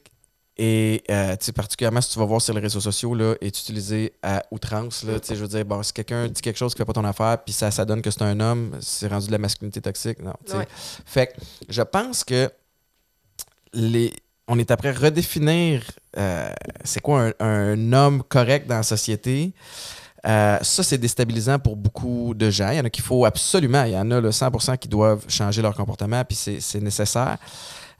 et 0.57 1.03
euh, 1.09 1.35
particulièrement 1.55 2.01
si 2.01 2.11
tu 2.11 2.19
vas 2.19 2.25
voir 2.25 2.41
sur 2.41 2.53
les 2.53 2.61
réseaux 2.61 2.79
sociaux, 2.79 3.15
là, 3.15 3.35
est 3.41 3.57
utilisé 3.59 4.13
à 4.21 4.43
outrance. 4.51 5.03
Là, 5.03 5.13
je 5.27 5.33
veux 5.35 5.47
dire, 5.47 5.65
bon, 5.65 5.81
si 5.81 5.93
quelqu'un 5.93 6.27
dit 6.27 6.41
quelque 6.41 6.57
chose 6.57 6.73
qui 6.73 6.77
fait 6.77 6.85
pas 6.85 6.93
ton 6.93 7.05
affaire, 7.05 7.39
puis 7.43 7.53
ça, 7.53 7.71
ça 7.71 7.85
donne 7.85 8.01
que 8.01 8.11
c'est 8.11 8.21
un 8.21 8.39
homme, 8.39 8.77
c'est 8.79 9.07
rendu 9.07 9.27
de 9.27 9.31
la 9.31 9.39
masculinité 9.39 9.81
toxique. 9.81 10.19
Non, 10.21 10.33
Fait 11.05 11.27
que 11.27 11.33
je 11.69 11.81
pense 11.81 12.23
que 12.23 12.51
les, 13.73 14.13
on 14.47 14.59
est 14.59 14.71
après 14.71 14.91
redéfinir 14.91 15.83
euh, 16.17 16.51
c'est 16.83 17.01
quoi 17.01 17.31
un, 17.39 17.93
homme 17.93 18.23
correct 18.23 18.67
dans 18.67 18.75
la 18.75 18.83
société. 18.83 19.53
Euh, 20.25 20.57
ça, 20.61 20.83
c'est 20.83 20.97
déstabilisant 20.97 21.59
pour 21.59 21.75
beaucoup 21.75 22.33
de 22.33 22.49
gens. 22.49 22.69
Il 22.69 22.77
y 22.77 22.79
en 22.79 22.85
a 22.85 22.89
qu'il 22.89 23.03
faut 23.03 23.25
absolument, 23.25 23.83
il 23.83 23.91
y 23.91 23.97
en 23.97 24.09
a 24.11 24.21
le 24.21 24.29
100% 24.29 24.77
qui 24.77 24.87
doivent 24.87 25.25
changer 25.27 25.61
leur 25.61 25.75
comportement, 25.75 26.23
puis 26.23 26.37
c'est 26.37 26.81
nécessaire. 26.81 27.37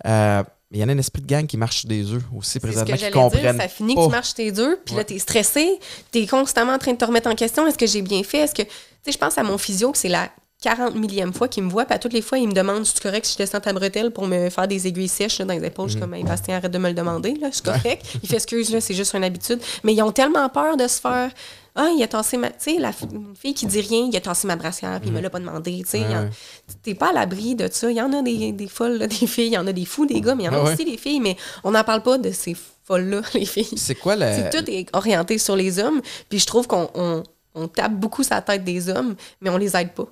Euh, 0.06 0.43
mais 0.74 0.80
il 0.80 0.82
y 0.82 0.84
en 0.86 0.89
a 0.89 0.93
un 0.93 0.97
esprit 0.97 1.21
de 1.21 1.28
gang 1.28 1.45
qui 1.45 1.55
marche 1.55 1.86
des 1.86 2.11
œufs 2.11 2.24
aussi 2.36 2.59
présentement, 2.59 2.97
ce 2.97 3.01
que 3.01 3.05
qui 3.05 3.11
comprennent 3.11 3.55
dire, 3.57 3.61
Ça 3.61 3.67
finit 3.67 3.93
que 3.93 4.03
tu 4.05 4.09
marches 4.09 4.34
tes 4.34 4.57
œufs, 4.57 4.80
puis 4.84 4.95
là, 4.95 5.03
tu 5.03 5.13
es 5.13 5.19
stressé, 5.19 5.80
tu 6.11 6.17
es 6.17 6.26
constamment 6.26 6.74
en 6.74 6.80
train 6.80 6.93
de 6.93 6.97
te 6.97 7.05
remettre 7.05 7.30
en 7.30 7.36
question. 7.36 7.67
Est-ce 7.67 7.78
que 7.78 7.86
j'ai 7.86 8.01
bien 8.01 8.24
fait? 8.24 8.39
Est-ce 8.39 8.55
que. 8.55 8.63
Tu 8.63 8.69
sais, 9.05 9.11
je 9.11 9.17
pense 9.19 9.38
à 9.38 9.43
mon 9.43 9.59
physio, 9.59 9.91
que 9.91 9.99
c'est 9.99 10.09
la 10.09 10.30
40 10.63 10.95
millième 10.95 11.32
fois 11.32 11.47
qu'il 11.47 11.61
me 11.61 11.69
voit, 11.69 11.86
puis 11.86 11.93
à 11.93 11.99
toutes 11.99 12.13
les 12.13 12.24
fois, 12.24 12.39
il 12.39 12.47
me 12.47 12.53
demande 12.53 12.86
si 12.86 12.93
c'est 12.95 13.03
correct 13.03 13.24
si 13.26 13.34
je 13.34 13.38
descends 13.38 13.59
ta 13.59 13.71
bretelle 13.71 14.09
pour 14.09 14.26
me 14.26 14.49
faire 14.49 14.67
des 14.67 14.88
aiguilles 14.88 15.09
sèches 15.09 15.39
dans 15.41 15.53
les 15.53 15.63
épaules? 15.63 15.89
Je 15.89 15.97
suis 15.97 16.01
mhm. 16.01 16.09
comme, 16.09 16.24
Bastien, 16.24 16.57
arrête 16.57 16.71
de 16.71 16.78
me 16.80 16.88
le 16.88 16.95
demander, 16.95 17.36
là, 17.36 17.49
c'est 17.51 17.63
correct. 17.63 18.03
il 18.24 18.28
fait 18.28 18.38
excuse, 18.38 18.71
là, 18.71 18.82
c'est 18.82 18.95
juste 18.95 19.13
une 19.13 19.24
habitude. 19.24 19.59
Mais 19.84 19.93
ils 19.93 20.01
ont 20.01 20.11
tellement 20.11 20.49
peur 20.49 20.76
de 20.76 20.88
se 20.88 20.99
faire 20.99 21.30
ah, 21.76 21.89
il 21.95 22.03
a 22.03 22.07
tassé 22.07 22.38
ma. 22.38 22.49
Tu 22.49 22.55
sais, 22.59 22.78
la 22.78 22.91
fille 22.91 23.55
qui 23.55 23.65
dit 23.65 23.82
rien, 23.82 24.07
il 24.11 24.15
a 24.15 24.21
tassé 24.21 24.45
ma 24.45 24.55
brassière, 24.55 24.99
puis 24.99 25.09
il 25.09 25.13
me 25.13 25.19
l'a 25.19 25.30
pas 25.32 25.39
demandé. 25.39 25.82
Tu 25.84 25.89
sais, 25.89 26.05
t'es 26.84 26.93
pas 26.93 27.09
à 27.09 27.13
l'abri 27.13 27.55
de 27.55 27.67
ça. 27.71 27.89
Il 27.89 27.97
y 27.97 28.01
en 28.01 28.13
a 28.13 28.21
des, 28.21 28.51
des 28.51 28.67
folles, 28.67 28.99
des 29.07 29.28
filles, 29.28 29.47
il 29.47 29.53
y 29.53 29.57
en 29.57 29.65
a 29.65 29.74
des 29.74 29.86
fous, 29.86 30.05
des 30.05 30.21
gars, 30.21 30.36
mais 30.36 30.43
il 30.43 30.45
y 30.47 30.49
en 30.49 30.53
a 30.53 30.71
aussi 30.71 30.86
des 30.86 30.97
filles, 30.97 31.19
mais 31.19 31.36
on 31.63 31.71
n'en 31.71 31.84
parle 31.84 32.03
pas 32.03 32.19
de 32.19 32.32
ces 32.32 32.55
folles-là, 32.84 33.21
les 33.34 33.45
filles. 33.45 33.78
C'est 33.78 33.95
quoi 33.95 34.15
la. 34.15 34.49
tout 34.49 34.69
est 34.69 34.88
orienté 34.93 35.39
sur 35.39 35.55
les 35.55 35.80
hommes, 35.80 36.01
puis 36.30 36.39
je 36.39 36.45
trouve 36.45 36.67
qu'on 36.67 37.24
on, 37.55 37.67
tape 37.67 37.93
beaucoup 37.93 38.24
sa 38.24 38.41
tête 38.41 38.63
des 38.63 38.89
hommes, 38.89 39.15
mais 39.41 39.49
on 39.49 39.57
les 39.57 39.76
aide 39.76 39.93
pas. 39.93 40.07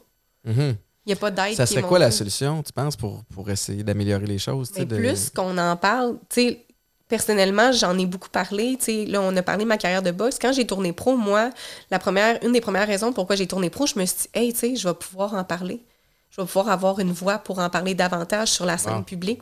Mm-hmm. 0.48 0.76
Il 1.06 1.10
n'y 1.10 1.14
a 1.14 1.16
pas 1.16 1.32
d'aide. 1.32 1.56
Ça 1.56 1.66
serait 1.66 1.82
quoi 1.82 2.00
la 2.00 2.12
solution, 2.12 2.62
tu 2.64 2.72
penses, 2.74 2.96
pour, 2.96 3.24
pour 3.34 3.50
essayer 3.50 3.84
d'améliorer 3.84 4.26
les 4.26 4.38
choses? 4.38 4.72
Mais 4.78 4.86
Plus 4.86 5.30
qu'on 5.30 5.58
en 5.58 5.76
parle, 5.76 6.18
tu 6.30 6.42
sais, 6.42 6.66
personnellement, 7.12 7.74
j'en 7.74 8.00
ai 8.00 8.06
beaucoup 8.06 8.30
parlé. 8.30 8.78
là, 9.06 9.22
on 9.22 9.36
a 9.36 9.42
parlé 9.44 9.66
de 9.66 9.68
ma 9.68 9.78
carrière 9.78 10.02
de 10.02 10.12
boxe. 10.12 10.40
Quand 10.42 10.54
j'ai 10.54 10.66
tourné 10.66 10.94
pro, 10.94 11.18
moi, 11.18 11.50
la 11.92 12.00
première, 12.00 12.42
une 12.42 12.54
des 12.54 12.62
premières 12.62 12.88
raisons 12.88 13.12
pourquoi 13.12 13.36
j'ai 13.36 13.48
tourné 13.48 13.70
pro, 13.70 13.86
je 13.86 14.00
me 14.00 14.06
suis 14.06 14.18
dit, 14.18 14.30
hey, 14.34 14.54
tu 14.54 14.60
sais, 14.60 14.76
je 14.78 14.88
vais 14.88 14.94
pouvoir 14.94 15.34
en 15.34 15.44
parler. 15.44 15.82
Je 16.30 16.40
vais 16.40 16.48
pouvoir 16.48 16.70
avoir 16.70 17.00
une 17.00 17.12
voix 17.12 17.38
pour 17.38 17.60
en 17.60 17.70
parler 17.70 17.96
davantage 17.96 18.48
sur 18.48 18.66
la 18.66 18.78
scène 18.78 19.04
publique, 19.04 19.42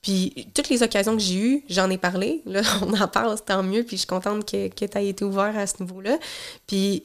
Puis 0.00 0.48
toutes 0.54 0.70
les 0.70 0.82
occasions 0.82 1.14
que 1.14 1.22
j'ai 1.22 1.36
eues, 1.36 1.64
j'en 1.68 1.90
ai 1.90 1.98
parlé. 1.98 2.40
Là, 2.46 2.62
on 2.82 2.98
en 2.98 3.08
parle, 3.08 3.36
c'est 3.36 3.44
tant 3.44 3.62
mieux. 3.62 3.82
Puis 3.82 3.96
je 3.96 4.00
suis 4.00 4.06
contente 4.06 4.50
que, 4.50 4.68
que 4.68 4.86
tu 4.86 4.98
aies 4.98 5.08
été 5.08 5.22
ouvert 5.22 5.54
à 5.54 5.66
ce 5.66 5.82
niveau-là. 5.82 6.16
Puis 6.66 7.02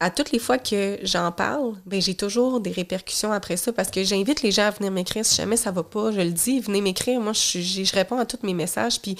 à 0.00 0.10
toutes 0.10 0.30
les 0.30 0.38
fois 0.38 0.58
que 0.58 0.98
j'en 1.02 1.32
parle, 1.32 1.74
ben 1.84 2.00
j'ai 2.00 2.14
toujours 2.14 2.60
des 2.60 2.70
répercussions 2.70 3.32
après 3.32 3.56
ça 3.56 3.72
parce 3.72 3.90
que 3.90 4.04
j'invite 4.04 4.42
les 4.42 4.52
gens 4.52 4.66
à 4.66 4.70
venir 4.70 4.92
m'écrire 4.92 5.26
si 5.26 5.34
jamais 5.34 5.56
ça 5.56 5.72
va 5.72 5.82
pas, 5.82 6.12
je 6.12 6.20
le 6.20 6.30
dis, 6.30 6.60
venez 6.60 6.80
m'écrire. 6.80 7.20
Moi, 7.20 7.32
je, 7.32 7.60
je, 7.60 7.94
réponds 7.94 8.18
à 8.18 8.24
tous 8.24 8.38
mes 8.44 8.54
messages. 8.54 9.00
Puis 9.00 9.16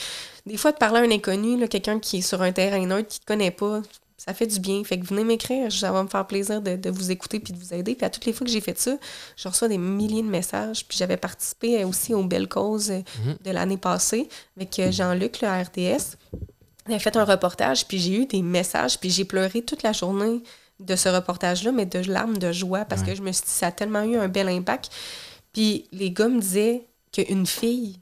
des 0.47 0.57
fois, 0.57 0.71
de 0.71 0.77
parler 0.77 1.01
à 1.01 1.03
un 1.03 1.11
inconnu, 1.11 1.67
quelqu'un 1.69 1.99
qui 1.99 2.19
est 2.19 2.23
sur 2.23 2.43
un 2.43 2.53
terrain 2.53 2.87
neutre, 2.87 3.09
qui 3.09 3.19
ne 3.21 3.27
connaît 3.27 3.51
pas, 3.51 3.83
ça 4.17 4.35
fait 4.35 4.47
du 4.47 4.61
bien. 4.61 4.85
Fait 4.85 5.01
que 5.01 5.05
venez 5.05 5.25
m'écrire, 5.25 5.73
ça 5.73 5.91
va 5.91 6.01
me 6.05 6.09
faire 6.09 6.27
plaisir 6.29 6.63
de, 6.63 6.91
vous 6.91 7.11
écouter 7.11 7.41
puis 7.41 7.53
de 7.53 7.59
vous 7.59 7.75
aider. 7.75 7.97
Puis 7.97 8.07
à 8.07 8.11
toutes 8.11 8.27
les 8.27 8.33
fois 8.33 8.47
que 8.47 8.53
j'ai 8.53 8.61
fait 8.61 8.79
ça, 8.79 8.97
je 9.37 9.49
reçois 9.49 9.67
des 9.67 9.79
milliers 9.79 10.23
de 10.23 10.29
messages. 10.29 10.87
Puis 10.87 10.97
j'avais 10.97 11.17
participé 11.17 11.83
aussi 11.85 12.15
aux 12.15 12.23
belles 12.23 12.49
causes 12.49 12.91
mhm. 12.91 13.37
de 13.45 13.51
l'année 13.51 13.79
passée 13.79 14.29
avec 14.57 14.79
euh, 14.79 14.93
Jean-Luc, 14.93 15.41
le 15.41 15.49
RTS. 15.49 16.17
J'ai 16.89 16.99
fait 17.01 17.17
un 17.17 17.25
reportage, 17.25 17.87
puis 17.87 17.99
j'ai 17.99 18.23
eu 18.23 18.27
des 18.27 18.43
messages, 18.43 18.99
puis 18.99 19.11
j'ai 19.11 19.25
pleuré 19.25 19.61
toute 19.61 19.83
la 19.83 19.93
journée 19.93 20.41
de 20.81 20.97
ce 20.97 21.09
reportage-là, 21.09 21.73
mais 21.73 21.87
de 21.87 21.99
larmes 22.11 22.39
de 22.39 22.53
joie 22.53 22.85
parce 22.85 23.03
que 23.03 23.15
je 23.15 23.23
me 23.23 23.33
suis 23.33 23.45
dit, 23.45 23.51
ça 23.51 23.69
a 23.69 23.73
tellement 23.73 24.03
eu 24.03 24.17
un 24.17 24.29
bel 24.29 24.49
impact. 24.49 24.91
Puis 25.53 25.87
les 25.93 26.11
gars 26.11 26.29
me 26.29 26.41
disaient 26.41 26.87
qu'une 27.13 27.47
fille 27.47 28.01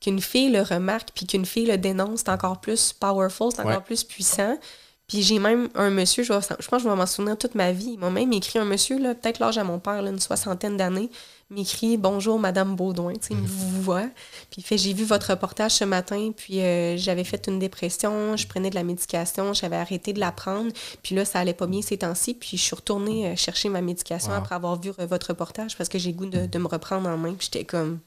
qu'une 0.00 0.20
fille 0.20 0.50
le 0.50 0.60
remarque, 0.60 1.08
puis 1.14 1.26
qu'une 1.26 1.46
fille 1.46 1.64
le 1.64 1.78
dénonce, 1.78 2.20
c'est 2.20 2.28
encore 2.28 2.60
plus 2.60 2.92
powerful, 2.92 3.48
c'est 3.54 3.60
encore 3.60 3.72
Ouais. 3.76 3.80
plus 3.80 4.04
puissant. 4.04 4.58
Puis 5.06 5.22
j'ai 5.22 5.38
même 5.38 5.68
un 5.74 5.88
monsieur, 5.88 6.22
je, 6.22 6.30
vais- 6.32 6.40
je 6.42 6.68
pense 6.68 6.82
que 6.82 6.84
je 6.84 6.88
vais 6.90 6.94
m'en 6.96 7.06
souvenir 7.06 7.38
toute 7.38 7.54
ma 7.54 7.72
vie. 7.72 7.92
Il 7.94 7.98
m'a 7.98 8.10
même 8.10 8.30
écrit 8.34 8.58
un 8.58 8.66
monsieur, 8.66 8.98
là, 8.98 9.14
peut-être 9.14 9.38
l'âge 9.38 9.56
à 9.56 9.64
mon 9.64 9.78
père, 9.78 10.02
là, 10.02 10.10
une 10.10 10.20
soixantaine 10.20 10.76
d'années, 10.76 11.10
m'écrit 11.54 11.96
Bonjour 11.96 12.38
Madame 12.38 12.76
Baudouin, 12.76 13.14
tu 13.14 13.18
sais, 13.28 13.34
il 13.34 13.38
me 13.38 13.46
voit. 13.46 14.08
Puis 14.50 14.58
il 14.58 14.62
fait 14.64 14.76
J'ai 14.76 14.92
vu 14.92 15.04
votre 15.04 15.30
reportage 15.30 15.72
ce 15.72 15.84
matin, 15.84 16.32
puis 16.36 16.60
euh, 16.60 16.96
j'avais 16.96 17.24
fait 17.24 17.46
une 17.46 17.58
dépression, 17.58 18.36
je 18.36 18.46
prenais 18.46 18.70
de 18.70 18.74
la 18.74 18.82
médication, 18.82 19.52
j'avais 19.52 19.76
arrêté 19.76 20.12
de 20.12 20.20
la 20.20 20.32
prendre, 20.32 20.70
puis 21.02 21.14
là, 21.14 21.24
ça 21.24 21.38
allait 21.40 21.54
pas 21.54 21.66
bien 21.66 21.80
ces 21.82 21.98
temps-ci, 21.98 22.34
puis 22.34 22.56
je 22.56 22.62
suis 22.62 22.74
retournée 22.76 23.28
euh, 23.28 23.36
chercher 23.36 23.68
ma 23.68 23.80
médication 23.80 24.32
Wow. 24.32 24.38
après 24.38 24.54
avoir 24.54 24.80
vu 24.80 24.90
euh, 24.98 25.06
votre 25.06 25.28
reportage 25.28 25.76
parce 25.76 25.88
que 25.88 25.98
j'ai 25.98 26.12
goût 26.12 26.26
de, 26.26 26.46
de 26.46 26.58
me 26.58 26.66
reprendre 26.66 27.08
en 27.08 27.16
main, 27.16 27.34
puis 27.34 27.48
j'étais 27.50 27.64
comme. 27.64 27.98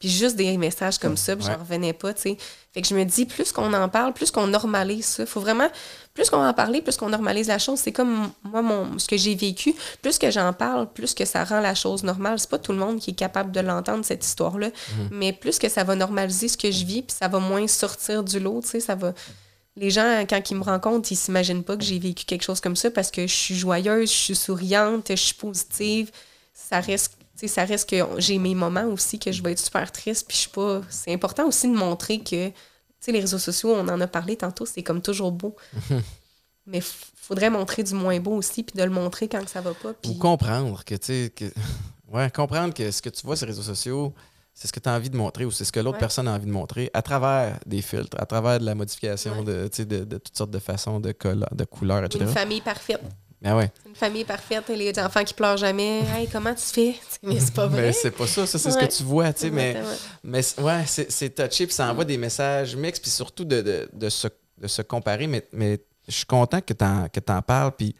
Puis 0.00 0.08
juste 0.08 0.34
des 0.34 0.56
messages 0.56 0.98
comme 0.98 1.16
ça, 1.16 1.36
puis 1.36 1.44
Ouais. 1.46 1.52
j'en 1.52 1.58
revenais 1.60 1.92
pas, 1.92 2.12
tu 2.14 2.22
sais. 2.22 2.36
Fait 2.72 2.80
que 2.82 2.88
je 2.88 2.94
me 2.94 3.04
dis, 3.04 3.26
plus 3.26 3.52
qu'on 3.52 3.72
en 3.74 3.88
parle, 3.88 4.12
plus 4.14 4.30
qu'on 4.30 4.46
normalise 4.46 5.04
ça. 5.04 5.26
Faut 5.26 5.40
vraiment, 5.40 5.68
plus 6.14 6.30
qu'on 6.30 6.38
va 6.38 6.48
en 6.48 6.54
parler, 6.54 6.80
plus 6.80 6.96
qu'on 6.96 7.10
normalise 7.10 7.48
la 7.48 7.58
chose. 7.58 7.78
C'est 7.80 7.92
comme 7.92 8.30
moi, 8.42 8.62
mon, 8.62 8.98
ce 8.98 9.06
que 9.06 9.16
j'ai 9.18 9.34
vécu. 9.34 9.74
Plus 10.00 10.18
que 10.18 10.30
j'en 10.30 10.52
parle, 10.54 10.90
plus 10.90 11.12
que 11.12 11.24
ça 11.26 11.44
rend 11.44 11.60
la 11.60 11.74
chose 11.74 12.02
normale. 12.02 12.38
C'est 12.38 12.48
pas 12.48 12.58
tout 12.58 12.72
le 12.72 12.78
monde 12.78 12.98
qui 12.98 13.10
est 13.10 13.14
capable 13.14 13.52
de 13.52 13.60
l'entendre, 13.60 14.04
cette 14.04 14.24
histoire-là. 14.24 14.70
Mais 15.10 15.32
plus 15.34 15.58
que 15.58 15.68
ça 15.68 15.84
va 15.84 15.94
normaliser 15.94 16.48
ce 16.48 16.56
que 16.56 16.70
je 16.70 16.84
vis, 16.86 17.02
puis 17.02 17.14
ça 17.18 17.28
va 17.28 17.38
moins 17.38 17.66
sortir 17.68 18.24
du 18.24 18.40
lot, 18.40 18.62
tu 18.62 18.68
sais, 18.68 18.80
ça 18.80 18.94
va... 18.94 19.12
Les 19.76 19.90
gens, 19.90 20.24
quand 20.28 20.50
ils 20.50 20.56
me 20.56 20.62
rencontrent, 20.64 21.10
ils 21.12 21.16
s'imaginent 21.16 21.62
pas 21.62 21.76
que 21.76 21.84
j'ai 21.84 21.98
vécu 21.98 22.24
quelque 22.24 22.42
chose 22.42 22.60
comme 22.60 22.74
ça 22.76 22.90
parce 22.90 23.10
que 23.10 23.26
je 23.26 23.34
suis 23.34 23.54
joyeuse, 23.54 24.10
je 24.10 24.14
suis 24.16 24.34
souriante, 24.36 25.06
je 25.10 25.14
suis 25.14 25.34
positive. 25.34 26.10
Ça 26.52 26.80
reste, 26.80 27.16
sais, 27.40 27.48
ça 27.48 27.64
reste 27.64 27.88
que 27.88 27.96
j'ai 28.18 28.38
mes 28.38 28.54
moments 28.54 28.84
aussi 28.86 29.18
que 29.18 29.32
je 29.32 29.42
vais 29.42 29.52
être 29.52 29.58
super 29.58 29.90
triste, 29.92 30.26
puis 30.28 30.36
je 30.36 30.42
suis 30.42 30.50
pas... 30.50 30.80
C'est 30.90 31.12
important 31.12 31.46
aussi 31.46 31.68
de 31.68 31.74
montrer 31.76 32.18
que, 32.18 32.48
tu 32.48 32.54
sais, 33.00 33.12
les 33.12 33.20
réseaux 33.20 33.38
sociaux, 33.38 33.74
on 33.74 33.88
en 33.88 34.00
a 34.00 34.06
parlé 34.06 34.36
tantôt, 34.36 34.66
c'est 34.66 34.82
comme 34.82 35.00
toujours 35.02 35.32
beau. 35.32 35.56
Mais 36.66 36.80
faudrait 36.82 37.50
montrer 37.50 37.82
du 37.82 37.94
moins 37.94 38.18
beau 38.20 38.32
aussi, 38.36 38.62
puis 38.62 38.76
de 38.78 38.82
le 38.84 38.90
montrer 38.90 39.28
quand 39.28 39.48
ça 39.48 39.60
va 39.60 39.72
pas. 39.74 39.90
Ou 39.90 39.94
Puis... 40.02 40.18
comprendre 40.18 40.84
que, 40.84 40.94
tu 40.94 41.06
sais, 41.06 41.32
que... 41.34 41.44
Ouais, 42.12 42.28
comprendre 42.28 42.74
que 42.74 42.90
ce 42.90 43.00
que 43.00 43.08
tu 43.08 43.24
vois 43.24 43.36
sur 43.36 43.46
les 43.46 43.52
réseaux 43.52 43.62
sociaux, 43.62 44.12
c'est 44.52 44.66
ce 44.66 44.72
que 44.72 44.80
tu 44.80 44.88
as 44.88 44.92
envie 44.94 45.10
de 45.10 45.16
montrer 45.16 45.44
ou 45.44 45.52
c'est 45.52 45.64
ce 45.64 45.70
que 45.70 45.78
l'autre 45.78 45.94
Ouais. 45.94 46.00
personne 46.00 46.26
a 46.26 46.32
envie 46.32 46.46
de 46.46 46.50
montrer 46.50 46.90
à 46.92 47.02
travers 47.02 47.56
des 47.66 47.82
filtres, 47.82 48.16
à 48.20 48.26
travers 48.26 48.58
de 48.58 48.64
la 48.64 48.74
modification 48.74 49.44
de, 49.44 49.70
de, 49.78 50.04
de 50.04 50.18
toutes 50.18 50.36
sortes 50.36 50.50
de 50.50 50.58
façons, 50.58 50.98
de, 50.98 51.12
colla- 51.12 51.48
de 51.54 51.64
couleurs, 51.64 52.02
etc. 52.02 52.24
Une 52.24 52.32
famille 52.32 52.60
parfaite. 52.62 53.00
Ouais. 53.42 53.72
Une 53.86 53.94
famille 53.94 54.24
parfaite, 54.24 54.68
et 54.68 54.76
les 54.76 54.98
enfants 54.98 55.24
qui 55.24 55.32
pleurent 55.32 55.56
jamais. 55.56 56.02
Hey, 56.14 56.28
comment 56.28 56.54
tu 56.54 56.64
fais? 56.64 56.94
Mais 57.22 57.40
c'est 57.40 57.54
pas 57.54 57.66
vrai. 57.66 57.82
Mais 57.82 57.92
c'est 57.92 58.10
pas 58.10 58.26
ça, 58.26 58.46
ça 58.46 58.58
c'est 58.58 58.70
ce 58.70 58.76
que 58.76 58.84
tu 58.86 59.02
vois, 59.02 59.32
tu 59.32 59.42
sais, 59.42 59.50
mais, 59.50 59.76
mais 60.22 60.40
ouais, 60.58 60.84
c'est 60.86 61.34
touché, 61.34 61.66
puis 61.66 61.74
ça 61.74 61.90
envoie 61.90 62.04
des 62.04 62.18
messages 62.18 62.76
mixtes, 62.76 63.02
puis 63.02 63.10
surtout 63.10 63.44
de, 63.44 63.62
de, 63.62 63.88
de 63.92 64.08
se, 64.08 64.28
de 64.58 64.66
se 64.66 64.82
comparer, 64.82 65.26
mais, 65.26 65.46
mais 65.52 65.80
je 66.06 66.16
suis 66.16 66.26
content 66.26 66.60
que 66.60 66.74
tu 66.74 66.84
en, 66.84 67.08
que 67.08 67.20
parles, 67.20 67.72
puis 67.76 67.94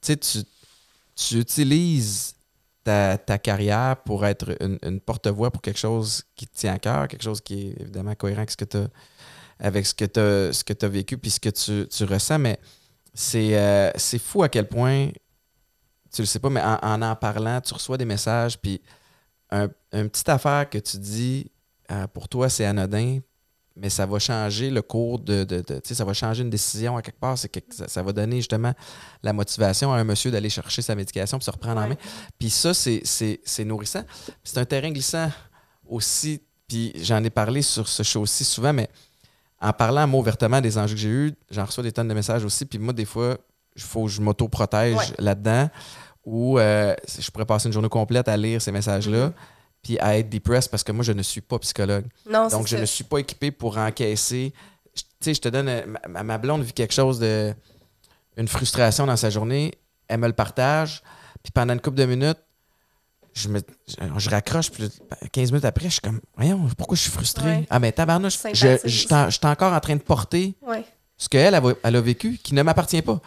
tu 0.00 0.14
sais, 0.14 0.16
tu, 0.16 1.38
utilises 1.38 2.34
ta, 2.82 3.18
ta 3.18 3.38
carrière 3.38 3.96
pour 4.04 4.24
être 4.24 4.56
une, 4.60 4.78
une 4.82 5.00
porte-voix 5.00 5.50
pour 5.50 5.60
quelque 5.60 5.78
chose 5.78 6.24
qui 6.34 6.46
te 6.46 6.56
tient 6.56 6.74
à 6.74 6.78
cœur, 6.78 7.08
quelque 7.08 7.24
chose 7.24 7.40
qui 7.40 7.68
est 7.68 7.80
évidemment 7.80 8.14
cohérent 8.14 8.40
avec 8.40 8.50
ce 8.50 8.56
que 8.56 8.64
tu 8.64 8.78
avec 9.58 9.86
ce 9.86 9.94
que 9.94 10.04
tu 10.04 10.54
ce 10.54 10.64
que 10.64 10.84
as 10.84 10.88
vécu 10.88 11.16
puis 11.16 11.30
ce 11.30 11.38
que 11.38 11.50
tu, 11.50 11.86
tu 11.88 12.04
ressens, 12.04 12.38
mais 12.38 12.58
c'est 13.14 13.56
euh, 13.58 13.90
c'est 13.96 14.18
fou 14.18 14.42
à 14.42 14.48
quel 14.48 14.68
point 14.68 15.08
tu 16.12 16.22
le 16.22 16.26
sais 16.26 16.38
pas, 16.38 16.50
mais 16.50 16.62
en 16.62 16.78
en, 16.82 17.02
en 17.02 17.16
parlant, 17.16 17.60
tu 17.60 17.72
reçois 17.74 17.96
des 17.98 18.04
messages, 18.04 18.58
puis 18.58 18.80
un, 19.50 19.68
une 19.92 20.08
petite 20.08 20.28
affaire 20.28 20.68
que 20.68 20.78
tu 20.78 20.98
dis, 20.98 21.50
euh, 21.90 22.06
pour 22.06 22.28
toi, 22.28 22.48
c'est 22.48 22.64
anodin, 22.64 23.18
mais 23.76 23.90
ça 23.90 24.04
va 24.06 24.18
changer 24.18 24.70
le 24.70 24.82
cours 24.82 25.18
de. 25.18 25.44
de, 25.44 25.56
de- 25.60 25.74
tu 25.78 25.80
sais, 25.88 25.94
ça 25.94 26.04
va 26.04 26.12
changer 26.14 26.42
une 26.42 26.50
décision 26.50 26.96
à 26.96 27.02
quelque 27.02 27.18
part. 27.20 27.36
C'est 27.38 27.48
que 27.48 27.60
ça, 27.74 27.88
ça 27.88 28.02
va 28.02 28.12
donner 28.12 28.36
justement 28.36 28.72
la 29.22 29.32
motivation 29.32 29.92
à 29.92 29.96
un 29.98 30.04
monsieur 30.04 30.30
d'aller 30.30 30.50
chercher 30.50 30.82
sa 30.82 30.94
médication 30.94 31.38
puis 31.38 31.44
se 31.44 31.50
reprendre 31.50 31.80
en 31.80 31.88
main. 31.88 31.96
Puis 32.38 32.50
ça, 32.50 32.72
c'est- 32.74 33.64
nourrissant. 33.64 34.04
C'est 34.44 34.58
un 34.58 34.64
terrain 34.66 34.90
glissant 34.90 35.30
aussi. 35.86 36.42
Puis 36.68 36.92
j'en 36.96 37.22
ai 37.24 37.30
parlé 37.30 37.60
sur 37.62 37.88
ce 37.88 38.02
show-ci 38.02 38.44
souvent, 38.44 38.72
mais 38.72 38.88
en 39.62 39.72
parlant 39.72 40.06
moi, 40.06 40.20
ouvertement 40.20 40.60
des 40.60 40.76
enjeux 40.76 40.94
que 40.94 41.00
j'ai 41.00 41.08
eus, 41.08 41.32
j'en 41.50 41.64
reçois 41.64 41.82
des 41.84 41.92
tonnes 41.92 42.08
de 42.08 42.14
messages 42.14 42.44
aussi. 42.44 42.64
Puis 42.66 42.78
moi, 42.78 42.92
des 42.92 43.04
fois, 43.04 43.38
il 43.76 43.82
faut 43.82 44.04
que 44.04 44.10
je 44.10 44.20
m'auto-protège 44.20 44.96
Ouais. 44.96 45.04
là-dedans 45.18 45.70
où 46.24 46.58
euh, 46.58 46.94
je 47.18 47.30
pourrais 47.30 47.46
passer 47.46 47.66
une 47.68 47.72
journée 47.72 47.88
complète 47.88 48.28
à 48.28 48.36
lire 48.36 48.60
ces 48.60 48.72
messages-là. 48.72 49.26
Mhm. 49.26 49.32
Puis 49.82 49.98
à 49.98 50.16
être 50.18 50.28
depressed 50.28 50.70
parce 50.70 50.84
que 50.84 50.92
moi, 50.92 51.02
je 51.04 51.12
ne 51.12 51.22
suis 51.22 51.40
pas 51.40 51.58
psychologue. 51.58 52.04
Non, 52.30 52.46
Donc, 52.48 52.66
je 52.66 52.76
ça. 52.76 52.80
ne 52.80 52.86
suis 52.86 53.02
pas 53.04 53.18
équipé 53.18 53.50
pour 53.50 53.78
encaisser. 53.78 54.52
Tu 54.94 55.02
sais, 55.20 55.34
je 55.34 55.40
te 55.40 55.48
donne. 55.48 55.68
euh, 55.68 55.82
Ma, 56.08 56.22
ma 56.22 56.38
blonde 56.38 56.62
vit 56.62 56.72
quelque 56.72 56.94
chose 56.94 57.18
de. 57.18 57.54
Une 58.36 58.48
frustration 58.48 59.06
dans 59.06 59.16
sa 59.16 59.30
journée. 59.30 59.72
Elle 60.08 60.20
me 60.20 60.26
le 60.26 60.32
partage. 60.32 61.02
Puis 61.42 61.50
pendant 61.52 61.72
une 61.74 61.80
couple 61.80 61.96
de 61.98 62.04
minutes, 62.04 62.38
je, 63.34 63.48
me, 63.48 63.60
je, 64.18 64.30
raccroche. 64.30 64.70
Puis 64.70 64.88
15 65.32 65.50
minutes 65.52 65.64
après, 65.64 65.86
je 65.86 65.92
suis 65.92 66.00
comme. 66.00 66.20
Voyons, 66.36 66.60
pourquoi 66.76 66.96
je 66.96 67.02
suis 67.02 67.10
frustré? 67.10 67.48
Ouais. 67.48 67.66
Ah, 67.70 67.78
mais 67.78 67.92
tabarnouche, 67.92 68.38
je, 68.52 68.78
je, 68.84 68.88
suis 68.88 69.46
encore 69.46 69.72
en 69.72 69.80
train 69.80 69.96
de 69.96 70.02
porter 70.02 70.54
Ouais. 70.62 70.84
ce 71.16 71.28
qu'elle, 71.28 71.54
elle, 71.54 71.66
a- 71.66 71.74
elle 71.82 71.96
a 71.96 72.00
vécu, 72.00 72.38
qui 72.42 72.54
ne 72.54 72.62
m'appartient 72.62 73.02
pas. 73.02 73.20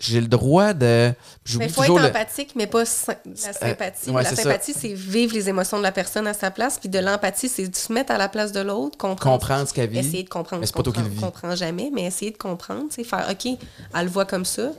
J'ai 0.00 0.20
le 0.20 0.26
droit 0.26 0.72
de. 0.72 1.12
Mais 1.56 1.66
il 1.66 1.70
faut 1.72 1.84
être 1.84 1.98
le. 1.98 2.08
empathique, 2.08 2.54
mais 2.56 2.66
pas 2.66 2.80
la 2.80 3.52
sympathie. 3.52 4.10
ouais, 4.10 4.24
la 4.24 4.30
c'est 4.30 4.42
sympathie, 4.42 4.74
c'est 4.76 4.92
vivre 4.92 5.32
les 5.34 5.48
émotions 5.48 5.78
de 5.78 5.84
la 5.84 5.92
personne 5.92 6.26
à 6.26 6.34
sa 6.34 6.50
place. 6.50 6.78
Puis 6.80 6.88
de 6.88 6.98
l'empathie, 6.98 7.48
c'est 7.48 7.68
de 7.68 7.76
se 7.76 7.92
mettre 7.92 8.10
à 8.10 8.18
la 8.18 8.28
place 8.28 8.50
de 8.50 8.58
l'autre, 8.60 8.98
comprendre. 8.98 9.38
Comprendre 9.38 9.68
ce 9.68 9.72
qu'elle 9.72 9.88
vit. 9.90 10.00
Essayer 10.00 10.24
de 10.24 10.28
comprendre. 10.28 10.60
Mais 10.60 10.66
c'est 10.66 10.74
pas 10.74 10.82
toi 10.82 10.92
qui 10.92 11.00
le 11.00 11.20
comprend 11.20 11.54
jamais, 11.54 11.90
mais 11.94 12.02
essayer 12.06 12.32
de 12.32 12.36
comprendre. 12.36 12.86
sais, 12.90 13.04
Faire, 13.04 13.28
OK, 13.30 13.46
elle 13.46 14.04
le 14.04 14.10
voit 14.10 14.24
comme 14.24 14.44
ça. 14.44 14.72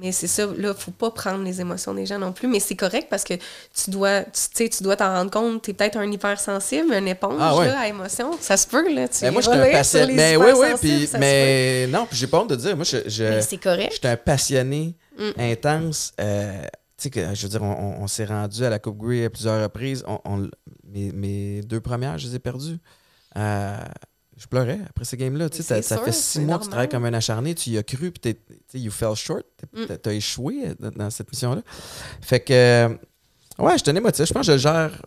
Mais 0.00 0.10
c'est 0.12 0.26
ça, 0.26 0.46
là, 0.56 0.74
faut 0.74 0.90
pas 0.90 1.10
prendre 1.10 1.44
les 1.44 1.60
émotions 1.60 1.94
des 1.94 2.04
gens 2.06 2.18
non 2.18 2.32
plus. 2.32 2.48
Mais 2.48 2.58
c'est 2.60 2.74
correct 2.74 3.06
parce 3.08 3.22
que 3.24 3.34
tu 3.34 3.90
dois, 3.90 4.22
tu 4.22 4.30
tu 4.32 4.38
sais, 4.54 4.68
tu 4.68 4.82
dois 4.82 4.96
t'en 4.96 5.12
rendre 5.12 5.30
compte. 5.30 5.62
Tu 5.62 5.70
es 5.70 5.74
peut-être 5.74 5.96
un 5.96 6.10
hypersensible, 6.10 6.92
une 6.92 7.06
éponge 7.08 7.36
Ah 7.40 7.56
ouais. 7.56 7.66
là, 7.66 7.80
à 7.80 7.88
émotion. 7.88 8.32
Ça 8.40 8.56
se 8.56 8.66
peut, 8.66 8.92
là. 8.92 9.06
Tu 9.08 9.18
Mais 9.22 9.30
moi, 9.30 9.40
je 9.40 9.50
suis 9.50 9.98
un 9.98 10.06
les 10.06 10.14
Mais 10.14 10.36
oui, 10.36 10.46
oui, 10.46 10.66
hypersensibles, 10.66 11.08
puis. 11.08 11.18
Mais 11.20 11.86
non, 11.88 12.06
puis 12.06 12.16
j'ai 12.18 12.26
pas 12.26 12.40
honte 12.40 12.50
de 12.50 12.56
dire. 12.56 12.74
Moi, 12.76 12.84
je. 12.84 12.96
je-. 13.08 13.22
Mais 13.24 13.42
c'est 13.42 13.58
correct. 13.58 13.92
J'étais 13.94 14.08
un 14.08 14.16
passionné 14.16 14.96
Mm. 15.16 15.40
intense. 15.40 16.12
euh, 16.20 16.62
tu 16.98 17.04
sais, 17.04 17.10
que, 17.10 17.34
je 17.34 17.42
veux 17.42 17.48
dire, 17.48 17.62
on, 17.62 17.70
on- 17.70 18.02
on 18.02 18.06
s'est 18.08 18.24
rendu 18.24 18.64
à 18.64 18.70
la 18.70 18.80
Coupe 18.80 18.98
Grey 18.98 19.24
à 19.24 19.30
plusieurs 19.30 19.62
reprises. 19.62 20.02
On, 20.08 20.18
on- 20.24 20.48
mes, 20.88 21.12
mes 21.12 21.60
deux 21.62 21.80
premières, 21.80 22.18
je 22.18 22.26
les 22.26 22.34
ai 22.34 22.38
perdues. 22.40 22.78
Euh, 23.36 23.76
je 24.36 24.46
pleurais 24.46 24.80
après 24.88 25.04
ces 25.04 25.16
games-là. 25.16 25.48
Tu 25.48 25.58
sais, 25.58 25.62
ça, 25.62 25.82
ça 25.82 25.98
fait 25.98 26.12
six 26.12 26.40
mois 26.40 26.58
que 26.58 26.64
tu 26.64 26.70
travailles 26.70 26.88
comme 26.88 27.04
un 27.04 27.14
acharné. 27.14 27.54
Tu 27.54 27.70
y 27.70 27.78
as 27.78 27.82
cru, 27.82 28.10
puis 28.10 28.34
tu 28.34 28.56
sais, 28.68 28.78
you 28.80 28.90
fell 28.90 29.14
short. 29.14 29.44
Mm. 29.72 29.84
Tu 30.02 30.08
as 30.08 30.12
échoué 30.12 30.74
dans, 30.78 31.10
cette 31.10 31.30
mission-là. 31.30 31.62
Fait 32.20 32.40
que, 32.40 32.52
euh, 32.52 32.88
ouais, 33.58 33.78
je 33.78 33.84
tenais 33.84 34.00
émotif. 34.00 34.26
Je 34.26 34.32
pense 34.32 34.46
que 34.46 34.52
je 34.52 34.58
gère 34.58 35.02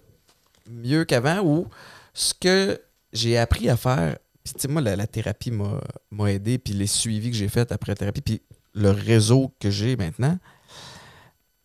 mieux 0.69 1.05
qu'avant 1.05 1.41
ou 1.41 1.67
ce 2.13 2.33
que 2.33 2.79
j'ai 3.13 3.37
appris 3.37 3.69
à 3.69 3.77
faire. 3.77 4.17
Puis, 4.43 4.53
tu 4.53 4.61
sais, 4.61 4.67
moi, 4.67 4.81
la, 4.81 4.95
la 4.95 5.07
thérapie 5.07 5.51
m'a 5.51 5.81
m'a 6.11 6.31
aidé, 6.31 6.57
puis 6.57 6.73
les 6.73 6.87
suivis 6.87 7.31
que 7.31 7.35
j'ai 7.35 7.49
faits 7.49 7.71
après 7.71 7.91
la 7.91 7.95
thérapie, 7.95 8.21
puis 8.21 8.41
le 8.73 8.91
réseau 8.91 9.51
que 9.59 9.69
j'ai 9.69 9.95
maintenant 9.95 10.37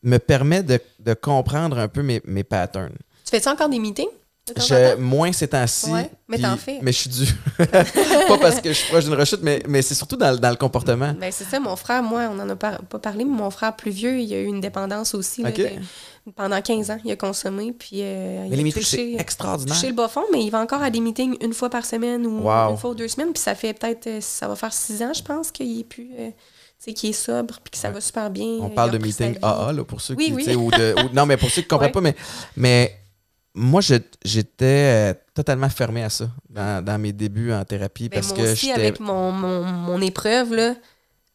me 0.03 0.19
permet 0.19 0.63
de, 0.63 0.81
de 0.99 1.15
comprendre 1.15 1.79
un 1.79 1.89
peu 1.89 2.03
mes, 2.03 2.21
mes 2.25 2.43
patterns. 2.43 2.97
Tu 3.25 3.31
fais-tu 3.31 3.49
encore 3.49 3.69
des 3.69 3.79
meetings? 3.79 4.09
Je, 4.57 4.97
moins 4.97 5.33
ces 5.33 5.47
temps-ci. 5.47 5.89
Ouais, 5.91 6.11
mais 6.27 6.37
t'en 6.37 6.57
fais. 6.57 6.81
Mais 6.83 6.91
je 6.91 6.99
suis 6.99 7.11
dû. 7.11 7.27
pas 7.59 8.39
parce 8.41 8.61
que 8.61 8.71
je 8.71 8.75
suis 8.75 8.89
proche 8.91 9.05
d'une 9.05 9.15
rechute, 9.15 9.39
mais, 9.41 9.63
mais 9.69 9.83
c'est 9.83 9.95
surtout 9.95 10.17
dans, 10.17 10.37
dans 10.37 10.51
le 10.51 10.57
comportement. 10.57 11.15
Ben, 11.19 11.31
c'est 11.31 11.45
ça, 11.45 11.61
mon 11.61 11.77
frère, 11.77 12.03
moi, 12.03 12.29
on 12.29 12.39
en 12.41 12.49
a 12.49 12.57
par- 12.57 12.83
pas 12.83 12.99
parlé, 12.99 13.25
mais 13.25 13.31
mon 13.37 13.51
frère 13.51 13.77
plus 13.77 13.93
vieux, 13.93 14.19
il 14.19 14.35
a 14.35 14.41
eu 14.41 14.47
une 14.47 14.61
dépendance 14.61 15.15
aussi. 15.15 15.43
là, 15.43 15.51
OK. 15.51 15.57
de- 15.59 16.33
pendant 16.35 16.61
15 16.61 16.91
ans, 16.91 16.99
il 17.05 17.13
a 17.13 17.17
consommé, 17.17 17.73
puis 17.73 18.01
euh, 18.03 18.43
il 18.45 18.49
Mais 18.51 18.55
a 18.55 18.57
les 18.57 18.65
meetings, 18.65 18.83
c'est 18.83 19.13
extraordinaire. 19.15 19.75
touché 19.77 19.89
le 19.89 19.95
bas 19.95 20.09
fond, 20.09 20.25
mais 20.33 20.43
il 20.43 20.51
va 20.51 20.61
encore 20.61 20.83
à 20.83 20.91
des 20.91 21.01
meetings 21.01 21.37
une 21.41 21.53
fois 21.55 21.71
par 21.71 21.85
semaine 21.85 22.27
ou 22.27 22.41
Wow. 22.43 22.71
une 22.73 22.77
fois 22.79 22.91
ou 22.91 22.95
deux 22.95 23.09
semaines, 23.09 23.33
puis 23.33 23.43
ça 23.43 23.55
fait 23.55 23.75
peut-être, 23.75 24.09
euh, 24.09 24.19
ça 24.21 24.49
va 24.49 24.57
faire 24.57 24.73
6 24.73 25.03
ans, 25.05 25.13
je 25.15 25.23
pense, 25.23 25.53
qu'il 25.53 25.79
est 25.81 25.85
plus, 25.85 26.11
euh, 26.19 26.29
tu 26.31 26.35
sais, 26.81 26.93
qu'il 26.95 27.11
est 27.11 27.13
sobre, 27.13 27.61
puis 27.63 27.71
que 27.71 27.77
ça 27.79 27.89
Ouais. 27.89 27.95
va 27.95 28.01
super 28.01 28.29
bien. 28.31 28.47
On 28.61 28.69
Il 28.69 28.75
parle 28.75 28.91
de 28.91 28.99
meeting. 28.99 29.37
AA, 29.41 29.73
là, 29.73 29.85
pour 29.85 30.01
ceux 30.01 30.15
Oui, 30.15 30.27
qui. 30.27 30.33
oui. 30.33 30.57
Ou 30.57 30.71
de, 30.73 30.95
ou- 31.05 31.15
non, 31.15 31.27
mais 31.27 31.37
pour 31.37 31.49
ceux 31.49 31.63
qui 31.63 31.67
ne 31.67 31.71
comprennent 31.71 31.89
Ouais. 31.91 31.93
pas, 31.93 32.01
mais, 32.01 32.17
mais 32.57 32.99
moi, 33.55 33.81
j'étais 34.25 34.65
euh, 34.65 35.15
totalement 35.35 35.69
fermé 35.69 36.03
à 36.03 36.11
ça 36.11 36.29
dans, 36.49 36.83
dans 36.85 36.99
mes 36.99 37.13
débuts 37.13 37.53
en 37.53 37.65
thérapie 37.65 38.09
Ben, 38.09 38.21
parce 38.21 38.29
moi 38.29 38.39
que 38.47 38.53
aussi, 38.53 38.73
avec 38.73 38.99
mon, 38.99 39.31
mon, 39.31 39.63
mon 39.65 40.01
épreuve, 40.01 40.55
là, 40.55 40.75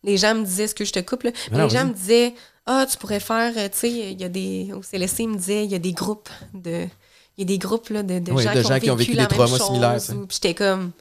les 0.04 0.18
gens 0.18 0.34
me 0.36 0.44
disaient, 0.44 0.68
ce 0.68 0.76
que 0.76 0.86
je 0.86 0.94
te 0.94 1.00
coupe, 1.00 1.24
là, 1.24 1.32
Mais 1.52 1.58
non, 1.58 1.64
les 1.66 1.70
gens 1.70 1.86
me 1.86 1.94
disaient, 1.94 2.34
ah, 2.66 2.86
tu 2.90 2.98
pourrais 2.98 3.20
faire, 3.20 3.54
euh, 3.58 3.70
tu 3.70 3.78
sais, 3.78 3.90
il 3.90 4.20
y 4.20 4.24
a 4.24 4.30
des, 4.30 4.72
au 4.74 4.82
CLSC, 4.82 5.20
ils 5.20 5.30
me 5.30 5.38
disaient, 5.38 5.66
il 5.66 5.72
y 5.72 5.76
a 5.76 5.80
des 5.80 5.94
groupes 5.94 6.30
de, 6.54 6.86
il 7.38 7.42
y 7.42 7.42
a 7.44 7.46
des 7.46 7.58
groupes, 7.60 7.90
là, 7.90 8.02
de, 8.02 8.18
de 8.20 8.32
Oui, 8.32 8.44
gens, 8.44 8.54
de 8.54 8.62
qui, 8.62 8.68
gens 8.68 8.76
ont 8.76 8.80
qui 8.80 8.92
ont 8.92 8.96
vécu 8.96 9.14
la 9.14 9.26
des 9.28 9.36
traumas 9.36 9.58
chose, 9.58 9.66
similaires, 9.68 9.98
j'étais 10.30 10.54
comme, 10.56 10.92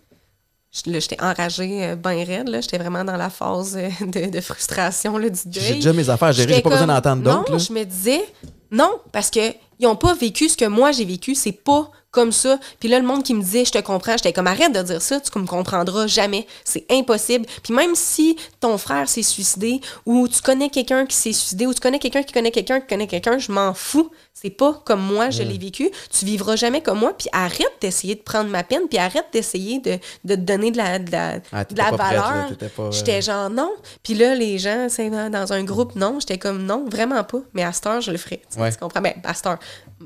j'étais 0.70 1.22
enragée, 1.22 1.84
euh, 1.86 1.96
ben 1.96 2.22
raide, 2.24 2.48
là, 2.48 2.60
j'étais 2.60 2.78
vraiment 2.78 3.04
dans 3.04 3.16
la 3.16 3.30
phase 3.30 3.72
de, 4.00 4.30
de 4.30 4.40
frustration, 4.42 5.16
là, 5.16 5.30
du 5.30 5.40
deuil. 5.46 5.62
J'ai 5.62 5.74
déjà 5.76 5.92
mes 5.94 6.10
affaires 6.10 6.28
à 6.28 6.32
gérer, 6.32 6.54
j'ai 6.54 6.62
pas 6.62 6.70
besoin 6.70 6.88
d'entendre 6.88 7.22
d'autres. 7.22 7.52
Non, 7.52 7.58
je 7.58 7.72
me 7.72 7.84
disais, 7.84 8.22
non, 8.70 8.90
parce 9.12 9.30
que 9.30 9.40
ils 9.78 9.86
ont 9.86 9.96
pas 9.96 10.14
vécu 10.14 10.48
ce 10.48 10.56
que 10.56 10.64
moi 10.64 10.92
j'ai 10.92 11.04
vécu, 11.04 11.34
c'est 11.34 11.52
pas 11.52 11.90
comme 12.16 12.32
ça. 12.32 12.58
Puis 12.80 12.88
là, 12.88 12.98
le 12.98 13.06
monde 13.06 13.22
qui 13.22 13.34
me 13.34 13.42
disait, 13.42 13.64
je 13.66 13.72
te 13.72 13.78
comprends, 13.78 14.12
j'étais 14.16 14.32
comme, 14.32 14.46
arrête 14.46 14.72
de 14.72 14.82
dire 14.82 15.02
ça, 15.02 15.20
tu 15.20 15.38
me 15.38 15.46
comprendras 15.46 16.06
jamais. 16.06 16.46
C'est 16.64 16.86
impossible. 16.90 17.44
Puis 17.62 17.74
même 17.74 17.94
si 17.94 18.36
ton 18.58 18.78
frère 18.78 19.06
s'est 19.08 19.22
suicidé, 19.22 19.80
ou 20.06 20.26
tu 20.26 20.40
connais 20.40 20.70
quelqu'un 20.70 21.04
qui 21.06 21.14
s'est 21.14 21.32
suicidé, 21.34 21.66
ou 21.66 21.74
tu 21.74 21.80
connais 21.80 21.98
quelqu'un 21.98 22.22
qui 22.22 22.32
connaît 22.32 22.50
quelqu'un 22.50 22.80
qui 22.80 22.86
connaît 22.86 23.06
quelqu'un, 23.06 23.38
je 23.38 23.52
m'en 23.52 23.74
fous. 23.74 24.10
C'est 24.32 24.50
pas 24.50 24.82
comme 24.84 25.00
moi, 25.00 25.30
je 25.30 25.42
l'ai 25.42 25.56
vécu. 25.58 25.90
Tu 26.10 26.24
vivras 26.26 26.56
jamais 26.56 26.82
comme 26.82 26.98
moi. 26.98 27.14
Puis 27.16 27.28
arrête 27.32 27.72
d'essayer 27.80 28.14
de 28.14 28.20
prendre 28.20 28.50
ma 28.50 28.62
peine, 28.64 28.82
puis 28.88 28.98
arrête 28.98 29.26
d'essayer 29.32 29.78
de, 29.78 29.98
de 30.24 30.34
te 30.34 30.40
donner 30.40 30.70
de 30.70 30.76
la, 30.76 30.98
de 30.98 31.10
la, 31.12 31.38
Ah, 31.52 31.64
de 31.64 31.76
la 31.76 31.90
valeur. 31.90 32.48
euh, 32.80 32.90
J'étais 32.92 33.22
genre 33.22 33.48
non. 33.50 33.70
Puis 34.02 34.14
là, 34.14 34.34
les 34.34 34.58
gens, 34.58 34.88
c'est 34.90 35.08
dans 35.10 35.52
un 35.52 35.64
groupe, 35.64 35.94
non. 35.96 36.18
J'étais 36.20 36.38
comme 36.38 36.64
non, 36.64 36.84
vraiment 36.90 37.24
pas. 37.24 37.38
Mais 37.54 37.62
à 37.62 37.72
cette 37.72 37.86
heure, 37.86 38.00
je 38.02 38.10
le 38.10 38.18
ferais. 38.18 38.40
Sais, 38.48 38.60
Ouais. 38.60 38.70
tu 38.72 38.78
comprends? 38.78 39.00
Ben, 39.00 39.14
à 39.24 39.32
cette 39.34 39.46
heure. 39.46 39.58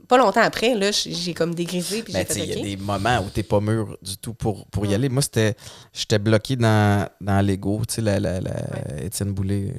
Pas 0.07 0.17
longtemps 0.19 0.43
après, 0.43 0.75
là, 0.77 0.91
j'ai 0.93 1.35
comme 1.35 1.53
dégrisé. 1.53 2.00
Puis 2.03 2.13
Ben, 2.13 2.21
j'ai 2.21 2.25
tu 2.27 2.33
sais, 2.35 2.41
fait 2.41 2.47
il 2.47 2.57
y 2.57 2.61
a 2.73 2.77
des 2.77 2.83
moments 2.83 3.19
où 3.21 3.31
t'es 3.31 3.43
pas 3.43 3.61
mûr 3.61 3.97
du 4.03 4.17
tout 4.19 4.35
pour, 4.35 4.67
pour 4.67 4.87
y 4.87 4.95
aller. 4.95 5.09
Moi, 5.09 5.23
c'était. 5.23 5.55
J'étais 5.93 6.19
bloqué 6.19 6.57
dans, 6.57 7.09
dans 7.21 7.45
l'ego, 7.45 7.83
tu 7.89 7.95
sais, 7.95 8.01
la, 8.03 8.19
la, 8.21 8.41
la- 8.41 9.03
Étienne 9.03 9.33
Boulay, 9.33 9.75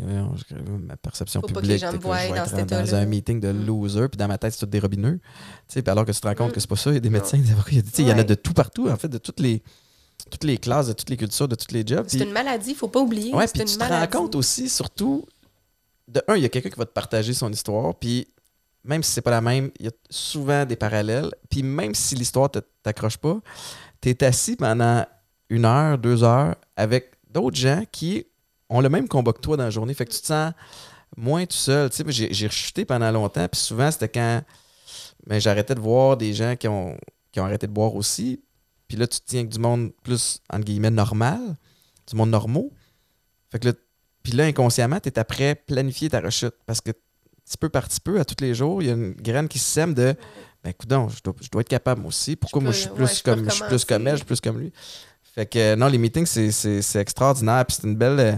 ma 0.85 0.97
perception 0.97 1.41
Faut 1.41 1.47
pas 1.47 1.53
que 1.53 1.59
publique. 1.59 1.71
les 1.71 1.77
gens 1.87 1.91
que 1.91 1.97
voient 2.03 2.19
je 2.19 2.33
vais 2.55 2.65
dans 2.65 2.81
dans 2.81 2.95
un 2.95 3.05
meeting 3.05 3.39
de 3.39 3.51
Mm. 3.51 3.65
loser, 3.65 4.07
puis 4.09 4.17
dans 4.17 4.27
ma 4.27 4.37
tête, 4.37 4.53
c'est 4.53 4.59
tous 4.59 4.65
des 4.65 4.79
robineux. 4.79 5.19
Tu 5.67 5.73
sais, 5.75 5.81
puis 5.81 5.91
alors 5.91 6.05
que 6.05 6.11
tu 6.11 6.19
te 6.19 6.27
rends 6.27 6.35
compte 6.35 6.51
que 6.53 6.59
c'est 6.59 6.69
pas 6.69 6.75
ça, 6.75 6.89
il 6.91 6.95
y 6.95 6.97
a 6.97 6.99
des 6.99 7.09
médecins, 7.09 7.37
des 7.37 7.51
avocats, 7.51 7.71
il 7.71 7.77
y 7.77 7.79
a- 7.79 7.83
tu 7.83 7.89
sais, 7.93 8.01
il 8.03 8.07
y 8.07 8.13
en 8.13 8.17
a 8.19 8.23
de 8.23 8.35
tout 8.35 8.53
partout, 8.53 8.89
en 8.89 8.95
fait, 8.97 9.07
de 9.09 9.17
toutes 9.17 9.39
les, 9.39 9.61
toutes 10.29 10.43
les 10.43 10.57
classes, 10.57 10.87
de 10.87 10.93
toutes 10.93 11.09
les 11.09 11.17
cultures, 11.17 11.47
de 11.47 11.55
tous 11.55 11.73
les 11.73 11.85
jobs. 11.85 12.05
C'est 12.07 12.19
une 12.19 12.31
maladie, 12.31 12.75
faut 12.75 12.87
pas 12.87 12.99
oublier. 13.01 13.33
Ouais, 13.33 13.47
c'est 13.47 13.53
puis 13.53 13.61
une 13.61 13.67
tu 13.67 13.77
te 13.77 13.83
rends 13.83 14.07
compte 14.07 14.35
aussi, 14.35 14.69
surtout, 14.69 15.25
de 16.07 16.21
un, 16.27 16.35
il 16.35 16.41
y 16.43 16.45
a 16.45 16.49
quelqu'un 16.49 16.69
qui 16.69 16.77
va 16.77 16.85
te 16.85 16.91
partager 16.93 17.33
son 17.33 17.51
histoire, 17.51 17.95
puis 17.95 18.27
même 18.83 19.03
si 19.03 19.11
c'est 19.11 19.21
pas 19.21 19.31
la 19.31 19.41
même, 19.41 19.71
il 19.79 19.85
y 19.85 19.89
a 19.89 19.91
souvent 20.09 20.65
des 20.65 20.75
parallèles, 20.75 21.31
puis 21.49 21.63
même 21.63 21.93
si 21.93 22.15
l'histoire 22.15 22.49
te 22.49 22.59
t'accroche 22.83 23.17
pas, 23.17 23.39
tu 24.01 24.09
es 24.09 24.23
assis 24.23 24.55
pendant 24.55 25.05
une 25.49 25.65
heure, 25.65 25.97
deux 25.97 26.23
heures 26.23 26.55
avec 26.75 27.11
d'autres 27.29 27.57
gens 27.57 27.83
qui 27.91 28.25
ont 28.69 28.81
le 28.81 28.89
même 28.89 29.07
combat 29.07 29.33
que 29.33 29.41
toi 29.41 29.57
dans 29.57 29.65
la 29.65 29.69
journée, 29.69 29.93
fait 29.93 30.05
que 30.05 30.13
tu 30.13 30.21
te 30.21 30.27
sens 30.27 30.53
moins 31.15 31.45
tout 31.45 31.57
seul. 31.57 31.89
Tu 31.89 32.03
sais, 32.03 32.31
j'ai 32.31 32.47
rechuté 32.47 32.85
pendant 32.85 33.11
longtemps, 33.11 33.47
puis 33.47 33.59
souvent, 33.59 33.91
c'était 33.91 34.09
quand 34.09 34.41
ben, 35.27 35.39
j'arrêtais 35.39 35.75
de 35.75 35.79
voir 35.79 36.17
des 36.17 36.33
gens 36.33 36.55
qui 36.55 36.67
ont, 36.67 36.97
qui 37.31 37.39
ont 37.39 37.45
arrêté 37.45 37.67
de 37.67 37.71
boire 37.71 37.95
aussi, 37.95 38.41
puis 38.87 38.97
là, 38.97 39.07
tu 39.07 39.19
te 39.19 39.25
tiens 39.25 39.41
avec 39.41 39.51
du 39.51 39.59
monde 39.59 39.91
plus, 40.03 40.41
entre 40.51 40.65
guillemets, 40.65 40.89
normal, 40.89 41.55
du 42.09 42.15
monde 42.15 42.31
normaux. 42.31 42.73
Fait 43.49 43.59
que 43.59 43.69
là, 43.69 43.73
puis 44.23 44.33
là, 44.33 44.43
inconsciemment, 44.43 44.99
tu 44.99 45.09
es 45.09 45.19
après 45.19 45.55
planifier 45.55 46.09
ta 46.09 46.19
rechute. 46.19 46.55
Parce 46.65 46.81
que 46.81 46.91
petit 47.45 47.57
peu 47.57 47.69
par 47.69 47.87
petit 47.87 47.99
peu, 47.99 48.19
à 48.19 48.25
tous 48.25 48.41
les 48.43 48.53
jours, 48.53 48.81
il 48.81 48.87
y 48.87 48.91
a 48.91 48.93
une 48.93 49.13
graine 49.13 49.47
qui 49.47 49.59
se 49.59 49.65
sème 49.71 49.93
de 49.93 50.15
ben 50.63 50.73
coudonc, 50.73 51.09
je 51.09 51.21
dois, 51.23 51.33
je 51.41 51.49
dois 51.49 51.61
être 51.61 51.69
capable 51.69 52.01
moi 52.01 52.09
aussi. 52.09 52.35
Pourquoi 52.35 52.59
Je 52.59 52.63
moi 52.65 52.71
peux- 52.71 53.05
je 53.05 53.13
suis 53.13 53.23
plus 53.23 53.31
comme 53.33 53.45
je 53.49 53.55
suis 53.55 53.63
plus 53.65 53.85
comme 53.85 54.07
elle, 54.07 54.13
je 54.13 54.17
suis 54.17 54.25
plus 54.25 54.41
comme 54.41 54.59
lui. 54.59 54.71
Fait 55.33 55.45
que 55.45 55.75
non, 55.75 55.87
les 55.87 55.97
meetings, 55.97 56.25
c'est- 56.25 56.95
extraordinaire. 56.99 57.65
Puis 57.65 57.77
c'est 57.79 57.87
une 57.87 57.95
belle. 57.95 58.19
euh, 58.19 58.33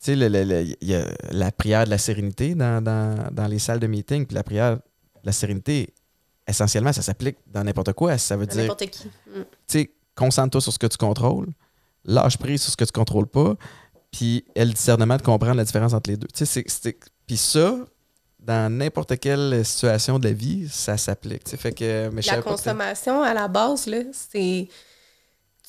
tu 0.00 0.12
sais, 0.12 0.12
il 0.14 0.76
y 0.88 0.94
a 0.94 1.04
la 1.30 1.50
prière 1.50 1.84
de 1.84 1.90
la 1.90 1.98
sérénité 1.98 2.54
dans, 2.54 2.82
dans- 2.82 3.28
dans 3.32 3.46
les 3.46 3.58
salles 3.58 3.80
de 3.80 3.86
meeting. 3.86 4.26
Puis 4.26 4.34
la 4.34 4.42
prière 4.42 4.76
de 4.76 4.80
la 5.24 5.32
sérénité, 5.32 5.94
essentiellement, 6.46 6.92
ça 6.92 7.02
s'applique 7.02 7.36
dans 7.46 7.64
n'importe 7.64 7.92
quoi. 7.94 8.18
Ça 8.18 8.36
veut 8.36 8.46
dire 8.46 8.62
N'importe 8.62 8.86
qui. 8.90 9.06
Mm. 9.06 9.10
tu 9.40 9.44
sais, 9.66 9.90
concentre-toi 10.14 10.60
sur 10.60 10.72
ce 10.72 10.78
que 10.78 10.86
tu 10.88 10.98
contrôles, 10.98 11.48
lâche 12.04 12.36
prise 12.38 12.62
sur 12.62 12.70
ce 12.72 12.76
que 12.76 12.84
tu 12.84 12.92
contrôles 12.92 13.26
pas, 13.28 13.54
puis 14.10 14.44
aie 14.54 14.64
le 14.64 14.72
discernement 14.72 15.16
de 15.16 15.22
comprendre 15.22 15.54
la 15.56 15.64
différence 15.64 15.92
entre 15.94 16.10
les 16.10 16.16
deux. 16.16 16.28
Tu 16.34 16.44
sais, 16.44 16.64
c'est- 16.66 16.96
puis 17.28 17.36
ça, 17.36 17.76
dans 18.40 18.72
n'importe 18.72 19.20
quelle 19.20 19.64
situation 19.64 20.18
de 20.18 20.26
la 20.26 20.32
vie, 20.32 20.66
ça 20.70 20.96
s'applique. 20.96 21.44
tu 21.44 21.50
sais. 21.50 21.56
Fait 21.58 21.72
que, 21.72 22.08
mais 22.08 22.22
je 22.22 22.30
La 22.30 22.40
consommation, 22.40 23.22
à 23.22 23.34
la 23.34 23.46
base, 23.46 23.86
c'est. 24.12 24.68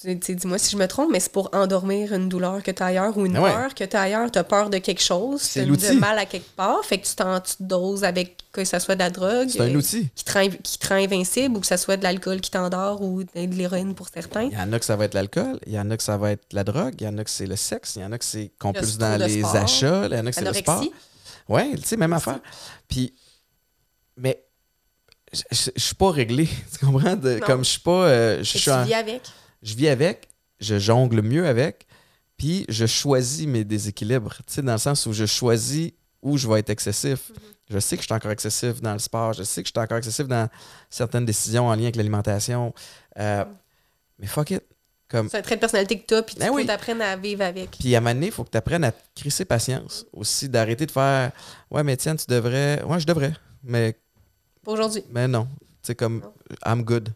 tu 0.01 0.15
Dis-moi 0.35 0.57
si 0.57 0.71
je 0.71 0.77
me 0.77 0.87
trompe, 0.87 1.09
mais 1.11 1.19
c'est 1.19 1.33
pour 1.33 1.49
endormir 1.53 2.13
une 2.13 2.29
douleur 2.29 2.63
que 2.63 2.71
tu 2.71 2.81
as 2.81 2.85
ailleurs 2.85 3.17
ou 3.17 3.25
une 3.25 3.37
ouais. 3.37 3.51
peur 3.51 3.75
que 3.75 3.83
tu 3.83 3.97
as 3.97 4.03
ailleurs. 4.03 4.31
Tu 4.31 4.39
as 4.39 4.45
peur 4.45 4.69
de 4.69 4.77
quelque 4.77 5.01
chose, 5.01 5.53
de 5.53 5.63
l'outil. 5.63 5.97
mal 5.97 6.17
à 6.17 6.25
quelque 6.25 6.49
part. 6.55 6.85
Fait 6.85 6.99
que 6.99 7.05
tu 7.05 7.15
t'en 7.15 7.41
tu 7.41 7.57
te 7.57 7.63
doses 7.63 8.05
avec 8.05 8.37
que 8.53 8.63
ce 8.63 8.79
soit 8.79 8.95
de 8.95 8.99
la 8.99 9.09
drogue. 9.09 9.49
C'est 9.49 9.59
un 9.59 9.67
euh, 9.67 9.75
outil. 9.75 10.07
Qui 10.15 10.23
te, 10.23 10.31
rend, 10.31 10.47
qui 10.63 10.79
te 10.79 10.87
rend 10.87 10.95
invincible 10.95 11.57
ou 11.57 11.59
que 11.59 11.67
ce 11.67 11.75
soit 11.75 11.97
de 11.97 12.03
l'alcool 12.03 12.39
qui 12.39 12.51
t'endort 12.51 13.01
ou 13.01 13.23
de 13.23 13.55
l'héroïne 13.55 13.93
pour 13.93 14.07
certains. 14.07 14.43
Il 14.43 14.53
y 14.53 14.57
en 14.57 14.71
a 14.71 14.79
que 14.79 14.85
ça 14.85 14.95
va 14.95 15.03
être 15.03 15.15
l'alcool, 15.15 15.59
il 15.67 15.73
y 15.73 15.79
en 15.79 15.91
a 15.91 15.97
que 15.97 16.03
ça 16.03 16.15
va 16.15 16.31
être 16.31 16.53
la 16.53 16.63
drogue, 16.63 16.95
il 17.01 17.03
y 17.03 17.07
en 17.09 17.17
a 17.17 17.25
que 17.25 17.29
c'est 17.29 17.45
le 17.45 17.57
sexe, 17.57 17.97
il 17.97 18.03
y 18.03 18.05
en 18.05 18.13
a 18.13 18.17
que 18.17 18.23
c'est 18.23 18.51
qu'on 18.57 18.71
dans 18.71 19.19
les 19.19 19.43
achats, 19.43 20.05
il 20.05 20.13
y 20.13 20.19
en 20.19 20.25
a 20.25 20.29
que 20.29 20.35
c'est 20.35 20.45
le 20.45 20.53
sport. 20.53 20.85
Ouais, 21.49 21.75
tu 21.75 21.81
sais, 21.83 21.97
même 21.97 22.13
affaire. 22.13 22.39
Puis, 22.87 23.13
mais 24.15 24.43
je 25.51 25.71
suis 25.75 25.95
pas 25.95 26.11
réglé, 26.11 26.47
tu 26.79 26.85
comprends? 26.85 27.15
De- 27.15 27.39
comme 27.39 27.63
je 27.65 27.69
suis 27.71 27.79
pas. 27.81 28.07
euh, 28.07 28.37
je 28.43 28.57
suis 28.57 28.71
en- 28.71 28.83
vis 28.83 28.93
avec? 28.93 29.21
je 29.61 29.75
vis 29.75 29.87
avec, 29.89 30.29
je 30.59 30.79
jongle 30.79 31.21
mieux 31.21 31.45
avec, 31.47 31.85
puis 32.37 32.65
je 32.69 32.85
choisis 32.85 33.45
mes 33.47 33.63
déséquilibres, 33.65 34.35
tu 34.47 34.53
sais, 34.53 34.61
dans 34.61 34.71
le 34.73 34.77
sens 34.77 35.05
où 35.05 35.11
je 35.13 35.25
choisis 35.25 35.91
où 36.21 36.37
je 36.37 36.47
vais 36.47 36.59
être 36.59 36.69
excessif. 36.69 37.31
Je 37.69 37.77
sais 37.79 37.95
que 37.95 38.01
je 38.01 38.07
suis 38.07 38.13
encore 38.13 38.31
excessif 38.31 38.81
dans 38.81 38.93
le 38.93 38.99
sport, 38.99 39.33
je 39.33 39.43
sais 39.43 39.61
que 39.61 39.67
je 39.67 39.73
suis 39.75 39.83
encore 39.83 39.97
excessif 39.99 40.27
dans 40.27 40.49
certaines 40.89 41.25
décisions 41.25 41.67
en 41.67 41.75
lien 41.75 41.83
avec 41.83 41.95
l'alimentation. 41.95 42.73
Euh, 43.17 43.45
mais 44.17 44.27
fuck 44.27 44.49
it. 44.51 44.63
Comme, 45.09 45.27
C'est 45.27 45.37
un 45.39 45.41
trait 45.41 45.55
de 45.55 45.59
personnalité 45.59 45.99
que 45.99 46.05
tu 46.05 46.13
as, 46.13 46.21
puis 46.21 46.35
tu 46.35 46.41
Ben 46.41 46.47
faut 46.49 46.53
oui. 46.55 46.65
t'apprendre 46.67 47.01
à 47.01 47.15
vivre 47.15 47.41
avec. 47.43 47.71
puis 47.79 47.95
à 47.95 47.97
un 47.97 48.01
moment 48.01 48.13
donné, 48.13 48.27
il 48.27 48.31
faut 48.31 48.43
que 48.43 48.51
tu 48.51 48.57
apprennes 48.57 48.83
à 48.83 48.91
te 48.91 49.01
crisser 49.15 49.43
patience. 49.43 50.05
Aussi, 50.13 50.47
d'arrêter 50.47 50.85
de 50.85 50.91
faire 50.91 51.31
Ouais, 51.71 51.81
mais 51.83 51.97
tiens, 51.97 52.15
tu 52.15 52.25
devrais. 52.27 52.83
Ouais, 52.83 52.99
je 52.99 53.07
devrais. 53.07 53.33
Mais, 53.63 53.97
Pour 54.63 54.73
aujourd'hui. 54.73 55.03
mais 55.09 55.27
non. 55.27 55.47
Sais, 55.81 55.95
comme 55.95 56.21
I'm 56.65 56.83
good. 56.83 57.09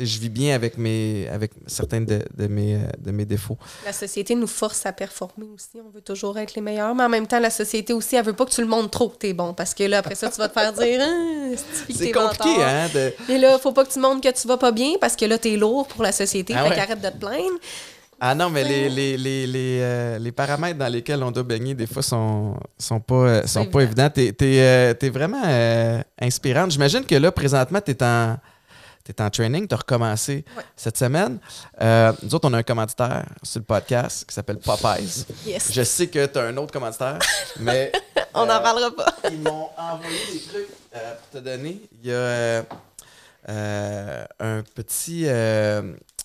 Tu 0.00 0.06
je 0.06 0.18
vis 0.18 0.30
bien 0.30 0.54
avec, 0.54 0.78
mes, 0.78 1.28
avec 1.28 1.52
certains 1.66 2.00
de, 2.00 2.22
de 2.36 2.46
mes, 2.46 2.78
de 2.98 3.10
mes 3.10 3.24
défauts. 3.26 3.58
La 3.84 3.92
société 3.92 4.34
nous 4.34 4.46
force 4.46 4.86
à 4.86 4.92
performer 4.92 5.46
aussi. 5.54 5.80
On 5.86 5.90
veut 5.90 6.00
toujours 6.00 6.38
être 6.38 6.54
les 6.54 6.62
meilleurs, 6.62 6.94
mais 6.94 7.04
en 7.04 7.08
même 7.08 7.26
temps, 7.26 7.38
la 7.40 7.50
société 7.50 7.92
aussi, 7.92 8.16
elle 8.16 8.24
veut 8.24 8.32
pas 8.32 8.46
que 8.46 8.50
tu 8.50 8.62
le 8.62 8.66
montres 8.66 8.90
trop 8.90 9.08
que 9.10 9.16
t'es 9.18 9.32
bon. 9.34 9.52
Parce 9.52 9.74
que 9.74 9.84
là, 9.84 9.98
après 9.98 10.14
ça, 10.14 10.30
tu 10.30 10.38
vas 10.38 10.48
te 10.48 10.54
faire 10.58 10.72
dire 10.72 10.98
que 11.00 11.92
C'est 11.92 12.12
compliqué, 12.12 12.48
menteur. 12.48 12.66
hein? 12.66 12.88
De... 12.94 13.12
Mais 13.28 13.38
là, 13.38 13.58
faut 13.58 13.72
pas 13.72 13.84
que 13.84 13.92
tu 13.92 13.98
montres 13.98 14.20
que 14.22 14.40
tu 14.40 14.48
vas 14.48 14.56
pas 14.56 14.72
bien 14.72 14.92
parce 15.00 15.16
que 15.16 15.26
là, 15.26 15.36
t'es 15.38 15.56
lourd 15.56 15.86
pour 15.86 16.02
la 16.02 16.12
société. 16.12 16.54
Ah 16.56 16.64
fait 16.64 16.70
ouais. 16.70 16.76
qu'arrête 16.76 17.00
de 17.00 17.08
te 17.08 17.16
plaindre. 17.18 17.58
Ah 18.22 18.34
non, 18.34 18.50
mais 18.50 18.64
les, 18.64 18.90
les, 18.90 19.16
les, 19.16 19.46
les, 19.46 19.78
euh, 19.80 20.18
les 20.18 20.30
paramètres 20.30 20.78
dans 20.78 20.92
lesquels 20.92 21.22
on 21.22 21.30
doit 21.30 21.42
baigner, 21.42 21.72
des 21.74 21.86
fois, 21.86 22.02
sont, 22.02 22.54
sont 22.78 23.00
pas, 23.00 23.14
euh, 23.14 23.46
sont 23.46 23.64
pas 23.64 23.80
évidents. 23.80 24.10
T'es, 24.12 24.32
t'es, 24.32 24.60
euh, 24.60 25.10
vraiment 25.10 25.42
inspirante. 26.20 26.70
J'imagine 26.70 27.04
que 27.06 27.14
là, 27.14 27.32
présentement, 27.32 27.80
t'es 27.80 28.02
en, 28.02 28.36
t'es 29.12 29.22
en 29.22 29.30
training, 29.30 29.66
t'as 29.66 29.76
recommencé 29.76 30.44
Ouais. 30.56 30.62
cette 30.76 30.96
semaine. 30.96 31.38
Euh, 31.80 32.12
nous 32.22 32.34
autres, 32.34 32.48
on 32.48 32.52
a 32.54 32.58
un 32.58 32.62
commanditaire 32.62 33.24
sur 33.42 33.60
le 33.60 33.64
podcast 33.64 34.24
qui 34.26 34.34
s'appelle 34.34 34.58
Popeyes. 34.58 35.24
Yes. 35.46 35.72
Je 35.72 35.82
sais 35.82 36.08
que 36.08 36.26
t'as 36.26 36.46
un 36.48 36.56
autre 36.56 36.72
commanditaire, 36.72 37.18
mais 37.58 37.92
On 38.34 38.46
n'en 38.46 38.54
euh, 38.54 38.60
parlera 38.60 38.90
pas. 38.94 39.14
ils 39.30 39.40
m'ont 39.40 39.68
envoyé 39.76 40.18
des 40.32 40.40
trucs 40.40 40.68
euh, 40.94 41.14
pour 41.16 41.40
te 41.40 41.44
donner. 41.44 41.80
Il 42.02 42.10
y 42.10 42.14
a 42.14 42.64
un 43.48 44.62
petit 44.74 45.24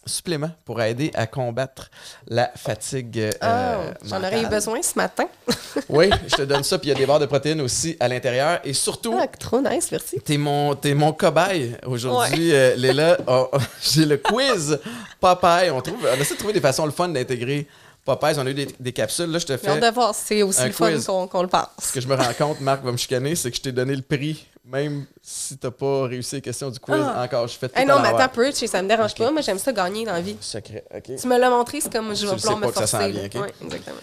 supplément 0.06 0.52
pour 0.66 0.82
aider 0.82 1.12
à 1.16 1.28
combattre 1.28 1.90
la 2.28 2.52
fatigue. 2.56 3.20
euh, 3.20 3.32
Ah, 3.42 3.78
J'en 4.04 4.18
aurais 4.20 4.42
eu 4.42 4.48
besoin 4.48 4.82
ce 4.82 4.94
matin. 4.96 5.26
Oui, 5.90 6.10
je 6.28 6.36
te 6.38 6.42
donne 6.44 6.64
ça. 6.64 6.78
Puis 6.78 6.88
il 6.88 6.94
y 6.94 6.96
a 6.96 6.98
des 6.98 7.06
barres 7.06 7.20
de 7.20 7.26
protéines 7.26 7.60
aussi 7.60 7.98
à 8.00 8.08
l'intérieur. 8.08 8.60
Et 8.64 8.72
surtout, 8.74 9.18
Ah, 9.22 9.28
trop 9.28 9.60
nice, 9.62 9.92
merci. 9.92 10.20
T'es 10.22 10.38
mon, 10.38 10.78
mon 10.96 11.12
cobaye 11.12 11.76
aujourd'hui, 11.86 12.54
euh, 12.54 12.76
Léla. 12.76 13.18
Oh, 13.28 13.50
oh, 13.52 13.58
J'ai 13.82 14.06
le 14.06 14.18
quiz 14.18 14.80
Popeye. 15.20 15.70
On, 15.72 15.82
trouve, 15.82 16.08
on 16.10 16.22
essaie 16.22 16.34
de 16.36 16.40
trouver 16.40 16.54
des 16.54 16.62
façons 16.62 16.86
le 16.86 16.92
fun 16.92 17.10
d'intégrer 17.10 17.68
Popeyes. 18.06 18.36
On 18.38 18.46
a 18.46 18.50
eu 18.52 18.54
des, 18.54 18.68
des 18.80 18.94
capsules. 18.94 19.26
Là, 19.32 19.40
je 19.40 19.46
te 19.46 19.58
fais. 19.58 19.80
de 19.80 19.94
voir 19.94 20.14
c'est 20.16 20.44
aussi 20.44 20.64
le 20.64 20.72
fun 20.72 20.92
qu'on 21.28 21.42
le 21.42 21.48
Ce 21.48 21.52
pense. 21.52 21.92
que 21.94 22.00
je 22.00 22.08
me 22.08 22.16
rends 22.16 22.34
compte, 22.38 22.62
Marc 22.62 22.84
va 22.84 22.92
me 22.92 22.98
chicaner, 22.98 23.36
c'est 23.36 23.50
que 23.52 23.58
je 23.58 23.62
t'ai 23.62 23.72
donné 23.72 23.96
le 23.96 24.02
prix, 24.04 24.46
même 24.64 25.06
si 25.22 25.58
t'as 25.58 25.72
pas 25.72 26.04
réussi 26.04 26.36
les 26.36 26.42
questions 26.42 26.70
du 26.70 26.80
quiz 26.80 27.02
Ah. 27.04 27.24
encore. 27.24 27.48
Je 27.48 27.58
fais 27.58 27.68
tout 27.68 27.78
Hey, 27.80 27.86
non, 27.86 28.00
mais 28.00 28.10
attends 28.10 28.30
peu, 28.34 28.48
tu 28.50 28.56
sais, 28.58 28.68
ça 28.68 28.82
me 28.82 28.88
dérange 28.88 29.16
pas. 29.16 29.32
Moi, 29.32 29.42
j'aime 29.42 29.58
ça 29.60 29.72
gagner 29.74 30.06
dans 30.06 30.14
la 30.14 30.22
vie. 30.22 30.38
Secret, 30.40 30.86
OK. 30.96 31.16
Tu 31.20 31.28
me 31.28 31.38
l'as 31.38 31.50
montré, 31.50 31.82
c'est 31.82 31.92
comme 31.92 32.16
je 32.16 32.26
vais 32.28 32.36
vouloir 32.36 32.58
me 32.58 32.68
ça 32.72 32.88
forcer. 32.88 32.96
ok? 33.26 33.42
Ouais, 33.42 33.54
exactement. 33.64 33.98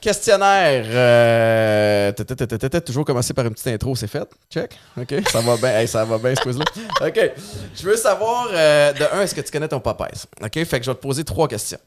Questionnaire. 0.00 0.84
euh, 0.88 2.80
toujours 2.80 3.04
commencer 3.04 3.34
par 3.34 3.44
une 3.44 3.52
petite 3.52 3.66
intro, 3.66 3.94
c'est 3.94 4.06
fait. 4.06 4.26
Check. 4.50 4.78
OK. 4.98 5.14
Ça 5.30 5.40
va 5.42 5.56
bien. 5.56 5.68
Hey, 5.70 5.86
ça 5.88 6.04
va 6.06 6.16
bien, 6.18 6.34
ce 6.34 6.40
quiz-là. 6.40 6.64
OK. 7.06 7.30
Je 7.74 7.82
veux 7.82 7.96
savoir, 7.96 8.48
euh, 8.52 8.92
de 8.94 9.04
un, 9.12 9.20
est-ce 9.22 9.34
que 9.34 9.42
tu 9.42 9.50
connais 9.50 9.68
ton 9.68 9.80
Popeyes? 9.80 10.24
OK. 10.42 10.64
Fait 10.64 10.78
que 10.78 10.84
je 10.86 10.90
vais 10.90 10.96
te 10.96 11.02
poser 11.02 11.22
trois 11.24 11.48
questions. 11.48 11.78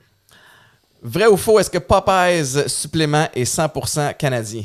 Vrai 1.04 1.28
ou 1.28 1.36
faux, 1.36 1.60
est-ce 1.60 1.70
que 1.70 1.80
Popeyes 1.80 2.70
supplément 2.70 3.28
est 3.36 3.44
100% 3.44 4.16
canadien? 4.16 4.64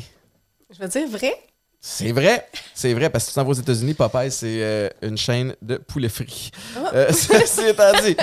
Je 0.71 0.81
veux 0.81 0.87
dire 0.87 1.07
vrai. 1.09 1.33
C'est 1.81 2.13
vrai. 2.13 2.47
C'est 2.73 2.93
vrai, 2.93 3.09
parce 3.09 3.25
que 3.25 3.29
tu 3.29 3.35
t'en 3.35 3.43
vas 3.43 3.49
aux 3.49 3.53
États-Unis, 3.53 3.93
Popeyes, 3.93 4.31
c'est 4.31 4.63
euh, 4.63 4.89
une 5.01 5.17
chaîne 5.17 5.53
de 5.61 5.75
poulet 5.75 6.07
frit. 6.07 6.51
Ah. 6.77 6.91
Euh, 6.93 7.11
ceci 7.11 7.67
étant 7.67 7.91
dit, 8.01 8.15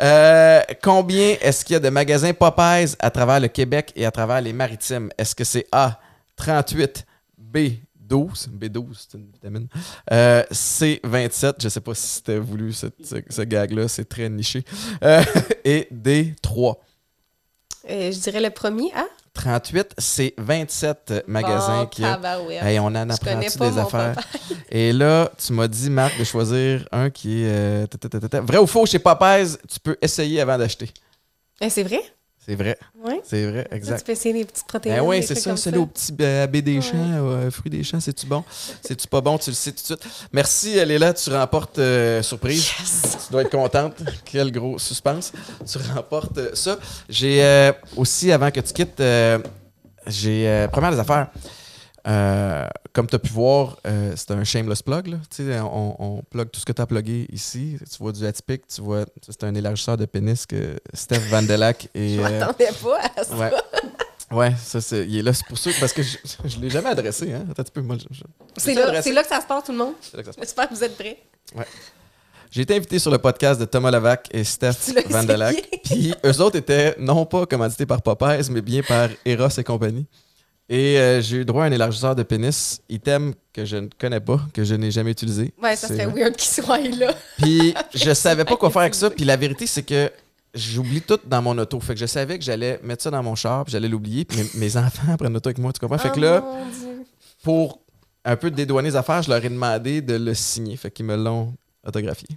euh, 0.00 0.62
combien 0.82 1.36
est-ce 1.42 1.62
qu'il 1.62 1.74
y 1.74 1.76
a 1.76 1.80
de 1.80 1.90
magasins 1.90 2.32
Popeyes 2.32 2.94
à 2.98 3.10
travers 3.10 3.38
le 3.38 3.48
Québec 3.48 3.92
et 3.94 4.06
à 4.06 4.10
travers 4.10 4.40
les 4.40 4.54
maritimes? 4.54 5.10
Est-ce 5.18 5.34
que 5.34 5.44
c'est 5.44 5.66
A, 5.70 6.00
38, 6.36 7.04
B, 7.36 7.58
12, 7.98 8.48
B12, 8.58 8.84
c'est 8.94 9.18
une 9.18 9.26
vitamine. 9.26 9.68
Euh, 10.10 10.42
C27, 10.50 11.54
je 11.62 11.68
sais 11.68 11.80
pas 11.80 11.94
si 11.94 12.06
c'était 12.06 12.38
voulu 12.38 12.72
ce, 12.72 12.86
ce 13.02 13.42
gag-là, 13.42 13.88
c'est 13.88 14.08
très 14.08 14.30
niché. 14.30 14.64
Et 15.64 15.86
D3. 15.92 16.76
Euh, 17.90 18.12
je 18.12 18.18
dirais 18.18 18.40
le 18.40 18.50
premier, 18.50 18.90
ah? 18.94 19.06
38, 19.34 19.94
c'est 19.98 20.34
27 20.36 21.24
magasins 21.28 21.82
Oh, 21.84 21.86
qu'il 21.86 22.04
y 22.04 22.08
a. 22.08 22.14
tabarouette. 22.14 22.62
Hey, 22.62 22.78
on 22.80 22.86
en 22.86 23.08
apprend 23.10 23.38
des 23.38 23.78
affaires? 23.78 24.16
Et 24.70 24.92
là, 24.92 25.30
tu 25.38 25.52
m'as 25.52 25.68
dit, 25.68 25.88
Marc, 25.90 26.18
de 26.18 26.24
choisir 26.24 26.88
un 26.92 27.08
qui 27.10 27.44
est. 27.44 27.48
euh. 27.52 27.86
Vrai 28.42 28.58
ou 28.58 28.66
faux, 28.66 28.84
chez 28.84 28.98
Popeyes, 28.98 29.56
tu 29.68 29.78
peux 29.80 29.96
essayer 30.02 30.40
avant 30.40 30.58
d'acheter. 30.58 30.90
Eh, 31.60 31.70
c'est 31.70 31.84
vrai? 31.84 32.00
C'est 32.48 32.54
vrai. 32.54 32.78
Oui. 33.04 33.20
C'est 33.24 33.44
vrai, 33.44 33.66
Tu 33.70 33.76
exact. 33.76 34.06
peux 34.06 34.12
essayer 34.12 34.32
les 34.32 34.46
petites 34.46 34.66
protéines. 34.66 34.96
Ben 34.96 35.02
oui, 35.02 35.20
des 35.20 35.26
c'est 35.26 35.34
ça, 35.34 35.54
celui 35.54 35.76
au 35.80 35.84
petit 35.86 36.14
euh, 36.18 36.46
des 36.46 36.80
champs, 36.80 36.94
euh, 36.96 37.50
fruits 37.50 37.70
des 37.70 37.84
champs, 37.84 38.00
c'est-tu 38.00 38.24
bon? 38.24 38.42
C'est-tu 38.80 39.06
pas 39.06 39.20
bon? 39.20 39.36
Tu 39.36 39.50
le 39.50 39.54
sais 39.54 39.70
tout 39.72 39.82
de 39.82 39.84
suite. 39.84 40.08
Merci, 40.32 40.78
elle 40.78 40.90
est 40.90 40.98
là, 40.98 41.12
tu 41.12 41.28
remportes 41.28 41.78
euh, 41.78 42.22
surprise. 42.22 42.66
Tu 43.26 43.32
dois 43.32 43.42
être 43.42 43.50
contente. 43.50 43.96
Quel 44.24 44.50
gros 44.50 44.78
suspense. 44.78 45.30
Tu 45.70 45.76
remportes 45.94 46.38
euh, 46.38 46.54
ça. 46.54 46.78
J'ai 47.10 47.44
euh, 47.44 47.72
aussi, 47.98 48.32
avant 48.32 48.50
que 48.50 48.60
tu 48.60 48.72
quittes, 48.72 49.02
j'ai. 50.06 50.66
première 50.72 50.92
des 50.92 51.00
affaires. 51.00 51.28
Euh, 52.06 52.66
comme 52.92 53.06
tu 53.06 53.14
as 53.16 53.18
pu 53.18 53.30
voir, 53.32 53.76
euh, 53.86 54.12
c'est 54.16 54.30
un 54.30 54.44
shameless 54.44 54.82
plug. 54.82 55.08
Là. 55.08 55.16
Tu 55.34 55.42
On, 55.54 55.96
on 55.98 56.22
plug 56.22 56.50
tout 56.50 56.60
ce 56.60 56.64
que 56.64 56.72
tu 56.72 56.80
as 56.82 56.86
plugué 56.86 57.26
ici. 57.32 57.76
Tu 57.90 57.98
vois 57.98 58.12
du 58.12 58.24
atypique, 58.26 58.62
tu 58.66 58.80
vois, 58.80 59.04
c'est 59.22 59.44
un 59.44 59.54
élargisseur 59.54 59.96
de 59.96 60.06
pénis 60.06 60.46
que 60.46 60.76
Steph 60.94 61.20
Vandelac 61.30 61.88
et. 61.94 62.16
Je 62.16 62.20
euh, 62.20 62.38
m'attendais 62.40 62.68
pas 62.82 62.98
à 63.16 63.24
ça. 63.24 63.36
Ouais. 63.36 63.50
Ouais, 64.30 64.52
ça, 64.62 64.80
c'est, 64.82 65.06
il 65.06 65.16
est 65.18 65.22
là, 65.22 65.32
c'est 65.32 65.46
pour 65.46 65.56
ça, 65.56 65.70
parce 65.80 65.94
que 65.94 66.02
je, 66.02 66.18
je 66.44 66.58
l'ai 66.60 66.68
jamais 66.68 66.90
adressé, 66.90 67.32
hein. 67.32 67.46
Attends 67.50 67.62
un 67.62 67.64
petit 67.64 67.72
peu, 67.72 67.80
moi, 67.80 67.96
je- 67.98 68.14
je- 68.14 68.22
C'est 68.58 68.74
là, 68.74 68.82
adressé. 68.88 69.08
c'est 69.08 69.14
là 69.14 69.22
que 69.22 69.28
ça 69.28 69.40
se 69.40 69.46
passe, 69.46 69.64
tout 69.64 69.72
le 69.72 69.78
monde. 69.78 69.94
c'est 70.02 70.18
là 70.18 70.22
que 70.22 70.26
ça 70.26 70.32
se 70.32 70.36
passe. 70.38 70.46
J'espère 70.48 70.68
que 70.68 70.74
vous 70.74 70.84
êtes 70.84 70.96
prêts. 70.98 71.16
J'ai 72.50 72.62
été 72.62 72.76
invité 72.76 72.98
sur 72.98 73.10
le 73.10 73.18
podcast 73.18 73.60
de 73.60 73.64
Thomas 73.66 73.90
Levac 73.90 74.28
et 74.30 74.42
Steph 74.44 74.72
Tu 74.84 74.92
Vandelac. 75.10 75.56
Puis 75.84 76.14
eux 76.24 76.40
autres 76.40 76.56
étaient 76.56 76.94
non 76.98 77.24
pas 77.26 77.46
commandités 77.46 77.84
par 77.86 78.00
Popeyes, 78.02 78.50
mais 78.50 78.60
bien 78.62 78.82
par 78.82 79.08
Eros 79.24 79.48
et 79.58 79.64
compagnie. 79.64 80.06
Et 80.70 80.98
euh, 80.98 81.22
j'ai 81.22 81.38
eu 81.38 81.44
droit 81.46 81.64
à 81.64 81.66
un 81.68 81.72
élargisseur 81.72 82.14
de 82.14 82.22
pénis, 82.22 82.80
item 82.90 83.32
que 83.54 83.64
je 83.64 83.76
ne 83.78 83.88
connais 83.98 84.20
pas, 84.20 84.40
que 84.52 84.64
je 84.64 84.74
n'ai 84.74 84.90
jamais 84.90 85.12
utilisé. 85.12 85.54
Ouais, 85.62 85.74
ça 85.76 85.88
C'est 85.88 85.94
serait 85.96 86.06
weird 86.06 86.36
qu'il 86.36 86.62
soit 86.64 86.78
là. 86.78 87.14
Puis 87.38 87.74
je 87.94 88.12
savais 88.12 88.44
pas 88.44 88.56
quoi 88.56 88.68
faire 88.70 88.82
avec 88.82 88.94
ça. 88.94 89.08
Puis 89.08 89.24
la 89.24 89.36
vérité, 89.36 89.66
c'est 89.66 89.82
que 89.82 90.10
j'oublie 90.52 91.00
tout 91.00 91.18
dans 91.26 91.40
mon 91.40 91.56
auto. 91.56 91.80
Fait 91.80 91.94
que 91.94 92.00
je 92.00 92.04
savais 92.06 92.38
que 92.38 92.44
j'allais 92.44 92.78
mettre 92.82 93.02
ça 93.02 93.10
dans 93.10 93.22
mon 93.22 93.34
char, 93.34 93.64
puis 93.64 93.72
j'allais 93.72 93.88
l'oublier. 93.88 94.26
Puis 94.26 94.38
mes, 94.38 94.60
mes 94.60 94.76
enfants 94.76 95.16
prennent 95.16 95.32
l'auto 95.32 95.48
avec 95.48 95.58
moi, 95.58 95.72
tu 95.72 95.80
comprends? 95.80 95.96
Fait 95.98 96.10
que 96.10 96.18
Oh 96.18 96.20
là, 96.20 96.44
Dieu. 96.78 97.04
pour 97.42 97.80
un 98.24 98.36
peu 98.36 98.50
dédouaner 98.50 98.90
les 98.90 98.96
affaires, 98.96 99.22
je 99.22 99.30
leur 99.30 99.42
ai 99.42 99.48
demandé 99.48 100.02
de 100.02 100.16
le 100.16 100.34
signer. 100.34 100.76
Fait 100.76 100.90
qu'ils 100.90 101.06
me 101.06 101.16
l'ont 101.16 101.54
autographié. 101.86 102.28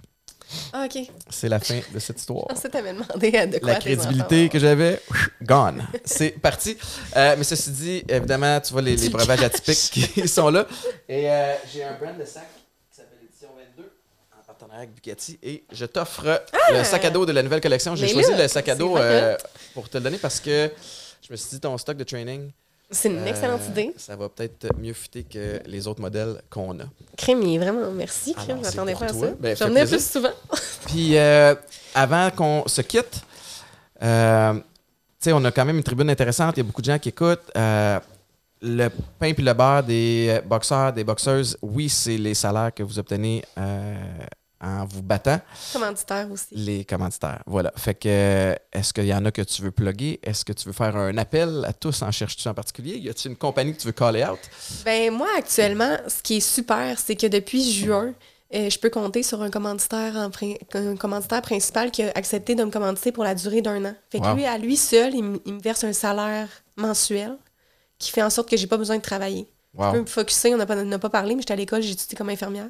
Ah, 0.72 0.86
OK. 0.86 1.06
C'est 1.30 1.48
la 1.48 1.60
fin 1.60 1.80
de 1.92 1.98
cette 1.98 2.18
histoire. 2.18 2.46
On 2.50 2.68
t'avais 2.68 2.92
demandé 2.92 3.32
euh, 3.34 3.46
de 3.46 3.58
quoi 3.58 3.72
La 3.72 3.78
crédibilité 3.78 4.48
que 4.48 4.58
j'avais, 4.58 5.00
gone. 5.42 5.86
C'est 6.04 6.30
parti. 6.30 6.76
Euh, 7.16 7.34
mais 7.38 7.44
ceci 7.44 7.70
dit, 7.70 8.04
évidemment, 8.08 8.60
tu 8.60 8.72
vois 8.72 8.82
les, 8.82 8.96
les 8.96 9.08
breuvages 9.08 9.42
atypiques 9.42 9.90
qui 10.14 10.28
sont 10.28 10.48
là. 10.50 10.66
Et 11.08 11.30
euh, 11.30 11.54
j'ai 11.72 11.84
un 11.84 11.94
brand 11.94 12.16
de 12.18 12.24
sac 12.24 12.46
qui 12.90 12.96
s'appelle 12.96 13.18
Édition 13.28 13.48
22 13.76 13.90
en 14.38 14.44
partenariat 14.46 14.82
avec 14.82 14.94
Bugatti. 14.94 15.38
Et 15.42 15.64
je 15.72 15.84
t'offre 15.86 16.42
le 16.70 16.84
sac 16.84 17.04
à 17.04 17.10
dos 17.10 17.26
de 17.26 17.32
la 17.32 17.42
nouvelle 17.42 17.60
collection. 17.60 17.96
J'ai 17.96 18.06
Ah! 18.06 18.08
Choisi 18.12 18.30
là, 18.32 18.42
le 18.42 18.48
sac 18.48 18.68
à 18.68 18.74
dos 18.74 18.96
euh, 18.96 19.36
pour 19.74 19.88
te 19.88 19.98
le 19.98 20.04
donner 20.04 20.18
parce 20.18 20.40
que 20.40 20.70
je 21.26 21.32
me 21.32 21.36
suis 21.36 21.50
dit, 21.50 21.60
ton 21.60 21.76
stock 21.78 21.96
de 21.96 22.04
training, 22.04 22.50
C'est 22.92 23.08
une 23.08 23.18
euh, 23.18 23.26
excellente 23.26 23.66
idée. 23.68 23.92
ça 23.96 24.14
va 24.14 24.28
peut-être 24.28 24.68
mieux 24.78 24.92
fitter 24.92 25.24
que 25.24 25.60
les 25.66 25.86
autres 25.88 26.00
modèles 26.00 26.40
qu'on 26.50 26.78
a. 26.78 26.84
Est 27.26 27.58
vraiment... 27.58 27.90
Merci, 27.90 28.34
Crème. 28.34 28.58
Je 28.58 28.62
m'attendais 28.62 28.94
pas 28.94 29.06
à 29.06 29.10
toi. 29.10 29.28
ça. 29.28 29.34
Ben, 29.40 29.50
je 29.50 29.54
fait 29.56 29.64
vais 29.64 29.70
venir 29.70 29.88
plaisir. 29.88 29.98
plus 29.98 30.12
souvent. 30.12 30.34
Puis 30.86 31.16
euh, 31.16 31.54
avant 31.94 32.30
qu'on 32.30 32.64
se 32.66 32.82
quitte, 32.82 33.22
euh, 34.02 34.54
tu 34.54 34.60
sais, 35.18 35.32
on 35.32 35.44
a 35.44 35.50
quand 35.50 35.64
même 35.64 35.76
une 35.76 35.82
tribune 35.82 36.10
intéressante. 36.10 36.56
Il 36.56 36.60
y 36.60 36.62
a 36.62 36.64
beaucoup 36.64 36.82
de 36.82 36.86
gens 36.86 36.98
qui 36.98 37.08
écoutent. 37.08 37.50
Euh, 37.56 37.98
le 38.62 38.88
pain 39.18 39.34
puis 39.34 39.44
le 39.44 39.52
beurre 39.52 39.82
des 39.82 40.28
euh, 40.30 40.40
boxeurs, 40.40 40.92
des 40.92 41.04
boxeuses, 41.04 41.58
oui, 41.62 41.88
c'est 41.88 42.16
les 42.16 42.34
salaires 42.34 42.72
que 42.72 42.82
vous 42.82 42.98
obtenez 42.98 43.42
euh, 43.58 43.94
en 44.62 44.84
vous 44.84 45.02
battant. 45.02 45.40
Commanditaire 45.72 46.30
aussi. 46.30 46.46
Les 46.52 46.84
commanditaires. 46.84 47.42
Voilà. 47.46 47.72
Fait 47.76 47.94
que, 47.94 48.08
euh, 48.08 48.54
est-ce 48.72 48.92
qu'il 48.92 49.06
y 49.06 49.14
en 49.14 49.24
a 49.24 49.32
que 49.32 49.42
tu 49.42 49.60
veux 49.62 49.72
plugger? 49.72 50.20
Est-ce 50.22 50.44
que 50.44 50.52
tu 50.52 50.66
veux 50.66 50.72
faire 50.72 50.96
un 50.96 51.16
appel 51.18 51.64
à 51.66 51.72
tous? 51.72 52.00
En 52.02 52.10
cherches-tu 52.12 52.46
en 52.48 52.54
particulier? 52.54 52.96
Y 52.98 53.08
a-t-il 53.10 53.32
une 53.32 53.36
compagnie 53.36 53.74
que 53.74 53.80
tu 53.80 53.86
veux 53.86 53.92
caller 53.92 54.24
out? 54.24 54.38
Ben 54.84 55.10
moi, 55.12 55.28
actuellement, 55.36 55.96
ce 56.06 56.22
qui 56.22 56.36
est 56.36 56.40
super, 56.40 56.98
c'est 56.98 57.16
que 57.16 57.26
depuis 57.26 57.70
juin, 57.72 58.14
euh, 58.54 58.70
je 58.70 58.78
peux 58.78 58.90
compter 58.90 59.22
sur 59.22 59.42
un 59.42 59.50
commanditaire, 59.50 60.14
en 60.16 60.30
un 60.74 60.96
commanditaire 60.96 61.42
principal 61.42 61.90
qui 61.90 62.02
a 62.02 62.12
accepté 62.14 62.54
de 62.54 62.62
me 62.62 62.70
commanditer 62.70 63.10
pour 63.10 63.24
la 63.24 63.34
durée 63.34 63.62
d'un 63.62 63.84
an. 63.84 63.94
Fait 64.10 64.20
que 64.20 64.26
Wow. 64.26 64.34
lui, 64.36 64.44
à 64.44 64.58
lui 64.58 64.76
seul, 64.76 65.14
il, 65.14 65.24
me- 65.24 65.40
il 65.46 65.54
me 65.54 65.60
verse 65.60 65.82
un 65.84 65.92
salaire 65.92 66.48
mensuel 66.76 67.36
qui 67.98 68.10
fait 68.10 68.22
en 68.22 68.30
sorte 68.30 68.48
que 68.50 68.56
j'ai 68.56 68.66
pas 68.66 68.76
besoin 68.76 68.96
de 68.98 69.02
travailler. 69.02 69.48
Je 69.74 69.78
peux 69.78 69.96
Wow. 69.96 70.00
me 70.02 70.06
focusser, 70.06 70.52
on 70.52 70.58
n'a 70.58 70.66
pas, 70.66 70.76
on 70.76 70.84
n'a 70.84 70.98
pas 70.98 71.08
parlé, 71.08 71.34
mais 71.34 71.40
j'étais 71.40 71.54
à 71.54 71.56
l'école, 71.56 71.80
j'ai 71.82 71.92
étudié 71.92 72.16
comme 72.16 72.28
infirmière. 72.28 72.68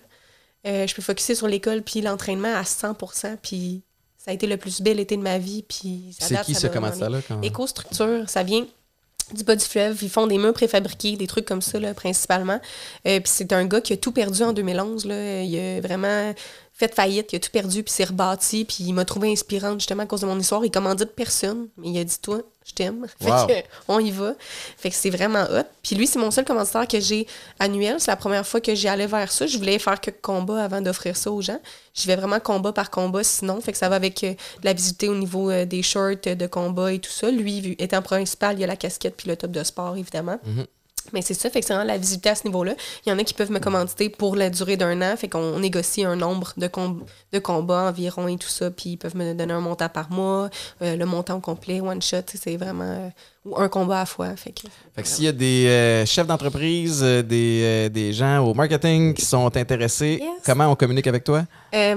Euh, 0.67 0.87
je 0.87 0.95
peux 0.95 1.03
focuser 1.03 1.35
sur 1.35 1.49
l'école 1.49 1.83
puis 1.83 2.01
l'entraînement 2.01 2.55
à 2.55 2.65
100 2.65 2.95
puis 3.43 3.83
ça 4.17 4.31
a 4.31 4.35
été 4.35 4.47
le 4.47 4.57
plus 4.57 4.81
bel 4.81 5.01
été 5.01 5.17
de 5.17 5.23
ma 5.23 5.39
vie. 5.39 5.65
Puis 5.65 6.15
C'est 6.19 6.41
qui 6.45 6.55
ça 6.55 6.69
vraiment 6.69 6.89
bien. 6.89 6.91
commanditaire-là? 6.99 7.21
Quand... 7.27 7.43
Éco-structure, 7.43 8.29
ça 8.29 8.45
vient 8.45 8.65
du 9.35 9.43
bas 9.45 9.57
du 9.57 9.65
fleuve. 9.65 9.99
Ils 10.03 10.11
font 10.11 10.27
des 10.27 10.39
murs 10.39 10.53
préfabriqués, 10.53 11.17
des 11.17 11.27
trucs 11.27 11.45
comme 11.45 11.63
ça, 11.63 11.81
là, 11.81 11.95
principalement. 11.95 12.61
Euh, 13.07 13.19
puis 13.19 13.33
c'est 13.33 13.53
un 13.53 13.65
gars 13.65 13.81
qui 13.81 13.93
a 13.93 13.97
tout 13.97 14.13
perdu 14.13 14.43
en 14.43 14.53
2011. 14.53 15.07
Là. 15.07 15.43
Il 15.43 15.59
a 15.59 15.81
vraiment 15.81 16.33
fait 16.73 16.95
faillite, 16.95 17.33
il 17.33 17.37
a 17.37 17.41
tout 17.41 17.51
perdu, 17.51 17.83
puis 17.83 17.93
s'est 17.93 18.05
rebâti. 18.05 18.65
Puis 18.65 18.85
il 18.85 18.93
m'a 18.93 19.05
trouvé 19.05 19.33
inspirante, 19.33 19.81
justement, 19.81 20.05
à 20.05 20.07
cause 20.07 20.21
de 20.21 20.27
mon 20.27 20.39
histoire. 20.39 20.65
Il 20.65 20.71
commandit 20.71 21.05
de 21.05 21.11
personne, 21.11 21.69
mais 21.77 21.89
il 21.89 21.99
a 21.99 22.05
dit 22.05 22.19
Toi, 22.21 22.43
je 22.65 22.73
t'aime. 22.73 23.07
Wow. 23.23 23.47
Fait 23.47 23.63
que, 23.63 23.69
on 23.89 24.01
y 24.01 24.11
va. 24.11 24.35
Fait 24.77 24.91
que 24.91 24.97
c'est 24.97 25.11
vraiment 25.11 25.45
hot. 25.45 25.65
Puis 25.83 25.95
lui, 25.95 26.07
c'est 26.07 26.19
mon 26.19 26.31
seul 26.31 26.45
commanditaire 26.45 26.89
que 26.89 26.99
j'ai 26.99 27.27
annuel. 27.61 27.97
C'est 27.99 28.11
la 28.11 28.17
première 28.17 28.47
fois 28.47 28.61
que 28.61 28.75
j'y 28.75 28.89
allais 28.89 29.07
vers 29.07 29.31
ça. 29.31 29.47
Je 29.47 29.57
voulais 29.59 29.79
faire 29.79 30.01
quelques 30.01 30.21
combats 30.21 30.65
avant 30.65 30.81
d'offrir 30.81 31.17
ça 31.17 31.31
aux 31.31 31.41
gens. 31.41 31.61
J'y 31.95 32.09
vais 32.09 32.17
vraiment 32.17 32.41
combat 32.41 32.73
par 32.73 32.91
combat 32.91 33.23
sinon. 33.23 33.61
Fait 33.61 33.73
que 33.73 33.79
ça 33.79 33.89
va 33.89 33.97
avec 33.97 34.25
euh, 34.25 34.35
la 34.65 34.73
visibilité 34.73 35.09
au 35.09 35.15
niveau 35.15 35.51
euh, 35.51 35.65
des 35.65 35.83
shorts 35.83 36.27
euh, 36.27 36.35
de 36.35 36.47
combat 36.47 36.93
et 36.93 36.99
tout 36.99 37.11
ça. 37.11 37.31
Lui, 37.31 37.77
étant 37.79 38.03
principal, 38.03 38.57
il 38.57 38.61
y 38.61 38.65
a 38.65 38.67
la 38.67 38.77
casquette 38.77 39.17
puis 39.17 39.29
le 39.29 39.37
top 39.37 39.53
de 39.53 39.63
sport, 39.63 39.97
évidemment. 39.97 40.39
Mhm. 40.45 40.67
Mais 41.12 41.22
c'est 41.22 41.34
ça, 41.34 41.50
fait 41.50 41.62
c'est 41.62 41.72
vraiment 41.74 41.86
la 41.86 41.98
visibilité 41.98 42.30
à 42.30 42.34
ce 42.34 42.46
niveau-là. 42.46 42.74
Il 43.05 43.11
y 43.11 43.12
en 43.12 43.18
a 43.18 43.24
qui 43.24 43.34
peuvent 43.34 43.50
me 43.50 43.59
commanditer 43.59 44.09
pour 44.09 44.36
la 44.36 44.50
durée 44.50 44.76
d'un 44.76 45.00
an, 45.03 45.16
fait 45.16 45.28
qu'on 45.28 45.59
négocie 45.59 46.05
un 46.05 46.16
nombre 46.16 46.53
de, 46.57 46.66
com- 46.68 47.05
de 47.32 47.38
combats 47.38 47.88
environ 47.88 48.28
et 48.28 48.36
tout 48.36 48.48
ça, 48.48 48.70
puis 48.70 48.90
ils 48.90 48.96
peuvent 48.96 49.16
me 49.16 49.34
donner 49.34 49.53
un 49.53 49.61
montant 49.61 49.88
par 49.88 50.11
mois, 50.11 50.48
euh, 50.82 50.96
le 50.96 51.07
montant 51.07 51.40
complet, 51.40 51.80
one 51.80 52.00
shot, 52.03 52.18
c'est 52.26 52.57
vraiment... 52.57 52.84
euh, 52.84 53.09
ou 53.45 53.59
un 53.59 53.68
combat 53.68 54.03
à 54.03 54.07
fois, 54.07 54.36
fait 54.36 54.53
que... 54.53 54.68
Fait 54.95 55.03
que 55.03 55.09
s'il 55.09 55.24
y 55.24 55.28
a 55.28 55.32
des 55.32 55.66
euh, 55.66 56.07
chefs 56.07 56.26
d'entreprise, 56.26 57.01
euh, 57.03 57.22
des, 57.22 57.61
euh, 57.64 57.88
des 57.88 58.12
gens 58.12 58.38
au 58.47 58.55
marketing 58.55 59.14
qui 59.14 59.24
sont 59.24 59.47
intéressés, 59.57 60.18
Yes. 60.20 60.28
comment 60.45 60.68
on 60.70 60.76
communique 60.76 61.07
avec 61.09 61.24
toi? 61.24 61.45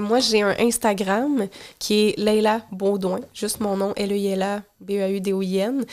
Moi, 0.00 0.20
j'ai 0.20 0.42
un 0.42 0.54
Instagram 0.58 1.46
qui 1.78 2.08
est 2.08 2.18
Leila 2.18 2.62
Baudouin, 2.72 3.20
juste 3.34 3.60
mon 3.60 3.76
nom, 3.76 3.92
L-E-I-L-A, 3.94 4.62
B-E-A-U-D-O-I-N. 4.80 5.84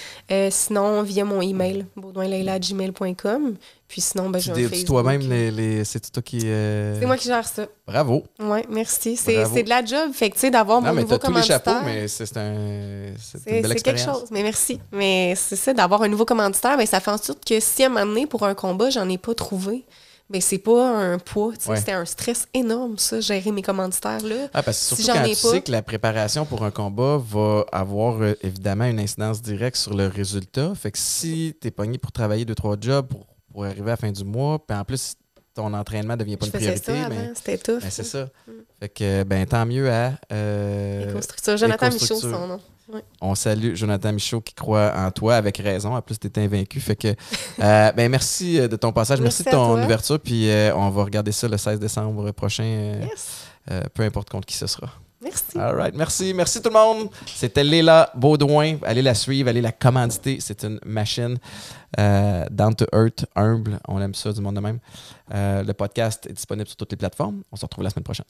Sinon, 0.49 1.04
via 1.04 1.26
mon 1.26 1.41
email, 1.41 1.86
baudouinleila.gmail.com. 1.97 3.56
Puis 3.94 4.02
sinon, 4.02 4.28
ben, 4.32 4.39
Tu 4.39 4.46
j'ai 4.46 4.52
un 4.66 4.70
Facebook. 4.70 4.88
toi-même, 4.88 5.22
les, 5.22 5.52
les- 5.52 5.84
c'est 5.86 6.12
toi 6.12 6.24
qui. 6.24 6.39
euh, 6.46 7.00
C'est 7.00 7.06
moi 7.06 7.16
qui 7.16 7.28
gère 7.28 7.48
ça. 7.48 7.68
Bravo. 7.86 8.24
Oui, 8.39 8.62
merci. 8.68 9.16
C'est 9.16 9.44
de 9.62 9.70
la 9.70 9.86
job. 9.86 10.12
Fait 10.14 10.32
que, 10.32 10.34
tu 10.34 10.39
sais, 10.41 10.50
d'avoir 10.50 10.82
mon 10.82 10.91
mais 10.94 11.02
nouveau 11.04 11.20
t'as 11.20 11.28
tous 11.28 11.32
les 11.36 11.44
chapeaux, 11.44 11.70
commanditaire... 11.70 12.02
mais 12.02 12.08
c'est 12.08 12.36
un, 12.38 12.54
une 12.56 13.62
belle 13.62 13.68
c'est 13.78 13.84
quelque 13.84 14.00
chose, 14.02 14.26
mais 14.32 14.41
merci. 14.41 14.80
Mais 14.91 15.36
c'est 15.38 15.56
ça, 15.58 15.76
d'avoir 15.76 16.02
un 16.02 16.08
nouveau 16.08 16.26
commanditaire, 16.26 16.76
ben, 16.76 16.88
ça 16.88 17.00
fait 17.00 17.12
en 17.12 17.20
sorte 17.20 17.46
que 17.46 17.60
si 17.60 17.84
à 17.84 17.86
un 17.86 17.89
moment 17.89 18.08
donné, 18.08 18.26
pour 18.26 18.44
un 18.48 18.56
combat, 18.56 18.89
j'en 18.89 19.08
ai 19.10 19.20
pas 19.20 19.36
trouvé, 19.36 19.86
ben, 20.28 20.41
c'est 20.41 20.58
pas 20.58 20.89
un 20.98 21.20
poids. 21.20 21.52
tu. 21.62 21.70
Ouais. 21.70 21.78
C'était 21.78 21.91
un 21.91 22.06
stress 22.06 22.48
énorme, 22.56 22.98
ça, 22.98 23.20
gérer 23.20 23.52
mes 23.52 23.62
commanditaires-là. 23.62 24.48
Ah, 24.56 24.64
parce 24.64 24.80
que 24.80 24.84
Si 24.96 25.04
surtout 25.04 25.04
j'en 25.04 25.14
quand 25.24 25.30
ai 25.30 25.36
tu 25.36 25.41
pas- 25.44 25.52
sais 25.52 25.62
que 25.62 25.72
la 25.72 25.84
préparation 25.84 26.46
pour 26.46 26.64
un 26.64 26.72
combat 26.72 27.22
va 27.24 27.64
avoir 27.72 28.20
euh, 28.24 28.34
évidemment 28.41 28.86
une 28.86 29.00
incidence 29.00 29.39
directe 29.44 29.78
sur 29.78 29.94
le 29.94 30.08
résultat. 30.08 30.74
Fait 30.74 30.89
que 30.91 30.98
si 30.98 31.56
t'es 31.62 31.70
pogné 31.70 32.00
pour 32.00 32.12
travailler 32.12 32.44
deux, 32.46 32.56
trois 32.56 32.76
jobs 32.82 33.06
pour, 33.06 33.28
pour 33.54 33.64
arriver 33.66 33.82
à 33.88 33.93
la 33.93 33.97
fin 33.97 34.12
du 34.12 34.24
mois, 34.26 34.60
puis 34.66 34.76
en 34.76 34.84
plus 34.84 35.14
ton 35.54 35.72
entraînement 35.74 36.18
devient 36.18 36.36
pas 36.36 36.47
Je 36.47 36.51
une 36.51 36.58
priorité, 36.58 36.93
c'était 37.36 37.58
tough. 37.60 37.80
ben, 37.82 37.89
c'est 37.91 38.04
ça. 38.04 38.28
Fait 38.80 38.89
que 38.89 39.24
ben 39.24 39.45
tant 39.45 39.66
mieux 39.66 39.89
à. 39.91 40.14
euh. 40.32 41.22
Jonathan 41.56 41.89
Michaud, 41.91 42.16
son 42.20 42.47
nom. 42.47 42.60
On 43.22 43.34
salue 43.34 43.76
Jonathan 43.76 44.12
Michaud 44.12 44.41
qui 44.41 44.54
croit 44.54 44.91
en 44.95 45.10
toi 45.12 45.36
avec 45.36 45.58
raison. 45.58 45.95
En 45.95 46.01
plus, 46.01 46.20
tu 46.20 46.28
es 46.28 46.39
invaincu. 46.39 46.80
Fait 46.82 46.95
que, 46.97 47.08
euh, 47.62 47.91
ben, 47.93 48.10
merci 48.12 48.60
de 48.68 48.76
ton 48.76 48.91
passage. 48.91 49.22
Merci, 49.22 49.43
Merci 49.45 49.56
de 49.58 49.64
ton 49.64 49.84
ouverture. 49.84 50.20
Puis 50.20 50.49
euh, 50.49 50.76
on 50.76 50.89
va 50.89 51.04
regarder 51.04 51.32
ça 51.32 51.47
le 51.47 51.58
16 51.58 51.80
décembre 51.80 52.32
prochain, 52.32 52.64
euh, 52.64 53.06
Yes. 53.10 53.45
euh, 53.72 53.84
peu 53.93 54.04
importe 54.04 54.30
contre 54.30 54.45
qui 54.47 54.58
ce 54.58 54.68
sera. 54.68 54.89
Merci. 55.24 55.58
All 55.58 55.76
right. 55.76 55.96
Merci. 55.96 56.34
Merci 56.34 56.62
tout 56.62 56.70
le 56.70 56.74
monde. 56.74 57.10
C'était 57.26 57.64
Léla 57.64 58.12
Baudouin. 58.16 58.78
Allez 58.84 59.02
la 59.02 59.14
suivre, 59.14 59.50
allez 59.50 59.62
la 59.62 59.72
commanditer. 59.72 60.38
C'est 60.40 60.64
une 60.64 60.80
machine 60.86 61.38
euh, 62.00 62.46
down 62.52 62.76
to 62.76 62.86
earth, 62.94 63.26
humble. 63.36 63.80
On 63.88 64.02
aime 64.02 64.14
ça 64.14 64.32
du 64.32 64.42
monde 64.42 64.56
de 64.56 64.62
même. 64.62 64.80
Euh, 65.34 65.64
le 65.64 65.74
podcast 65.74 66.28
est 66.30 66.34
disponible 66.34 66.68
sur 66.68 66.78
toutes 66.78 66.92
les 66.92 66.98
plateformes. 66.98 67.44
On 67.52 67.56
se 67.56 67.66
retrouve 67.66 67.84
la 67.84 67.90
semaine 67.90 68.04
prochaine. 68.04 68.26